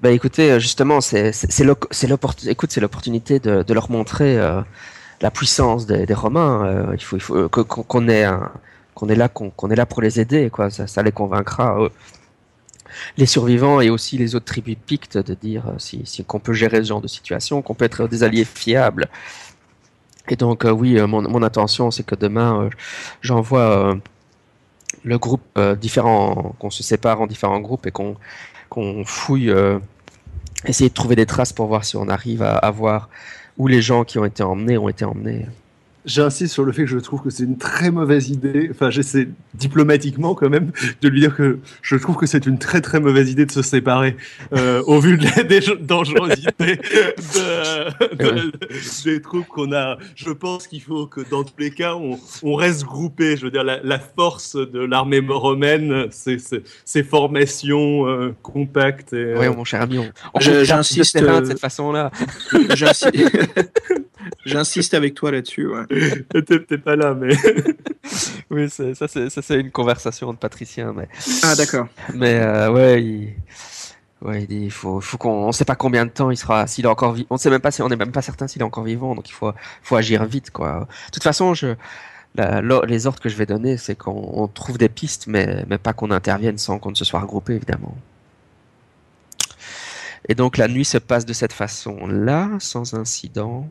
Bah 0.01 0.11
écoutez, 0.11 0.53
euh, 0.53 0.59
justement, 0.59 1.01
c'est 1.01 1.33
l'opportunité. 1.65 3.39
De, 3.39 3.73
leur 3.73 3.91
montrer 3.91 4.39
euh, 4.39 4.61
la 5.21 5.31
puissance 5.31 5.87
des, 5.87 6.13
Romains. 6.15 6.67
euh, 6.67 6.95
il 6.95 7.03
faut, 7.03 7.49
qu'on 7.49 7.65
qu'on 7.65 8.09
est 8.09 9.17
là, 9.17 9.29
qu'on 9.29 9.71
est 9.71 9.77
là 9.77 9.87
pour 9.87 10.03
les 10.03 10.21
aider, 10.21 10.51
quoi. 10.51 10.71
Ça, 10.71 11.03
les 11.03 11.13
convaincra. 11.13 11.79
Les 13.17 13.27
survivants 13.27 13.81
et 13.81 13.91
aussi 13.91 14.19
les 14.19 14.37
autres 14.37 14.45
tribus 14.45 14.77
pictes 14.87 15.19
de 15.19 15.35
dire 15.35 15.65
si, 15.79 16.05
qu'on 16.25 16.39
peut 16.39 16.53
gérer 16.53 16.79
ce 16.79 16.89
genre 16.89 17.01
de 17.01 17.09
situation, 17.09 17.61
qu'on 17.63 17.75
peut 17.75 17.85
être 17.85 18.07
des 18.07 18.23
alliés 18.23 18.45
fiables. 18.45 19.09
Et 20.29 20.37
donc 20.37 20.65
oui, 20.65 21.01
mon, 21.03 21.43
intention, 21.43 21.91
c'est 21.91 22.05
que 22.05 22.15
demain, 22.15 22.71
j'envoie 23.21 23.97
le 25.05 25.19
groupe 25.19 25.43
euh, 25.59 25.77
différent, 25.77 26.55
qu'on 26.59 26.71
se 26.71 26.83
sépare 26.83 27.21
en 27.21 27.27
différents 27.27 27.61
groupes 27.61 27.87
et 27.87 27.91
qu'on 27.91 28.17
qu'on 28.75 29.05
fouille, 29.05 29.51
euh, 29.51 29.79
essayer 30.67 30.91
de 30.91 30.95
trouver 30.95 31.15
des 31.15 31.27
traces 31.27 31.53
pour 31.53 31.67
voir 31.67 31.85
si 31.85 31.97
on 31.97 32.09
arrive 32.09 32.43
à, 32.43 32.57
à 32.57 32.71
voir 32.73 33.09
où 33.57 33.69
les 33.69 33.81
gens 33.81 34.03
qui 34.05 34.19
ont 34.19 34.25
été 34.25 34.43
emmenés 34.43 34.77
ont 34.77 34.89
été 34.89 35.05
emmenés. 35.05 35.47
J'insiste 36.05 36.53
sur 36.53 36.65
le 36.65 36.73
fait 36.73 36.83
que 36.83 36.91
je 36.91 36.99
trouve 36.99 37.23
que 37.23 37.31
c'est 37.31 37.45
une 37.45 37.57
très 37.57 37.91
mauvaise 37.91 38.29
idée. 38.29 38.69
Enfin, 38.71 38.91
j'essaie 38.91 39.29
diplomatiquement 39.55 40.35
quand 40.35 40.51
même 40.51 40.71
de 41.01 41.09
lui 41.09 41.21
dire 41.21 41.35
que 41.35 41.59
je 41.83 41.97
trouve 41.97 42.17
que 42.17 42.27
c'est 42.27 42.45
une 42.47 42.59
très 42.59 42.81
très 42.83 43.01
mauvaise 43.01 43.31
idée 43.31 43.47
de 43.47 43.51
se 43.53 43.63
séparer 43.63 44.17
euh, 44.53 44.83
au 44.87 45.01
vu 45.01 45.17
de 45.17 45.25
la 45.25 45.77
dangerosité 45.81 46.77
de- 46.77 48.17
de- 48.17 48.53
des 49.05 49.21
troupes 49.23 49.47
qu'on 49.49 49.73
a. 49.73 49.97
Je 50.15 50.31
pense 50.31 50.67
qu'il 50.67 50.83
faut 50.83 51.07
que 51.07 51.23
dans 51.31 51.43
tous 51.43 51.55
les 51.59 51.71
cas, 51.71 51.95
on, 51.95 52.19
on 52.43 52.55
reste 52.55 52.85
groupé. 52.85 53.37
Je 53.37 53.45
veux 53.47 53.51
dire, 53.51 53.65
la, 53.65 53.81
la 53.83 53.99
force 53.99 54.57
de 54.57 54.81
l'armée 54.81 55.21
romaine, 55.27 56.07
c'est 56.11 56.37
ces 56.85 57.03
formations 57.03 58.07
euh, 58.07 58.35
compactes. 58.43 59.13
Et, 59.15 59.35
Oui, 59.39 59.47
euh, 59.47 59.55
mon 59.55 59.65
cher 59.65 59.81
ami, 59.81 59.99
on, 59.99 60.41
j'insiste, 60.41 61.17
de 61.19 61.45
cette 61.47 61.61
façon-là. 61.61 62.11
J'insi- 62.75 63.07
J'insiste 64.47 64.95
avec 64.95 65.15
toi 65.15 65.31
là-dessus. 65.33 65.67
ouais. 65.67 65.83
T'es 66.31 66.43
t'es 66.65 66.79
pas 66.79 66.97
là, 66.97 67.15
mais 67.15 67.35
Oui, 68.51 68.69
ça 68.71 68.93
c'est 69.09 69.61
une 69.61 69.71
conversation 69.71 70.33
de 70.33 70.39
patricien, 70.39 70.93
mais 70.97 71.09
Ah 71.43 71.55
d'accord. 71.57 71.87
mais 72.15 72.35
euh, 72.41 72.71
ouais, 72.73 73.03
il... 73.03 73.35
ouais, 74.23 74.43
il 74.43 74.47
dit, 74.49 74.61
il 74.67 74.71
faut 74.71 75.01
faut 75.01 75.19
qu'on 75.19 75.31
on 75.49 75.53
sait 75.53 75.65
pas 75.65 75.77
combien 75.77 76.05
de 76.07 76.11
temps 76.11 76.31
il 76.31 76.37
sera 76.37 76.67
s'il 76.67 76.85
est 76.85 76.89
encore 76.89 77.13
vivant. 77.13 77.29
On 77.31 77.37
sait 77.39 77.51
même 77.51 77.61
pas 77.61 77.71
si 77.71 77.83
on 77.83 77.89
est 77.91 77.97
même 77.97 78.13
pas 78.13 78.23
certain 78.23 78.47
s'il 78.49 78.63
est 78.63 78.65
encore 78.65 78.85
vivant, 78.85 79.15
donc 79.15 79.29
il 79.29 79.33
faut 79.33 79.53
faut 79.83 79.97
agir 79.97 80.25
vite 80.27 80.51
quoi. 80.51 80.89
De 81.09 81.13
toute 81.13 81.23
façon, 81.25 81.55
je 81.55 81.75
la- 82.37 82.61
l'or- 82.63 82.87
les 82.87 83.07
ordres 83.07 83.21
que 83.21 83.29
je 83.29 83.37
vais 83.37 83.47
donner, 83.47 83.77
c'est 83.79 83.97
qu'on 83.97 84.31
on 84.35 84.49
trouve 84.49 84.79
des 84.79 84.89
pistes, 84.89 85.27
mais 85.29 85.65
mais 85.69 85.79
pas 85.79 85.93
qu'on 85.95 86.11
intervienne 86.11 86.59
sans 86.59 86.79
qu'on 86.79 86.91
ne 86.91 86.97
se 86.97 87.05
soit 87.05 87.21
regroupé 87.21 87.55
évidemment. 87.55 87.97
Et 90.29 90.35
donc 90.35 90.57
la 90.57 90.69
nuit 90.69 90.85
se 90.85 90.99
passe 90.99 91.27
de 91.27 91.33
cette 91.33 91.53
façon-là, 91.53 92.51
sans 92.59 92.95
incident. 92.95 93.69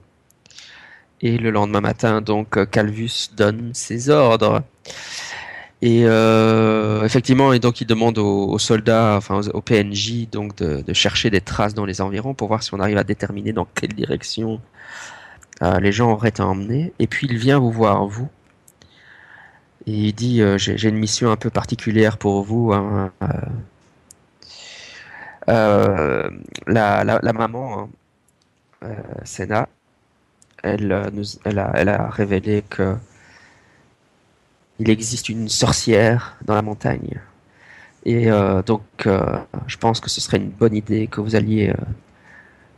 Et 1.23 1.37
le 1.37 1.51
lendemain 1.51 1.79
matin, 1.79 2.19
donc 2.19 2.57
euh, 2.57 2.65
Calvus 2.65 3.29
donne 3.37 3.73
ses 3.73 4.09
ordres. 4.09 4.61
Et 5.81 6.03
euh, 6.05 7.03
effectivement, 7.05 7.53
et 7.53 7.59
donc 7.59 7.79
il 7.79 7.87
demande 7.87 8.17
aux, 8.17 8.59
soldats, 8.59 9.15
enfin 9.17 9.39
aux, 9.53 9.61
PNJ, 9.61 10.29
donc 10.29 10.55
de, 10.57 10.93
chercher 10.93 11.29
des 11.29 11.39
traces 11.39 11.73
dans 11.73 11.85
les 11.85 12.01
environs 12.01 12.33
pour 12.33 12.49
voir 12.49 12.61
si 12.61 12.73
on 12.73 12.79
arrive 12.81 12.97
à 12.97 13.05
déterminer 13.05 13.53
dans 13.53 13.65
quelle 13.65 13.93
direction 13.93 14.59
euh, 15.61 15.79
les 15.79 15.93
gens 15.93 16.11
auraient 16.11 16.29
été 16.29 16.41
emmenés. 16.41 16.93
Et 16.99 17.07
puis 17.07 17.27
il 17.29 17.37
vient 17.37 17.59
vous 17.59 17.71
voir 17.71 18.05
vous. 18.05 18.27
Et 19.87 19.91
il 19.93 20.13
dit 20.13 20.41
j'ai 20.57 20.89
une 20.89 20.97
mission 20.97 21.31
un 21.31 21.37
peu 21.37 21.49
particulière 21.49 22.17
pour 22.17 22.43
vous. 22.43 22.73
hein, 22.73 23.11
la, 26.67 27.33
maman, 27.33 27.89
hein, 28.81 28.89
Senna, 29.23 29.69
elle, 30.63 30.91
euh, 30.91 31.09
nous, 31.13 31.23
elle, 31.43 31.59
a, 31.59 31.71
elle 31.75 31.89
a 31.89 32.09
révélé 32.09 32.63
que 32.67 32.95
il 34.79 34.89
existe 34.89 35.29
une 35.29 35.49
sorcière 35.49 36.35
dans 36.43 36.55
la 36.55 36.63
montagne. 36.63 37.19
Et 38.05 38.31
euh, 38.31 38.63
donc, 38.63 38.81
euh, 39.05 39.37
je 39.67 39.77
pense 39.77 39.99
que 39.99 40.09
ce 40.09 40.19
serait 40.19 40.37
une 40.37 40.49
bonne 40.49 40.75
idée 40.75 41.07
que 41.07 41.21
vous 41.21 41.35
alliez 41.35 41.71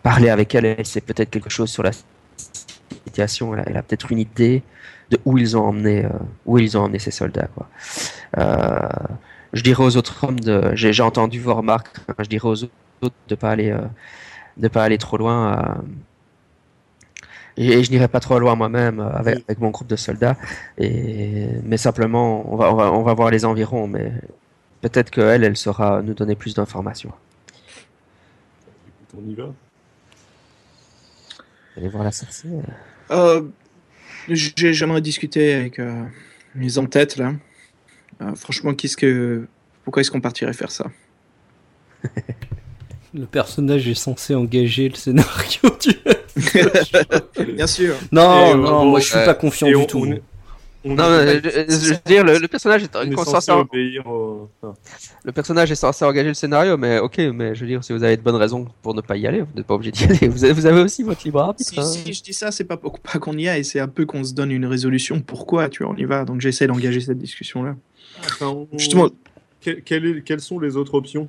parler 0.03 0.29
avec 0.29 0.53
elle. 0.53 0.65
Elle 0.65 0.85
sait 0.85 1.01
peut-être 1.01 1.29
quelque 1.29 1.49
chose 1.49 1.69
sur 1.69 1.83
la 1.83 1.91
situation. 3.05 3.55
Elle 3.55 3.77
a, 3.77 3.81
peut-être 3.81 4.11
une 4.11 4.19
idée 4.19 4.61
de 5.09 5.19
où 5.25 5.37
ils 5.37 5.55
ont 5.57 5.63
emmené, 5.63 6.05
où 6.45 6.59
ils 6.59 6.77
ont 6.77 6.81
emmené 6.81 6.99
ces 6.99 7.11
soldats. 7.11 7.47
Je 8.37 9.61
dirais 9.63 9.83
aux 9.83 9.95
autres 9.95 10.23
hommes 10.23 10.39
de, 10.39 10.71
j'ai, 10.75 11.01
entendu 11.01 11.39
vos 11.39 11.55
remarques. 11.55 11.97
hein, 12.09 12.15
je 12.19 12.25
dirais 12.25 12.49
aux 12.49 12.63
autres 12.63 13.15
de 13.29 13.35
pas 13.35 13.55
pas 14.69 14.83
aller 14.83 14.97
trop 14.97 15.17
loin. 15.17 15.81
Euh, 17.57 17.61
et, 17.61 17.67
et 17.79 17.83
je 17.83 17.91
n'irai 17.91 18.07
pas 18.07 18.19
trop 18.19 18.39
loin 18.39 18.55
moi-même 18.55 18.99
euh, 18.99 19.09
avec, 19.11 19.43
avec 19.47 19.59
mon 19.59 19.69
groupe 19.69 19.87
de 19.87 19.95
soldats. 19.95 20.37
Et, 20.77 21.47
mais 21.63 21.77
simplement, 21.77 22.51
on 22.51 22.55
va, 22.55 22.71
on 22.71 22.75
va, 22.75 22.91
on 22.91 23.03
va 23.03 23.13
voir 23.13 23.31
les 23.31 23.45
environs. 23.45 23.87
Mais 23.87 24.11
peut-être 24.81 25.09
qu'elle, 25.09 25.43
elle 25.43 25.57
saura 25.57 26.01
nous 26.01 26.13
donner 26.13 26.35
plus 26.35 26.53
d'informations. 26.53 27.11
on 29.17 29.29
y 29.29 29.33
va. 29.35 29.53
Allez 31.77 31.89
voir 31.89 32.03
la 32.03 32.11
sorcière. 32.11 32.63
Euh, 33.11 33.41
j'ai- 34.29 34.73
J'aimerais 34.73 35.01
discuter 35.01 35.53
avec 35.53 35.79
euh, 35.79 36.03
les 36.55 36.77
en-tête 36.79 37.17
là. 37.17 37.33
Euh, 38.21 38.33
franchement, 38.35 38.73
qu'est-ce 38.73 38.95
que, 38.95 39.45
pourquoi 39.83 39.99
est-ce 40.01 40.09
qu'on 40.09 40.21
partirait 40.21 40.53
faire 40.53 40.71
ça? 40.71 40.85
Le 43.13 43.25
personnage 43.25 43.87
est 43.87 43.93
censé 43.93 44.35
engager 44.35 44.89
le 44.89 44.95
scénario 44.95 45.61
du. 45.81 45.95
Bien 47.55 47.67
sûr. 47.67 47.95
Non, 48.11 48.21
Et, 48.47 48.51
euh, 48.51 48.55
non, 48.55 48.69
bon, 48.79 48.85
moi 48.85 48.99
je 48.99 49.05
suis 49.05 49.17
euh, 49.17 49.25
pas 49.25 49.33
confiant 49.33 49.67
du 49.67 49.75
on, 49.75 49.85
tout. 49.85 49.99
on 49.99 50.11
est, 50.11 50.21
on 50.83 50.93
Non, 50.95 51.09
mais, 51.09 51.41
je, 51.43 51.49
je 51.49 51.93
veux 51.93 51.99
dire, 52.05 52.23
le, 52.23 52.37
le 52.37 52.47
personnage 52.47 52.83
est, 52.83 52.95
est 52.95 53.15
censé, 53.25 53.51
au- 53.51 54.49
le 55.23 55.31
personnage 55.31 55.71
est 55.71 55.75
censé 55.75 56.05
engager 56.05 56.27
le 56.27 56.33
scénario, 56.33 56.77
mais 56.77 56.99
ok, 56.99 57.17
mais 57.33 57.55
je 57.55 57.61
veux 57.61 57.67
dire, 57.67 57.83
si 57.83 57.91
vous 57.93 58.03
avez 58.03 58.17
de 58.17 58.21
bonnes 58.21 58.35
raisons 58.35 58.67
pour 58.81 58.93
ne 58.93 59.01
pas 59.01 59.17
y 59.17 59.25
aller, 59.25 59.41
vous 59.41 59.47
n'êtes 59.55 59.65
pas 59.65 59.73
obligé 59.73 59.91
d'y 59.91 60.03
aller. 60.09 60.27
Vous 60.27 60.43
avez, 60.43 60.53
vous 60.53 60.65
avez 60.65 60.81
aussi 60.81 61.01
votre 61.03 61.23
libre 61.25 61.39
arbitre. 61.41 61.69
Si, 61.71 61.79
hein. 61.79 61.83
si 61.83 62.13
je 62.13 62.21
dis 62.21 62.33
ça, 62.33 62.51
c'est 62.51 62.65
pas, 62.65 62.77
pour- 62.77 62.99
pas 62.99 63.17
qu'on 63.19 63.37
y 63.37 63.47
a, 63.47 63.57
et 63.57 63.63
c'est 63.63 63.79
un 63.79 63.87
peu 63.87 64.05
qu'on 64.05 64.23
se 64.23 64.33
donne 64.33 64.51
une 64.51 64.65
résolution. 64.65 65.21
Pourquoi 65.21 65.69
tu 65.69 65.83
vois, 65.83 65.93
on 65.93 65.97
y 65.97 66.05
va 66.05 66.25
Donc 66.25 66.41
j'essaie 66.41 66.67
d'engager 66.67 66.99
cette 67.01 67.17
discussion-là. 67.17 67.75
enfin, 68.23 68.47
on- 68.47 68.67
Justement, 68.77 69.09
que- 69.61 69.71
quelle 69.71 70.05
est- 70.05 70.21
quelles 70.21 70.41
sont 70.41 70.59
les 70.59 70.75
autres 70.75 70.93
options? 70.93 71.27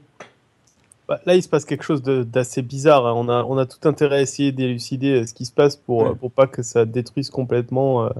Bah, 1.08 1.20
là, 1.24 1.36
il 1.36 1.42
se 1.42 1.48
passe 1.48 1.64
quelque 1.64 1.84
chose 1.84 2.02
de- 2.02 2.24
d'assez 2.24 2.62
bizarre. 2.62 3.06
hein. 3.06 3.14
On 3.16 3.28
a, 3.28 3.44
on 3.44 3.56
a 3.58 3.66
tout 3.66 3.86
intérêt 3.88 4.16
à 4.16 4.20
essayer 4.22 4.50
d'élucider 4.52 5.20
euh, 5.22 5.26
ce 5.26 5.34
qui 5.34 5.44
se 5.44 5.52
passe 5.52 5.76
pour, 5.76 6.02
Ouais. 6.02 6.08
euh, 6.10 6.14
pour 6.14 6.32
pas 6.32 6.46
que 6.48 6.62
ça 6.62 6.84
détruise 6.84 7.30
complètement 7.30 8.04
euh, 8.06 8.10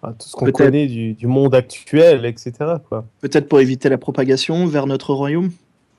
enfin, 0.00 0.14
tout 0.18 0.26
ce 0.28 0.34
qu'on 0.34 0.50
connaît 0.50 0.86
du, 0.86 1.12
du 1.12 1.26
monde 1.26 1.54
actuel, 1.54 2.24
etc. 2.24 2.52
Peut-être 3.20 3.48
pour 3.48 3.60
éviter 3.60 3.88
la 3.90 3.98
propagation 3.98 4.66
vers 4.66 4.86
notre 4.86 5.12
royaume, 5.12 5.50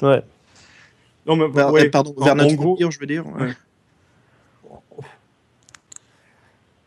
Ouais. 0.02 0.24
Non, 1.28 1.36
mais 1.36 1.48
vers, 1.50 1.72
ouais, 1.72 1.88
euh, 1.88 1.92
pardon, 1.92 2.14
en- 2.18 2.24
vers 2.26 2.36
notre 2.36 2.56
gros- 2.56 2.74
empire, 2.74 2.90
je 2.92 3.00
veux 3.00 3.06
dire. 3.08 3.26
ouais. 3.28 3.52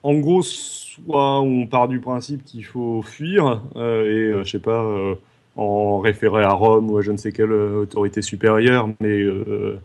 En 0.02 0.15
gros, 0.15 0.43
soit 0.43 1.40
on 1.40 1.66
part 1.66 1.86
du 1.86 2.01
principe 2.01 2.43
qu'il 2.44 2.65
faut 2.65 3.02
fuir 3.02 3.62
euh, 3.77 4.05
et 4.05 4.32
euh, 4.32 4.44
je 4.44 4.51
sais 4.52 4.59
pas 4.59 4.82
euh, 4.82 5.15
en 5.56 5.98
référer 5.98 6.43
à 6.44 6.52
Rome 6.52 6.90
ou 6.90 6.98
à 6.98 7.02
je 7.02 7.12
ne 7.12 7.16
sais 7.16 7.32
quelle 7.32 7.52
autorité 7.52 8.22
supérieure, 8.22 8.89
mais 9.01 9.20
euh, 9.22 9.78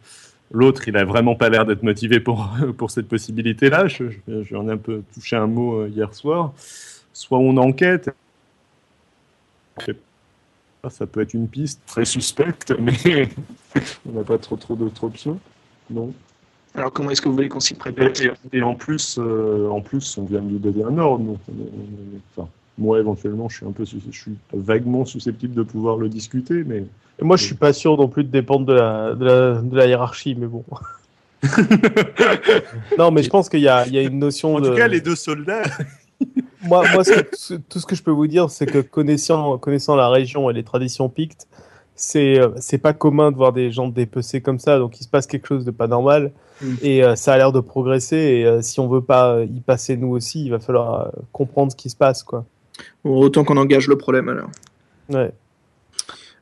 l'autre 0.51 0.87
il 0.87 0.95
a 0.97 1.03
vraiment 1.05 1.35
pas 1.35 1.49
l'air 1.49 1.65
d'être 1.65 1.83
motivé 1.83 2.19
pour 2.19 2.49
pour 2.77 2.91
cette 2.91 3.07
possibilité-là. 3.07 3.87
Je- 3.87 4.09
je- 4.09 4.43
J'en 4.43 4.67
ai 4.69 4.73
un 4.73 4.77
peu 4.77 5.01
touché 5.13 5.35
un 5.35 5.47
mot 5.47 5.81
euh, 5.81 5.89
hier 5.89 6.13
soir. 6.13 6.53
Soit 7.13 7.39
on 7.39 7.55
enquête. 7.57 8.09
Pas, 10.81 10.89
Ça 10.89 11.07
peut 11.07 11.21
être 11.21 11.33
une 11.33 11.47
piste 11.47 11.81
très 11.87 12.05
suspecte, 12.05 12.73
mais 12.79 13.29
on 14.07 14.11
n'a 14.13 14.23
pas 14.23 14.37
trop 14.37 14.55
trop 14.55 14.75
d'autres 14.75 15.03
options. 15.03 15.39
Non. 15.89 16.13
Alors 16.75 16.91
comment 16.91 17.09
est-ce 17.11 17.21
que 17.21 17.29
vous 17.29 17.35
voulez 17.35 17.49
qu'on 17.49 17.59
s'y 17.59 17.73
prépare? 17.73 18.09
Et, 18.51 18.61
en 18.61 18.75
plus, 18.75 19.17
euh, 19.17 19.69
en 19.69 19.81
plus, 19.81 20.17
on 20.17 20.25
vient 20.25 20.41
de 20.41 20.49
lui 20.49 20.59
donner 20.59 20.83
un 20.83 20.97
ordre. 20.97 21.23
donc, 21.23 21.39
on 21.47 21.53
est- 21.53 21.69
on 21.73 22.15
est- 22.17 22.21
enfin, 22.37 22.49
moi, 22.77 22.99
éventuellement, 22.99 23.47
je 23.49 23.57
suis 23.57 23.65
un 23.65 23.71
peu, 23.71 23.85
je 23.85 24.11
suis 24.11 24.33
vaguement 24.53 25.05
susceptible 25.05 25.53
de 25.53 25.63
pouvoir 25.63 25.97
le 25.97 26.09
discuter, 26.09 26.63
mais 26.65 26.83
Et 27.19 27.23
moi, 27.23 27.37
je 27.37 27.43
suis 27.45 27.55
pas 27.55 27.71
sûr 27.73 27.97
non 27.97 28.07
plus 28.07 28.23
de 28.23 28.29
dépendre 28.29 28.65
de 28.65 28.73
la, 28.73 29.13
de 29.15 29.25
la, 29.25 29.61
de 29.61 29.75
la 29.77 29.85
hiérarchie, 29.87 30.35
mais 30.35 30.47
bon. 30.47 30.63
non, 32.97 33.11
mais 33.11 33.23
je 33.23 33.29
pense 33.29 33.49
qu'il 33.49 33.59
y 33.61 33.67
a, 33.67 33.85
il 33.87 33.93
y 33.93 33.97
a 33.97 34.01
une 34.01 34.19
notion 34.19 34.55
en 34.55 34.59
de. 34.59 34.69
tout 34.69 34.75
cas, 34.75 34.87
les 34.87 35.01
deux 35.01 35.15
soldats. 35.15 35.63
Moi, 36.63 36.83
moi 36.93 37.03
ce 37.03 37.11
que- 37.11 37.35
ce- 37.37 37.53
tout 37.55 37.77
ce 37.79 37.85
que 37.85 37.93
je 37.95 38.01
peux 38.01 38.09
vous 38.09 38.25
dire, 38.25 38.49
c'est 38.49 38.65
que 38.65 38.79
connaissant, 38.79 39.57
connaissant 39.59 39.95
la 39.95 40.09
région 40.09 40.49
et 40.49 40.53
les 40.53 40.63
traditions 40.63 41.09
pictes, 41.09 41.45
c'est 41.93 42.39
euh, 42.39 42.49
c'est 42.57 42.79
pas 42.79 42.93
commun 42.93 43.31
de 43.31 43.37
voir 43.37 43.53
des 43.53 43.69
gens 43.71 43.87
dépecés 43.89 44.41
comme 44.41 44.57
ça, 44.57 44.79
donc 44.79 44.99
il 44.99 45.03
se 45.03 45.09
passe 45.09 45.27
quelque 45.27 45.47
chose 45.47 45.63
de 45.65 45.71
pas 45.71 45.87
normal, 45.87 46.31
Mm. 46.61 46.73
et 46.81 47.03
euh, 47.03 47.15
ça 47.17 47.33
a 47.33 47.37
l'air 47.37 47.51
de 47.51 47.59
progresser, 47.59 48.15
et 48.15 48.45
euh, 48.45 48.61
si 48.63 48.79
on 48.79 48.87
veut 48.87 49.01
pas 49.01 49.43
y 49.43 49.59
passer 49.59 49.97
nous 49.97 50.07
aussi, 50.07 50.45
il 50.45 50.49
va 50.51 50.59
falloir 50.59 51.01
euh, 51.01 51.09
comprendre 51.33 51.71
ce 51.71 51.75
qui 51.75 51.89
se 51.89 51.97
passe, 51.97 52.23
quoi. 52.23 52.45
Bon, 53.03 53.19
Autant 53.19 53.43
qu'on 53.43 53.57
engage 53.57 53.87
le 53.87 53.97
problème 53.97 54.29
alors. 54.29 54.49
Ouais. 55.09 55.31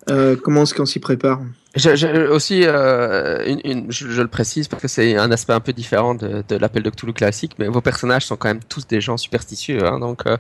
Euh, 0.10 0.36
comment 0.36 0.64
est-ce 0.64 0.74
qu'on 0.74 0.86
s'y 0.86 1.00
prépare? 1.00 1.40
Je- 1.76 1.96
je- 1.96 2.28
aussi, 2.30 2.64
euh, 2.66 3.44
une, 3.48 3.62
une- 3.64 3.92
je, 3.92 4.10
je 4.10 4.22
le 4.22 4.28
précise 4.28 4.68
parce 4.68 4.82
que 4.82 4.88
c'est 4.88 5.18
un 5.18 5.32
aspect 5.32 5.54
un 5.54 5.60
peu 5.60 5.74
différent 5.74 6.14
de, 6.14 6.44
de 6.48 6.56
l'appel 6.58 6.84
de 6.84 6.90
Cthulhu 6.90 7.14
classique, 7.14 7.54
mais 7.58 7.68
vos 7.68 7.82
personnages 7.82 8.26
sont 8.26 8.36
quand 8.36 8.50
même 8.50 8.60
tous 8.68 8.86
des 8.86 9.02
gens 9.02 9.18
superstitieux. 9.18 9.86
Hein, 9.86 10.00
donc, 10.00 10.26
euh, 10.28 10.38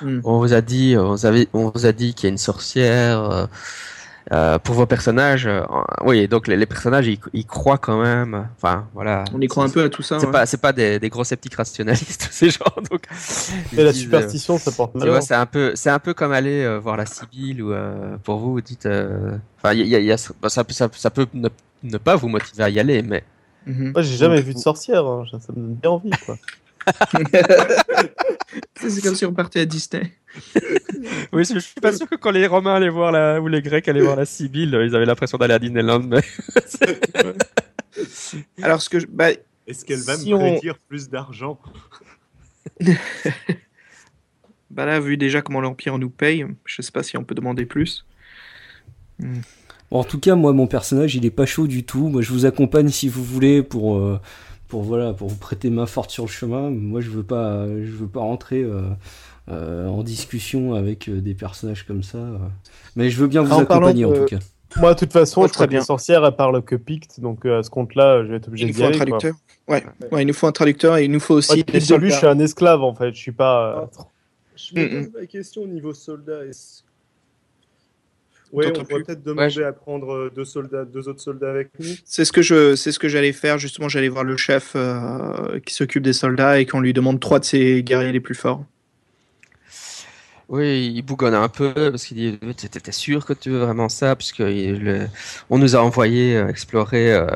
Hmm. 0.00 0.20
on 0.24 0.38
vous 0.38 0.52
a 0.52 0.60
dit, 0.60 0.96
on 0.98 1.10
vous, 1.14 1.24
avait- 1.26 1.46
on 1.52 1.70
vous 1.70 1.86
a 1.86 1.92
dit 1.92 2.14
qu'il 2.14 2.24
y 2.24 2.26
a 2.28 2.30
une 2.32 2.38
sorcière. 2.38 3.46
Euh, 4.32 4.54
euh, 4.54 4.58
pour 4.58 4.74
vos 4.74 4.86
personnages, 4.86 5.46
euh, 5.46 5.62
oui, 6.04 6.26
donc 6.28 6.48
les, 6.48 6.56
les 6.56 6.66
personnages, 6.66 7.06
ils, 7.06 7.18
ils 7.34 7.44
croient 7.46 7.78
quand 7.78 8.00
même. 8.02 8.48
Enfin, 8.56 8.86
voilà. 8.94 9.24
On 9.34 9.40
y 9.40 9.46
croit 9.48 9.64
un 9.64 9.68
peu 9.68 9.84
à 9.84 9.88
tout 9.88 10.02
ça. 10.02 10.18
C'est 10.18 10.26
ouais. 10.26 10.32
pas, 10.32 10.46
c'est 10.46 10.60
pas 10.60 10.72
des, 10.72 10.98
des 10.98 11.08
gros 11.10 11.24
sceptiques 11.24 11.54
rationalistes 11.56 12.28
ces 12.32 12.50
gens. 12.50 12.64
Donc, 12.90 13.02
Et 13.72 13.82
la 13.82 13.92
disent, 13.92 14.02
euh, 14.02 14.04
superstition, 14.04 14.58
ça 14.58 14.72
porte 14.72 14.94
malheur. 14.94 15.14
vois, 15.14 15.20
c'est 15.20 15.34
un 15.34 15.46
peu, 15.46 15.72
c'est 15.74 15.90
un 15.90 15.98
peu 15.98 16.14
comme 16.14 16.32
aller 16.32 16.62
euh, 16.64 16.78
voir 16.78 16.96
la 16.96 17.06
Sibylle 17.06 17.62
ou 17.62 17.72
euh, 17.72 18.16
pour 18.24 18.38
vous, 18.38 18.52
vous 18.52 18.60
dites, 18.60 18.86
euh, 18.86 19.36
enfin, 19.58 19.74
il 19.74 19.86
y 19.86 19.94
a, 19.94 20.00
y 20.00 20.12
a- 20.12 20.32
bah, 20.40 20.48
ça, 20.48 20.64
peut- 20.64 20.72
ça, 20.72 20.88
ça 20.92 21.10
peut 21.10 21.26
ne, 21.34 21.48
ne 21.82 21.98
pas 21.98 22.16
vous 22.16 22.28
motiver 22.28 22.62
à 22.64 22.70
y 22.70 22.80
aller, 22.80 23.02
mais 23.02 23.24
Mhm. 23.66 23.92
Moi, 23.92 24.02
j'ai 24.02 24.18
jamais 24.18 24.42
vu 24.42 24.52
de 24.52 24.58
sorcière, 24.58 25.06
hein, 25.06 25.24
ça 25.30 25.38
me 25.52 25.56
donne 25.56 25.74
bien 25.76 25.90
envie, 25.90 26.10
quoi. 26.26 26.36
c'est 28.76 29.02
comme 29.02 29.14
si 29.14 29.24
on 29.24 29.32
partait 29.32 29.60
à 29.60 29.66
Disney. 29.66 30.12
oui, 31.32 31.44
je 31.44 31.58
suis 31.58 31.80
pas 31.80 31.92
sûr 31.92 32.08
que 32.08 32.16
quand 32.16 32.30
les 32.30 32.46
Romains 32.46 32.74
allaient 32.74 32.88
voir 32.88 33.12
la 33.12 33.40
ou 33.40 33.48
les 33.48 33.62
Grecs 33.62 33.86
allaient 33.88 34.00
voir 34.02 34.16
la 34.16 34.26
Sibylle, 34.26 34.78
ils 34.84 34.94
avaient 34.96 35.06
l'impression 35.06 35.38
d'aller 35.38 35.54
à 35.54 35.58
Disneyland, 35.58 36.00
mais 36.00 36.20
Alors 38.62 38.82
ce 38.82 38.88
que 38.88 38.98
je... 39.00 39.06
bah, 39.06 39.30
Est-ce 39.66 39.84
qu'elle 39.84 40.00
va 40.00 40.16
Si 40.16 40.30
me 40.30 40.34
on- 40.36 40.50
prédire 40.52 40.78
plus 40.88 41.08
d'argent? 41.08 41.58
Bah 44.70 44.86
là, 44.86 44.98
vu 44.98 45.16
déjà 45.16 45.40
comment 45.40 45.60
l'Empire 45.60 45.98
nous 45.98 46.10
paye, 46.10 46.44
je 46.64 46.82
sais 46.82 46.90
pas 46.90 47.04
si 47.04 47.16
on 47.16 47.22
peut 47.22 47.36
demander 47.36 47.64
plus. 47.64 48.04
Bon, 49.20 50.00
en 50.00 50.02
tout 50.02 50.18
cas, 50.18 50.34
moi, 50.34 50.52
mon 50.52 50.66
personnage, 50.66 51.14
il 51.14 51.24
est 51.24 51.30
pas 51.30 51.46
chaud 51.46 51.68
du 51.68 51.84
tout. 51.84 52.08
Moi, 52.08 52.22
je 52.22 52.32
vous 52.32 52.44
accompagne 52.44 52.88
si 52.88 53.08
vous 53.08 53.22
voulez 53.22 53.62
pour, 53.62 53.98
euh, 53.98 54.18
pour 54.74 54.82
voilà, 54.82 55.12
pour 55.12 55.28
vous 55.28 55.36
prêter 55.36 55.70
main 55.70 55.86
forte 55.86 56.10
sur 56.10 56.24
le 56.24 56.28
chemin. 56.30 56.68
Moi, 56.68 57.00
je 57.00 57.08
veux 57.08 57.22
pas, 57.22 57.64
je 57.68 57.92
veux 57.92 58.08
pas 58.08 58.18
rentrer 58.18 58.60
euh, 58.60 58.82
euh, 59.48 59.86
en 59.86 60.02
discussion 60.02 60.74
avec 60.74 61.08
euh, 61.08 61.20
des 61.20 61.34
personnages 61.34 61.84
comme 61.86 62.02
ça. 62.02 62.18
euh. 62.18 62.38
Mais 62.96 63.08
je 63.08 63.20
veux 63.20 63.28
bien 63.28 63.42
vous 63.42 63.52
En 63.54 63.60
accompagner 63.60 64.04
en 64.04 64.10
de- 64.10 64.16
tout 64.16 64.24
cas. 64.24 64.38
Moi, 64.78 64.94
de 64.94 64.98
toute 64.98 65.12
façon, 65.12 65.42
Ouais, 65.42 65.48
je 65.48 65.56
que 65.56 65.64
bien. 65.66 65.78
les 65.78 65.84
sorcières, 65.84 66.24
elles 66.24 66.34
parlent 66.34 66.60
que 66.60 66.74
picte, 66.74 67.20
donc 67.20 67.46
euh, 67.46 67.60
à 67.60 67.62
ce 67.62 67.70
compte-là, 67.70 68.24
je 68.24 68.30
vais 68.30 68.36
être 68.38 68.48
obligé 68.48 68.64
Il 68.64 68.68
nous 68.70 68.74
faut 68.74 68.82
un 68.84 68.90
traducteur. 68.90 69.34
Ouais. 69.68 69.84
ouais, 70.10 70.22
il 70.24 70.26
nous 70.26 70.34
faut 70.34 70.48
un 70.48 70.52
traducteur 70.52 70.96
et 70.96 71.04
il 71.04 71.10
nous 71.12 71.20
faut 71.20 71.34
aussi 71.34 71.58
depuis 71.58 71.72
des 71.74 71.80
je 72.10 72.16
suis 72.16 72.26
un 72.26 72.40
esclave, 72.40 72.82
en 72.82 72.94
fait, 72.96 73.12
je 73.14 73.18
suis 73.20 73.30
pas... 73.30 73.78
euh, 73.82 73.86
Je 74.56 74.74
me 74.74 74.84
Mm, 74.86 75.04
pose 75.12 75.20
la 75.20 75.26
question 75.26 75.62
au 75.62 75.66
niveau 75.68 75.94
soldat. 75.94 76.44
est-ce- 76.46 76.82
T'entends 78.62 78.80
on 78.80 78.84
pourrait 78.84 79.02
peut-être 79.02 79.22
demander 79.24 79.50
je- 79.50 79.62
à 79.62 79.72
prendre 79.72 80.12
euh, 80.12 80.32
deux 80.34 80.44
soldats, 80.44 80.84
deux 80.84 81.08
autres 81.08 81.20
soldats 81.20 81.50
avec 81.50 81.68
nous. 81.78 81.86
C'est 82.04 82.24
ce 82.24 82.32
que 82.32 82.40
je, 82.42 82.76
c'est 82.76 82.92
ce 82.92 82.98
que 82.98 83.08
j'allais 83.08 83.32
faire 83.32 83.58
justement. 83.58 83.88
J'allais 83.88 84.08
voir 84.08 84.24
le 84.24 84.36
chef 84.36 84.72
euh, 84.76 85.58
qui 85.66 85.74
s'occupe 85.74 86.02
des 86.02 86.12
soldats 86.12 86.60
et 86.60 86.66
qu'on 86.66 86.80
lui 86.80 86.92
demande 86.92 87.20
trois 87.20 87.38
de 87.40 87.44
ses 87.44 87.82
guerriers 87.82 88.12
les 88.12 88.20
plus 88.20 88.34
forts. 88.34 88.64
oui, 90.48 90.92
il 90.94 91.02
bougonne 91.02 91.34
un 91.34 91.48
peu 91.48 91.72
parce 91.90 92.04
qu'il 92.04 92.16
dit, 92.18 92.38
t'es 92.54 92.68
t'es 92.68 92.92
sûr 92.92 93.24
que 93.24 93.32
tu 93.32 93.50
veux 93.50 93.60
vraiment 93.60 93.88
ça, 93.88 94.14
puisque 94.14 94.38
le- 94.40 95.06
on 95.50 95.58
nous 95.58 95.74
a 95.74 95.80
envoyé 95.80 96.36
euh, 96.36 96.48
explorer 96.48 97.12
euh, 97.14 97.26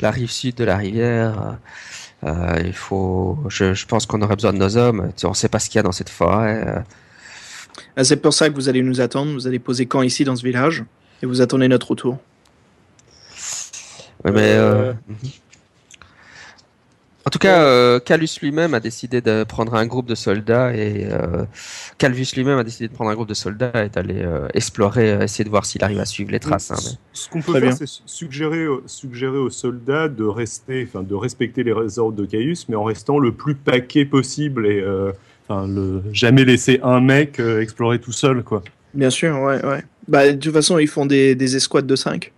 la 0.00 0.10
rive 0.10 0.30
sud 0.30 0.56
de 0.56 0.64
la 0.64 0.76
rivière. 0.76 1.58
euh, 2.24 2.58
il 2.64 2.72
faut, 2.72 3.38
je, 3.48 3.74
je 3.74 3.86
pense 3.86 4.06
qu'on 4.06 4.20
aurait 4.22 4.34
besoin 4.36 4.52
de 4.52 4.58
nos 4.58 4.76
hommes. 4.76 5.12
Tu- 5.16 5.26
On 5.26 5.34
sait 5.34 5.48
pas 5.48 5.58
ce 5.60 5.68
qu'il 5.70 5.76
y 5.76 5.80
a 5.80 5.82
dans 5.84 5.92
cette 5.92 6.10
forêt. 6.10 6.84
Ah, 7.96 8.04
C'est 8.04 8.16
pour 8.16 8.32
ça 8.34 8.48
que 8.48 8.54
vous 8.54 8.68
allez 8.68 8.82
nous 8.82 9.00
attendre. 9.00 9.32
Vous 9.32 9.46
allez 9.46 9.58
poser 9.58 9.86
camp 9.86 10.02
ici 10.02 10.24
dans 10.24 10.36
ce 10.36 10.42
village? 10.44 10.84
Et 11.22 11.26
vous 11.26 11.40
attendez 11.40 11.68
notre 11.68 11.90
retour. 11.90 12.18
Ouais, 14.24 14.30
mais, 14.32 14.52
Euh, 14.54 14.90
euh, 14.90 14.92
mhm. 15.08 15.16
En 17.24 17.30
tout 17.30 17.38
cas, 17.38 17.62
euh, 17.62 18.00
Calus 18.00 18.40
lui-même 18.42 18.74
a 18.74 18.80
décidé 18.80 19.20
de 19.20 19.44
prendre 19.44 19.74
un 19.76 19.86
groupe 19.86 20.06
de 20.06 20.16
soldats 20.16 20.74
et 20.74 21.06
euh, 21.08 21.44
Calvus 21.96 22.26
lui-même 22.34 22.58
a 22.58 22.64
décidé 22.64 22.88
de 22.88 22.92
prendre 22.92 23.10
un 23.12 23.14
groupe 23.14 23.28
de 23.28 23.34
soldats 23.34 23.84
et 23.84 23.88
d'aller 23.88 24.22
euh, 24.22 24.48
explorer, 24.54 25.22
essayer 25.22 25.44
de 25.44 25.48
voir 25.48 25.64
s'il 25.64 25.84
arrive 25.84 26.00
à 26.00 26.04
suivre 26.04 26.32
les 26.32 26.40
traces. 26.40 26.72
hein, 26.72 26.76
mais- 26.82 26.98
Ce 27.12 27.28
qu'on 27.30 27.40
peut 27.40 27.52
Très 27.52 27.60
faire, 27.60 27.74
c'est 27.76 27.86
su- 27.86 28.02
suggérer, 28.06 28.66
au- 28.66 28.82
suggérer 28.86 29.36
aux 29.38 29.50
soldats 29.50 30.08
de 30.08 30.24
rester, 30.24 30.84
enfin, 30.88 31.04
de 31.04 31.14
respecter 31.14 31.62
les 31.62 31.72
ordres 32.00 32.16
de 32.16 32.26
Caius, 32.26 32.66
mais 32.68 32.74
en 32.74 32.82
restant 32.82 33.20
le 33.20 33.30
plus 33.30 33.54
paquet 33.54 34.04
possible 34.04 34.66
et 34.66 34.80
euh, 34.80 35.12
enfin, 35.48 35.66
le, 35.66 36.02
jamais 36.12 36.44
laisser 36.44 36.80
un 36.82 37.00
mec 37.00 37.38
euh, 37.40 37.60
explorer 37.60 38.00
tout 38.00 38.12
seul, 38.12 38.42
quoi. 38.42 38.62
Bien 38.94 39.10
sûr, 39.10 39.38
ouais, 39.40 39.64
ouais. 39.64 39.84
Bah, 40.08 40.30
de 40.30 40.38
toute 40.38 40.52
façon, 40.52 40.78
ils 40.78 40.88
font 40.88 41.06
des, 41.06 41.34
des 41.34 41.56
escouades 41.56 41.86
de 41.86 41.96
5. 41.96 42.32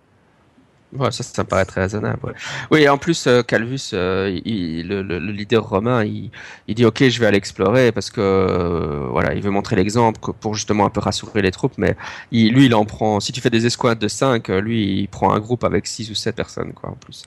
Ouais, 0.96 1.10
ça, 1.10 1.24
ça 1.24 1.42
me 1.42 1.48
paraît 1.48 1.64
très 1.64 1.80
raisonnable. 1.80 2.20
ouais. 2.22 2.32
Oui, 2.70 2.88
en 2.88 2.98
plus, 2.98 3.26
euh, 3.26 3.42
Calvus, 3.42 3.90
euh, 3.94 4.38
il- 4.44 4.86
le, 4.86 5.02
le- 5.02 5.18
le 5.18 5.32
leader 5.32 5.68
romain, 5.68 6.04
il, 6.04 6.30
il 6.68 6.76
dit 6.76 6.84
ok, 6.84 7.08
je 7.08 7.18
vais 7.18 7.26
aller 7.26 7.38
explorer 7.38 7.90
parce 7.90 8.10
que 8.10 8.20
euh, 8.20 9.08
voilà, 9.10 9.34
il 9.34 9.42
veut 9.42 9.50
montrer 9.50 9.74
l'exemple 9.74 10.20
pour 10.38 10.54
justement 10.54 10.86
un 10.86 10.90
peu 10.90 11.00
rassurer 11.00 11.42
les 11.42 11.50
troupes. 11.50 11.74
Mais 11.78 11.96
il- 12.30 12.52
lui, 12.52 12.66
il 12.66 12.74
en 12.76 12.84
prend. 12.84 13.18
Si 13.18 13.32
tu 13.32 13.40
fais 13.40 13.50
des 13.50 13.66
escouades 13.66 13.98
de 13.98 14.06
5 14.06 14.46
lui, 14.50 15.00
il 15.00 15.08
prend 15.08 15.32
un 15.32 15.40
groupe 15.40 15.64
avec 15.64 15.88
6 15.88 16.12
ou 16.12 16.14
7 16.14 16.36
personnes, 16.36 16.72
quoi, 16.74 16.90
en 16.90 16.94
plus. 16.94 17.24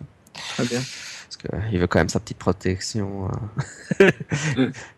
Très 0.55 0.63
bien. 0.63 0.79
Parce 0.79 1.35
qu'il 1.69 1.77
veut 1.79 1.87
quand 1.87 1.99
même 1.99 2.07
sa 2.07 2.21
petite 2.21 2.37
protection. 2.37 3.27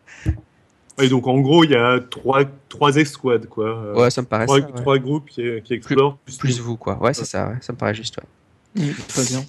euh. 0.99 1.03
Et 1.05 1.09
donc, 1.09 1.27
en 1.27 1.39
gros, 1.39 1.63
il 1.63 1.71
y 1.71 1.76
a 1.76 1.99
trois, 1.99 2.41
trois 2.67 2.95
escouades, 2.95 3.47
quoi. 3.47 3.65
Euh, 3.65 3.95
Ouais, 3.95 4.09
ça 4.09 4.21
me 4.21 4.27
paraît 4.27 4.45
trois, 4.45 4.59
ça, 4.59 4.65
ouais. 4.67 4.73
trois 4.73 4.97
groupes 4.97 5.30
qui, 5.30 5.43
qui 5.63 5.73
explorent. 5.73 6.17
Plus, 6.26 6.38
Plus 6.38 6.59
vous, 6.59 6.77
quoi. 6.77 7.01
Ouais, 7.01 7.13
c'est 7.13 7.26
ça. 7.26 7.47
Ouais, 7.47 7.55
ça 7.61 7.73
me 7.73 7.77
paraît 7.77 7.93
juste. 7.95 8.17
ouais. 8.17 8.93
Très 9.07 9.23
bien. 9.26 9.43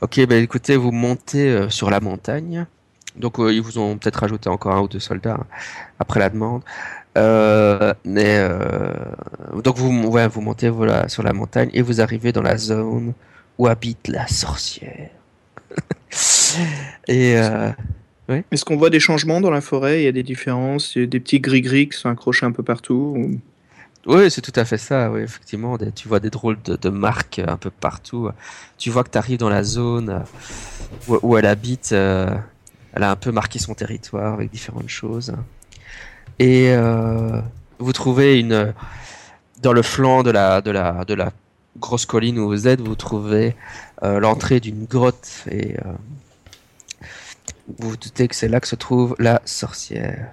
Ok, 0.00 0.20
ben 0.26 0.42
écoutez, 0.42 0.76
vous 0.76 0.92
montez 0.92 1.48
euh, 1.48 1.68
sur 1.68 1.90
la 1.90 2.00
montagne. 2.00 2.66
Donc 3.16 3.40
euh, 3.40 3.52
ils 3.52 3.60
vous 3.60 3.78
ont 3.78 3.98
peut-être 3.98 4.20
rajouté 4.20 4.48
encore 4.48 4.74
un 4.76 4.80
ou 4.80 4.88
deux 4.88 5.00
soldats 5.00 5.34
hein, 5.40 5.46
après 5.98 6.20
la 6.20 6.30
demande. 6.30 6.62
Euh, 7.16 7.92
mais 8.04 8.36
euh, 8.38 8.92
donc 9.64 9.76
vous, 9.76 9.90
ouais, 10.08 10.28
vous 10.28 10.40
montez 10.40 10.68
voilà, 10.68 11.08
sur 11.08 11.24
la 11.24 11.32
montagne 11.32 11.68
et 11.74 11.82
vous 11.82 12.00
arrivez 12.00 12.30
dans 12.32 12.42
la 12.42 12.56
zone 12.56 13.12
où 13.58 13.66
habite 13.66 14.06
la 14.06 14.26
sorcière. 14.28 15.10
et 17.08 17.36
Est-ce 18.28 18.64
qu'on 18.64 18.76
voit 18.76 18.90
des 18.90 19.00
changements 19.00 19.40
dans 19.40 19.50
la 19.50 19.60
forêt? 19.60 20.00
Il 20.02 20.04
y 20.04 20.08
a 20.08 20.12
des 20.12 20.22
différences 20.22 20.94
Il 20.96 21.00
y 21.00 21.04
a 21.04 21.06
des 21.06 21.20
petits 21.20 21.40
gris-gris 21.40 21.88
qui 21.88 21.96
sont 21.98 22.08
accrochés 22.10 22.44
un 22.46 22.52
peu 22.52 22.62
partout 22.62 23.14
ou- 23.16 23.40
Oui, 24.06 24.30
c'est 24.30 24.40
tout 24.42 24.52
à 24.56 24.64
fait 24.64 24.78
ça, 24.78 25.10
oui, 25.10 25.20
effectivement. 25.22 25.76
Des- 25.78 25.92
tu 25.92 26.08
vois 26.08 26.20
des 26.20 26.30
drôles 26.30 26.58
de, 26.64 26.76
de 26.76 26.88
marques 26.90 27.40
un 27.46 27.56
peu 27.56 27.70
partout. 27.70 28.28
Tu 28.78 28.90
vois 28.90 29.02
que 29.04 29.10
tu 29.10 29.18
arrives 29.18 29.38
dans 29.38 29.48
la 29.48 29.62
zone 29.64 30.10
euh, 30.10 30.18
où, 31.08 31.18
où 31.22 31.36
elle 31.38 31.46
habite. 31.46 31.90
euh, 31.92 32.34
elle 32.94 33.02
a 33.02 33.10
un 33.10 33.16
peu 33.16 33.32
marqué 33.32 33.58
son 33.58 33.74
territoire 33.74 34.34
avec 34.34 34.50
différentes 34.50 34.88
choses. 34.88 35.34
Et 36.38 36.70
euh, 36.70 37.40
vous 37.78 37.92
trouvez 37.92 38.38
une. 38.40 38.72
Dans 39.62 39.72
le 39.72 39.82
flanc 39.82 40.22
de 40.22 40.30
la, 40.30 40.60
de 40.60 40.70
la, 40.70 41.04
de 41.04 41.14
la 41.14 41.32
grosse 41.78 42.06
colline 42.06 42.38
où 42.38 42.46
vous 42.48 42.68
êtes, 42.68 42.80
vous 42.80 42.94
trouvez 42.94 43.56
euh, 44.04 44.20
l'entrée 44.20 44.60
d'une 44.60 44.84
grotte. 44.84 45.44
Et 45.50 45.74
vous 47.76 47.90
vous 47.90 47.96
doutez 47.96 48.28
que 48.28 48.34
c'est 48.34 48.48
là 48.48 48.60
que 48.60 48.66
se 48.66 48.76
trouve 48.76 49.14
la 49.18 49.42
sorcière. 49.44 50.30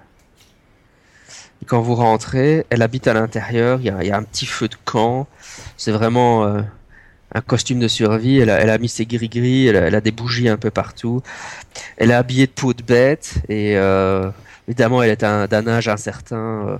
Quand 1.66 1.80
vous 1.80 1.94
rentrez, 1.94 2.64
elle 2.70 2.82
habite 2.82 3.08
à 3.08 3.14
l'intérieur. 3.14 3.80
Il 3.80 3.86
y 3.86 3.90
a, 4.10 4.16
un 4.16 4.22
petit 4.22 4.46
feu 4.46 4.68
de 4.68 4.76
camp. 4.84 5.26
C'est 5.76 5.90
vraiment 5.90 6.44
euh, 6.44 6.60
un 7.34 7.40
costume 7.40 7.80
de 7.80 7.88
survie. 7.88 8.38
Elle 8.38 8.50
a, 8.50 8.78
mis 8.78 8.88
ses 8.88 9.04
gris-gris. 9.06 9.66
Elle, 9.66 9.94
a- 9.94 10.00
des 10.00 10.12
bougies 10.12 10.48
un 10.48 10.58
peu 10.58 10.70
partout. 10.70 11.22
Elle 11.96 12.10
est 12.10 12.14
habillée 12.14 12.46
de 12.46 12.52
peau 12.52 12.72
de 12.72 12.82
bête. 12.82 13.34
Et 13.48 13.76
euh, 13.76 14.30
évidemment, 14.68 15.02
elle 15.02 15.10
est 15.10 15.24
un- 15.24 15.46
d'un 15.46 15.66
âge 15.66 15.88
incertain. 15.88 16.68
euh, 16.68 16.78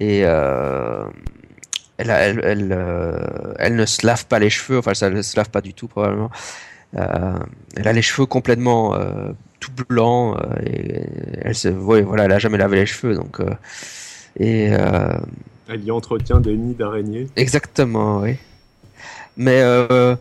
et 0.00 0.20
elle, 1.98 3.74
ne 3.74 3.84
se 3.86 4.06
lave 4.06 4.26
pas 4.26 4.38
les 4.38 4.50
cheveux. 4.50 4.78
Enfin, 4.78 4.94
ça 4.94 5.10
ne 5.10 5.22
se 5.22 5.36
lave 5.36 5.50
pas 5.50 5.60
du 5.60 5.74
tout, 5.74 5.88
probablement. 5.88 6.30
Elle 6.94 7.88
a 7.88 7.92
les 7.92 8.02
cheveux 8.02 8.26
complètement 8.26 8.96
tout 9.76 9.84
blancs. 9.88 10.38
euh, 10.42 10.62
et 10.66 11.04
elle 11.42 11.54
se, 11.54 11.68
ouais, 11.68 12.02
voilà, 12.02 12.24
elle 12.24 12.32
a 12.32 12.38
jamais 12.38 12.58
lavé 12.58 12.76
les 12.76 12.86
cheveux. 12.86 13.14
Donc, 13.14 13.40
euh, 13.40 13.54
et 14.38 14.72
euh, 14.72 15.18
Elle 15.68 15.84
y 15.84 15.90
entretient 15.90 16.40
des 16.40 16.56
nids 16.56 16.74
d'araignées. 16.74 17.28
Exactement, 17.36 18.20
oui. 18.20 18.36
Mais 19.36 19.60
euh, 19.62 20.16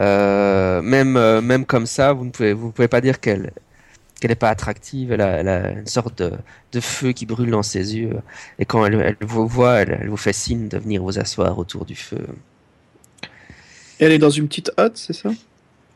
euh, 0.00 0.82
même, 0.82 1.16
euh, 1.16 1.40
même 1.42 1.66
comme 1.66 1.86
ça, 1.86 2.12
vous 2.12 2.24
ne 2.24 2.30
pouvez, 2.30 2.52
vous 2.52 2.70
pouvez 2.72 2.88
pas 2.88 3.00
dire 3.00 3.20
qu'elle 3.20 3.52
qu'elle 4.20 4.30
n'est 4.30 4.36
pas 4.36 4.50
attractive. 4.50 5.12
Elle 5.12 5.22
a, 5.22 5.28
elle 5.40 5.48
a 5.48 5.70
une 5.72 5.86
sorte 5.86 6.18
de, 6.22 6.32
de 6.72 6.80
feu 6.80 7.12
qui 7.12 7.26
brûle 7.26 7.50
dans 7.50 7.62
ses 7.62 7.96
yeux. 7.96 8.20
Et 8.58 8.66
quand 8.66 8.84
elle, 8.86 8.94
elle 9.00 9.16
vous 9.26 9.46
voit, 9.48 9.76
elle, 9.80 9.98
elle 10.02 10.08
vous 10.10 10.16
fait 10.18 10.32
signe 10.34 10.68
de 10.68 10.78
venir 10.78 11.02
vous 11.02 11.18
asseoir 11.18 11.58
autour 11.58 11.84
du 11.86 11.96
feu. 11.96 12.26
Elle 13.98 14.12
est 14.12 14.18
dans 14.18 14.30
une 14.30 14.48
petite 14.48 14.72
hôte, 14.78 14.96
c'est 14.96 15.12
ça? 15.12 15.30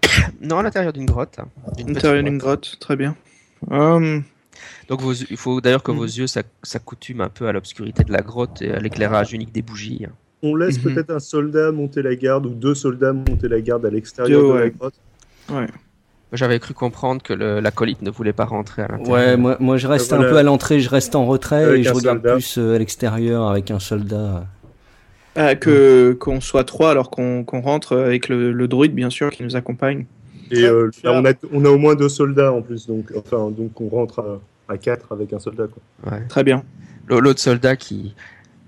Non, 0.41 0.59
à 0.59 0.63
l'intérieur 0.63 0.93
d'une 0.93 1.07
grotte. 1.07 1.39
À 1.39 1.45
l'intérieur 1.87 2.23
d'une 2.23 2.39
grotte. 2.39 2.61
grotte, 2.63 2.79
très 2.81 2.97
bien. 2.97 3.17
Hum, 3.71 4.23
Donc 4.89 5.01
vos- 5.01 5.13
il 5.15 5.37
faut 5.37 5.61
d'ailleurs 5.61 5.83
que 5.83 5.91
Mhm. 5.91 5.97
vos 5.99 6.05
yeux 6.05 6.27
s'ac- 6.27 6.47
s'accoutument 6.63 7.25
un 7.25 7.29
peu 7.29 7.49
à 7.49 7.53
l'obscurité 7.53 8.05
de 8.05 8.13
la 8.13 8.21
grotte 8.21 8.61
et 8.63 8.71
à 8.73 8.79
l'éclairage 8.79 9.33
unique 9.33 9.53
des 9.53 9.63
bougies. 9.63 10.07
On 10.43 10.55
laisse 10.55 10.77
Mhm. 10.77 10.93
peut-être 10.95 11.11
un 11.11 11.21
soldat 11.21 11.73
monter 11.73 12.03
la 12.03 12.15
garde 12.15 12.45
ou 12.47 12.51
deux 12.51 12.75
soldats 12.75 13.13
monter 13.15 13.49
la 13.49 13.61
garde 13.63 13.87
à 13.87 13.91
l'extérieur 13.91 14.43
de 14.43 14.49
la 14.59 14.65
ouais. 14.65 14.71
grotte. 14.79 14.95
J'avais 16.33 16.59
cru 16.59 16.75
comprendre 16.75 17.23
que 17.23 17.33
l'acolyte 17.33 18.03
ne 18.03 18.11
voulait 18.11 18.33
pas 18.33 18.45
rentrer 18.45 18.83
à 18.83 18.89
l'intérieur. 18.89 19.13
Ouais, 19.13 19.37
moi, 19.37 19.57
moi 19.61 19.77
je 19.77 19.87
reste 19.87 20.13
Euh, 20.13 20.17
un 20.19 20.23
peu 20.23 20.37
à 20.37 20.43
l'entrée, 20.43 20.81
je 20.81 20.91
reste 20.91 21.15
en 21.15 21.27
retrait 21.27 21.63
Avec 21.65 21.81
et 21.81 21.83
je 21.85 21.93
regarde 21.93 22.19
soldat. 22.19 22.33
plus 22.33 22.59
euh, 22.59 22.75
à 22.75 22.79
l'extérieur 22.79 23.49
avec 23.49 23.71
un 23.71 23.79
soldat. 23.79 24.45
Ah, 25.37 25.55
que 25.55 26.17
qu'on 26.21 26.41
soit 26.41 26.65
trois 26.65 26.91
alors 26.91 27.11
qu'on 27.11 27.45
qu'on 27.45 27.61
rentre 27.61 27.97
avec 27.97 28.29
le, 28.29 28.53
le 28.53 28.69
druide 28.69 28.95
bien 28.95 29.11
sûr 29.11 29.31
qui 29.31 29.43
nous 29.43 29.57
accompagne. 29.57 30.07
Et 30.51 30.65
euh, 30.65 30.91
là, 31.03 31.13
on, 31.15 31.25
a, 31.25 31.33
on 31.53 31.65
a 31.65 31.69
au 31.71 31.79
moins 31.79 31.95
deux 31.95 32.09
soldats 32.11 32.53
en 32.53 32.61
plus, 32.63 32.87
donc, 32.87 33.11
enfin, 33.17 33.51
donc 33.51 33.81
on 33.81 33.89
rentre 33.89 34.21
à, 34.69 34.73
à 34.75 34.77
quatre 34.79 35.11
avec 35.13 35.33
un 35.33 35.39
soldat. 35.39 35.67
Quoi. 35.67 36.13
Ouais. 36.13 36.23
Très 36.29 36.45
bien. 36.45 36.63
L'autre 37.09 37.41
soldat 37.41 37.77
qui, 37.77 38.15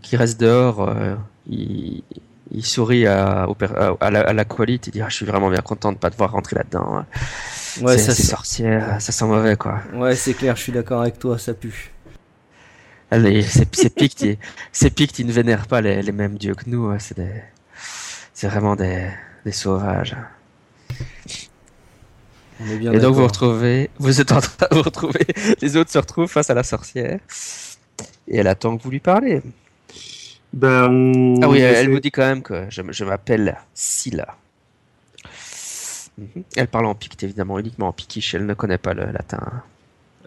qui 0.03 0.17
reste 0.17 0.41
dehors, 0.41 0.89
euh, 0.89 1.15
il, 1.49 2.03
il 2.51 2.65
sourit 2.65 3.07
à, 3.07 3.45
à, 3.45 3.97
à 4.01 4.11
la, 4.11 4.21
à 4.21 4.33
l'acolyte, 4.33 4.87
il 4.87 4.91
dit 4.93 5.03
ah, 5.03 5.09
Je 5.09 5.17
suis 5.17 5.27
vraiment 5.27 5.51
bien 5.51 5.61
content 5.61 5.93
de 5.93 5.99
pas 5.99 6.11
devoir 6.11 6.33
rentrer 6.33 6.57
là-dedans. 6.57 6.97
hein. 6.97 7.07
Ouais, 7.83 7.99
c'est 7.99 8.13
ça, 8.13 8.23
sorcière, 8.23 9.01
ça 9.01 9.13
sent 9.13 9.27
mauvais 9.27 9.57
quoi. 9.57 9.81
ouais, 9.95 10.17
c'est 10.17 10.33
clair, 10.33 10.57
je 10.57 10.63
suis 10.63 10.73
d'accord 10.73 11.03
avec 11.03 11.19
toi, 11.19 11.39
ça 11.39 11.53
pue. 11.53 11.93
Allez, 13.17 13.43
ces, 13.43 13.67
ces 13.73 13.91
Pictes, 13.91 14.21
ils- 14.23 14.39
ces 14.73 14.91
Pictes, 14.91 15.19
ils 15.19 15.27
ne 15.27 15.33
vénèrent 15.33 15.67
pas 15.67 15.81
les, 15.81 16.03
les 16.03 16.13
mêmes 16.13 16.37
dieux 16.37 16.55
que 16.55 16.65
nous, 16.69 16.87
hein, 16.87 16.99
c'est 16.99 17.17
des- 17.17 17.43
c'est 18.35 18.49
vraiment 18.49 18.77
des, 18.77 19.09
des 19.45 19.53
sauvages. 19.53 20.17
On 22.61 22.67
est 22.69 22.77
bien 22.79 22.93
Et 22.93 22.99
donc 22.99 23.15
vous 23.15 23.27
retrouvez, 23.27 23.91
vous 23.99 24.21
êtes 24.21 24.33
en 24.33 24.41
train 24.41 24.67
de 24.71 24.77
vous 24.77 24.83
retrouver, 24.83 25.27
les 25.63 25.77
autres 25.77 25.91
se 25.91 25.99
retrouvent 25.99 26.31
face 26.31 26.51
à 26.51 26.55
la 26.55 26.63
sorcière. 26.63 27.19
Et 28.29 28.37
elle 28.39 28.47
attend 28.49 28.77
que 28.77 28.83
vous 28.83 28.91
lui 28.91 29.01
parlez. 29.01 29.41
Ben, 30.53 30.89
on- 30.91 31.41
Ah 31.43 31.49
oui, 31.49 31.59
elle, 31.61 31.91
vous 31.91 32.01
dit 32.01 32.11
quand 32.11 32.23
même 32.27 32.43
que 32.43 32.67
je 32.71 33.05
m'appelle 33.05 33.57
Scylla. 33.75 34.37
Mhm. 36.19 36.45
Elle 36.57 36.69
parle 36.69 36.87
en 36.87 36.95
picte, 36.95 37.23
évidemment, 37.23 37.59
uniquement 37.59 37.89
en 37.89 37.93
piquiche, 37.93 38.35
elle 38.35 38.47
ne 38.47 38.55
connaît 38.55 38.79
pas 38.79 38.95
le 38.95 39.05
latin. 39.13 39.63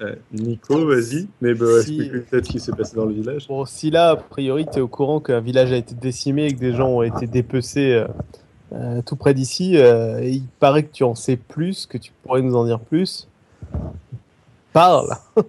Euh, 0.01 0.15
Nico, 0.31 0.85
vas-y. 0.88 1.27
Mais 1.41 1.53
bah, 1.53 1.81
Si. 1.81 1.99
explique 1.99 2.30
peut-être 2.30 2.45
ce 2.45 2.51
qui 2.51 2.59
s'est 2.59 2.71
passé 2.71 2.95
dans 2.95 3.05
le 3.05 3.13
village. 3.13 3.47
Bon, 3.47 3.65
si 3.65 3.91
là, 3.91 4.11
a 4.11 4.15
priori, 4.15 4.65
tu 4.71 4.77
es 4.80 4.81
au 4.81 4.88
courant 4.88 5.19
qu'un 5.19 5.41
village 5.41 5.71
a 5.71 5.76
été 5.76 5.93
décimé 5.95 6.45
et 6.45 6.53
que 6.53 6.59
des 6.59 6.73
gens 6.73 6.89
ont 6.89 7.03
été 7.03 7.27
dépecés 7.27 7.93
euh, 7.93 8.07
euh, 8.73 9.01
tout 9.01 9.15
près 9.15 9.34
d'ici, 9.34 9.77
euh, 9.77 10.19
et 10.19 10.30
il 10.30 10.43
paraît 10.59 10.84
que 10.84 10.93
tu 10.93 11.03
en 11.03 11.15
sais 11.15 11.38
plus, 11.38 11.85
que 11.88 11.97
tu 11.97 12.11
pourrais 12.23 12.41
nous 12.41 12.55
en 12.55 12.65
dire 12.65 12.80
plus. 12.80 13.27
Parle 14.73 15.09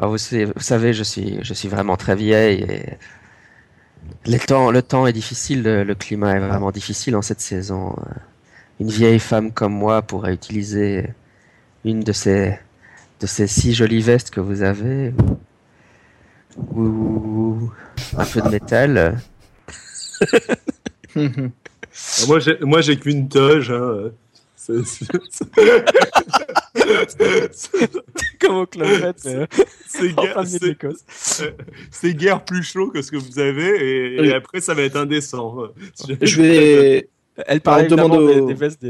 Ah, 0.00 0.06
vous, 0.06 0.16
savez, 0.16 0.44
vous 0.44 0.60
savez, 0.60 0.92
je 0.92 1.02
suis, 1.02 1.38
je 1.42 1.52
suis 1.54 1.68
vraiment 1.68 1.96
très 1.96 2.14
vieille 2.14 2.62
et 2.62 2.84
les 4.26 4.38
temps, 4.38 4.70
le 4.70 4.80
temps 4.80 5.08
est 5.08 5.12
difficile, 5.12 5.64
le, 5.64 5.82
le 5.82 5.94
climat 5.96 6.36
est 6.36 6.38
vraiment 6.38 6.70
difficile 6.70 7.16
en 7.16 7.22
cette 7.22 7.40
saison. 7.40 7.96
Une 8.78 8.90
vieille 8.90 9.18
femme 9.18 9.50
comme 9.50 9.72
moi 9.72 10.02
pourrait 10.02 10.32
utiliser 10.32 11.08
une 11.88 12.00
de 12.00 12.12
ces, 12.12 12.58
de 13.20 13.26
ces 13.26 13.46
six 13.46 13.74
jolies 13.74 14.02
vestes 14.02 14.30
que 14.30 14.40
vous 14.40 14.62
avez 14.62 15.12
ou, 16.72 16.80
ou 16.82 17.72
un 18.16 18.24
peu 18.24 18.40
de 18.42 18.48
métal. 18.48 19.18
Moi, 22.28 22.38
j'ai, 22.38 22.58
moi, 22.60 22.80
j'ai 22.80 22.96
qu'une 22.96 23.28
toge. 23.28 23.70
Hein. 23.72 24.12
C'est, 24.54 24.84
c'est- 24.84 25.06
c'est- 27.52 27.90
Comme 28.40 28.56
au 28.56 28.66
club 28.66 29.14
c'est 29.16 30.12
guère, 30.14 30.36
c'est- 30.46 30.76
c'est 31.90 32.14
guère 32.14 32.44
plus 32.44 32.62
chaud 32.62 32.90
que 32.90 33.02
ce 33.02 33.10
que 33.10 33.16
vous 33.16 33.38
avez, 33.38 34.14
et, 34.16 34.26
et 34.26 34.34
après, 34.34 34.60
ça 34.60 34.74
va 34.74 34.82
être 34.82 34.96
indécent. 34.96 35.56
Je 36.20 36.40
vais. 36.40 37.08
Elle 37.46 37.60
parle 37.60 37.86
parle 37.86 37.86
évidemment 37.86 38.16
demande 38.16 38.46
des- 38.46 38.46
des 38.46 38.54
vestes 38.54 38.82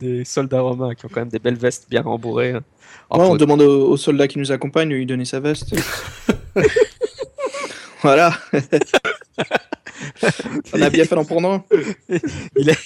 des, 0.00 0.24
soldats 0.24 0.60
romains 0.62 0.94
qui 0.94 1.04
ont 1.06 1.08
quand 1.12 1.20
même 1.20 1.28
des 1.28 1.38
belles 1.38 1.56
vestes 1.56 1.88
bien 1.90 2.02
rembourrées. 2.02 2.52
hein. 2.52 2.62
Ouais, 3.10 3.20
on 3.26 3.36
demande 3.36 3.60
au, 3.62 3.88
au 3.90 3.96
soldat 3.96 4.26
qui 4.28 4.38
nous 4.38 4.50
accompagne 4.52 4.88
de 4.88 4.94
lui 4.94 5.06
donner 5.06 5.24
sa 5.26 5.40
veste. 5.40 5.74
voilà. 8.02 8.32
On 10.72 10.82
a 10.82 10.90
bien 10.90 11.04
fait 11.04 11.14
d'en 11.14 11.24
prendre 11.24 11.48
un. 11.50 11.64
il 12.56 12.68
est, 12.70 12.78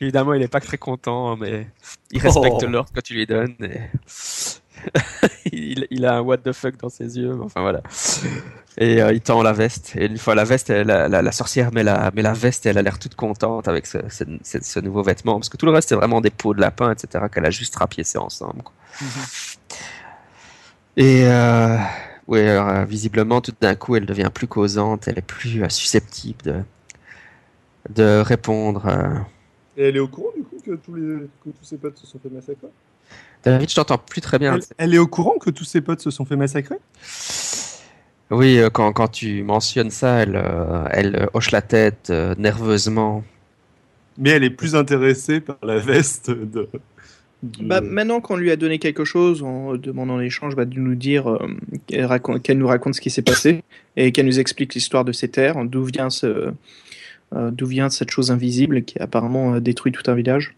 évidemment, 0.00 0.34
il 0.34 0.42
est 0.42 0.48
pas 0.48 0.60
très 0.60 0.78
content, 0.78 1.36
mais 1.36 1.66
il 2.10 2.20
respecte 2.20 2.56
Oh. 2.62 2.66
l'ordre 2.66 2.90
que 2.92 3.00
tu 3.00 3.14
lui 3.14 3.26
donnes. 3.26 3.54
Et... 3.60 3.80
il, 5.52 5.86
il 5.90 6.04
a 6.06 6.16
un 6.16 6.20
what 6.20 6.38
the 6.38 6.52
fuck 6.52 6.76
dans 6.78 6.88
ses 6.88 7.18
yeux, 7.18 7.36
enfin 7.42 7.60
voilà. 7.60 7.82
Et 8.78 9.02
euh, 9.02 9.12
il 9.12 9.20
tend 9.20 9.42
la 9.42 9.52
veste. 9.52 9.94
Et 9.96 10.06
une 10.06 10.18
fois 10.18 10.34
la 10.34 10.44
veste, 10.44 10.70
elle- 10.70 10.86
la, 10.86 11.08
la, 11.08 11.20
la 11.22 11.32
sorcière 11.32 11.72
met 11.72 11.82
la, 11.82 12.10
met 12.14 12.22
la 12.22 12.32
veste 12.32 12.66
et 12.66 12.68
elle 12.70 12.78
a 12.78 12.82
l'air 12.82 12.98
toute 12.98 13.14
contente 13.16 13.66
avec 13.68 13.86
ce, 13.86 13.98
ce, 14.08 14.24
ce- 14.42 14.62
ce 14.62 14.80
nouveau 14.80 15.02
vêtement. 15.02 15.34
Parce 15.34 15.48
que 15.48 15.56
tout 15.56 15.66
le 15.66 15.72
reste, 15.72 15.88
c'est 15.88 15.94
vraiment 15.96 16.20
des 16.20 16.30
peaux 16.30 16.54
de 16.54 16.60
lapin, 16.60 16.92
etc., 16.92 17.24
qu'elle 17.32 17.46
a 17.46 17.50
juste 17.50 17.74
rapiécé 17.76 18.18
ensemble. 18.18 18.62
quoi. 18.62 18.72
Et 20.96 21.22
euh, 21.26 21.76
ouais, 22.26 22.48
alors, 22.48 22.68
euh, 22.68 22.84
visiblement, 22.84 23.40
tout 23.40 23.52
d'un 23.60 23.74
coup, 23.74 23.96
elle 23.96 24.06
devient 24.06 24.30
plus 24.32 24.46
causante, 24.48 25.08
elle 25.08 25.18
est 25.18 25.22
plus 25.22 25.62
euh, 25.62 25.68
susceptible 25.68 26.42
de, 26.44 26.62
de 27.90 28.20
répondre. 28.20 28.86
euh. 28.86 29.14
Et 29.76 29.88
elle 29.88 29.96
est 29.96 30.00
au 30.00 30.08
courant, 30.08 30.30
du 30.36 30.42
coup, 30.42 30.56
que 30.64 30.72
tous, 30.76 30.94
les, 30.94 31.26
que 31.44 31.50
tous 31.50 31.64
ses 31.64 31.78
potes 31.78 31.96
se 31.98 32.06
sont 32.06 32.18
fait 32.18 32.30
massacrer? 32.30 32.68
David, 33.44 33.70
je 33.70 33.74
t'entends 33.74 33.98
plus 33.98 34.20
très 34.20 34.38
bien. 34.38 34.54
elle, 34.56 34.62
elle 34.78 34.94
est 34.94 34.98
au 34.98 35.06
courant 35.06 35.38
que 35.38 35.50
tous 35.50 35.64
ses 35.64 35.80
potes 35.80 36.00
se 36.00 36.10
sont 36.10 36.24
fait 36.24 36.36
massacrer? 36.36 36.76
Oui, 38.30 38.58
euh, 38.58 38.68
quand, 38.68 38.92
quand 38.92 39.08
tu 39.08 39.42
mentionnes 39.42 39.90
ça, 39.90 40.16
elle, 40.22 40.36
euh, 40.36 40.84
elle 40.90 41.16
euh, 41.16 41.26
hoche 41.32 41.50
la 41.50 41.62
tête 41.62 42.08
euh, 42.10 42.34
nerveusement. 42.36 43.24
Mais 44.18 44.30
elle 44.30 44.44
est 44.44 44.50
plus 44.50 44.74
intéressée 44.74 45.40
par 45.40 45.56
la 45.62 45.78
veste 45.78 46.30
de, 46.30 46.68
de- 47.42 47.62
Bah, 47.62 47.80
maintenant 47.80 48.20
qu'on 48.20 48.36
lui 48.36 48.50
a 48.50 48.56
donné 48.56 48.78
quelque 48.80 49.04
chose, 49.04 49.42
en 49.42 49.76
demandant 49.76 50.18
l'échange, 50.18 50.56
bah, 50.56 50.64
de 50.66 50.78
nous 50.78 50.96
dire 50.96 51.28
euh, 51.30 51.38
qu'elle 51.86 52.04
raconte- 52.04 52.42
qu'elle 52.42 52.58
nous 52.58 52.66
raconte 52.66 52.96
ce 52.96 53.00
qui 53.00 53.10
s'est 53.10 53.22
passé 53.22 53.62
et 53.96 54.12
qu'elle 54.12 54.26
nous 54.26 54.40
explique 54.40 54.74
l'histoire 54.74 55.04
de 55.04 55.12
ces 55.12 55.28
terres, 55.28 55.64
d'où 55.64 55.84
vient 55.84 56.10
ce, 56.10 56.52
euh, 57.34 57.50
d'où 57.50 57.66
vient 57.66 57.88
cette 57.88 58.10
chose 58.10 58.30
invisible 58.30 58.82
qui 58.82 58.98
a 58.98 59.04
apparemment 59.04 59.58
détruit 59.60 59.92
tout 59.92 60.02
un 60.10 60.14
village. 60.14 60.54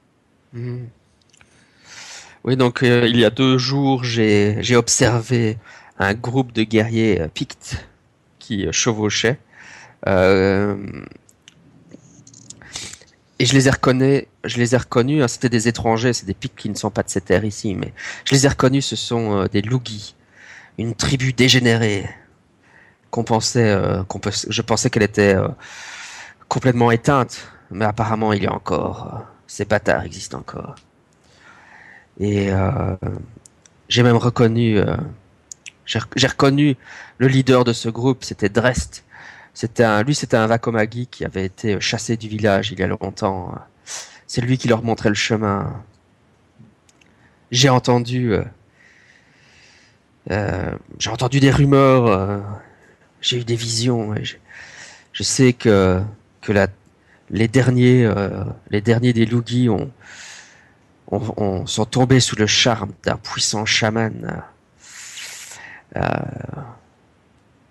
Mhm. 0.54 0.86
Oui, 2.44 2.56
donc 2.56 2.82
euh, 2.82 3.06
il 3.06 3.18
y 3.18 3.24
a 3.26 3.30
deux 3.30 3.58
jours, 3.58 4.02
j'ai 4.04 4.74
observé 4.74 5.58
un 5.98 6.14
groupe 6.14 6.52
de 6.52 6.62
guerriers 6.62 7.20
euh, 7.20 7.28
pictes 7.28 7.86
qui 8.38 8.66
euh, 8.66 8.72
chevauchaient. 8.72 9.38
Et 13.38 13.46
je 13.46 13.54
les 13.54 13.68
ai 13.68 13.70
reconnus, 13.70 14.24
je 14.44 14.56
les 14.56 14.74
ai 14.74 14.78
reconnus, 14.78 15.22
hein, 15.22 15.28
c'était 15.28 15.50
des 15.50 15.68
étrangers, 15.68 16.14
c'est 16.14 16.26
des 16.26 16.34
pictes 16.34 16.58
qui 16.58 16.70
ne 16.70 16.74
sont 16.74 16.90
pas 16.90 17.02
de 17.02 17.10
cette 17.10 17.26
terre 17.26 17.44
ici, 17.44 17.74
mais 17.74 17.92
je 18.24 18.34
les 18.34 18.46
ai 18.46 18.48
reconnus, 18.48 18.86
ce 18.86 18.96
sont 18.96 19.46
des 19.46 19.60
Lugis, 19.62 20.14
une 20.78 20.94
tribu 20.94 21.32
dégénérée 21.32 22.08
qu'on 23.10 23.24
pensait, 23.24 23.78
qu'on 24.08 24.20
je 24.48 24.62
pensais 24.62 24.90
qu'elle 24.90 25.02
était 25.02 25.36
complètement 26.48 26.90
éteinte, 26.90 27.48
mais 27.70 27.86
apparemment 27.86 28.32
il 28.34 28.42
y 28.44 28.46
a 28.46 28.52
encore, 28.52 29.24
ces 29.46 29.64
bâtards 29.64 30.04
existent 30.04 30.38
encore. 30.38 30.74
Et 32.20 32.52
euh, 32.52 32.96
j'ai 33.88 34.02
même 34.04 34.16
reconnu, 34.16 34.78
euh, 34.78 34.96
j'ai 35.86 35.98
rec- 36.00 36.12
j'ai 36.16 36.26
reconnu 36.28 36.76
le 37.18 37.28
leader 37.28 37.64
de 37.64 37.72
ce 37.72 37.88
groupe, 37.88 38.24
c'était 38.24 38.48
Drest. 38.50 39.04
C'était 39.54 39.84
un, 39.84 40.02
lui, 40.04 40.14
c'était 40.14 40.36
un 40.36 40.46
Vakomagi 40.46 41.08
qui 41.08 41.24
avait 41.24 41.44
été 41.46 41.80
chassé 41.80 42.16
du 42.16 42.28
village 42.28 42.72
il 42.72 42.78
y 42.80 42.82
a 42.82 42.86
longtemps. 42.88 43.54
C'est 44.26 44.42
lui 44.42 44.58
qui 44.58 44.68
leur 44.68 44.82
montrait 44.84 45.08
le 45.10 45.14
chemin. 45.16 45.82
J'ai 47.50 47.68
entendu, 47.68 48.32
euh, 48.32 48.44
euh, 50.30 50.70
j'ai 50.98 51.10
entendu 51.10 51.40
des 51.40 51.50
rumeurs, 51.50 52.06
euh, 52.06 52.38
j'ai 53.20 53.38
eu 53.38 53.44
des 53.44 53.56
visions. 53.56 54.14
et 54.14 54.24
je, 54.24 55.22
sais 55.22 55.52
que 55.52 56.00
que 56.42 56.52
les 57.30 57.48
derniers, 57.48 58.10
les 58.70 58.80
derniers 58.80 59.12
des 59.12 59.26
Lugis 59.26 59.68
ont 59.68 59.90
on, 61.10 61.20
on- 61.36 61.66
sont 61.66 61.84
tombés 61.84 62.20
sous 62.20 62.36
le 62.36 62.46
charme 62.46 62.90
d'un 63.04 63.16
puissant 63.16 63.64
chaman 63.64 64.42
euh, 65.96 66.00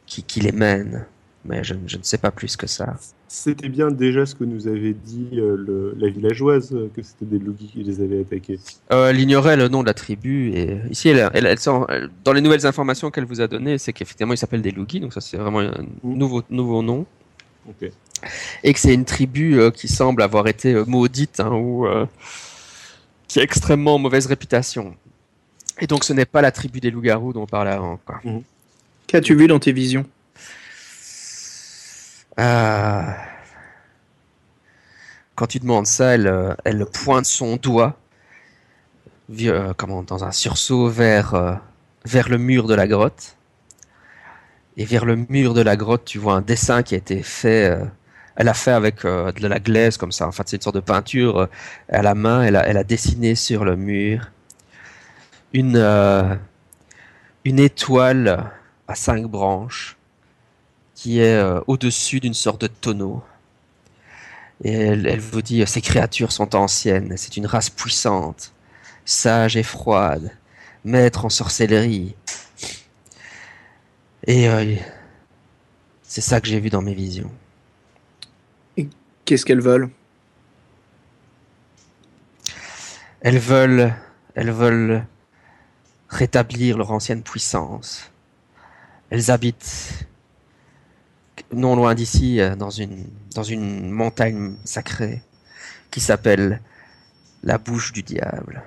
qui, 0.06 0.24
qui 0.24 0.40
les 0.41 0.52
mène. 0.52 1.06
Mais 1.45 1.64
je, 1.64 1.74
je 1.88 1.98
ne 1.98 2.03
sais 2.03 2.18
pas 2.18 2.32
plus 2.32 2.57
que 2.57 2.68
ça. 2.68 2.95
C'était 3.30 3.70
bien 3.70 3.91
déjà 3.91 4.26
ce 4.26 4.36
que 4.36 4.44
nous 4.44 4.68
avait 4.68 4.94
dit 4.94 5.30
euh, 5.36 5.56
le- 5.56 5.95
la 5.98 6.10
villageoise, 6.10 6.76
que 6.94 7.02
c'était 7.02 7.26
des 7.26 7.40
Lugis 7.40 7.70
qui 7.72 7.84
les 7.84 8.02
avaient 8.02 8.22
attaqués. 8.22 8.60
Euh, 8.91 9.10
elle 9.10 9.20
ignorait 9.22 9.56
le 9.56 9.68
nom 9.70 9.82
de 9.82 9.88
la 9.88 9.94
tribu 9.94 10.52
et 10.53 10.80
ici, 10.90 11.10
elle, 11.10 11.30
elle, 11.34 11.45
elle 11.45 11.60
sent- 11.60 11.72
dans 12.26 12.34
les 12.34 12.41
nouvelles 12.41 12.66
informations 12.68 13.10
qu'elle 13.10 13.24
vous 13.26 13.40
a 13.40 13.48
données, 13.48 13.78
c'est 13.78 13.94
qu'effectivement, 13.94 14.34
ils 14.34 14.38
s'appellent 14.38 14.61
des 14.64 14.72
Lugis, 14.72 14.99
donc 14.99 15.14
ça 15.14 15.22
c'est 15.22 15.38
vraiment 15.38 15.60
un 15.60 15.74
nouveau, 16.03 16.44
nouveau 16.49 16.82
nom. 16.82 17.06
Et 18.64 18.74
que 18.74 18.80
c'est 18.80 18.94
une 18.94 19.06
tribu 19.06 19.60
qui 19.76 19.88
semble 19.88 20.24
avoir 20.24 20.48
été 20.48 20.74
maudite 20.86 21.40
hein, 21.40 21.52
ou 21.52 21.86
qui 23.30 23.39
a 23.39 23.43
extrêmement 23.43 23.97
mauvaise 23.97 24.26
réputation. 24.26 24.97
Et 25.80 25.88
donc 25.88 26.03
ce 26.03 26.11
n'est 26.11 26.26
pas 26.26 26.41
la 26.41 26.51
tribu 26.51 26.81
des 26.81 26.91
loups-garous 26.91 27.31
dont 27.31 27.43
on 27.43 27.47
parlait 27.47 27.72
avant. 27.72 27.97
Quoi. 28.06 28.19
Qu'as-tu 29.07 29.35
vu 29.35 29.47
dans 29.47 29.60
tes 29.60 29.72
visions? 29.72 30.06
Euh, 32.39 33.01
Quand 35.35 35.47
tu 35.47 35.60
demandes 35.60 35.88
ça, 35.88 36.15
elle, 36.15 36.27
euh, 36.27 36.53
elle 36.65 36.85
pointe 36.85 37.26
son 37.26 37.56
doigt 37.56 37.97
euh, 39.39 39.73
comment, 39.77 40.03
dans 40.03 40.26
un 40.26 40.31
sursaut 40.31 40.89
vers, 40.89 41.34
euh, 41.34 41.53
vers 42.03 42.27
le 42.27 42.38
mur 42.38 42.68
de 42.68 42.73
la 42.73 42.88
grotte. 42.88 43.38
Et 44.76 44.85
vers 44.85 45.06
le 45.06 45.15
mur 45.30 45.53
de 45.53 45.61
la 45.61 45.77
grotte, 45.77 46.03
tu 46.03 46.18
vois 46.18 46.34
un 46.34 46.41
dessin 46.41 46.84
qui 46.84 46.95
a 46.95 46.97
été 46.97 47.22
fait. 47.22 47.77
Elle 48.35 48.47
a 48.47 48.53
fait 48.53 48.72
avec 48.72 49.06
euh, 49.06 49.31
de 49.31 49.47
la 49.47 49.60
glaise 49.60 49.97
comme 49.97 50.11
ça. 50.11 50.27
En 50.27 50.31
fait, 50.31 50.47
c'est 50.47 50.57
une 50.57 50.61
sorte 50.61 50.76
de 50.76 50.81
peinture 50.81 51.39
euh, 51.39 51.47
à 51.89 52.01
la 52.01 52.15
main. 52.15 52.41
Elle 52.43 52.56
a, 52.56 52.84
dessiné 52.84 53.35
sur 53.35 53.65
le 53.65 53.76
mur 53.76 54.31
une, 55.53 55.76
euh, 55.76 56.35
étoile 57.43 58.51
à 58.88 58.95
cinq 58.95 59.26
branches 59.26 59.97
qui 60.95 61.19
est 61.19 61.41
au-dessus 61.68 62.19
d'une 62.19 62.34
sorte 62.34 62.61
de 62.61 62.68
tonneau. 62.68 63.23
Et 64.64 64.73
elle, 64.73 65.07
elle 65.07 65.19
vous 65.19 65.41
dit, 65.41 65.65
ces 65.65 65.81
créatures 65.81 66.31
sont 66.34 66.56
anciennes, 66.56 67.14
c'est 67.15 67.38
une 67.38 67.45
race 67.45 67.69
puissante, 67.69 68.51
sage 69.06 69.56
et 69.56 69.64
froide, 69.64 70.31
maître 70.84 71.23
en 71.23 71.30
sorcellerie. 71.30 72.15
Et 74.27 74.49
c'est 76.03 76.22
ça 76.22 76.41
que 76.41 76.47
j'ai 76.47 76.60
vu 76.60 76.69
dans 76.69 76.81
mes 76.81 76.93
visions. 76.93 77.31
Qu'est-ce 79.30 79.45
qu'elles 79.45 79.61
veulent? 79.61 79.91
Elles 83.22 83.38
veulent, 83.38 85.06
rétablir 86.10 86.80
leur 86.80 86.89
ancienne 86.89 87.22
puissance. 87.22 88.10
Elles 89.11 89.30
habitent 89.30 90.07
non 91.53 91.76
loin 91.76 91.93
d'ici, 91.93 92.39
dans 92.57 92.72
une, 92.72 93.06
dans 93.35 93.43
une 93.43 93.91
montagne 93.91 94.56
sacrée 94.65 95.22
qui 95.91 95.99
s'appelle 95.99 96.60
la 97.43 97.60
bouche 97.60 97.91
du 97.91 98.01
diable. 98.01 98.64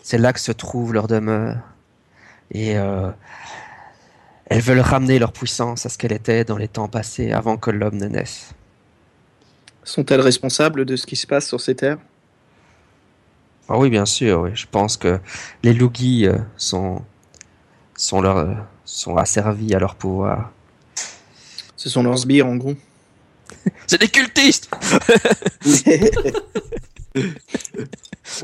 C'est 0.00 0.18
là 0.18 0.32
que 0.32 0.38
se 0.38 0.52
trouve 0.52 0.92
leur 0.92 1.08
demeure. 1.08 1.58
Et 2.52 2.78
euh, 2.78 3.10
elles 4.46 4.62
veulent 4.62 4.78
ramener 4.78 5.18
leur 5.18 5.32
puissance 5.32 5.86
à 5.86 5.88
ce 5.88 5.98
qu'elle 5.98 6.12
était 6.12 6.44
dans 6.44 6.56
les 6.56 6.68
temps 6.68 6.86
passés 6.86 7.32
avant 7.32 7.56
que 7.56 7.72
l'homme 7.72 7.96
ne 7.96 8.06
naisse. 8.06 8.54
Sont-elles 9.84 10.20
responsables 10.20 10.84
de 10.84 10.96
ce 10.96 11.06
qui 11.06 11.16
se 11.16 11.26
passe 11.26 11.48
sur 11.48 11.60
ces 11.60 11.74
terres? 11.74 11.98
Ah 13.68 13.78
oui, 13.78 13.90
bien 13.90 14.06
sûr, 14.06 14.42
oui. 14.42 14.50
Je 14.54 14.66
pense 14.70 14.96
que 14.96 15.18
les 15.62 15.72
Lugis 15.72 16.26
euh, 16.26 16.36
sont, 16.56 17.02
sont, 17.96 18.20
leur, 18.20 18.36
euh, 18.36 18.54
sont 18.84 19.16
asservis 19.16 19.74
à 19.74 19.78
leur 19.78 19.94
pouvoir. 19.94 20.52
Ce 21.76 21.88
sont 21.88 22.02
leurs 22.02 22.18
sbires 22.18 22.46
en 22.46 22.56
gros. 22.56 22.74
C'est 23.86 24.00
des 24.00 24.08
cultistes 24.08 24.70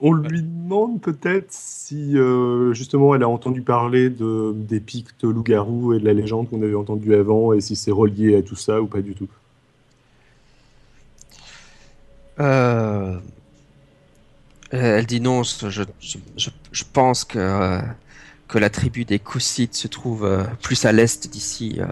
On 0.00 0.12
lui 0.12 0.42
demande 0.42 1.00
peut-être 1.00 1.50
si 1.50 2.18
euh, 2.18 2.74
justement 2.74 3.14
elle 3.14 3.22
a 3.22 3.28
entendu 3.28 3.62
parler 3.62 4.10
de, 4.10 4.52
des 4.54 4.80
pictes 4.80 5.24
loups-garous 5.24 5.94
et 5.94 6.00
de 6.00 6.04
la 6.04 6.12
légende 6.12 6.50
qu'on 6.50 6.62
avait 6.62 6.74
entendue 6.74 7.14
avant 7.14 7.52
et 7.52 7.60
si 7.60 7.76
c'est 7.76 7.90
relié 7.90 8.36
à 8.36 8.42
tout 8.42 8.56
ça 8.56 8.80
ou 8.80 8.86
pas 8.86 9.00
du 9.00 9.14
tout. 9.14 9.28
Euh, 12.40 13.18
euh, 14.74 14.98
Elle 14.98 15.06
dit 15.06 15.20
non, 15.20 15.42
je, 15.42 15.70
je, 15.70 15.82
je, 16.36 16.50
je 16.72 16.84
pense 16.92 17.24
que, 17.24 17.38
euh, 17.38 17.80
que 18.48 18.58
la 18.58 18.68
tribu 18.70 19.04
des 19.04 19.18
Coussites 19.18 19.74
se 19.74 19.88
trouve 19.88 20.24
euh, 20.24 20.44
plus 20.62 20.84
à 20.84 20.92
l'est 20.92 21.28
d'ici. 21.28 21.76
euh. 21.80 21.86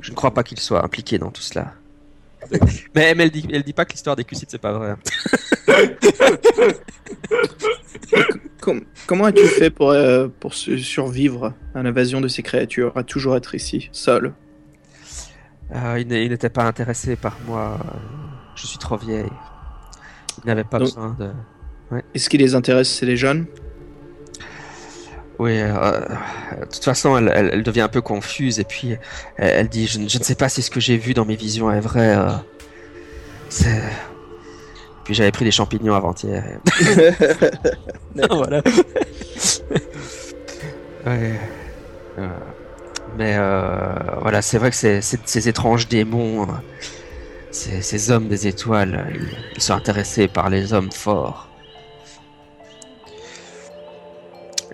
Je 0.00 0.10
ne 0.10 0.16
crois 0.16 0.32
pas 0.34 0.42
qu'il 0.42 0.58
soit 0.60 0.84
impliqué 0.84 1.18
dans 1.18 1.30
tout 1.30 1.42
cela. 1.42 1.72
mais, 2.94 3.14
mais 3.14 3.22
elle 3.24 3.30
dit, 3.30 3.46
elle 3.52 3.62
dit 3.62 3.72
pas 3.72 3.84
que 3.84 3.92
l'histoire 3.92 4.16
des 4.16 4.24
Coussites 4.24 4.50
c'est 4.50 4.58
pas 4.58 4.72
vrai. 4.72 4.96
Com- 8.60 8.84
comment 9.06 9.24
as-tu 9.24 9.44
fait 9.46 9.70
pour, 9.70 9.90
euh, 9.90 10.28
pour 10.40 10.54
su- 10.54 10.78
survivre 10.80 11.52
à 11.74 11.82
l'invasion 11.82 12.20
de 12.20 12.28
ces 12.28 12.42
créatures, 12.42 12.96
à 12.96 13.02
toujours 13.02 13.36
être 13.36 13.54
ici, 13.54 13.88
seul? 13.92 14.34
Euh, 15.74 15.98
il 15.98 16.06
n'était 16.08 16.50
pas 16.50 16.64
intéressé 16.64 17.16
par 17.16 17.36
moi. 17.46 17.78
Je 18.54 18.66
suis 18.66 18.78
trop 18.78 18.96
vieille. 18.96 19.30
Il 20.44 20.46
n'avait 20.46 20.64
pas 20.64 20.78
Donc- 20.78 20.88
besoin 20.88 21.16
de. 21.18 21.30
Et 22.14 22.18
ce 22.18 22.28
qui 22.30 22.38
les 22.38 22.54
intéresse, 22.54 22.88
c'est 22.90 23.04
les 23.06 23.16
jeunes? 23.16 23.44
Oui, 25.38 25.58
euh, 25.60 26.00
de 26.60 26.64
toute 26.72 26.84
façon, 26.84 27.16
elle, 27.18 27.30
elle- 27.34 27.50
elle 27.52 27.62
devient 27.62 27.80
un 27.82 27.88
peu 27.88 28.00
confuse 28.00 28.58
et 28.60 28.64
puis 28.64 28.92
elle, 29.36 29.50
elle 29.50 29.68
dit 29.68 29.86
je, 29.86 29.98
ne- 29.98 30.08
je 30.08 30.18
ne 30.18 30.22
sais 30.24 30.34
pas 30.36 30.48
si 30.48 30.62
ce 30.62 30.70
que 30.70 30.78
j'ai 30.80 30.96
vu 30.96 31.14
dans 31.14 31.24
mes 31.24 31.36
visions 31.36 31.70
est 31.70 31.80
vrai. 31.80 32.16
euh. 32.16 32.28
Puis 35.04 35.14
j'avais 35.14 35.32
pris 35.32 35.44
des 35.44 35.50
champignons 35.50 35.94
avant-hier. 35.94 36.44
et- 38.16 38.22
voilà. 38.30 38.62
Ouais. 41.04 41.32
Euh, 42.18 42.28
mais 43.18 43.34
euh, 43.36 43.92
voilà, 44.20 44.40
c'est 44.40 44.56
vrai 44.58 44.70
que 44.70 44.76
ces 44.76 45.48
étranges 45.48 45.88
démons, 45.88 46.42
euh, 46.44 46.46
ces, 47.52 47.82
ces 47.82 48.10
hommes 48.10 48.28
des 48.28 48.46
étoiles, 48.48 49.06
ils, 49.14 49.28
ils 49.56 49.62
sont 49.62 49.74
intéressés 49.74 50.26
par 50.28 50.50
les 50.50 50.72
hommes 50.72 50.90
forts. 50.90 51.48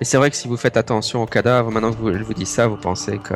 Et 0.01 0.05
c'est 0.05 0.17
vrai 0.17 0.31
que 0.31 0.37
si 0.37 0.47
vous 0.47 0.57
faites 0.57 0.77
attention 0.77 1.23
aux 1.23 1.27
cadavres, 1.27 1.71
maintenant 1.73 1.91
que 1.91 1.97
vous, 1.97 2.13
je 2.15 2.23
vous 2.23 2.35
dis 2.35 2.47
ça, 2.47 2.67
vous 2.69 2.77
pensez 2.77 3.19
que 3.19 3.35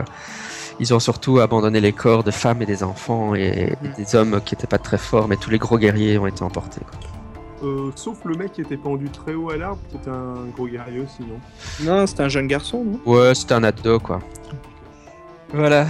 ils 0.81 0.94
ont 0.94 1.01
surtout 1.01 1.39
abandonné 1.40 1.81
les 1.81 1.93
corps 1.93 2.24
de 2.24 2.31
femmes 2.31 2.62
et 2.62 2.66
des 2.66 2.82
enfants 2.82 3.35
et, 3.35 3.74
et 3.85 3.89
des 3.97 4.14
hommes 4.16 4.40
qui 4.44 4.55
n'étaient 4.55 4.66
pas 4.66 4.78
très 4.78 4.97
forts, 4.98 5.28
mais 5.28 5.36
tous 5.36 5.51
les 5.51 5.59
gros 5.59 5.77
guerriers 5.77 6.19
ont 6.19 6.27
été 6.27 6.43
emportés. 6.43 6.81
quoi. 6.89 7.69
euh, 7.69 7.90
sauf 7.94 8.19
le 8.24 8.35
mec 8.35 8.52
qui 8.52 8.60
était 8.62 8.77
pendu 8.77 9.09
très 9.10 9.35
haut 9.35 9.51
à 9.51 9.56
l'arbre, 9.56 9.81
c'était 9.90 10.10
un 10.10 10.47
gros 10.55 10.66
guerrier 10.66 11.01
aussi, 11.01 11.23
non? 11.23 11.39
Non, 11.81 12.06
c'était 12.06 12.23
un 12.23 12.28
jeune 12.28 12.47
garçon, 12.47 12.85
non? 12.85 13.01
Ouais, 13.12 13.35
c'était 13.35 13.55
un 13.55 13.64
ado 13.64 13.98
quoi. 14.01 14.20
Voilà. 15.52 15.86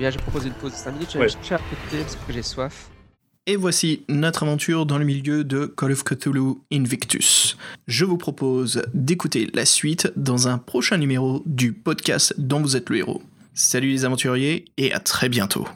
Bien, 0.00 0.10
je 0.10 0.16
propose 0.16 0.46
une 0.46 0.54
pause 0.54 0.72
de 0.72 0.76
5 0.78 0.92
minutes, 0.92 1.08
je 1.12 1.18
vais 1.18 1.24
Ouais. 1.24 1.28
chercher 1.28 1.56
à 1.56 1.58
côté 1.58 2.02
parce 2.02 2.16
que 2.16 2.32
j'ai 2.32 2.40
soif. 2.42 2.88
Et 3.46 3.54
voici 3.56 4.02
notre 4.08 4.44
aventure 4.44 4.86
dans 4.86 4.96
le 4.96 5.04
milieu 5.04 5.44
de 5.44 5.66
Call 5.66 5.92
of 5.92 6.04
Cthulhu 6.04 6.54
Invictus. 6.72 7.58
Je 7.86 8.06
vous 8.06 8.16
propose 8.16 8.80
d'écouter 8.94 9.50
la 9.52 9.66
suite 9.66 10.10
dans 10.16 10.48
un 10.48 10.56
prochain 10.56 10.96
numéro 10.96 11.42
du 11.44 11.74
podcast 11.74 12.32
dont 12.38 12.62
vous 12.62 12.76
êtes 12.76 12.88
le 12.88 12.96
héros. 12.96 13.20
Salut 13.52 13.90
les 13.90 14.06
aventuriers 14.06 14.64
et 14.78 14.90
à 14.94 15.00
très 15.00 15.28
bientôt. 15.28 15.68